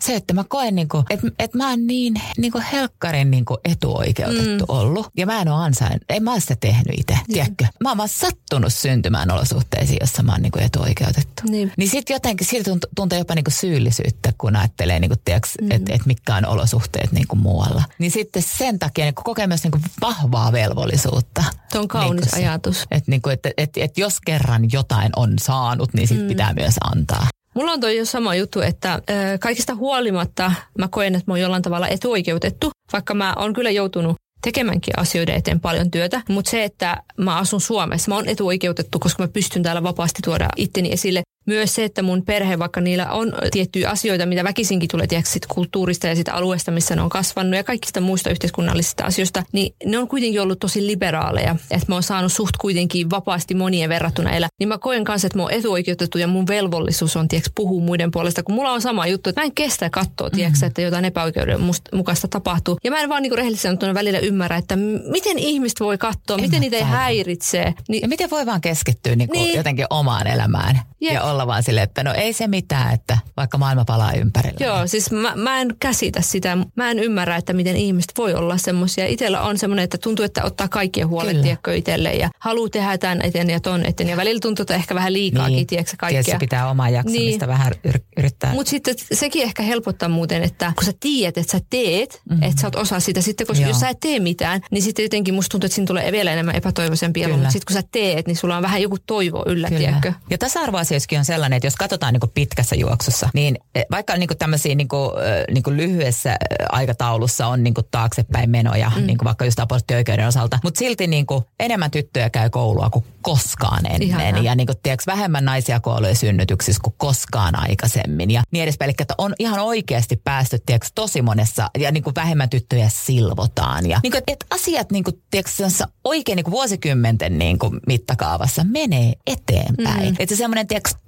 Se, 0.00 0.16
että 0.16 0.34
mä 0.34 0.44
koen, 0.48 0.74
niinku, 0.74 1.04
että 1.10 1.26
et 1.38 1.54
mä 1.54 1.70
oon 1.70 1.86
niin 1.86 2.14
niinku 2.38 2.62
helkkarin 2.72 3.30
niinku 3.30 3.58
etuoikeutettu 3.64 4.64
mm. 4.64 4.78
ollut. 4.78 5.06
Ja 5.16 5.26
mä 5.26 5.40
en 5.40 5.48
ole 5.48 5.64
ansain, 5.64 6.00
ei 6.08 6.20
mä 6.20 6.32
ole 6.32 6.40
sitä 6.40 6.56
tehnyt 6.60 6.98
itse, 6.98 7.14
niin. 7.14 7.24
tiedätkö? 7.32 7.66
Mä 7.82 7.88
oon 7.88 7.98
vaan 7.98 8.08
sattunut 8.08 8.72
syntymään 8.72 9.30
olosuhteisiin, 9.30 9.98
jossa 10.00 10.22
mä 10.22 10.32
oon 10.32 10.42
niinku 10.42 10.58
etuoikeutettu. 10.58 11.42
Niin, 11.48 11.72
niin 11.76 11.88
sitten 11.88 12.14
jotenkin 12.14 12.46
siitä 12.46 12.70
tunt, 12.70 12.84
tuntee 12.96 13.18
jopa 13.18 13.34
niinku 13.34 13.50
syyllisyyttä, 13.50 14.32
kun 14.38 14.56
ajattelee, 14.56 15.00
niinku, 15.00 15.16
mm. 15.60 15.70
että 15.70 15.94
et 15.94 16.06
mitkä 16.06 16.36
on 16.36 16.46
olosuhteet 16.46 17.12
niinku 17.12 17.36
muualla. 17.36 17.82
Niin 17.98 18.10
sitten 18.10 18.42
sen 18.42 18.78
takia 18.78 19.04
niinku 19.04 19.22
kokee 19.22 19.46
myös 19.46 19.62
niinku 19.62 19.78
vahvaa 20.00 20.52
velvollisuutta. 20.52 21.44
Se 21.72 21.78
on 21.78 21.88
kaunis 21.88 22.24
niinku 22.24 22.36
ajatus. 22.36 22.82
Että 22.90 23.10
niinku, 23.10 23.28
et, 23.28 23.40
et, 23.56 23.70
et 23.76 23.98
jos 23.98 24.20
kerran 24.20 24.68
jotain 24.72 25.12
on 25.16 25.38
saanut, 25.38 25.94
niin 25.94 26.08
sitten 26.08 26.26
mm. 26.26 26.28
pitää 26.28 26.54
myös 26.54 26.74
antaa. 26.84 27.26
Mulla 27.54 27.72
on 27.72 27.80
toi 27.80 27.96
jo 27.96 28.04
sama 28.04 28.34
juttu, 28.34 28.60
että 28.60 28.94
ö, 28.94 29.38
kaikista 29.40 29.74
huolimatta 29.74 30.52
mä 30.78 30.88
koen, 30.88 31.14
että 31.14 31.30
mä 31.30 31.32
oon 31.32 31.40
jollain 31.40 31.62
tavalla 31.62 31.88
etuoikeutettu, 31.88 32.70
vaikka 32.92 33.14
mä 33.14 33.34
oon 33.36 33.52
kyllä 33.52 33.70
joutunut 33.70 34.16
tekemänkin 34.42 34.98
asioiden 34.98 35.34
eteen 35.34 35.60
paljon 35.60 35.90
työtä. 35.90 36.22
Mutta 36.28 36.50
se, 36.50 36.64
että 36.64 37.02
mä 37.16 37.36
asun 37.36 37.60
Suomessa, 37.60 38.10
mä 38.10 38.14
oon 38.14 38.28
etuoikeutettu, 38.28 38.98
koska 38.98 39.22
mä 39.22 39.28
pystyn 39.28 39.62
täällä 39.62 39.82
vapaasti 39.82 40.22
tuoda 40.24 40.48
itteni 40.56 40.92
esille. 40.92 41.22
Myös 41.46 41.74
se, 41.74 41.84
että 41.84 42.02
mun 42.02 42.22
perhe, 42.24 42.58
vaikka 42.58 42.80
niillä 42.80 43.10
on 43.10 43.32
tiettyjä 43.50 43.90
asioita, 43.90 44.26
mitä 44.26 44.44
väkisinkin 44.44 44.88
tulee 44.88 45.06
tiedätkö, 45.06 45.30
sit 45.30 45.46
kulttuurista 45.46 46.06
ja 46.06 46.16
sitä 46.16 46.34
alueesta, 46.34 46.70
missä 46.70 46.96
ne 46.96 47.02
on 47.02 47.08
kasvanut 47.08 47.54
ja 47.54 47.64
kaikista 47.64 48.00
muista 48.00 48.30
yhteiskunnallisista 48.30 49.04
asioista, 49.04 49.42
niin 49.52 49.74
ne 49.84 49.98
on 49.98 50.08
kuitenkin 50.08 50.40
ollut 50.40 50.58
tosi 50.58 50.86
liberaaleja. 50.86 51.56
Että 51.70 51.86
mä 51.88 51.94
oon 51.94 52.02
saanut 52.02 52.32
suht 52.32 52.56
kuitenkin 52.56 53.10
vapaasti 53.10 53.54
monien 53.54 53.88
verrattuna 53.88 54.30
elää. 54.30 54.48
Niin 54.58 54.68
mä 54.68 54.78
koen 54.78 55.04
kanssa, 55.04 55.26
että 55.26 55.38
mä 55.38 55.42
oon 55.42 55.52
etuoikeutettu 55.52 56.18
ja 56.18 56.26
mun 56.26 56.46
velvollisuus 56.46 57.16
on 57.16 57.28
tiedätkö, 57.28 57.50
puhua 57.54 57.82
muiden 57.82 58.10
puolesta, 58.10 58.42
kun 58.42 58.54
mulla 58.54 58.72
on 58.72 58.82
sama 58.82 59.06
juttu, 59.06 59.30
että 59.30 59.40
mä 59.40 59.44
en 59.44 59.54
kestä 59.54 59.90
katsoa, 59.90 60.30
tiedätkö, 60.30 60.56
mm-hmm. 60.56 60.66
että 60.66 60.82
jotain 60.82 61.04
epäoikeudenmukaista 61.04 62.28
tapahtuu. 62.28 62.78
Ja 62.84 62.90
mä 62.90 63.00
en 63.00 63.08
vaan 63.08 63.22
niin 63.22 63.32
rehellisesti 63.32 63.94
välillä 63.94 64.18
ymmärrä, 64.18 64.56
että 64.56 64.76
miten 65.10 65.38
ihmiset 65.38 65.80
voi 65.80 65.98
katsoa, 65.98 66.36
en 66.36 66.40
miten 66.40 66.60
niitä 66.60 66.76
ei 66.76 66.82
häiritse. 66.82 67.74
Niin, 67.88 68.02
ja 68.02 68.08
miten 68.08 68.30
voi 68.30 68.46
vaan 68.46 68.60
keskittyä 68.60 69.16
niin 69.16 69.28
niin. 69.32 69.56
jotenkin 69.56 69.86
omaan 69.90 70.26
elämään 70.26 70.80
Jep. 71.00 71.14
ja 71.14 71.22
olla 71.32 71.46
vaan 71.46 71.62
silleen, 71.62 71.84
että 71.84 72.04
no 72.04 72.14
ei 72.14 72.32
se 72.32 72.46
mitään, 72.46 72.94
että 72.94 73.18
vaikka 73.36 73.58
maailma 73.58 73.84
palaa 73.84 74.12
ympärillä. 74.12 74.66
Joo, 74.66 74.86
siis 74.86 75.10
mä, 75.10 75.32
mä 75.36 75.60
en 75.60 75.74
käsitä 75.80 76.20
sitä. 76.20 76.58
Mä 76.76 76.90
en 76.90 76.98
ymmärrä, 76.98 77.36
että 77.36 77.52
miten 77.52 77.76
ihmiset 77.76 78.12
voi 78.18 78.34
olla 78.34 78.58
semmoisia. 78.58 79.06
Itellä 79.06 79.40
on 79.40 79.58
semmoinen, 79.58 79.84
että 79.84 79.98
tuntuu, 79.98 80.24
että 80.24 80.44
ottaa 80.44 80.68
kaikkien 80.68 81.08
huolet 81.08 81.42
tiedätkö, 81.42 81.76
itselleen 81.76 82.18
ja 82.18 82.30
haluaa 82.38 82.68
tehdä 82.68 82.98
tämän 82.98 83.22
eteen 83.22 83.50
ja 83.50 83.60
ton 83.60 83.86
eteen. 83.86 84.08
Ja 84.08 84.16
välillä 84.16 84.40
tuntuu, 84.40 84.62
että 84.62 84.74
ehkä 84.74 84.94
vähän 84.94 85.12
liikaakin, 85.12 85.56
niin. 85.56 85.66
tiedätkö, 85.66 85.96
kaikkea. 85.98 86.22
Tietysti 86.22 86.46
pitää 86.46 86.70
omaa 86.70 86.88
jaksamista 86.88 87.46
niin. 87.46 87.52
vähän 87.52 87.72
yrittää. 88.16 88.52
Mutta 88.52 88.70
sitten 88.70 88.94
sekin 89.12 89.42
ehkä 89.42 89.62
helpottaa 89.62 90.08
muuten, 90.08 90.42
että 90.42 90.72
kun 90.76 90.84
sä 90.84 90.92
tiedät, 91.00 91.38
että 91.38 91.52
sä 91.52 91.60
teet, 91.70 92.22
mm-hmm. 92.30 92.42
että 92.42 92.60
sä 92.60 92.66
oot 92.66 92.76
osa 92.76 93.00
sitä. 93.00 93.20
Sitten 93.20 93.46
koska 93.46 93.62
Joo. 93.62 93.70
jos 93.70 93.80
sä 93.80 93.88
et 93.88 94.00
tee 94.00 94.20
mitään, 94.20 94.60
niin 94.70 94.82
sitten 94.82 95.02
jotenkin 95.02 95.34
musta 95.34 95.48
tuntuu, 95.48 95.66
että 95.66 95.74
siinä 95.74 95.86
tulee 95.86 96.12
vielä 96.12 96.32
enemmän 96.32 96.56
epätoivoisempia. 96.56 97.28
Mutta 97.28 97.50
sitten 97.50 97.74
kun 97.74 97.82
sä 97.82 97.88
teet, 97.92 98.26
niin 98.26 98.36
sulla 98.36 98.56
on 98.56 98.62
vähän 98.62 98.82
joku 98.82 98.98
toivo 99.06 99.44
yllä, 99.46 99.68
tiedätkö? 99.68 100.12
Ja 100.30 100.38
tasa-arvoasioissakin 100.38 101.18
on 101.22 101.26
sellainen, 101.26 101.56
että 101.56 101.66
jos 101.66 101.76
katsotaan 101.76 102.12
niin 102.12 102.30
pitkässä 102.34 102.76
juoksussa, 102.76 103.28
niin 103.34 103.58
e, 103.74 103.82
vaikka 103.90 104.16
niin 104.16 104.28
tämmöisiä 104.38 104.74
niin 104.74 104.88
kuin, 104.88 105.10
niin 105.50 105.62
kuin 105.62 105.76
lyhyessä 105.76 106.36
aikataulussa 106.68 107.46
on 107.46 107.64
niin 107.64 107.74
taaksepäin 107.90 108.50
menoja, 108.50 108.92
mm. 108.96 109.06
niin 109.06 109.18
vaikka 109.24 109.44
just 109.44 109.60
aborttioikeuden 109.60 110.28
osalta, 110.28 110.58
mutta 110.62 110.78
silti 110.78 111.06
niin 111.06 111.26
enemmän 111.60 111.90
tyttöjä 111.90 112.30
käy 112.30 112.50
koulua 112.50 112.90
kuin 112.90 113.04
koskaan 113.22 113.86
ennen. 113.86 114.02
Ihanaa. 114.02 114.42
Ja 114.42 114.54
niin 114.54 114.66
kuin, 114.66 114.76
tiedätkö, 114.82 115.04
vähemmän 115.06 115.44
naisia 115.44 115.80
kuolee 115.80 116.14
synnytyksissä 116.14 116.80
kuin 116.84 116.94
koskaan 116.96 117.58
aikaisemmin. 117.58 118.30
Ja 118.30 118.42
niin 118.50 118.62
edespäin. 118.62 118.86
Eli 118.86 118.94
että 118.98 119.14
on 119.18 119.34
ihan 119.38 119.60
oikeasti 119.60 120.20
päästy 120.24 120.58
tiedätkö, 120.66 120.88
tosi 120.94 121.22
monessa, 121.22 121.70
ja 121.78 121.92
niin 121.92 122.02
kuin 122.02 122.14
vähemmän 122.14 122.50
tyttöjä 122.50 122.88
silvotaan. 122.88 123.88
Ja 123.88 124.00
niin 124.02 124.12
kuin, 124.12 124.22
että 124.26 124.46
asiat 124.50 124.92
niin 124.92 125.04
kuin, 125.04 125.22
tiedätkö, 125.30 125.68
oikein 126.04 126.36
niin 126.36 126.44
kuin 126.44 126.52
vuosikymmenten 126.52 127.38
niin 127.38 127.58
kuin 127.58 127.80
mittakaavassa 127.86 128.64
menee 128.64 129.12
eteenpäin. 129.26 130.10
Mm. 130.10 130.16
Että 130.18 130.34
se 130.34 130.38
semmoinen 130.38 130.66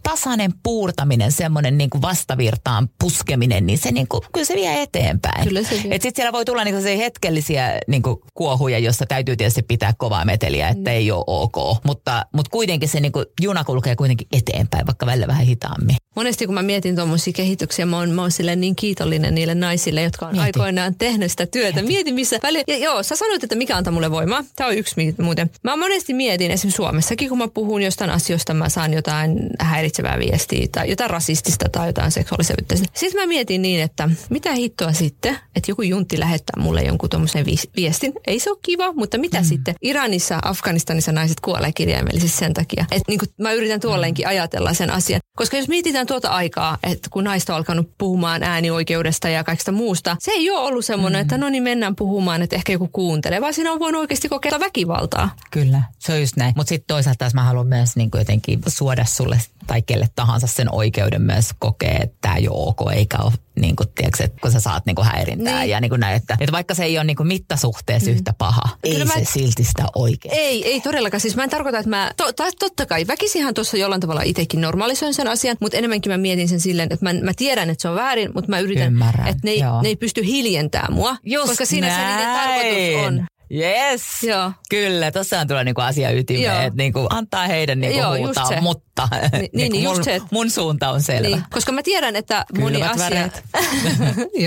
tasainen 0.08 0.50
puurtaminen, 0.62 1.32
semmoinen 1.32 1.78
niin 1.78 1.90
kuin 1.90 2.02
vastavirtaan 2.02 2.88
puskeminen, 3.00 3.66
niin 3.66 3.78
se 3.78 3.92
niin 3.92 4.08
kuin, 4.08 4.20
kyllä 4.32 4.46
se 4.46 4.54
vie 4.54 4.82
eteenpäin. 4.82 5.44
Kyllä 5.44 5.62
se 5.62 5.70
vie. 5.70 5.92
Sitten 5.92 6.12
siellä 6.16 6.32
voi 6.32 6.44
tulla 6.44 6.64
niin 6.64 6.74
kuin 6.74 6.98
hetkellisiä 6.98 7.78
niin 7.88 8.02
kuin 8.02 8.16
kuohuja, 8.34 8.78
jossa 8.78 9.06
täytyy 9.06 9.36
tietysti 9.36 9.62
pitää 9.62 9.92
kovaa 9.98 10.24
meteliä, 10.24 10.68
että 10.68 10.90
mm. 10.90 10.96
ei 10.96 11.10
ole 11.10 11.24
ok. 11.26 11.84
Mutta, 11.84 12.26
mutta 12.34 12.50
kuitenkin 12.50 12.88
se 12.88 13.00
niin 13.00 13.12
kuin, 13.12 13.26
juna 13.42 13.64
kulkee 13.64 13.96
kuitenkin 13.96 14.28
eteenpäin, 14.32 14.86
vaikka 14.86 15.06
välillä 15.06 15.26
vähän 15.26 15.46
hitaammin. 15.46 15.96
Monesti 16.14 16.46
kun 16.46 16.54
mä 16.54 16.62
mietin 16.62 16.96
tuommoisia 16.96 17.32
kehityksiä, 17.32 17.86
mä 17.86 17.98
oon, 17.98 18.10
mä 18.10 18.22
oon 18.22 18.30
niin 18.56 18.76
kiitollinen 18.76 19.34
niille 19.34 19.54
naisille, 19.54 20.02
jotka 20.02 20.26
on 20.26 20.32
Mieti. 20.32 20.44
aikoinaan 20.44 20.94
tehnyt 20.94 21.30
sitä 21.30 21.46
työtä. 21.46 21.74
Mieti, 21.74 21.88
Mieti 21.88 22.12
missä 22.12 22.38
väli... 22.42 22.62
Ja 22.66 22.76
joo, 22.76 23.02
sä 23.02 23.16
sanoit, 23.16 23.44
että 23.44 23.56
mikä 23.56 23.76
antaa 23.76 23.92
mulle 23.92 24.10
voimaa. 24.10 24.44
Tämä 24.56 24.68
on 24.68 24.78
yksi 24.78 25.14
muuten. 25.18 25.50
Mä 25.62 25.76
monesti 25.76 26.14
mietin, 26.14 26.50
esimerkiksi 26.50 26.76
Suomessakin, 26.76 27.28
kun 27.28 27.38
mä 27.38 27.48
puhun 27.48 27.82
jostain 27.82 28.10
asioista, 28.10 28.54
mä 28.54 28.68
saan 28.68 28.92
jotain 28.92 29.38
häiritsevää 29.58 30.18
viestiä 30.18 30.66
tai 30.72 30.90
jotain 30.90 31.10
rasistista 31.10 31.68
tai 31.68 31.88
jotain 31.88 32.10
seksuaalista. 32.10 32.54
Sitten 32.94 33.20
mä 33.20 33.26
mietin 33.26 33.62
niin, 33.62 33.80
että 33.80 34.10
mitä 34.30 34.52
hittoa 34.52 34.92
sitten, 34.92 35.38
että 35.56 35.70
joku 35.70 35.82
juntti 35.82 36.20
lähettää 36.20 36.62
mulle 36.62 36.82
jonkun 36.82 37.10
tuommoisen 37.10 37.46
viestin. 37.76 38.12
Ei 38.26 38.40
se 38.40 38.50
ole 38.50 38.58
kiva, 38.62 38.92
mutta 38.92 39.18
mitä 39.18 39.38
mm. 39.40 39.44
sitten? 39.44 39.74
Iranissa, 39.82 40.38
Afganistanissa 40.42 41.12
naiset 41.12 41.40
kuolee 41.40 41.72
kirjaimellisesti 41.72 42.38
sen 42.38 42.54
takia. 42.54 42.84
Että 42.90 43.04
niin 43.08 43.20
mä 43.40 43.52
yritän 43.52 43.80
tuolleenkin 43.80 44.28
ajatella 44.28 44.74
sen 44.74 44.90
asian. 44.90 45.20
Koska 45.36 45.56
jos 45.56 45.68
mietitään 45.68 46.03
tuota 46.06 46.28
aikaa, 46.28 46.78
että 46.82 47.10
kun 47.10 47.24
naista 47.24 47.52
on 47.52 47.56
alkanut 47.56 47.90
puhumaan 47.98 48.42
äänioikeudesta 48.42 49.28
ja 49.28 49.44
kaikesta 49.44 49.72
muusta, 49.72 50.16
se 50.20 50.30
ei 50.30 50.50
ole 50.50 50.60
ollut 50.60 50.84
semmoinen, 50.84 51.20
mm. 51.20 51.22
että 51.22 51.38
no 51.38 51.48
niin 51.48 51.62
mennään 51.62 51.96
puhumaan, 51.96 52.42
että 52.42 52.56
ehkä 52.56 52.72
joku 52.72 52.88
kuuntelee, 52.88 53.40
vaan 53.40 53.54
siinä 53.54 53.72
on 53.72 53.78
voinut 53.78 54.00
oikeasti 54.00 54.28
kokea 54.28 54.60
väkivaltaa. 54.60 55.30
Kyllä, 55.50 55.82
se 55.98 56.12
on 56.12 56.20
just 56.20 56.36
näin. 56.36 56.52
Mutta 56.56 56.68
sitten 56.68 56.86
toisaalta 56.86 57.30
mä 57.34 57.42
haluan 57.42 57.66
myös 57.66 57.96
niin 57.96 58.10
jotenkin 58.14 58.60
suoda 58.66 59.04
sulle 59.04 59.40
tai 59.66 59.82
kelle 59.82 60.08
tahansa 60.16 60.46
sen 60.46 60.74
oikeuden 60.74 61.22
myös 61.22 61.50
kokea, 61.58 61.98
että 62.02 62.16
tämä 62.20 62.34
ei 62.36 62.48
ole 62.48 62.68
ok, 62.68 62.92
eikä 62.92 63.18
ole 63.18 63.32
niin 63.60 63.76
kuin, 63.76 63.88
tiedätkö, 63.94 64.24
että 64.24 64.38
kun 64.40 64.52
sä 64.52 64.60
saat 64.60 64.86
niin 64.86 64.96
kuin 64.96 65.06
häirintää 65.06 65.60
niin. 65.60 65.70
ja 65.70 65.80
niin 65.80 65.88
kuin 65.88 66.00
näin, 66.00 66.16
että, 66.16 66.36
että 66.40 66.52
vaikka 66.52 66.74
se 66.74 66.84
ei 66.84 66.98
ole 66.98 67.04
niin 67.04 67.16
kuin 67.16 67.26
mittasuhteessa 67.26 68.10
mm. 68.10 68.16
yhtä 68.16 68.34
paha, 68.38 68.62
ei 68.84 68.92
Kyllä 68.92 69.06
se 69.06 69.18
mä... 69.18 69.24
silti 69.24 69.64
sitä 69.64 69.84
oikein. 69.94 70.34
Ei, 70.34 70.66
ei 70.66 70.80
todellakaan. 70.80 71.20
Siis 71.20 71.36
mä 71.36 71.44
en 71.44 71.50
tarkoita, 71.50 71.78
että 71.78 71.90
mä, 71.90 72.12
to, 72.16 72.32
to, 72.32 72.44
totta 72.58 72.86
kai 72.86 73.06
väkisihan 73.06 73.54
tuossa 73.54 73.76
jollain 73.76 74.00
tavalla 74.00 74.22
itsekin 74.22 74.60
normalisoin 74.60 75.14
sen 75.14 75.28
asian, 75.28 75.56
mutta 75.60 75.78
enemmänkin 75.78 76.12
mä 76.12 76.18
mietin 76.18 76.48
sen 76.48 76.60
silleen, 76.60 76.88
että 76.92 77.12
mä, 77.12 77.20
mä 77.20 77.32
tiedän, 77.36 77.70
että 77.70 77.82
se 77.82 77.88
on 77.88 77.96
väärin, 77.96 78.30
mutta 78.34 78.50
mä 78.50 78.58
yritän, 78.58 78.86
Ymmärrän, 78.92 79.28
että 79.28 79.40
ne 79.44 79.50
ei, 79.50 79.60
ne 79.82 79.88
ei 79.88 79.96
pysty 79.96 80.24
hiljentämään 80.24 80.92
mua, 80.92 81.16
Just 81.24 81.48
koska 81.48 81.66
siinä 81.66 81.86
näin. 81.86 82.00
se 82.00 82.16
niiden 82.16 82.34
tarkoitus 82.34 83.06
on. 83.06 83.26
Yes, 83.54 84.02
Joo. 84.22 84.52
kyllä. 84.70 85.10
Tuossa 85.10 85.46
tulee 85.46 85.64
niinku 85.64 85.80
asia 85.80 86.10
ytimeen, 86.10 86.66
että 86.66 86.76
niinku 86.76 87.06
antaa 87.10 87.46
heidän 87.46 87.80
niinku 87.80 87.98
Joo, 87.98 88.18
huutaa, 88.18 88.60
mutta 88.60 89.08
Ni, 89.12 89.38
niin, 89.38 89.50
niinku 89.56 89.76
niin, 89.76 89.88
mun, 89.88 90.04
se, 90.04 90.20
mun 90.30 90.50
suunta 90.50 90.90
on 90.90 91.02
selvä. 91.02 91.28
Niin, 91.28 91.44
koska 91.50 91.72
mä 91.72 91.82
tiedän, 91.82 92.16
että 92.16 92.44
moni 92.58 92.82
asia... 92.82 93.28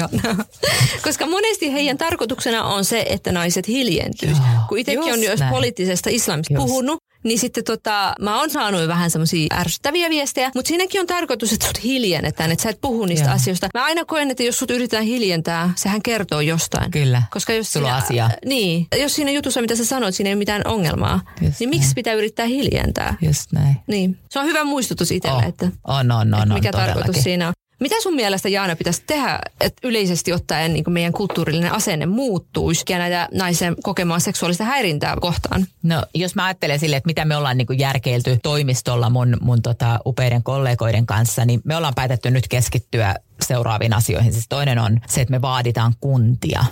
Koska 1.03 1.25
monesti 1.25 1.73
heidän 1.73 1.97
tarkoituksena 1.97 2.63
on 2.63 2.85
se, 2.85 3.05
että 3.09 3.31
naiset 3.31 3.67
hiljentyisi. 3.67 4.41
Kun 4.69 4.77
itsekin 4.77 5.13
on 5.13 5.23
jos 5.23 5.39
poliittisesta 5.49 6.09
islamista 6.09 6.53
Just. 6.53 6.65
puhunut, 6.65 7.03
niin 7.27 7.39
sitten 7.39 7.63
tota, 7.63 8.13
mä 8.21 8.39
oon 8.39 8.49
saanut 8.49 8.87
vähän 8.87 9.11
semmoisia 9.11 9.47
ärsyttäviä 9.53 10.09
viestejä, 10.09 10.51
mutta 10.55 10.67
siinäkin 10.67 11.01
on 11.01 11.07
tarkoitus, 11.07 11.53
että 11.53 11.65
sut 11.67 11.83
hiljennetään, 11.83 12.51
että 12.51 12.63
sä 12.63 12.69
et 12.69 12.81
puhu 12.81 13.05
niistä 13.05 13.25
Joo. 13.25 13.35
asioista. 13.35 13.67
Mä 13.73 13.85
aina 13.85 14.05
koen, 14.05 14.31
että 14.31 14.43
jos 14.43 14.59
sut 14.59 14.71
yritetään 14.71 15.03
hiljentää, 15.03 15.69
sehän 15.75 16.01
kertoo 16.01 16.41
jostain. 16.41 16.91
Kyllä, 16.91 17.21
Koska 17.31 17.53
jos 17.53 17.73
sulla 17.73 17.87
siinä, 18.01 18.25
asia. 18.25 18.37
Niin, 18.45 18.87
jos 18.95 19.15
siinä 19.15 19.31
jutussa, 19.31 19.61
mitä 19.61 19.75
sä 19.75 19.85
sanoit, 19.85 20.15
siinä 20.15 20.29
ei 20.29 20.33
ole 20.33 20.39
mitään 20.39 20.61
ongelmaa, 20.65 21.21
Just 21.41 21.59
niin 21.59 21.69
miksi 21.69 21.87
näin. 21.87 21.95
pitää 21.95 22.13
yrittää 22.13 22.45
hiljentää? 22.45 23.15
Just 23.21 23.51
näin. 23.51 23.75
Niin, 23.87 24.19
se 24.29 24.39
on 24.39 24.45
hyvä 24.45 24.63
muistutus 24.63 25.11
itselle, 25.11 25.37
oh. 25.37 25.49
että, 25.49 25.71
on, 25.87 26.11
on, 26.11 26.33
on, 26.33 26.41
että 26.41 26.53
mikä 26.53 26.69
on, 26.73 26.85
tarkoitus 26.85 27.23
siinä 27.23 27.47
on. 27.47 27.53
Mitä 27.79 27.95
sun 28.01 28.15
mielestä 28.15 28.49
Jaana 28.49 28.75
pitäisi 28.75 29.03
tehdä, 29.07 29.39
että 29.61 29.87
yleisesti 29.87 30.33
ottaen 30.33 30.73
niin 30.73 30.83
meidän 30.87 31.13
kulttuurillinen 31.13 31.73
asenne 31.73 32.05
muuttuisi 32.05 32.83
ja 32.89 32.97
näitä 32.97 33.29
naisen 33.33 33.75
kokemaan 33.83 34.21
seksuaalista 34.21 34.63
häirintää 34.63 35.15
kohtaan? 35.21 35.65
No 35.83 36.03
jos 36.15 36.35
mä 36.35 36.45
ajattelen 36.45 36.79
sille, 36.79 36.95
että 36.95 37.07
mitä 37.07 37.25
me 37.25 37.35
ollaan 37.35 37.57
niin 37.57 37.67
järkeilty 37.77 38.39
toimistolla 38.43 39.09
mun, 39.09 39.37
mun 39.41 39.61
tota, 39.61 39.99
upeiden 40.05 40.43
kollegoiden 40.43 41.05
kanssa, 41.05 41.45
niin 41.45 41.61
me 41.63 41.75
ollaan 41.75 41.95
päätetty 41.95 42.31
nyt 42.31 42.47
keskittyä 42.47 43.15
seuraaviin 43.45 43.93
asioihin. 43.93 44.33
Siis 44.33 44.45
toinen 44.49 44.79
on 44.79 44.99
se, 45.07 45.21
että 45.21 45.31
me 45.31 45.41
vaaditaan 45.41 45.93
kuntia, 45.99 46.65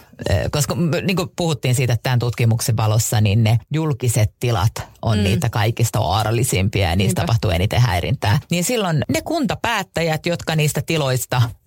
koska 0.51 0.75
niin 1.05 1.15
kuin 1.15 1.29
puhuttiin 1.35 1.75
siitä 1.75 1.97
tämän 2.03 2.19
tutkimuksen 2.19 2.77
valossa, 2.77 3.21
niin 3.21 3.43
ne 3.43 3.59
julkiset 3.73 4.31
tilat 4.39 4.71
on 5.01 5.17
mm. 5.17 5.23
niitä 5.23 5.49
kaikista 5.49 5.99
vaarallisimpia 5.99 6.89
ja 6.89 6.95
niistä 6.95 7.21
Niinpä. 7.21 7.21
tapahtuu 7.21 7.51
eniten 7.51 7.81
häirintää. 7.81 8.39
Niin 8.51 8.63
silloin 8.63 9.03
ne 9.09 9.21
kuntapäättäjät, 9.21 10.25
jotka 10.25 10.55
niistä 10.55 10.81
tiloista 10.81 10.94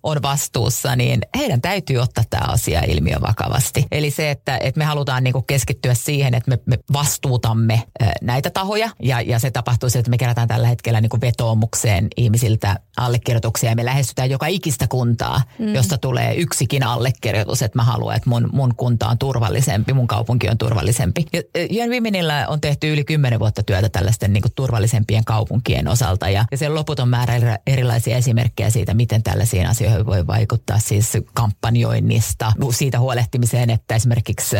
on 0.03 0.21
vastuussa, 0.21 0.95
niin 0.95 1.21
heidän 1.37 1.61
täytyy 1.61 1.97
ottaa 1.97 2.23
tämä 2.29 2.45
asia 2.47 2.81
ilmiö 2.87 3.17
vakavasti. 3.21 3.85
Eli 3.91 4.11
se, 4.11 4.31
että, 4.31 4.57
että 4.57 4.77
me 4.77 4.85
halutaan 4.85 5.23
niin 5.23 5.33
keskittyä 5.47 5.93
siihen, 5.93 6.33
että 6.33 6.49
me, 6.49 6.59
me 6.65 6.79
vastuutamme 6.93 7.83
näitä 8.21 8.49
tahoja 8.49 8.89
ja, 9.01 9.21
ja 9.21 9.39
se 9.39 9.51
tapahtuu 9.51 9.89
se, 9.89 9.99
että 9.99 10.09
me 10.09 10.17
kerätään 10.17 10.47
tällä 10.47 10.67
hetkellä 10.67 11.01
niin 11.01 11.21
vetoomukseen 11.21 12.07
ihmisiltä 12.17 12.79
allekirjoituksia 12.97 13.69
ja 13.69 13.75
me 13.75 13.85
lähestytään 13.85 14.29
joka 14.29 14.47
ikistä 14.47 14.87
kuntaa, 14.87 15.41
mm. 15.59 15.75
josta 15.75 15.97
tulee 15.97 16.35
yksikin 16.35 16.83
allekirjoitus, 16.83 17.61
että 17.61 17.77
mä 17.77 17.83
haluan, 17.83 18.15
että 18.15 18.29
mun, 18.29 18.49
mun 18.53 18.75
kunta 18.75 19.07
on 19.07 19.17
turvallisempi, 19.17 19.93
mun 19.93 20.07
kaupunki 20.07 20.49
on 20.49 20.57
turvallisempi. 20.57 21.25
Jön 21.69 21.89
Viminillä 21.89 22.47
on 22.47 22.61
tehty 22.61 22.93
yli 22.93 23.03
kymmenen 23.03 23.39
vuotta 23.39 23.63
työtä 23.63 23.89
tällaisten 23.89 24.33
niin 24.33 24.43
turvallisempien 24.55 25.25
kaupunkien 25.25 25.87
osalta 25.87 26.29
ja, 26.29 26.45
ja 26.51 26.57
se 26.57 26.69
loputon 26.69 27.09
määrä 27.09 27.59
erilaisia 27.67 28.17
esimerkkejä 28.17 28.69
siitä, 28.69 28.93
miten 28.93 29.18
tällaisiin 29.23 29.67
asioihin 29.67 30.05
voi 30.05 30.27
vaikuttaa 30.27 30.79
siis 30.79 31.11
kampanjoinnista, 31.33 32.53
siitä 32.71 32.99
huolehtimiseen, 32.99 33.69
että 33.69 33.95
esimerkiksi 33.95 34.55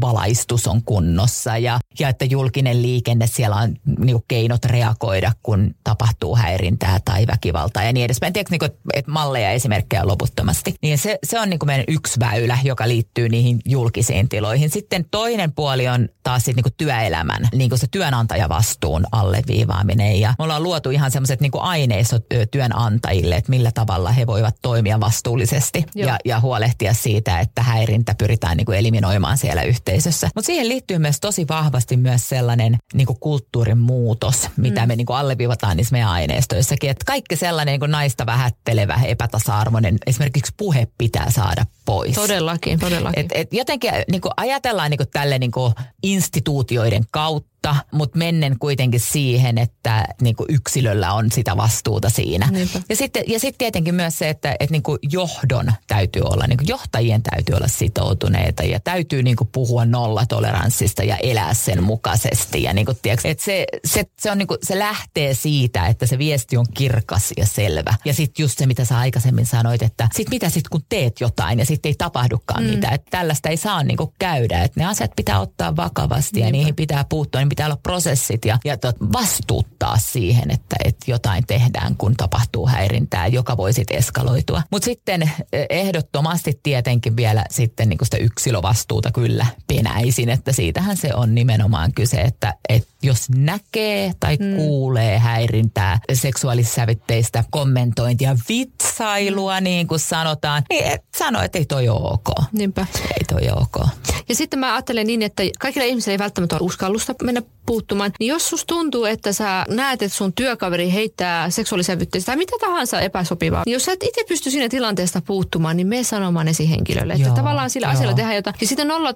valaistus 0.00 0.66
on 0.66 0.82
kunnossa 0.84 1.58
ja, 1.58 1.78
ja 1.98 2.08
että 2.08 2.24
julkinen 2.24 2.82
liikenne, 2.82 3.26
siellä 3.26 3.56
on 3.56 3.76
niin 3.98 4.24
keinot 4.28 4.64
reagoida, 4.64 5.32
kun 5.42 5.74
tapahtuu 5.84 6.36
häirintää 6.36 7.00
tai 7.04 7.26
väkivaltaa 7.26 7.82
ja 7.82 7.92
niin 7.92 8.04
edespäin. 8.04 8.32
Tiedätkö, 8.32 8.56
niin 8.60 8.70
että 8.94 9.10
malleja 9.10 9.50
esimerkkejä 9.50 10.06
loputtomasti. 10.06 10.74
Niin 10.82 10.98
se, 10.98 11.18
se 11.24 11.40
on 11.40 11.50
niin 11.50 11.58
kuin 11.58 11.66
meidän 11.66 11.84
yksi 11.88 12.20
väylä, 12.20 12.58
joka 12.64 12.88
liittyy 12.88 13.28
niihin 13.28 13.58
julkisiin 13.66 14.28
tiloihin. 14.28 14.70
Sitten 14.70 15.04
toinen 15.10 15.52
puoli 15.52 15.88
on 15.88 16.08
taas 16.22 16.44
sit 16.44 16.56
niin 16.56 16.64
kuin 16.64 16.74
työelämän, 16.76 17.48
niin 17.54 17.70
kuin 17.70 17.78
se 17.78 17.86
työnantajavastuun 17.90 19.06
alleviivaaminen. 19.12 20.20
Ja 20.20 20.34
me 20.38 20.44
ollaan 20.44 20.62
luotu 20.62 20.90
ihan 20.90 21.10
semmoiset 21.10 21.40
niin 21.40 21.52
aineistot 21.54 22.24
työnantajille, 22.50 23.36
että 23.36 23.50
millä 23.50 23.72
tavalla 23.72 23.99
he 24.08 24.26
voivat 24.26 24.56
toimia 24.62 25.00
vastuullisesti 25.00 25.84
ja, 25.94 26.18
ja 26.24 26.40
huolehtia 26.40 26.94
siitä, 26.94 27.40
että 27.40 27.62
häirintä 27.62 28.14
pyritään 28.18 28.56
niin 28.56 28.64
kuin 28.64 28.78
eliminoimaan 28.78 29.38
siellä 29.38 29.62
yhteisössä. 29.62 30.30
Mutta 30.34 30.46
siihen 30.46 30.68
liittyy 30.68 30.98
myös 30.98 31.20
tosi 31.20 31.48
vahvasti 31.48 31.96
myös 31.96 32.28
sellainen 32.28 32.78
niin 32.94 33.06
kuin 33.06 33.20
kulttuurin 33.20 33.78
muutos, 33.78 34.48
mitä 34.56 34.80
mm. 34.80 34.88
me 34.88 34.96
niin 34.96 35.06
kuin 35.06 35.16
alleviivataan 35.16 35.76
niissä 35.76 35.92
meidän 35.92 36.08
aineistoissakin. 36.08 36.90
Että 36.90 37.04
kaikki 37.04 37.36
sellainen 37.36 37.72
niin 37.72 37.80
kuin 37.80 37.90
naista 37.90 38.26
vähättelevä, 38.26 39.00
epätasa-arvoinen, 39.04 39.98
esimerkiksi 40.06 40.52
puhe 40.56 40.88
pitää 40.98 41.30
saada 41.30 41.66
pois. 41.84 42.14
Todellakin, 42.14 42.78
todellakin. 42.78 43.24
Et, 43.24 43.32
et 43.34 43.52
jotenkin 43.52 43.90
niin 44.10 44.20
kuin 44.20 44.32
ajatellaan 44.36 44.90
niin 44.90 44.98
kuin 44.98 45.10
tälle 45.12 45.38
niin 45.38 45.50
kuin 45.50 45.74
instituutioiden 46.02 47.04
kautta 47.10 47.59
vastuuta, 47.68 47.96
mutta 47.96 48.18
mennen 48.18 48.58
kuitenkin 48.58 49.00
siihen, 49.00 49.58
että 49.58 50.04
niin 50.20 50.36
kuin 50.36 50.46
yksilöllä 50.48 51.12
on 51.12 51.32
sitä 51.32 51.56
vastuuta 51.56 52.10
siinä. 52.10 52.48
Niinpä. 52.50 52.80
Ja 52.88 52.96
sitten, 52.96 53.24
ja 53.26 53.40
sitten 53.40 53.58
tietenkin 53.58 53.94
myös 53.94 54.18
se, 54.18 54.28
että, 54.28 54.52
että 54.52 54.72
niin 54.72 54.82
kuin 54.82 54.98
johdon 55.02 55.72
täytyy 55.86 56.22
olla, 56.22 56.46
niin 56.46 56.56
kuin 56.56 56.68
johtajien 56.68 57.22
täytyy 57.22 57.54
olla 57.54 57.68
sitoutuneita 57.68 58.62
ja 58.62 58.80
täytyy 58.80 59.22
niin 59.22 59.36
kuin 59.36 59.48
puhua 59.52 59.84
nollatoleranssista 59.84 61.02
ja 61.02 61.16
elää 61.16 61.54
sen 61.54 61.82
mukaisesti. 61.82 62.62
Ja 62.62 62.72
niin 62.72 62.86
kuin, 62.86 62.98
tiedätkö, 63.02 63.28
että 63.28 63.44
se, 63.44 63.66
se, 63.84 64.04
se, 64.18 64.30
on 64.30 64.38
niin 64.38 64.48
kuin, 64.48 64.58
se 64.62 64.78
lähtee 64.78 65.34
siitä, 65.34 65.86
että 65.86 66.06
se 66.06 66.18
viesti 66.18 66.56
on 66.56 66.66
kirkas 66.74 67.32
ja 67.36 67.46
selvä. 67.46 67.94
Ja 68.04 68.14
sitten 68.14 68.42
just 68.42 68.58
se, 68.58 68.66
mitä 68.66 68.84
sä 68.84 68.98
aikaisemmin 68.98 69.46
sanoit, 69.46 69.82
että 69.82 70.08
sit 70.14 70.30
mitä 70.30 70.48
sitten 70.48 70.70
kun 70.70 70.82
teet 70.88 71.20
jotain 71.20 71.58
ja 71.58 71.66
sitten 71.66 71.90
ei 71.90 71.94
tapahdukaan 71.98 72.64
mm. 72.64 72.70
mitään. 72.70 72.94
Että 72.94 73.10
tällaista 73.10 73.48
ei 73.48 73.56
saa 73.56 73.82
niin 73.82 73.96
kuin 73.96 74.10
käydä. 74.18 74.62
Että 74.62 74.80
ne 74.80 74.86
asiat 74.86 75.10
pitää 75.16 75.40
ottaa 75.40 75.76
vakavasti 75.76 76.34
Niinpä. 76.34 76.48
ja 76.48 76.52
niihin 76.52 76.76
pitää 76.76 77.04
puuttua. 77.08 77.40
Niin 77.40 77.49
pitää 77.50 77.66
olla 77.66 77.78
prosessit 77.82 78.44
ja, 78.44 78.58
ja 78.64 78.76
tot, 78.76 78.96
vastuuttaa 79.12 79.98
siihen, 79.98 80.50
että, 80.50 80.76
että 80.84 81.10
jotain 81.10 81.46
tehdään, 81.46 81.96
kun 81.96 82.14
tapahtuu 82.16 82.66
häirintää, 82.66 83.26
joka 83.26 83.56
voi 83.56 83.72
sitten 83.72 83.98
eskaloitua. 83.98 84.62
Mutta 84.70 84.84
sitten 84.84 85.22
eh, 85.22 85.66
ehdottomasti 85.70 86.60
tietenkin 86.62 87.16
vielä 87.16 87.44
sitten 87.50 87.88
niin 87.88 87.98
sitä 88.02 88.16
yksilövastuuta 88.16 89.10
kyllä 89.12 89.46
penäisin, 89.66 90.28
että 90.28 90.52
siitähän 90.52 90.96
se 90.96 91.14
on 91.14 91.34
nimenomaan 91.34 91.92
kyse, 91.92 92.20
että, 92.20 92.54
että 92.68 92.90
jos 93.02 93.30
näkee 93.30 94.12
tai 94.20 94.36
mm. 94.36 94.56
kuulee 94.56 95.18
häirintää, 95.18 96.00
seksuaalissävytteistä 96.12 97.44
kommentointia, 97.50 98.36
vitsailua, 98.48 99.60
mm. 99.60 99.64
niin 99.64 99.86
kuin 99.86 99.98
sanotaan, 99.98 100.62
niin 100.70 100.84
et 100.84 101.04
sano, 101.16 101.42
että 101.42 101.58
ei 101.58 101.64
toi 101.64 101.88
ole 101.88 102.10
ok. 102.12 102.28
Niinpä. 102.52 102.86
Ei 102.94 103.24
toi 103.28 103.50
ole 103.50 103.62
ok. 103.62 103.88
Ja 104.28 104.34
sitten 104.34 104.58
mä 104.58 104.74
ajattelen 104.74 105.06
niin, 105.06 105.22
että 105.22 105.42
kaikilla 105.58 105.86
ihmisillä 105.86 106.12
ei 106.12 106.18
välttämättä 106.18 106.56
ole 106.56 106.66
uskallusta 106.66 107.14
mennä 107.22 107.39
puuttumaan. 107.70 108.12
Niin 108.20 108.28
jos 108.28 108.48
sus 108.48 108.64
tuntuu, 108.64 109.04
että 109.04 109.32
sä 109.32 109.64
näet, 109.68 110.02
että 110.02 110.16
sun 110.16 110.32
työkaveri 110.32 110.92
heittää 110.92 111.50
seksuaalisävytteistä 111.50 112.26
tai 112.26 112.36
mitä 112.36 112.52
tahansa 112.60 113.00
epäsopivaa, 113.00 113.62
niin 113.66 113.72
jos 113.72 113.84
sä 113.84 113.92
et 113.92 114.02
itse 114.02 114.24
pysty 114.28 114.50
siinä 114.50 114.68
tilanteesta 114.68 115.22
puuttumaan, 115.26 115.76
niin 115.76 115.86
me 115.86 116.02
sanomaan 116.02 116.48
esihenkilölle. 116.48 117.12
Että 117.12 117.26
joo, 117.26 117.34
tavallaan 117.34 117.70
sillä 117.70 117.86
joo. 117.86 117.92
asialla 117.92 118.14
tehdään 118.14 118.36
jotain. 118.36 118.56
Ja 118.60 118.66
sitten 118.66 118.88
nolla 118.88 119.14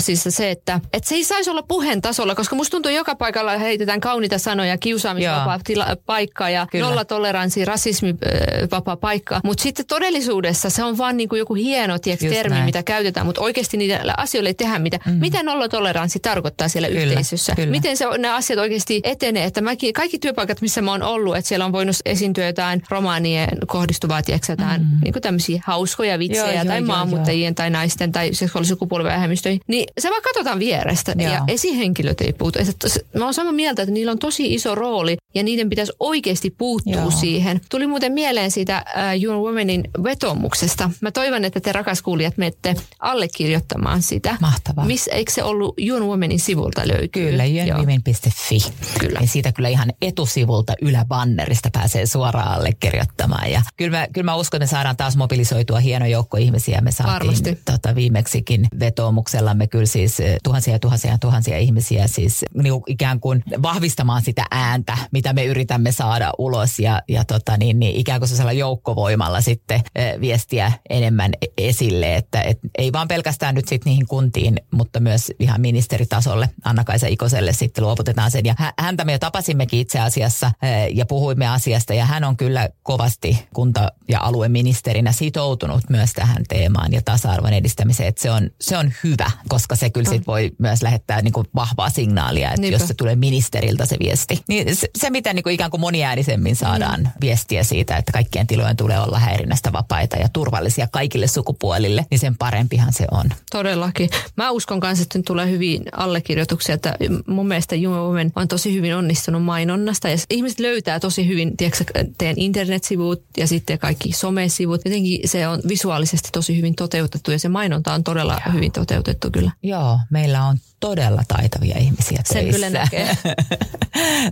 siis 0.00 0.24
se, 0.28 0.50
että, 0.50 0.80
että 0.92 1.08
se 1.08 1.14
ei 1.14 1.24
saisi 1.24 1.50
olla 1.50 1.62
puheen 1.62 2.02
tasolla, 2.02 2.34
koska 2.34 2.56
musta 2.56 2.70
tuntuu 2.70 2.92
joka 2.92 3.14
paikalla 3.14 3.58
heitetään 3.58 4.00
kauniita 4.00 4.38
sanoja, 4.38 4.78
kiusaamisvapaa 4.78 5.60
tila, 5.64 5.96
paikka 6.06 6.50
ja 6.50 6.66
Kyllä. 6.70 6.86
nolla 6.86 7.04
toleranssi, 7.04 7.64
rasismivapaa 7.64 8.96
paikka. 8.96 9.40
Mutta 9.44 9.62
sitten 9.62 9.86
todellisuudessa 9.86 10.70
se 10.70 10.84
on 10.84 10.98
vaan 10.98 11.16
niin 11.16 11.28
kuin 11.28 11.38
joku 11.38 11.54
hieno 11.54 11.98
tieks, 11.98 12.22
termi, 12.22 12.54
näin. 12.54 12.64
mitä 12.64 12.82
käytetään, 12.82 13.26
mutta 13.26 13.40
oikeasti 13.40 13.76
niitä 13.76 14.14
asioilla 14.16 14.48
ei 14.48 14.54
tehdä 14.54 14.78
mitä. 14.78 14.98
Mm. 15.06 15.12
Mitä 15.12 15.42
nolla 15.42 15.68
toleranssi 15.68 16.18
tarkoittaa 16.20 16.68
siellä 16.68 16.88
Kyllä. 16.88 17.02
yhteisössä? 17.02 17.54
Kyllä. 17.56 17.63
Miten 17.70 17.96
se, 17.96 18.04
nämä 18.18 18.34
asiat 18.34 18.58
oikeasti 18.58 19.00
etenee? 19.04 19.44
Että 19.44 19.60
mäkin, 19.60 19.92
kaikki 19.92 20.18
työpaikat, 20.18 20.60
missä 20.60 20.82
mä 20.82 20.90
oon 20.90 21.02
ollut, 21.02 21.36
että 21.36 21.48
siellä 21.48 21.64
on 21.64 21.72
voinut 21.72 21.96
esiintyä 22.04 22.46
jotain 22.46 22.82
romaanien 22.88 23.48
kohdistuvaa, 23.66 24.22
tieks, 24.22 24.48
jotain 24.48 24.80
mm. 24.80 24.88
niin 25.02 25.12
kuin 25.12 25.22
tämmöisiä 25.22 25.62
hauskoja 25.66 26.18
vitsejä 26.18 26.52
joo, 26.52 26.64
tai 26.64 26.78
joo, 26.78 26.86
maahanmuuttajien 26.86 27.50
joo. 27.50 27.54
tai 27.54 27.70
naisten 27.70 28.12
tai 28.12 28.34
seksuaalisukupuolivähemmistöihin, 28.34 29.60
niin 29.66 29.86
se 29.98 30.10
vaan 30.10 30.22
katsotaan 30.22 30.58
vierestä 30.58 31.14
joo. 31.18 31.32
ja 31.32 31.44
esihenkilöt 31.48 32.20
ei 32.20 32.32
puutu. 32.32 32.58
Että 32.58 32.88
mä 33.18 33.24
oon 33.24 33.34
samaa 33.34 33.52
mieltä, 33.52 33.82
että 33.82 33.92
niillä 33.92 34.12
on 34.12 34.18
tosi 34.18 34.54
iso 34.54 34.74
rooli 34.74 35.16
ja 35.34 35.42
niiden 35.42 35.70
pitäisi 35.70 35.92
oikeasti 36.00 36.50
puuttua 36.50 36.92
Joo. 36.92 37.10
siihen. 37.10 37.60
Tuli 37.70 37.86
muuten 37.86 38.12
mieleen 38.12 38.50
siitä 38.50 38.84
uh, 38.96 39.22
Young 39.22 39.42
Womenin 39.42 39.84
vetomuksesta. 40.04 40.90
Mä 41.00 41.10
toivon, 41.10 41.44
että 41.44 41.60
te 41.60 41.72
rakas 41.72 42.02
kuulijat 42.02 42.36
menette 42.36 42.74
allekirjoittamaan 42.98 44.02
sitä. 44.02 44.36
Mahtavaa. 44.40 44.84
Miss, 44.84 45.08
eikö 45.08 45.32
se 45.32 45.42
ollut 45.42 45.74
Young 45.78 46.06
Womenin 46.06 46.40
sivulta 46.40 46.82
löytyy? 46.84 47.08
Kyllä, 47.08 47.44
youngwomen.fi. 47.56 48.58
Kyllä. 49.00 49.18
Ja 49.20 49.28
siitä 49.28 49.52
kyllä 49.52 49.68
ihan 49.68 49.92
etusivulta 50.02 50.72
yläbannerista 50.82 51.68
pääsee 51.72 52.06
suoraan 52.06 52.48
allekirjoittamaan. 52.48 53.50
Ja 53.50 53.62
kyllä 53.76 53.98
mä, 53.98 54.06
kyllä 54.12 54.24
mä 54.24 54.34
uskon, 54.34 54.58
että 54.58 54.64
me 54.64 54.76
saadaan 54.76 54.96
taas 54.96 55.16
mobilisoitua 55.16 55.80
hieno 55.80 56.06
joukko 56.06 56.36
ihmisiä. 56.36 56.80
Me 56.80 56.92
saatiin 56.92 57.58
tota, 57.64 57.94
viimeksikin 57.94 58.66
vetoomuksellamme 58.80 59.66
kyllä 59.66 59.86
siis 59.86 60.20
eh, 60.20 60.36
tuhansia 60.44 60.72
ja 60.72 60.78
tuhansia 60.78 61.10
ja 61.10 61.18
tuhansia 61.18 61.58
ihmisiä 61.58 62.06
siis 62.06 62.44
niin 62.54 62.82
ikään 62.86 63.20
kuin 63.20 63.44
vahvistamaan 63.62 64.22
sitä 64.22 64.44
ääntä, 64.50 64.98
mitä 65.12 65.32
me 65.32 65.44
yritämme 65.44 65.92
saada 65.92 66.32
ulos 66.38 66.78
ja, 66.78 67.02
ja 67.08 67.24
tota 67.24 67.56
niin, 67.56 67.78
niin 67.78 67.96
ikään 67.96 68.20
kuin 68.20 68.28
sellaisella 68.28 68.52
joukkovoimalla 68.52 69.40
sitten 69.40 69.80
e, 69.94 70.20
viestiä 70.20 70.72
enemmän 70.90 71.32
e, 71.42 71.46
esille, 71.58 72.16
että 72.16 72.42
et, 72.42 72.58
ei 72.78 72.92
vaan 72.92 73.08
pelkästään 73.08 73.54
nyt 73.54 73.68
sitten 73.68 73.90
niihin 73.90 74.06
kuntiin, 74.06 74.60
mutta 74.70 75.00
myös 75.00 75.32
ihan 75.38 75.60
ministeritasolle 75.60 76.48
Anna-Kaisa 76.64 77.06
Ikoselle 77.06 77.43
sitten 77.52 77.84
luovutetaan 77.84 78.30
sen. 78.30 78.44
Ja 78.44 78.54
häntä 78.78 79.04
me 79.04 79.12
jo 79.12 79.18
tapasimmekin 79.18 79.80
itse 79.80 80.00
asiassa 80.00 80.52
e, 80.62 80.86
ja 80.86 81.06
puhuimme 81.06 81.46
asiasta 81.46 81.94
ja 81.94 82.06
hän 82.06 82.24
on 82.24 82.36
kyllä 82.36 82.68
kovasti 82.82 83.48
kunta- 83.54 83.92
ja 84.08 84.20
alueministerinä 84.20 85.12
sitoutunut 85.12 85.90
myös 85.90 86.12
tähän 86.12 86.44
teemaan 86.48 86.92
ja 86.92 87.02
tasa-arvon 87.04 87.52
edistämiseen, 87.52 88.08
että 88.08 88.22
se 88.22 88.30
on, 88.30 88.50
se 88.60 88.76
on 88.76 88.92
hyvä, 89.04 89.30
koska 89.48 89.76
se 89.76 89.90
kyllä 89.90 90.10
sit 90.10 90.26
voi 90.26 90.50
myös 90.58 90.82
lähettää 90.82 91.22
niin 91.22 91.32
kuin 91.32 91.46
vahvaa 91.54 91.90
signaalia, 91.90 92.48
että 92.48 92.60
Niinpä. 92.60 92.74
jos 92.74 92.88
se 92.88 92.94
tulee 92.94 93.16
ministeriltä 93.16 93.86
se 93.86 93.96
viesti. 94.00 94.42
Niin 94.48 94.76
se, 94.76 94.88
se 94.98 95.10
mitä 95.10 95.32
niin 95.32 95.42
kuin 95.42 95.54
ikään 95.54 95.70
kuin 95.70 95.80
moniäänisemmin 95.80 96.56
saadaan 96.56 97.00
mm. 97.00 97.10
viestiä 97.20 97.62
siitä, 97.62 97.96
että 97.96 98.12
kaikkien 98.12 98.46
tilojen 98.46 98.76
tulee 98.76 99.00
olla 99.00 99.18
häirinnästä 99.18 99.72
vapaita 99.72 100.16
ja 100.16 100.28
turvallisia 100.28 100.88
kaikille 100.92 101.26
sukupuolille, 101.26 102.06
niin 102.10 102.18
sen 102.18 102.36
parempihan 102.36 102.92
se 102.92 103.06
on. 103.10 103.30
Todellakin. 103.50 104.10
Mä 104.36 104.50
uskon 104.50 104.80
kanssa, 104.80 105.02
että 105.02 105.20
tulee 105.26 105.50
hyvin 105.50 105.82
allekirjoituksia, 105.92 106.74
että 106.74 106.96
mun 107.34 107.48
mielestä 107.48 107.76
Human 107.76 108.02
Women 108.02 108.32
on 108.36 108.48
tosi 108.48 108.74
hyvin 108.74 108.94
onnistunut 108.94 109.44
mainonnasta 109.44 110.08
ja 110.08 110.16
ihmiset 110.30 110.60
löytää 110.60 111.00
tosi 111.00 111.28
hyvin, 111.28 111.56
tiedätkö, 111.56 111.84
teidän 112.18 112.38
internetsivut 112.38 113.24
ja 113.36 113.46
sitten 113.46 113.78
kaikki 113.78 114.12
somesivut. 114.12 114.80
Jotenkin 114.84 115.28
se 115.28 115.48
on 115.48 115.60
visuaalisesti 115.68 116.28
tosi 116.32 116.56
hyvin 116.56 116.74
toteutettu 116.74 117.30
ja 117.30 117.38
se 117.38 117.48
mainonta 117.48 117.94
on 117.94 118.04
todella 118.04 118.40
Joo. 118.46 118.54
hyvin 118.54 118.72
toteutettu 118.72 119.30
kyllä. 119.30 119.50
Joo, 119.62 119.98
meillä 120.10 120.44
on 120.44 120.58
todella 120.80 121.22
taitavia 121.28 121.78
ihmisiä 121.78 122.16
töissä. 122.16 122.34
Sen 122.34 122.50
kyllä 122.50 122.70
näkee. 122.70 123.16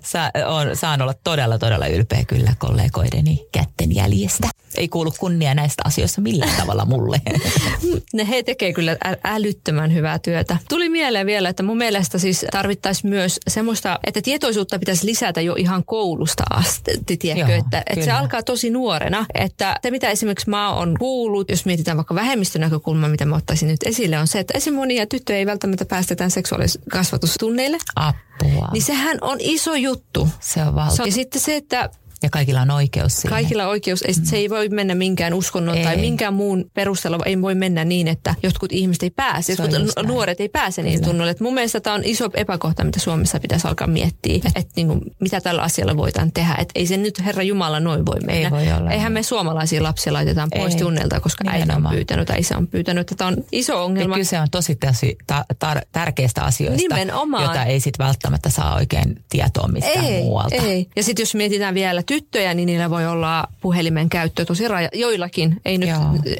Sa, 0.02 0.30
on, 0.46 0.76
saan 0.76 1.02
olla 1.02 1.14
todella, 1.24 1.58
todella 1.58 1.86
ylpeä 1.86 2.24
kyllä 2.24 2.54
kollegoideni 2.58 3.46
kätten 3.52 3.94
jäljestä. 3.94 4.48
Ei 4.76 4.88
kuulu 4.88 5.12
kunnia 5.18 5.54
näistä 5.54 5.82
asioista 5.86 6.20
millään 6.20 6.56
tavalla 6.56 6.84
mulle. 6.84 7.20
ne 8.12 8.28
he 8.28 8.42
tekee 8.42 8.72
kyllä 8.72 8.96
älyttömän 9.24 9.94
hyvää 9.94 10.18
työtä. 10.18 10.56
Tuli 10.68 10.88
mieleen 10.88 11.26
vielä, 11.26 11.48
että 11.48 11.62
mun 11.62 11.76
mielestä 11.76 12.18
siis 12.18 12.46
tarvittaisiin 12.50 12.91
myös 13.04 13.40
semmoista, 13.48 13.98
että 14.04 14.22
tietoisuutta 14.22 14.78
pitäisi 14.78 15.06
lisätä 15.06 15.40
jo 15.40 15.54
ihan 15.54 15.84
koulusta 15.84 16.42
asti, 16.50 16.90
tiedätkö, 17.18 17.52
Joo, 17.52 17.58
että, 17.58 17.82
että 17.86 18.04
se 18.04 18.10
alkaa 18.10 18.42
tosi 18.42 18.70
nuorena. 18.70 19.26
Että 19.34 19.78
se, 19.82 19.90
mitä 19.90 20.10
esimerkiksi 20.10 20.50
mä 20.50 20.74
oon 20.74 20.96
kuullut, 20.98 21.50
jos 21.50 21.64
mietitään 21.64 21.96
vaikka 21.96 22.14
vähemmistön 22.14 22.60
näkökulmaa, 22.60 23.08
mitä 23.08 23.24
mä 23.24 23.36
ottaisin 23.36 23.68
nyt 23.68 23.82
esille, 23.82 24.18
on 24.18 24.26
se, 24.26 24.38
että 24.38 24.54
esimerkiksi 24.56 24.80
monia 24.80 25.06
tyttöjä 25.06 25.38
ei 25.38 25.46
välttämättä 25.46 25.84
päästetään 25.84 26.30
seksuaaliskasvatustunneille. 26.30 27.78
Apua. 27.96 28.68
Niin 28.72 28.82
sehän 28.82 29.18
on 29.20 29.36
iso 29.40 29.74
juttu. 29.74 30.28
Se 30.40 30.62
on 30.62 30.74
valtava. 30.74 31.06
Ja 31.06 31.12
sitten 31.12 31.40
se, 31.40 31.56
että 31.56 31.90
ja 32.22 32.30
kaikilla 32.30 32.60
on 32.60 32.70
oikeus 32.70 33.14
siihen. 33.14 33.30
Kaikilla 33.30 33.64
on 33.64 33.70
oikeus. 33.70 34.02
Ei, 34.02 34.14
mm. 34.14 34.24
Se 34.24 34.36
ei 34.36 34.50
voi 34.50 34.68
mennä 34.68 34.94
minkään 34.94 35.34
uskonnon 35.34 35.78
ei. 35.78 35.84
tai 35.84 35.96
minkään 35.96 36.34
muun 36.34 36.70
perusteella. 36.74 37.18
Ei 37.24 37.42
voi 37.42 37.54
mennä 37.54 37.84
niin, 37.84 38.08
että 38.08 38.34
jotkut 38.42 38.72
ihmiset 38.72 39.02
ei 39.02 39.10
pääse. 39.10 39.52
Jotkut 39.52 40.06
nuoret 40.06 40.40
ei 40.40 40.48
pääse 40.48 40.82
niin 40.82 41.04
tunnolle. 41.04 41.30
Et 41.30 41.40
mun 41.40 41.54
mielestä 41.54 41.80
tämä 41.80 41.94
on 41.94 42.04
iso 42.04 42.28
epäkohta, 42.34 42.84
mitä 42.84 43.00
Suomessa 43.00 43.40
pitäisi 43.40 43.68
alkaa 43.68 43.86
miettiä. 43.86 44.36
Että 44.36 44.50
et, 44.54 44.68
niin 44.76 45.00
mitä 45.20 45.40
tällä 45.40 45.62
asialla 45.62 45.96
voidaan 45.96 46.32
tehdä. 46.32 46.54
Että 46.58 46.72
ei 46.74 46.86
se 46.86 46.96
nyt 46.96 47.24
Herra 47.24 47.42
Jumala 47.42 47.80
noin 47.80 48.06
voi 48.06 48.20
mennä. 48.26 48.44
Ei 48.44 48.50
voi 48.50 48.72
olla. 48.78 48.90
Eihän 48.90 49.12
me 49.12 49.22
suomalaisia 49.22 49.82
lapsia 49.82 50.12
laitetaan 50.12 50.50
pois 50.50 50.74
ei. 50.74 50.80
tunnelta, 50.80 51.20
koska 51.20 51.44
Nimenomaan. 51.44 51.76
äiti 51.76 51.86
on 51.86 51.94
pyytänyt 51.96 52.26
tai 52.26 52.38
isä 52.38 52.56
on 52.56 52.66
pyytänyt. 52.66 53.12
Tämä 53.16 53.28
on 53.28 53.36
iso 53.52 53.84
ongelma. 53.84 54.14
Ja 54.14 54.18
kyse 54.18 54.40
on 54.40 54.50
tosi 54.50 54.76
tosi 54.76 55.16
ta- 55.26 55.44
tar- 55.64 55.86
tärkeistä 55.92 56.42
asioista, 56.42 56.82
Nimenomaan. 56.82 57.44
jota 57.44 57.64
ei 57.64 57.80
sitten 57.80 58.06
välttämättä 58.06 58.50
saa 58.50 58.74
oikein 58.74 59.24
tietoa 59.28 59.68
mistään 59.68 60.04
ei, 60.04 60.22
muualta. 60.22 60.56
Ei. 60.56 60.88
Ja 60.96 61.02
sitten 61.02 61.22
jos 61.22 61.34
mietitään 61.34 61.74
vielä 61.74 62.02
tyttöjä, 62.12 62.54
niin 62.54 62.66
niillä 62.66 62.90
voi 62.90 63.06
olla 63.06 63.48
puhelimen 63.60 64.08
käyttö 64.08 64.44
tosi 64.44 64.68
raja, 64.68 64.88
joillakin, 64.94 65.60
ei 65.64 65.78
nyt, 65.78 65.90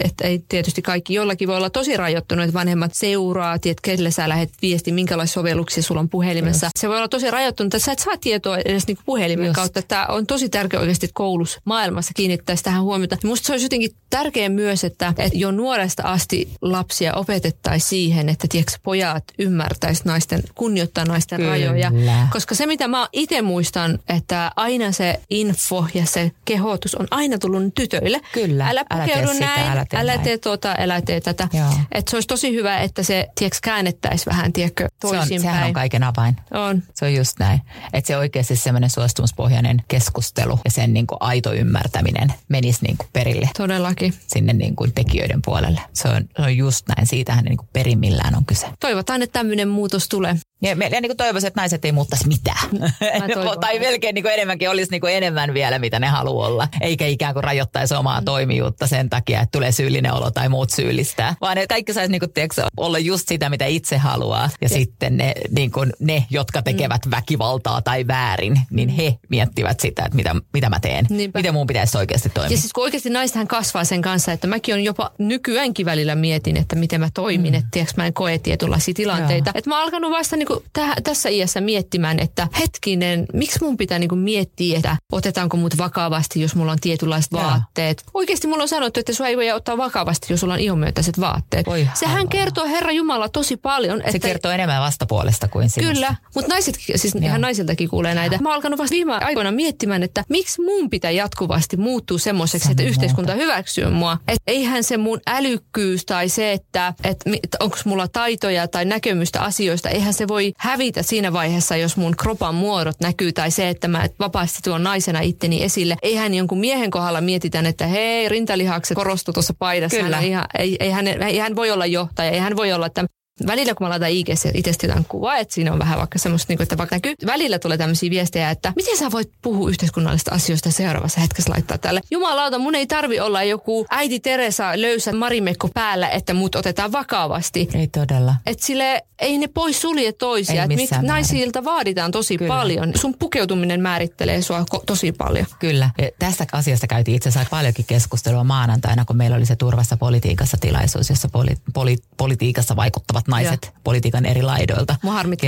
että 0.05 0.25
ei 0.25 0.45
tietysti 0.49 0.83
kaikki, 0.83 1.15
joillakin 1.15 1.49
voi 1.49 1.57
olla 1.57 1.71
tosi 1.71 1.97
rajoittunut, 1.97 2.45
että 2.45 2.55
vanhemmat 2.55 2.95
seuraa, 2.95 3.59
tiedät, 3.59 3.81
kelle 3.81 4.11
sä 4.11 4.29
lähdet 4.29 4.51
viesti, 4.63 4.93
minkälaisia 4.93 5.35
sovelluksia 5.35 5.83
sulla 5.83 6.01
on 6.01 6.09
puhelimessa. 6.09 6.67
Just. 6.67 6.73
Se 6.79 6.89
voi 6.89 6.97
olla 6.97 7.09
tosi 7.09 7.31
rajoittunut, 7.31 7.75
että 7.75 7.85
sä 7.85 7.93
et 7.93 7.99
saa 7.99 8.17
tietoa 8.21 8.59
edes 8.59 8.87
niinku 8.87 9.03
puhelimen 9.07 9.47
Just. 9.47 9.55
kautta. 9.55 9.83
Tämä 9.83 10.07
on 10.07 10.27
tosi 10.27 10.49
tärkeä 10.49 10.81
oikeasti, 10.81 11.07
että 11.07 11.15
koulussa 11.15 11.61
maailmassa 11.65 12.13
kiinnittäisi 12.15 12.65
tähän 12.65 12.83
huomiota. 12.83 13.17
Musta 13.25 13.47
se 13.47 13.53
olisi 13.53 13.65
jotenkin 13.65 13.91
tärkeää 14.11 14.49
myös, 14.49 14.85
että, 14.85 15.09
että 15.09 15.39
jo 15.39 15.51
nuoresta 15.51 16.03
asti 16.03 16.49
lapsia 16.63 17.15
opetettaisiin 17.15 17.89
siihen, 17.89 18.29
että 18.29 18.47
tiedätkö, 18.51 18.79
pojat 18.83 19.25
ymmärtäisi 19.39 20.03
naisten, 20.05 20.43
kunnioittaa 20.55 21.05
naisten 21.05 21.37
Kyllä. 21.37 21.51
rajoja. 21.51 21.93
Koska 22.33 22.55
se, 22.55 22.67
mitä 22.67 22.89
mä 22.89 23.09
itse 23.13 23.43
muistan, 23.43 23.99
että 24.09 24.53
aina 24.57 24.93
se 24.93 25.21
info 25.31 25.62
ja 25.95 26.07
se 26.07 26.33
kehotus 26.45 26.95
on 26.95 27.07
aina 27.11 27.39
tullut 27.39 27.75
tytöille. 27.75 28.21
Kyllä. 28.33 28.69
Älä 28.69 28.85
pukeudu 28.91 29.27
näin, 29.27 29.35
sitä, 29.35 29.73
älä 29.73 29.85
tee, 29.85 30.01
älä 30.01 30.19
tee 30.19 30.39
tuota, 30.39 30.75
älä 30.79 31.01
tee 31.01 31.21
tätä. 31.21 31.49
Että 31.93 32.11
se 32.11 32.17
olisi 32.17 32.29
tosi 32.29 32.55
hyvä, 32.55 32.81
että 32.81 33.03
se 33.03 33.29
tiedätkö, 33.35 33.59
käännettäisi 33.63 34.27
vähän 34.27 34.53
tiedätkö, 34.53 34.89
toisinpäin. 35.01 35.29
Se 35.29 35.35
on, 35.35 35.41
sehän 35.41 35.67
on 35.67 35.73
kaiken 35.73 36.03
avain. 36.03 36.37
On. 36.51 36.83
Se 36.95 37.05
on 37.05 37.15
just 37.15 37.39
näin. 37.39 37.61
Että 37.93 38.07
se 38.07 38.17
oikeasti 38.17 38.57
semmoinen 38.57 38.91
suostumuspohjainen 38.91 39.83
keskustelu 39.89 40.59
ja 40.65 40.71
sen 40.71 40.93
niin 40.93 41.07
kuin 41.07 41.19
aito 41.21 41.53
ymmärtäminen 41.53 42.35
menisi 42.49 42.79
niin 42.83 42.97
kuin 42.97 43.09
perille. 43.13 43.51
Todellakin. 43.57 44.15
Sinne 44.27 44.53
niin 44.53 44.77
kuin 44.77 44.93
tekijöiden 44.93 45.43
puolelle. 45.45 45.81
Se 45.93 46.09
on, 46.09 46.23
se 46.37 46.43
on 46.43 46.57
just 46.57 46.89
näin. 46.89 47.07
Siitähän 47.07 47.45
niin 47.45 47.57
kuin 47.57 47.69
perimmillään 47.73 48.35
on 48.35 48.45
kyse. 48.45 48.67
Toivotaan, 48.81 49.23
että 49.23 49.39
tämmöinen 49.39 49.69
muutos 49.69 50.09
tulee. 50.09 50.37
Ja, 50.63 50.71
ja 50.71 51.01
niin 51.01 51.09
kuin 51.09 51.17
toivoisin, 51.17 51.49
että 51.49 51.61
naiset 51.61 51.85
ei 51.85 51.93
muuttaisi 51.93 52.29
mitään. 52.29 52.69
tai 53.61 53.79
melkein 53.79 54.15
niin 54.15 54.23
kuin 54.23 54.35
enemmänkin 54.35 54.71
olisi 54.71 54.91
niin 54.91 55.01
kuin 55.01 55.15
enemmän 55.15 55.55
vielä, 55.55 55.79
mitä 55.79 55.99
ne 55.99 56.07
haluaa 56.07 56.49
olla. 56.49 56.69
Eikä 56.81 57.07
ikään 57.07 57.35
kuin 57.35 57.45
rajoittaisi 57.45 57.95
omaa 57.95 58.21
mm. 58.21 58.25
toimijuutta 58.25 58.87
sen 58.87 59.11
takia, 59.11 59.41
että 59.41 59.53
tulee 59.53 59.73
syyllinen 59.73 60.13
olo 60.13 60.31
tai 60.31 60.49
muut 60.49 60.71
syyllistää. 60.71 61.35
Vaan 61.41 61.57
ne 61.57 61.67
kaikki 61.67 61.93
saisi 61.93 62.13
niin 62.13 62.21
kuin, 62.21 62.33
tiedätkö, 62.33 62.63
olla 62.77 62.99
just 62.99 63.29
sitä, 63.29 63.51
mitä 63.51 63.67
itse 63.67 63.97
haluaa. 63.97 64.43
Ja, 64.43 64.49
ja. 64.61 64.69
sitten 64.69 65.17
ne, 65.17 65.35
niin 65.51 65.73
kuin, 65.73 65.93
ne, 65.99 66.27
jotka 66.31 66.63
tekevät 66.63 67.07
mm. 67.07 67.11
väkivaltaa 67.11 67.83
tai 67.83 68.07
väärin, 68.07 68.61
niin 68.71 68.89
mm. 68.89 68.97
he 68.97 69.19
miettivät 69.29 69.81
sitä, 69.81 70.03
että 70.03 70.17
mitä, 70.17 70.35
mitä 70.53 70.71
mä 70.71 70.81
teen. 70.81 71.07
Niinpä. 71.11 71.39
Miten 71.39 71.55
mun 71.55 71.67
pitäisi 71.67 71.99
oikeasti 71.99 72.29
toimia. 72.29 72.53
Ja 72.53 72.59
siis 72.59 72.73
kun 72.73 72.85
oikeasti 72.85 73.11
naistähän 73.11 73.49
kasvaa 73.49 73.85
sen 73.85 74.03
kanssa, 74.03 74.33
että 74.33 74.47
mäkin 74.47 74.75
on 74.75 74.85
jopa 74.85 75.11
nykyäänkin 75.19 75.87
välillä 75.87 76.15
mietin, 76.15 76.57
että 76.57 76.77
miten 76.77 77.01
mä 77.01 77.09
toimin. 77.15 77.53
Mm. 77.53 77.59
Että 77.59 77.69
tiedätkö, 77.71 77.95
mä 77.97 78.07
en 78.07 78.13
koe 78.13 78.39
tietynlaisia 78.39 78.95
tilanteita. 78.95 79.53
Että 79.55 79.71
mä 79.71 79.77
oon 79.77 79.85
alkanut 79.85 80.11
vasta 80.11 80.37
niin 80.37 80.47
kuin 80.53 80.65
täh, 80.73 80.95
tässä 81.05 81.29
iässä 81.29 81.61
miettimään, 81.61 82.19
että 82.21 82.49
hetkinen, 82.61 83.27
miksi 83.33 83.59
mun 83.63 83.77
pitää 83.77 83.99
niin 83.99 84.09
kuin 84.09 84.19
miettiä, 84.19 84.77
että 84.77 84.97
otetaanko 85.13 85.57
mut 85.57 85.79
vakavasti, 85.79 86.41
jos 86.41 86.55
mulla 86.55 86.73
on 86.73 86.79
tietynlaiset 86.81 87.33
Jaa. 87.33 87.45
vaatteet. 87.45 88.05
Oikeasti 88.15 88.47
mulla 88.47 88.63
on 88.63 88.69
sanottu, 88.69 89.01
että 89.01 89.13
sua 89.13 89.27
ei 89.29 89.37
voi 89.37 89.51
ottaa 89.51 89.77
vakavasti, 89.77 90.33
jos 90.33 90.41
sulla 90.41 90.55
on 90.55 90.61
ihomyötäiset 90.61 91.21
vaatteet. 91.21 91.69
Oi, 91.69 91.89
Sehän 91.95 92.17
halua. 92.17 92.31
kertoo 92.31 92.67
Herra 92.67 92.93
Jumala 92.93 93.29
tosi 93.29 93.57
paljon. 93.57 93.99
Se 93.99 94.05
että... 94.17 94.29
kertoo 94.29 94.53
enemmän 94.53 94.81
vastapuolesta 94.81 95.49
kuin 95.49 95.71
sinusta. 95.71 95.95
Kyllä, 95.95 96.15
mutta 96.35 96.49
naiset, 96.55 96.79
siis 96.97 97.15
Jaa. 97.15 97.25
ihan 97.25 97.41
naisiltakin 97.41 97.89
kuulee 97.89 98.15
näitä. 98.15 98.39
Mä 98.41 98.49
oon 98.49 98.55
alkanut 98.55 98.79
vasta 98.79 98.93
viime 98.93 99.13
aikoina 99.13 99.51
miettimään, 99.51 100.03
että 100.03 100.25
miksi 100.29 100.63
mun 100.63 100.91
pitää 100.91 101.11
jatkuvasti 101.11 101.77
muuttua 101.77 102.19
semmoiseksi, 102.19 102.71
että 102.71 102.83
yhteiskunta 102.83 103.35
hyväksyy 103.35 103.91
mua. 103.91 104.19
Että 104.29 104.43
eihän 104.47 104.85
se 104.85 104.97
mun 104.97 105.21
älykkyys 105.27 106.05
tai 106.07 106.29
se, 106.29 106.53
että, 106.53 106.95
että 107.05 107.57
onko 107.61 107.77
mulla 107.85 108.09
taitoja 108.09 108.69
tai 108.69 108.85
näkemystä 108.85 109.41
asioista, 109.41 109.89
eihän 109.89 110.15
se 110.15 110.29
voi 110.29 110.42
hävitä 110.59 111.03
siinä 111.03 111.33
vaiheessa, 111.33 111.77
jos 111.77 111.97
mun 111.97 112.17
kropan 112.17 112.55
muodot 112.55 113.01
näkyy 113.01 113.33
tai 113.33 113.51
se, 113.51 113.69
että 113.69 113.89
mä 113.89 114.09
vapaasti 114.19 114.59
tuon 114.65 114.83
naisena 114.83 115.21
itteni 115.21 115.63
esille. 115.63 115.97
Eihän 116.03 116.35
jonkun 116.35 116.59
miehen 116.59 116.91
kohdalla 116.91 117.21
mietitään, 117.21 117.67
että 117.67 117.87
hei, 117.87 118.29
rintalihakset 118.29 118.95
korostu 118.95 119.33
tuossa 119.33 119.55
paidassa. 119.59 120.01
Kyllä. 120.01 120.17
Hän, 120.17 120.25
ihan, 120.25 120.45
ei, 120.59 120.77
ei, 120.81 120.91
hän, 120.91 121.07
ei 121.07 121.39
hän 121.39 121.57
voi 121.57 121.71
olla 121.71 121.87
johtaja, 121.87 122.31
ei 122.31 122.39
hän 122.39 122.57
voi 122.57 122.73
olla 122.73 122.87
että 122.87 123.05
välillä 123.47 123.75
kun 123.75 123.85
mä 123.87 123.91
laitan 123.91 124.11
IG 124.11 124.29
itse 124.55 124.87
jotain 124.87 125.05
kuvaa, 125.09 125.37
että 125.37 125.55
siinä 125.55 125.73
on 125.73 125.79
vähän 125.79 125.99
vaikka 125.99 126.19
semmoista, 126.19 126.51
niin 126.51 126.59
kuin, 126.59 126.63
että 126.63 126.79
vaikka 126.79 126.97
näkyy, 126.97 127.15
välillä 127.27 127.59
tulee 127.59 127.79
tämmöisiä 127.79 128.11
viestejä, 128.11 128.51
että 128.51 128.73
miten 128.77 128.97
sä 128.97 129.13
voit 129.13 129.31
puhua 129.43 129.69
yhteiskunnallisista 129.71 130.31
asioista 130.35 130.71
seuraavassa 130.71 131.21
hetkessä 131.21 131.51
laittaa 131.51 131.79
tälle. 131.79 132.01
Jumalauta, 132.11 132.59
mun 132.59 132.75
ei 132.75 132.87
tarvi 132.87 133.21
olla 133.21 133.43
joku 133.43 133.87
äiti 133.91 134.21
Teresa 134.21 134.73
löysä 134.75 135.13
marimekko 135.13 135.69
päällä, 135.75 136.09
että 136.09 136.35
mut 136.35 136.55
otetaan 136.55 136.93
vakavasti. 136.93 137.69
Ei 137.75 137.89
todella. 137.89 138.35
Et 138.47 138.61
sille 138.61 139.03
ei 139.19 139.39
ne 139.39 139.47
pois 139.49 139.81
sulje 139.81 140.13
toisia. 140.13 140.63
Ei 140.63 140.77
miksi 140.77 140.95
naisilta 141.03 141.65
vaaditaan 141.65 142.11
tosi 142.11 142.39
Kyllä. 142.39 142.49
paljon. 142.55 142.93
Sun 142.97 143.15
pukeutuminen 143.19 143.81
määrittelee 143.81 144.43
sua 144.43 144.65
ko- 144.75 144.83
tosi 144.87 145.13
paljon. 145.13 145.47
Kyllä. 145.59 145.91
Ja 145.99 146.09
tästä 146.19 146.47
asiasta 146.53 146.87
käytiin 146.87 147.17
itse 147.17 147.29
asiassa 147.29 147.51
paljonkin 147.51 147.85
keskustelua 147.85 148.45
maanantaina, 148.45 149.05
kun 149.05 149.17
meillä 149.17 149.37
oli 149.37 149.47
se 149.47 149.57
Turvassa 149.57 149.97
politiikassa 149.97 150.57
tilaisuus, 150.61 151.11
jossa 151.11 151.29
poli- 151.29 151.57
poli- 151.73 152.03
politiikassa 152.17 152.77
vaikuttavat 152.77 153.22
naiset 153.29 153.65
joo. 153.67 153.81
politiikan 153.85 154.27
eri 154.27 154.43
laidoilta. 154.43 154.97
Mua 155.03 155.13
harmitti, 155.13 155.47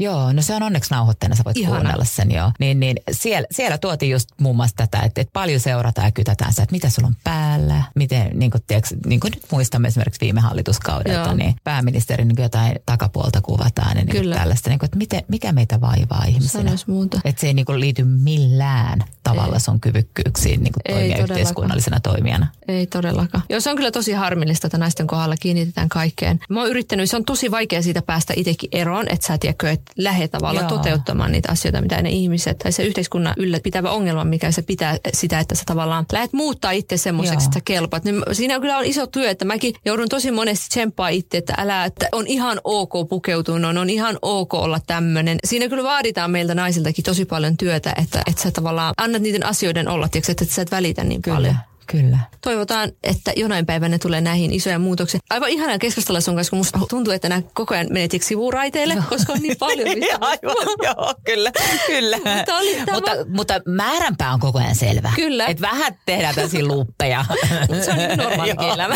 Joo, 0.00 0.32
no 0.32 0.42
se 0.42 0.54
on 0.54 0.62
onneksi 0.62 0.90
nauhoitteena, 0.90 1.36
sä 1.36 1.44
voit 1.44 1.56
Ihana. 1.56 1.76
kuunnella 1.76 2.04
sen 2.04 2.30
joo. 2.30 2.52
Niin, 2.58 2.80
niin 2.80 2.96
siellä, 3.10 3.46
siellä 3.50 3.78
tuotiin 3.78 4.12
just 4.12 4.28
muun 4.40 4.56
muassa 4.56 4.76
tätä, 4.76 4.98
että, 4.98 5.20
että 5.20 5.32
paljon 5.32 5.60
seurataan 5.60 6.06
ja 6.06 6.12
kytätään 6.12 6.52
se, 6.52 6.62
että 6.62 6.72
mitä 6.72 6.88
sulla 6.88 7.08
on 7.08 7.16
päällä, 7.24 7.82
miten, 7.94 8.38
niin 8.38 8.50
kuin, 8.50 8.62
tiedätkö, 8.66 8.96
niin 9.06 9.20
kuin 9.20 9.32
nyt 9.34 9.42
muistamme 9.52 9.88
esimerkiksi 9.88 10.20
viime 10.20 10.40
hallituskaudelta, 10.40 11.28
joo. 11.28 11.34
niin 11.34 11.56
pääministerin 11.64 12.28
niin 12.28 12.42
jotain 12.42 12.74
takapuolta 12.86 13.40
kuvataan 13.40 13.96
ja 13.98 14.04
niin 14.04 14.16
Kyllä. 14.16 14.36
tällaista, 14.36 14.70
niin 14.70 14.78
kuin, 14.78 14.86
että 14.86 14.98
miten, 14.98 15.22
mikä 15.28 15.52
meitä 15.52 15.80
vaivaa 15.80 16.24
ihmisenä. 16.28 16.64
Sanois 16.64 16.86
muuta. 16.86 17.20
Että 17.24 17.40
se 17.40 17.46
ei 17.46 17.54
niin 17.54 17.66
kuin, 17.66 17.80
liity 17.80 18.04
millään 18.04 19.04
tavalla 19.22 19.54
ei. 19.54 19.60
sun 19.60 19.80
kyvykkyyksiin 19.80 20.62
niin 20.62 20.72
kuin 20.72 20.82
toimia 20.88 21.16
ei 21.16 21.22
yhteiskunnallisena 21.22 22.00
toimijana. 22.00 22.46
Ei 22.68 22.86
todellakaan. 22.86 23.44
Joo, 23.48 23.60
se 23.60 23.70
on 23.70 23.76
kyllä 23.76 23.90
tosi 23.90 24.12
harmillista, 24.12 24.66
että 24.66 24.78
naisten 24.78 25.06
kohdalla 25.06 25.36
kiinnitetään 25.36 25.88
kaikkeen. 25.88 26.40
Mä 26.48 26.60
oon 26.60 26.70
yrittänyt, 26.70 27.01
se 27.06 27.16
on 27.16 27.24
tosi 27.24 27.50
vaikea 27.50 27.82
siitä 27.82 28.02
päästä 28.02 28.34
itsekin 28.36 28.68
eroon, 28.72 29.06
että 29.08 29.26
sä 29.26 29.38
tiedätkö, 29.38 29.70
että 29.70 29.92
lähde 29.98 30.28
tavalla 30.28 30.60
Joo. 30.60 30.68
toteuttamaan 30.68 31.32
niitä 31.32 31.52
asioita, 31.52 31.80
mitä 31.80 32.02
ne 32.02 32.10
ihmiset, 32.10 32.58
tai 32.58 32.72
se 32.72 32.82
yhteiskunnan 32.82 33.34
ylläpitävä 33.36 33.90
ongelma, 33.90 34.24
mikä 34.24 34.50
se 34.50 34.62
pitää 34.62 34.96
sitä, 35.12 35.40
että 35.40 35.54
sä 35.54 35.62
tavallaan 35.66 36.06
lähdet 36.12 36.32
muuttaa 36.32 36.70
itse 36.70 36.96
semmoiseksi, 36.96 37.44
että 37.46 37.58
sä 37.58 37.62
kelpaat. 37.64 38.04
Niin 38.04 38.22
siinä 38.32 38.60
kyllä 38.60 38.78
on 38.78 38.84
iso 38.84 39.06
työ, 39.06 39.30
että 39.30 39.44
mäkin 39.44 39.74
joudun 39.84 40.08
tosi 40.08 40.30
monesti 40.30 40.68
tsemppaa 40.68 41.08
itse, 41.08 41.38
että 41.38 41.54
älä, 41.58 41.84
että 41.84 42.08
on 42.12 42.26
ihan 42.26 42.60
ok 42.64 42.92
pukeutua, 43.08 43.54
on, 43.54 43.78
on 43.78 43.90
ihan 43.90 44.18
ok 44.22 44.54
olla 44.54 44.80
tämmöinen. 44.86 45.38
Siinä 45.44 45.68
kyllä 45.68 45.82
vaaditaan 45.82 46.30
meiltä 46.30 46.54
naisiltakin 46.54 47.04
tosi 47.04 47.24
paljon 47.24 47.56
työtä, 47.56 47.94
että, 48.02 48.22
että 48.26 48.42
sä 48.42 48.50
tavallaan 48.50 48.94
annat 48.96 49.22
niiden 49.22 49.46
asioiden 49.46 49.88
olla, 49.88 50.08
tiedätkö, 50.08 50.32
että, 50.32 50.44
että 50.44 50.54
sä 50.54 50.62
et 50.62 50.70
välitä 50.70 51.04
niin 51.04 51.22
kyllä. 51.22 51.36
paljon. 51.36 51.71
Kyllä. 51.86 52.18
Toivotaan, 52.40 52.92
että 53.02 53.32
jonain 53.36 53.66
päivänä 53.66 53.98
tulee 53.98 54.20
näihin 54.20 54.52
isoja 54.52 54.78
muutoksia. 54.78 55.20
Aivan 55.30 55.48
ihanaa 55.48 55.78
keskustella 55.78 56.20
sun 56.20 56.34
kanssa, 56.34 56.50
kun 56.50 56.58
musta 56.58 56.78
tuntuu, 56.88 57.12
että 57.12 57.28
nämä 57.28 57.42
koko 57.54 57.74
ajan 57.74 57.86
menet 57.90 58.12
sivuraiteille, 58.22 58.96
koska 59.08 59.32
on 59.32 59.38
niin 59.38 59.56
paljon 59.58 59.88
mistä. 59.98 60.18
Aivan, 60.20 60.56
joo, 60.82 61.14
kyllä, 61.24 61.52
kyllä. 61.86 62.16
mutta, 62.36 62.56
oli 62.56 62.74
tämä... 62.74 62.92
mutta, 62.92 63.10
mutta 63.28 63.60
määränpää 63.68 64.32
on 64.32 64.40
koko 64.40 64.58
ajan 64.58 64.74
selvä. 64.74 65.12
Kyllä. 65.16 65.46
Et 65.46 65.60
vähän 65.60 65.98
tehdään 66.06 66.34
tällaisia 66.34 66.66
luuppeja. 66.66 67.24
mutta 67.68 67.84
se 67.84 67.90
on 67.90 67.96
niin 67.96 68.18
normaali 68.18 68.50
elämä. 68.72 68.94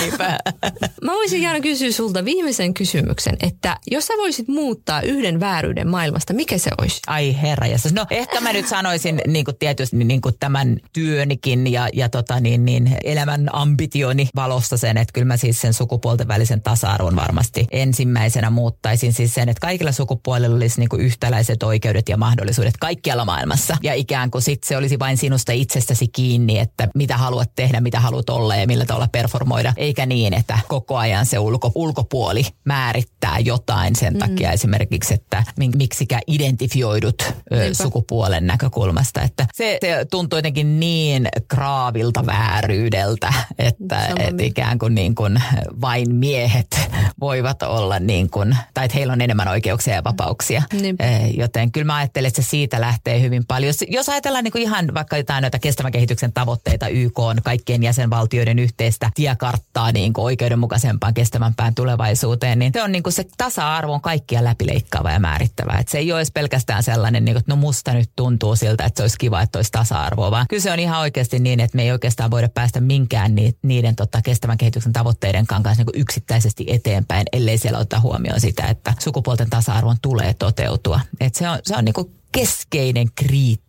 Mä 1.03 1.12
voisin 1.12 1.43
Jaana 1.43 1.61
kysyä 1.61 1.93
sulta 1.93 2.24
viimeisen 2.24 2.74
kysymyksen, 2.74 3.37
että 3.43 3.76
jos 3.91 4.07
sä 4.07 4.14
voisit 4.18 4.49
muuttaa 4.49 5.03
yhden 5.03 5.41
vääryyden 5.41 5.89
maailmasta, 5.89 6.34
mikä 6.34 6.59
se 6.59 6.70
olisi? 6.78 7.01
Ai 7.07 7.37
herra 7.43 7.66
No 7.93 8.07
ehkä 8.11 8.41
mä 8.41 8.53
nyt 8.53 8.68
sanoisin 8.68 9.20
niin 9.26 9.45
kuin 9.45 9.57
tietysti 9.59 9.97
niin 9.97 10.20
kuin 10.20 10.34
tämän 10.41 10.76
työnikin 10.93 11.72
ja, 11.72 11.89
ja 11.93 12.09
tota 12.09 12.41
niin, 12.41 12.64
niin 12.64 12.76
elämän 13.05 13.49
ambitioni 13.53 14.29
valossa 14.37 14.77
sen, 14.77 14.97
että 14.97 15.12
kyllä 15.12 15.24
mä 15.24 15.37
siis 15.37 15.61
sen 15.61 15.74
sukupuolten 15.74 16.29
välisen 16.29 16.62
tasa-arvon 16.62 17.16
varmasti 17.16 17.66
ensimmäisenä 17.70 18.51
muuttaisin 18.51 19.12
siis 19.12 19.35
sen, 19.35 19.49
että 19.49 19.61
kaikilla 19.61 19.93
sukupuolilla 19.93 20.57
olisi 20.57 20.81
niin 20.81 20.89
kuin 20.89 21.03
yhtäläiset 21.03 21.62
oikeudet 21.62 22.09
ja 22.09 22.16
mahdollisuudet 22.16 22.74
kaikkialla 22.81 23.24
maailmassa. 23.24 23.77
Ja 23.83 23.95
ikään 23.95 24.31
kuin 24.31 24.43
sit 24.43 24.64
se 24.64 24.77
olisi 24.77 24.99
vain 24.99 25.16
sinusta 25.16 25.53
itsestäsi 25.53 26.09
kiinni, 26.09 26.59
että 26.59 26.89
mitä 26.95 27.16
haluat 27.16 27.51
tehdä, 27.55 27.81
mitä 27.81 28.01
haluat 28.01 28.31
olla 28.31 28.57
ja 28.57 28.66
millä 28.66 28.85
tavalla 28.85 29.09
performoida. 29.12 29.72
Eikä 29.77 30.07
niin, 30.07 30.35
että 30.35 30.59
koko 30.68 30.97
ajan 30.97 31.27
se 31.27 31.39
ulko, 31.39 31.72
ulkopuoli 31.74 32.47
määrittää 32.64 33.39
jotain 33.39 33.97
sen 33.97 34.12
mm. 34.12 34.18
takia 34.18 34.53
esimerkiksi, 34.53 35.14
että 35.14 35.45
miksikä 35.77 36.20
identifioidut 36.27 37.22
ö, 37.53 37.74
sukupuolen 37.74 38.47
näkökulmasta. 38.47 39.22
Että 39.22 39.47
se, 39.55 39.79
se 39.81 40.07
tuntuu 40.11 40.39
jotenkin 40.39 40.81
niin 40.81 41.29
kraavilta 41.49 42.27
väärä 42.27 42.66
vääryydeltä, 42.67 43.33
että 43.59 44.09
et 44.19 44.41
ikään 44.41 44.79
kuin, 44.79 44.95
niin 44.95 45.14
kuin 45.14 45.43
vain 45.81 46.14
miehet 46.14 46.91
voivat 47.21 47.62
olla 47.62 47.99
niin 47.99 48.31
kuin, 48.31 48.57
tai 48.75 48.85
että 48.85 48.97
heillä 48.97 49.12
on 49.12 49.21
enemmän 49.21 49.49
oikeuksia 49.49 49.95
ja 49.95 50.05
vapauksia. 50.05 50.62
Niin. 50.73 50.97
Joten 51.37 51.73
kyllä 51.73 51.85
mä 51.85 51.97
ajattelen, 51.97 52.29
että 52.29 52.43
se 52.43 52.49
siitä 52.49 52.81
lähtee 52.81 53.21
hyvin 53.21 53.47
paljon. 53.47 53.69
Jos, 53.69 53.85
jos 53.89 54.09
ajatellaan 54.09 54.45
niin 54.45 54.53
kuin 54.53 54.62
ihan 54.62 54.95
vaikka 54.95 55.17
jotain 55.17 55.43
noita 55.43 55.59
kestävän 55.59 55.93
kehityksen 55.93 56.33
tavoitteita, 56.33 56.89
YK 56.89 57.19
on 57.19 57.37
kaikkien 57.45 57.83
jäsenvaltioiden 57.83 58.59
yhteistä 58.59 59.11
tiekarttaa 59.14 59.93
niin 59.93 60.12
kuin 60.12 60.25
oikeudenmukaisempaan, 60.25 61.14
kestävämpään 61.14 61.75
tulevaisuuteen, 61.75 62.59
niin 62.59 62.73
se 62.73 62.83
on 62.83 62.93
niin 62.93 63.03
kuin 63.03 63.12
se 63.12 63.25
tasa-arvo 63.37 63.93
on 63.93 64.01
kaikkia 64.01 64.45
läpileikkaava 64.45 65.11
ja 65.11 65.21
määrittävä. 65.21 65.79
Että 65.79 65.91
se 65.91 65.99
ei 65.99 66.12
ole 66.12 66.21
edes 66.21 66.31
pelkästään 66.31 66.83
sellainen, 66.83 67.25
niin 67.25 67.35
kuin, 67.35 67.41
että 67.41 67.53
no 67.53 67.57
musta 67.57 67.93
nyt 67.93 68.11
tuntuu 68.17 68.57
siltä, 68.57 68.85
että 68.85 68.99
se 68.99 69.05
olisi 69.05 69.19
kiva, 69.19 69.43
että 69.43 69.59
olisi 69.59 69.73
tasa-arvoa, 69.73 70.31
vaan 70.31 70.47
kyllä 70.49 70.62
se 70.62 70.73
on 70.73 70.79
ihan 70.79 71.01
oikeasti 71.01 71.39
niin, 71.39 71.61
että 71.61 71.77
me 71.77 71.83
ei 71.83 71.93
oikeastaan 71.93 72.31
voida 72.31 72.49
päästä 72.57 72.81
minkään 72.81 73.35
niiden 73.63 73.97
tota, 73.97 74.23
kestävän 74.23 74.59
kehityksen 74.59 74.93
tavoitteiden 74.93 75.47
kanssa 75.47 75.73
niin 75.77 76.01
yksittäisesti 76.01 76.65
eteenpäin, 76.69 77.27
ellei 77.33 77.59
siellä 77.59 77.79
ottaa 77.79 78.01
huomioon 78.01 78.41
sitä, 78.41 78.67
että 78.67 78.95
sukupuolten 78.99 79.51
tasa-arvon 79.51 79.97
tulee 80.03 80.35
toteutua. 80.35 81.01
Et 81.21 81.35
se 81.35 81.49
on, 81.49 81.59
se 81.63 81.77
on 81.77 81.85
niin 81.85 81.93
kuin 81.93 82.13
keskeinen 82.33 83.09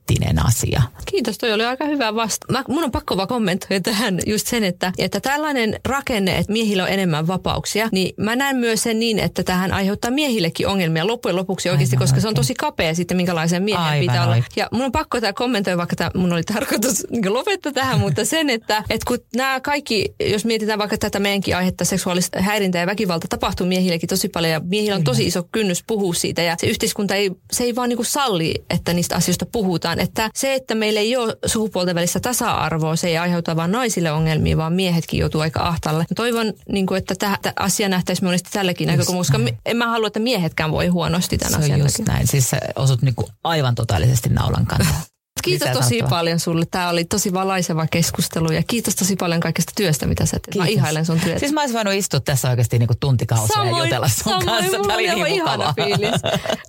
kriittinen 0.08 0.46
asia. 0.46 0.82
Kiitos, 1.06 1.38
toi 1.38 1.54
oli 1.54 1.66
aika 1.66 1.86
hyvä 1.86 2.16
vasta. 2.16 2.48
Mä, 2.52 2.64
mun 2.68 2.84
on 2.84 2.92
pakko 2.92 3.18
vaan 3.18 3.28
kommentoida 3.28 3.80
tähän 3.80 4.20
just 4.26 4.48
sen, 4.48 4.64
että, 4.64 4.94
että 4.98 5.20
tällainen 5.20 5.80
rakenne, 5.86 6.38
että 6.38 6.52
miehillä 6.52 6.84
on 6.84 6.90
enemmän 6.90 7.28
vapauksia, 7.28 7.90
niin 7.92 8.14
mä 8.18 8.36
näen 8.36 8.56
myös 8.56 8.84
sen 8.84 9.00
niin, 9.00 9.20
että 9.20 9.44
tähän 9.44 9.74
aiheuttaa 9.74 10.12
miehillekin 10.12 10.68
ongelmia 10.68 11.08
loppujen 11.08 11.36
lopuksi 11.36 11.70
oikeasti, 11.70 11.96
Aivan 11.96 12.04
koska 12.04 12.14
oikein. 12.14 12.22
se 12.22 12.28
on 12.28 12.34
tosi 12.34 12.54
kapea 12.54 12.96
sitten, 12.96 13.18
minkälaisen 13.18 13.64
miehen 13.64 13.84
Aivan 13.84 14.00
pitää 14.00 14.24
olla. 14.24 14.36
Oikein. 14.36 14.52
Ja 14.56 14.68
mun 14.72 14.86
on 14.86 14.92
pakko 14.92 15.22
tämä 15.22 15.34
kommentoida, 15.34 15.78
vaikka 15.78 15.96
tämä, 15.96 16.12
mun 16.16 16.34
oli 16.34 16.44
tarkoitus 16.44 17.06
niin 17.10 17.34
lopettaa 17.34 17.72
tähän, 17.72 18.00
mutta 18.00 18.26
sen, 18.26 18.50
että, 18.50 18.84
että 18.90 19.06
kun 19.08 19.18
nämä 19.36 19.60
kaikki, 19.60 20.14
jos 20.20 20.46
mietitään 20.46 20.80
vaikka 20.80 20.98
tätä 20.98 21.20
meidänkin 21.20 21.58
aihetta, 21.58 21.86
seksuaalista 21.86 22.42
häirintää 22.42 22.82
ja 22.82 22.88
väkivalta 22.88 23.28
tapahtuu 23.30 23.68
miehillekin 23.68 24.10
tosi 24.10 24.30
paljon 24.30 24.54
ja 24.54 24.60
miehillä 24.60 24.96
on 24.96 25.04
tosi 25.04 25.28
iso 25.28 25.44
kynnys 25.52 25.84
puhua 25.88 26.14
siitä 26.14 26.42
ja 26.42 26.56
se 26.60 26.68
yhteiskunta 26.68 27.16
ei, 27.16 27.32
se 27.52 27.64
ei 27.64 27.76
vaan 27.76 27.90
niin 27.90 27.98
kuin 27.98 28.06
salli 28.06 28.54
että 28.70 28.94
niistä 28.94 29.16
asioista 29.16 29.46
puhutaan. 29.46 29.97
Että 30.00 30.30
se, 30.36 30.54
että 30.54 30.76
meillä 30.76 31.00
ei 31.00 31.16
ole 31.16 31.38
sukupuolten 31.46 31.96
välissä 31.96 32.20
tasa-arvoa, 32.20 32.96
se 32.96 33.08
ei 33.08 33.18
aiheuta 33.18 33.56
vain 33.56 33.72
naisille 33.72 34.12
ongelmia, 34.12 34.58
vaan 34.58 34.74
miehetkin 34.74 35.20
joutuu 35.20 35.42
aika 35.42 35.60
ahtaalle. 35.68 36.06
Toivon, 36.16 36.54
niin 36.70 36.86
kuin, 36.86 36.98
että 36.98 37.16
tämä 37.16 37.38
asia 37.56 37.90
nähtäisi 37.90 38.24
monesti 38.24 38.50
tälläkin 38.54 38.88
näkökulmasta, 38.88 39.38
koska 39.38 39.54
en 39.66 39.78
mä 39.78 39.88
halua, 39.88 40.08
että 40.08 40.20
miehetkään 40.20 40.72
voi 40.72 40.88
huonosti 40.88 41.38
tämän 41.38 41.60
asian. 41.60 41.80
Se 41.80 41.84
on 41.84 41.88
just 41.88 42.00
näin. 42.08 42.28
Siis 42.28 42.52
osut 42.76 43.02
niin 43.02 43.16
kuin 43.16 43.28
aivan 43.44 43.76
totaalisesti 43.76 44.30
naulan 44.30 44.66
kantaa. 44.66 45.02
Kiitos 45.44 45.70
tosi 45.70 45.90
sanottua. 45.90 46.10
paljon 46.10 46.40
sulle. 46.40 46.66
Tämä 46.72 46.90
oli 46.90 47.06
tosi 47.06 47.34
valaiseva 47.34 47.88
keskustelu 47.88 48.52
ja 48.52 48.64
kiitos 48.68 48.96
tosi 48.96 49.16
paljon 49.16 49.40
kaikesta 49.40 49.72
työstä, 49.76 50.06
mitä 50.08 50.26
sä 50.26 50.40
teet. 50.40 50.56
Mä 50.56 50.66
ihailen 50.66 51.06
sun 51.06 51.20
työtä. 51.20 51.40
Siis 51.40 51.52
mä 51.52 51.62
olisin 51.62 51.76
voinut 51.76 51.94
istua 51.94 52.20
tässä 52.20 52.50
oikeasti 52.50 52.80
niin 52.80 52.88
kuin 52.88 53.00
tuntikausia 53.00 53.48
samoin, 53.54 53.78
ja 53.78 53.84
jutella 53.84 54.08
sun 54.08 54.24
samoin, 54.24 54.46
kanssa. 54.46 54.78
Tämä 54.80 54.94
oli 54.94 55.08
niin 55.08 55.28
ihana 55.28 55.74
fiilis. 55.76 56.22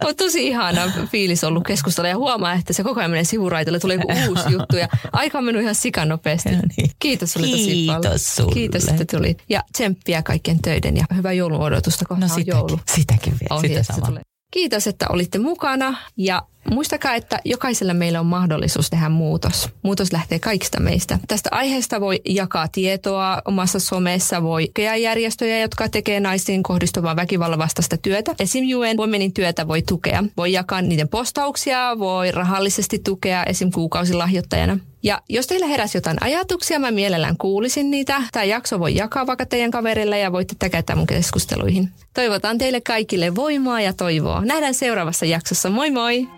On 0.05 0.17
tosi 0.17 0.47
ihana 0.47 0.93
fiilis 1.11 1.45
ollut 1.45 1.65
keskustella 1.67 2.09
ja 2.09 2.17
huomaa, 2.17 2.53
että 2.53 2.73
se 2.73 2.83
koko 2.83 3.01
ajan 3.01 3.11
menee 3.11 3.25
sivuraitolle. 3.25 3.79
Tulee 3.79 3.97
joku 3.97 4.13
uusi 4.29 4.53
juttu 4.53 4.77
ja 4.77 4.89
aika 5.13 5.39
on 5.39 5.45
mennyt 5.45 5.63
ihan 5.63 5.75
sikanopeasti. 5.75 6.49
niin. 6.49 6.91
Kiitos 6.99 7.33
sulle 7.33 7.47
tosi 7.47 7.65
kiitos 7.65 7.97
paljon. 7.97 8.19
Sulle. 8.19 8.55
Kiitos, 8.55 8.85
että 8.89 9.05
tulit. 9.17 9.43
Ja 9.49 9.63
tsemppiä 9.73 10.23
kaikkien 10.23 10.63
töiden 10.63 10.97
ja 10.97 11.05
hyvää 11.15 11.33
joulun 11.33 11.61
odotusta, 11.61 12.05
kohta 12.05 12.27
no, 12.27 12.35
sitäkin, 12.35 12.51
joulu. 12.51 12.81
Sitäkin 12.95 13.35
vielä. 13.41 13.83
Sitä 13.83 13.93
sama. 13.93 14.21
Kiitos, 14.51 14.87
että 14.87 15.07
olitte 15.09 15.39
mukana 15.39 15.99
ja 16.17 16.43
muistakaa, 16.71 17.15
että 17.15 17.41
jokaisella 17.45 17.95
meillä 17.95 18.21
on 18.21 18.27
mahdollisuus 18.27 18.91
tehdä 18.91 19.09
muutos. 19.09 19.69
Muutos 19.83 20.13
lähtee 20.13 20.39
kaikista 20.39 20.81
meistä. 20.81 21.19
Tästä 21.29 21.49
aiheesta 21.53 22.01
voi 22.01 22.21
jakaa 22.25 22.69
tietoa 22.69 23.43
omassa 23.45 23.81
somessa, 23.81 24.43
voi 24.43 24.67
tukea 24.67 24.97
järjestöjä, 24.97 25.59
jotka 25.59 25.89
tekee 25.89 26.21
naisiin 26.21 26.63
kohdistuvaa 26.63 27.17
väkivallan 27.17 27.59
vastaista 27.59 27.97
työtä. 27.97 28.35
Esim. 28.39 28.65
UN 28.77 28.97
Womenin 28.99 29.33
työtä 29.33 29.69
voi 29.69 29.83
tukea. 29.83 30.25
Voi 30.37 30.53
jakaa 30.53 30.83
niiden 30.83 31.09
postauksia, 31.09 31.99
voi 31.99 32.31
rahallisesti 32.31 32.99
tukea 32.99 33.45
esim. 33.45 33.71
kuukausilahjoittajana. 33.73 34.79
Ja 35.03 35.23
jos 35.29 35.47
teillä 35.47 35.67
heräsi 35.67 35.97
jotain 35.97 36.23
ajatuksia, 36.23 36.79
mä 36.79 36.91
mielellään 36.91 37.37
kuulisin 37.37 37.91
niitä. 37.91 38.23
Tämä 38.33 38.45
jakso 38.45 38.79
voi 38.79 38.95
jakaa 38.95 39.27
vaikka 39.27 39.47
teidän 39.47 39.71
kaverille 39.71 40.19
ja 40.19 40.33
voitte 40.33 40.55
täkätä 40.59 40.97
mun 40.97 41.07
keskusteluihin. 41.07 41.91
Toivotan 42.15 42.59
teille 42.59 42.81
kaikille 42.81 43.35
voimaa 43.35 43.81
ja 43.81 43.93
toivoa. 43.93 44.45
Nähdään 44.45 44.75
seuraavassa 44.75 45.27
jaksossa. 45.27 45.71
Moi 45.71 45.91
moi! 45.91 46.38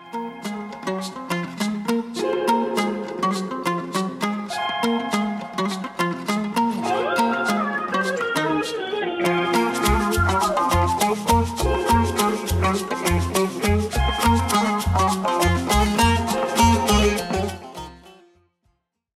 Thank 0.83 1.15
you. 1.15 1.20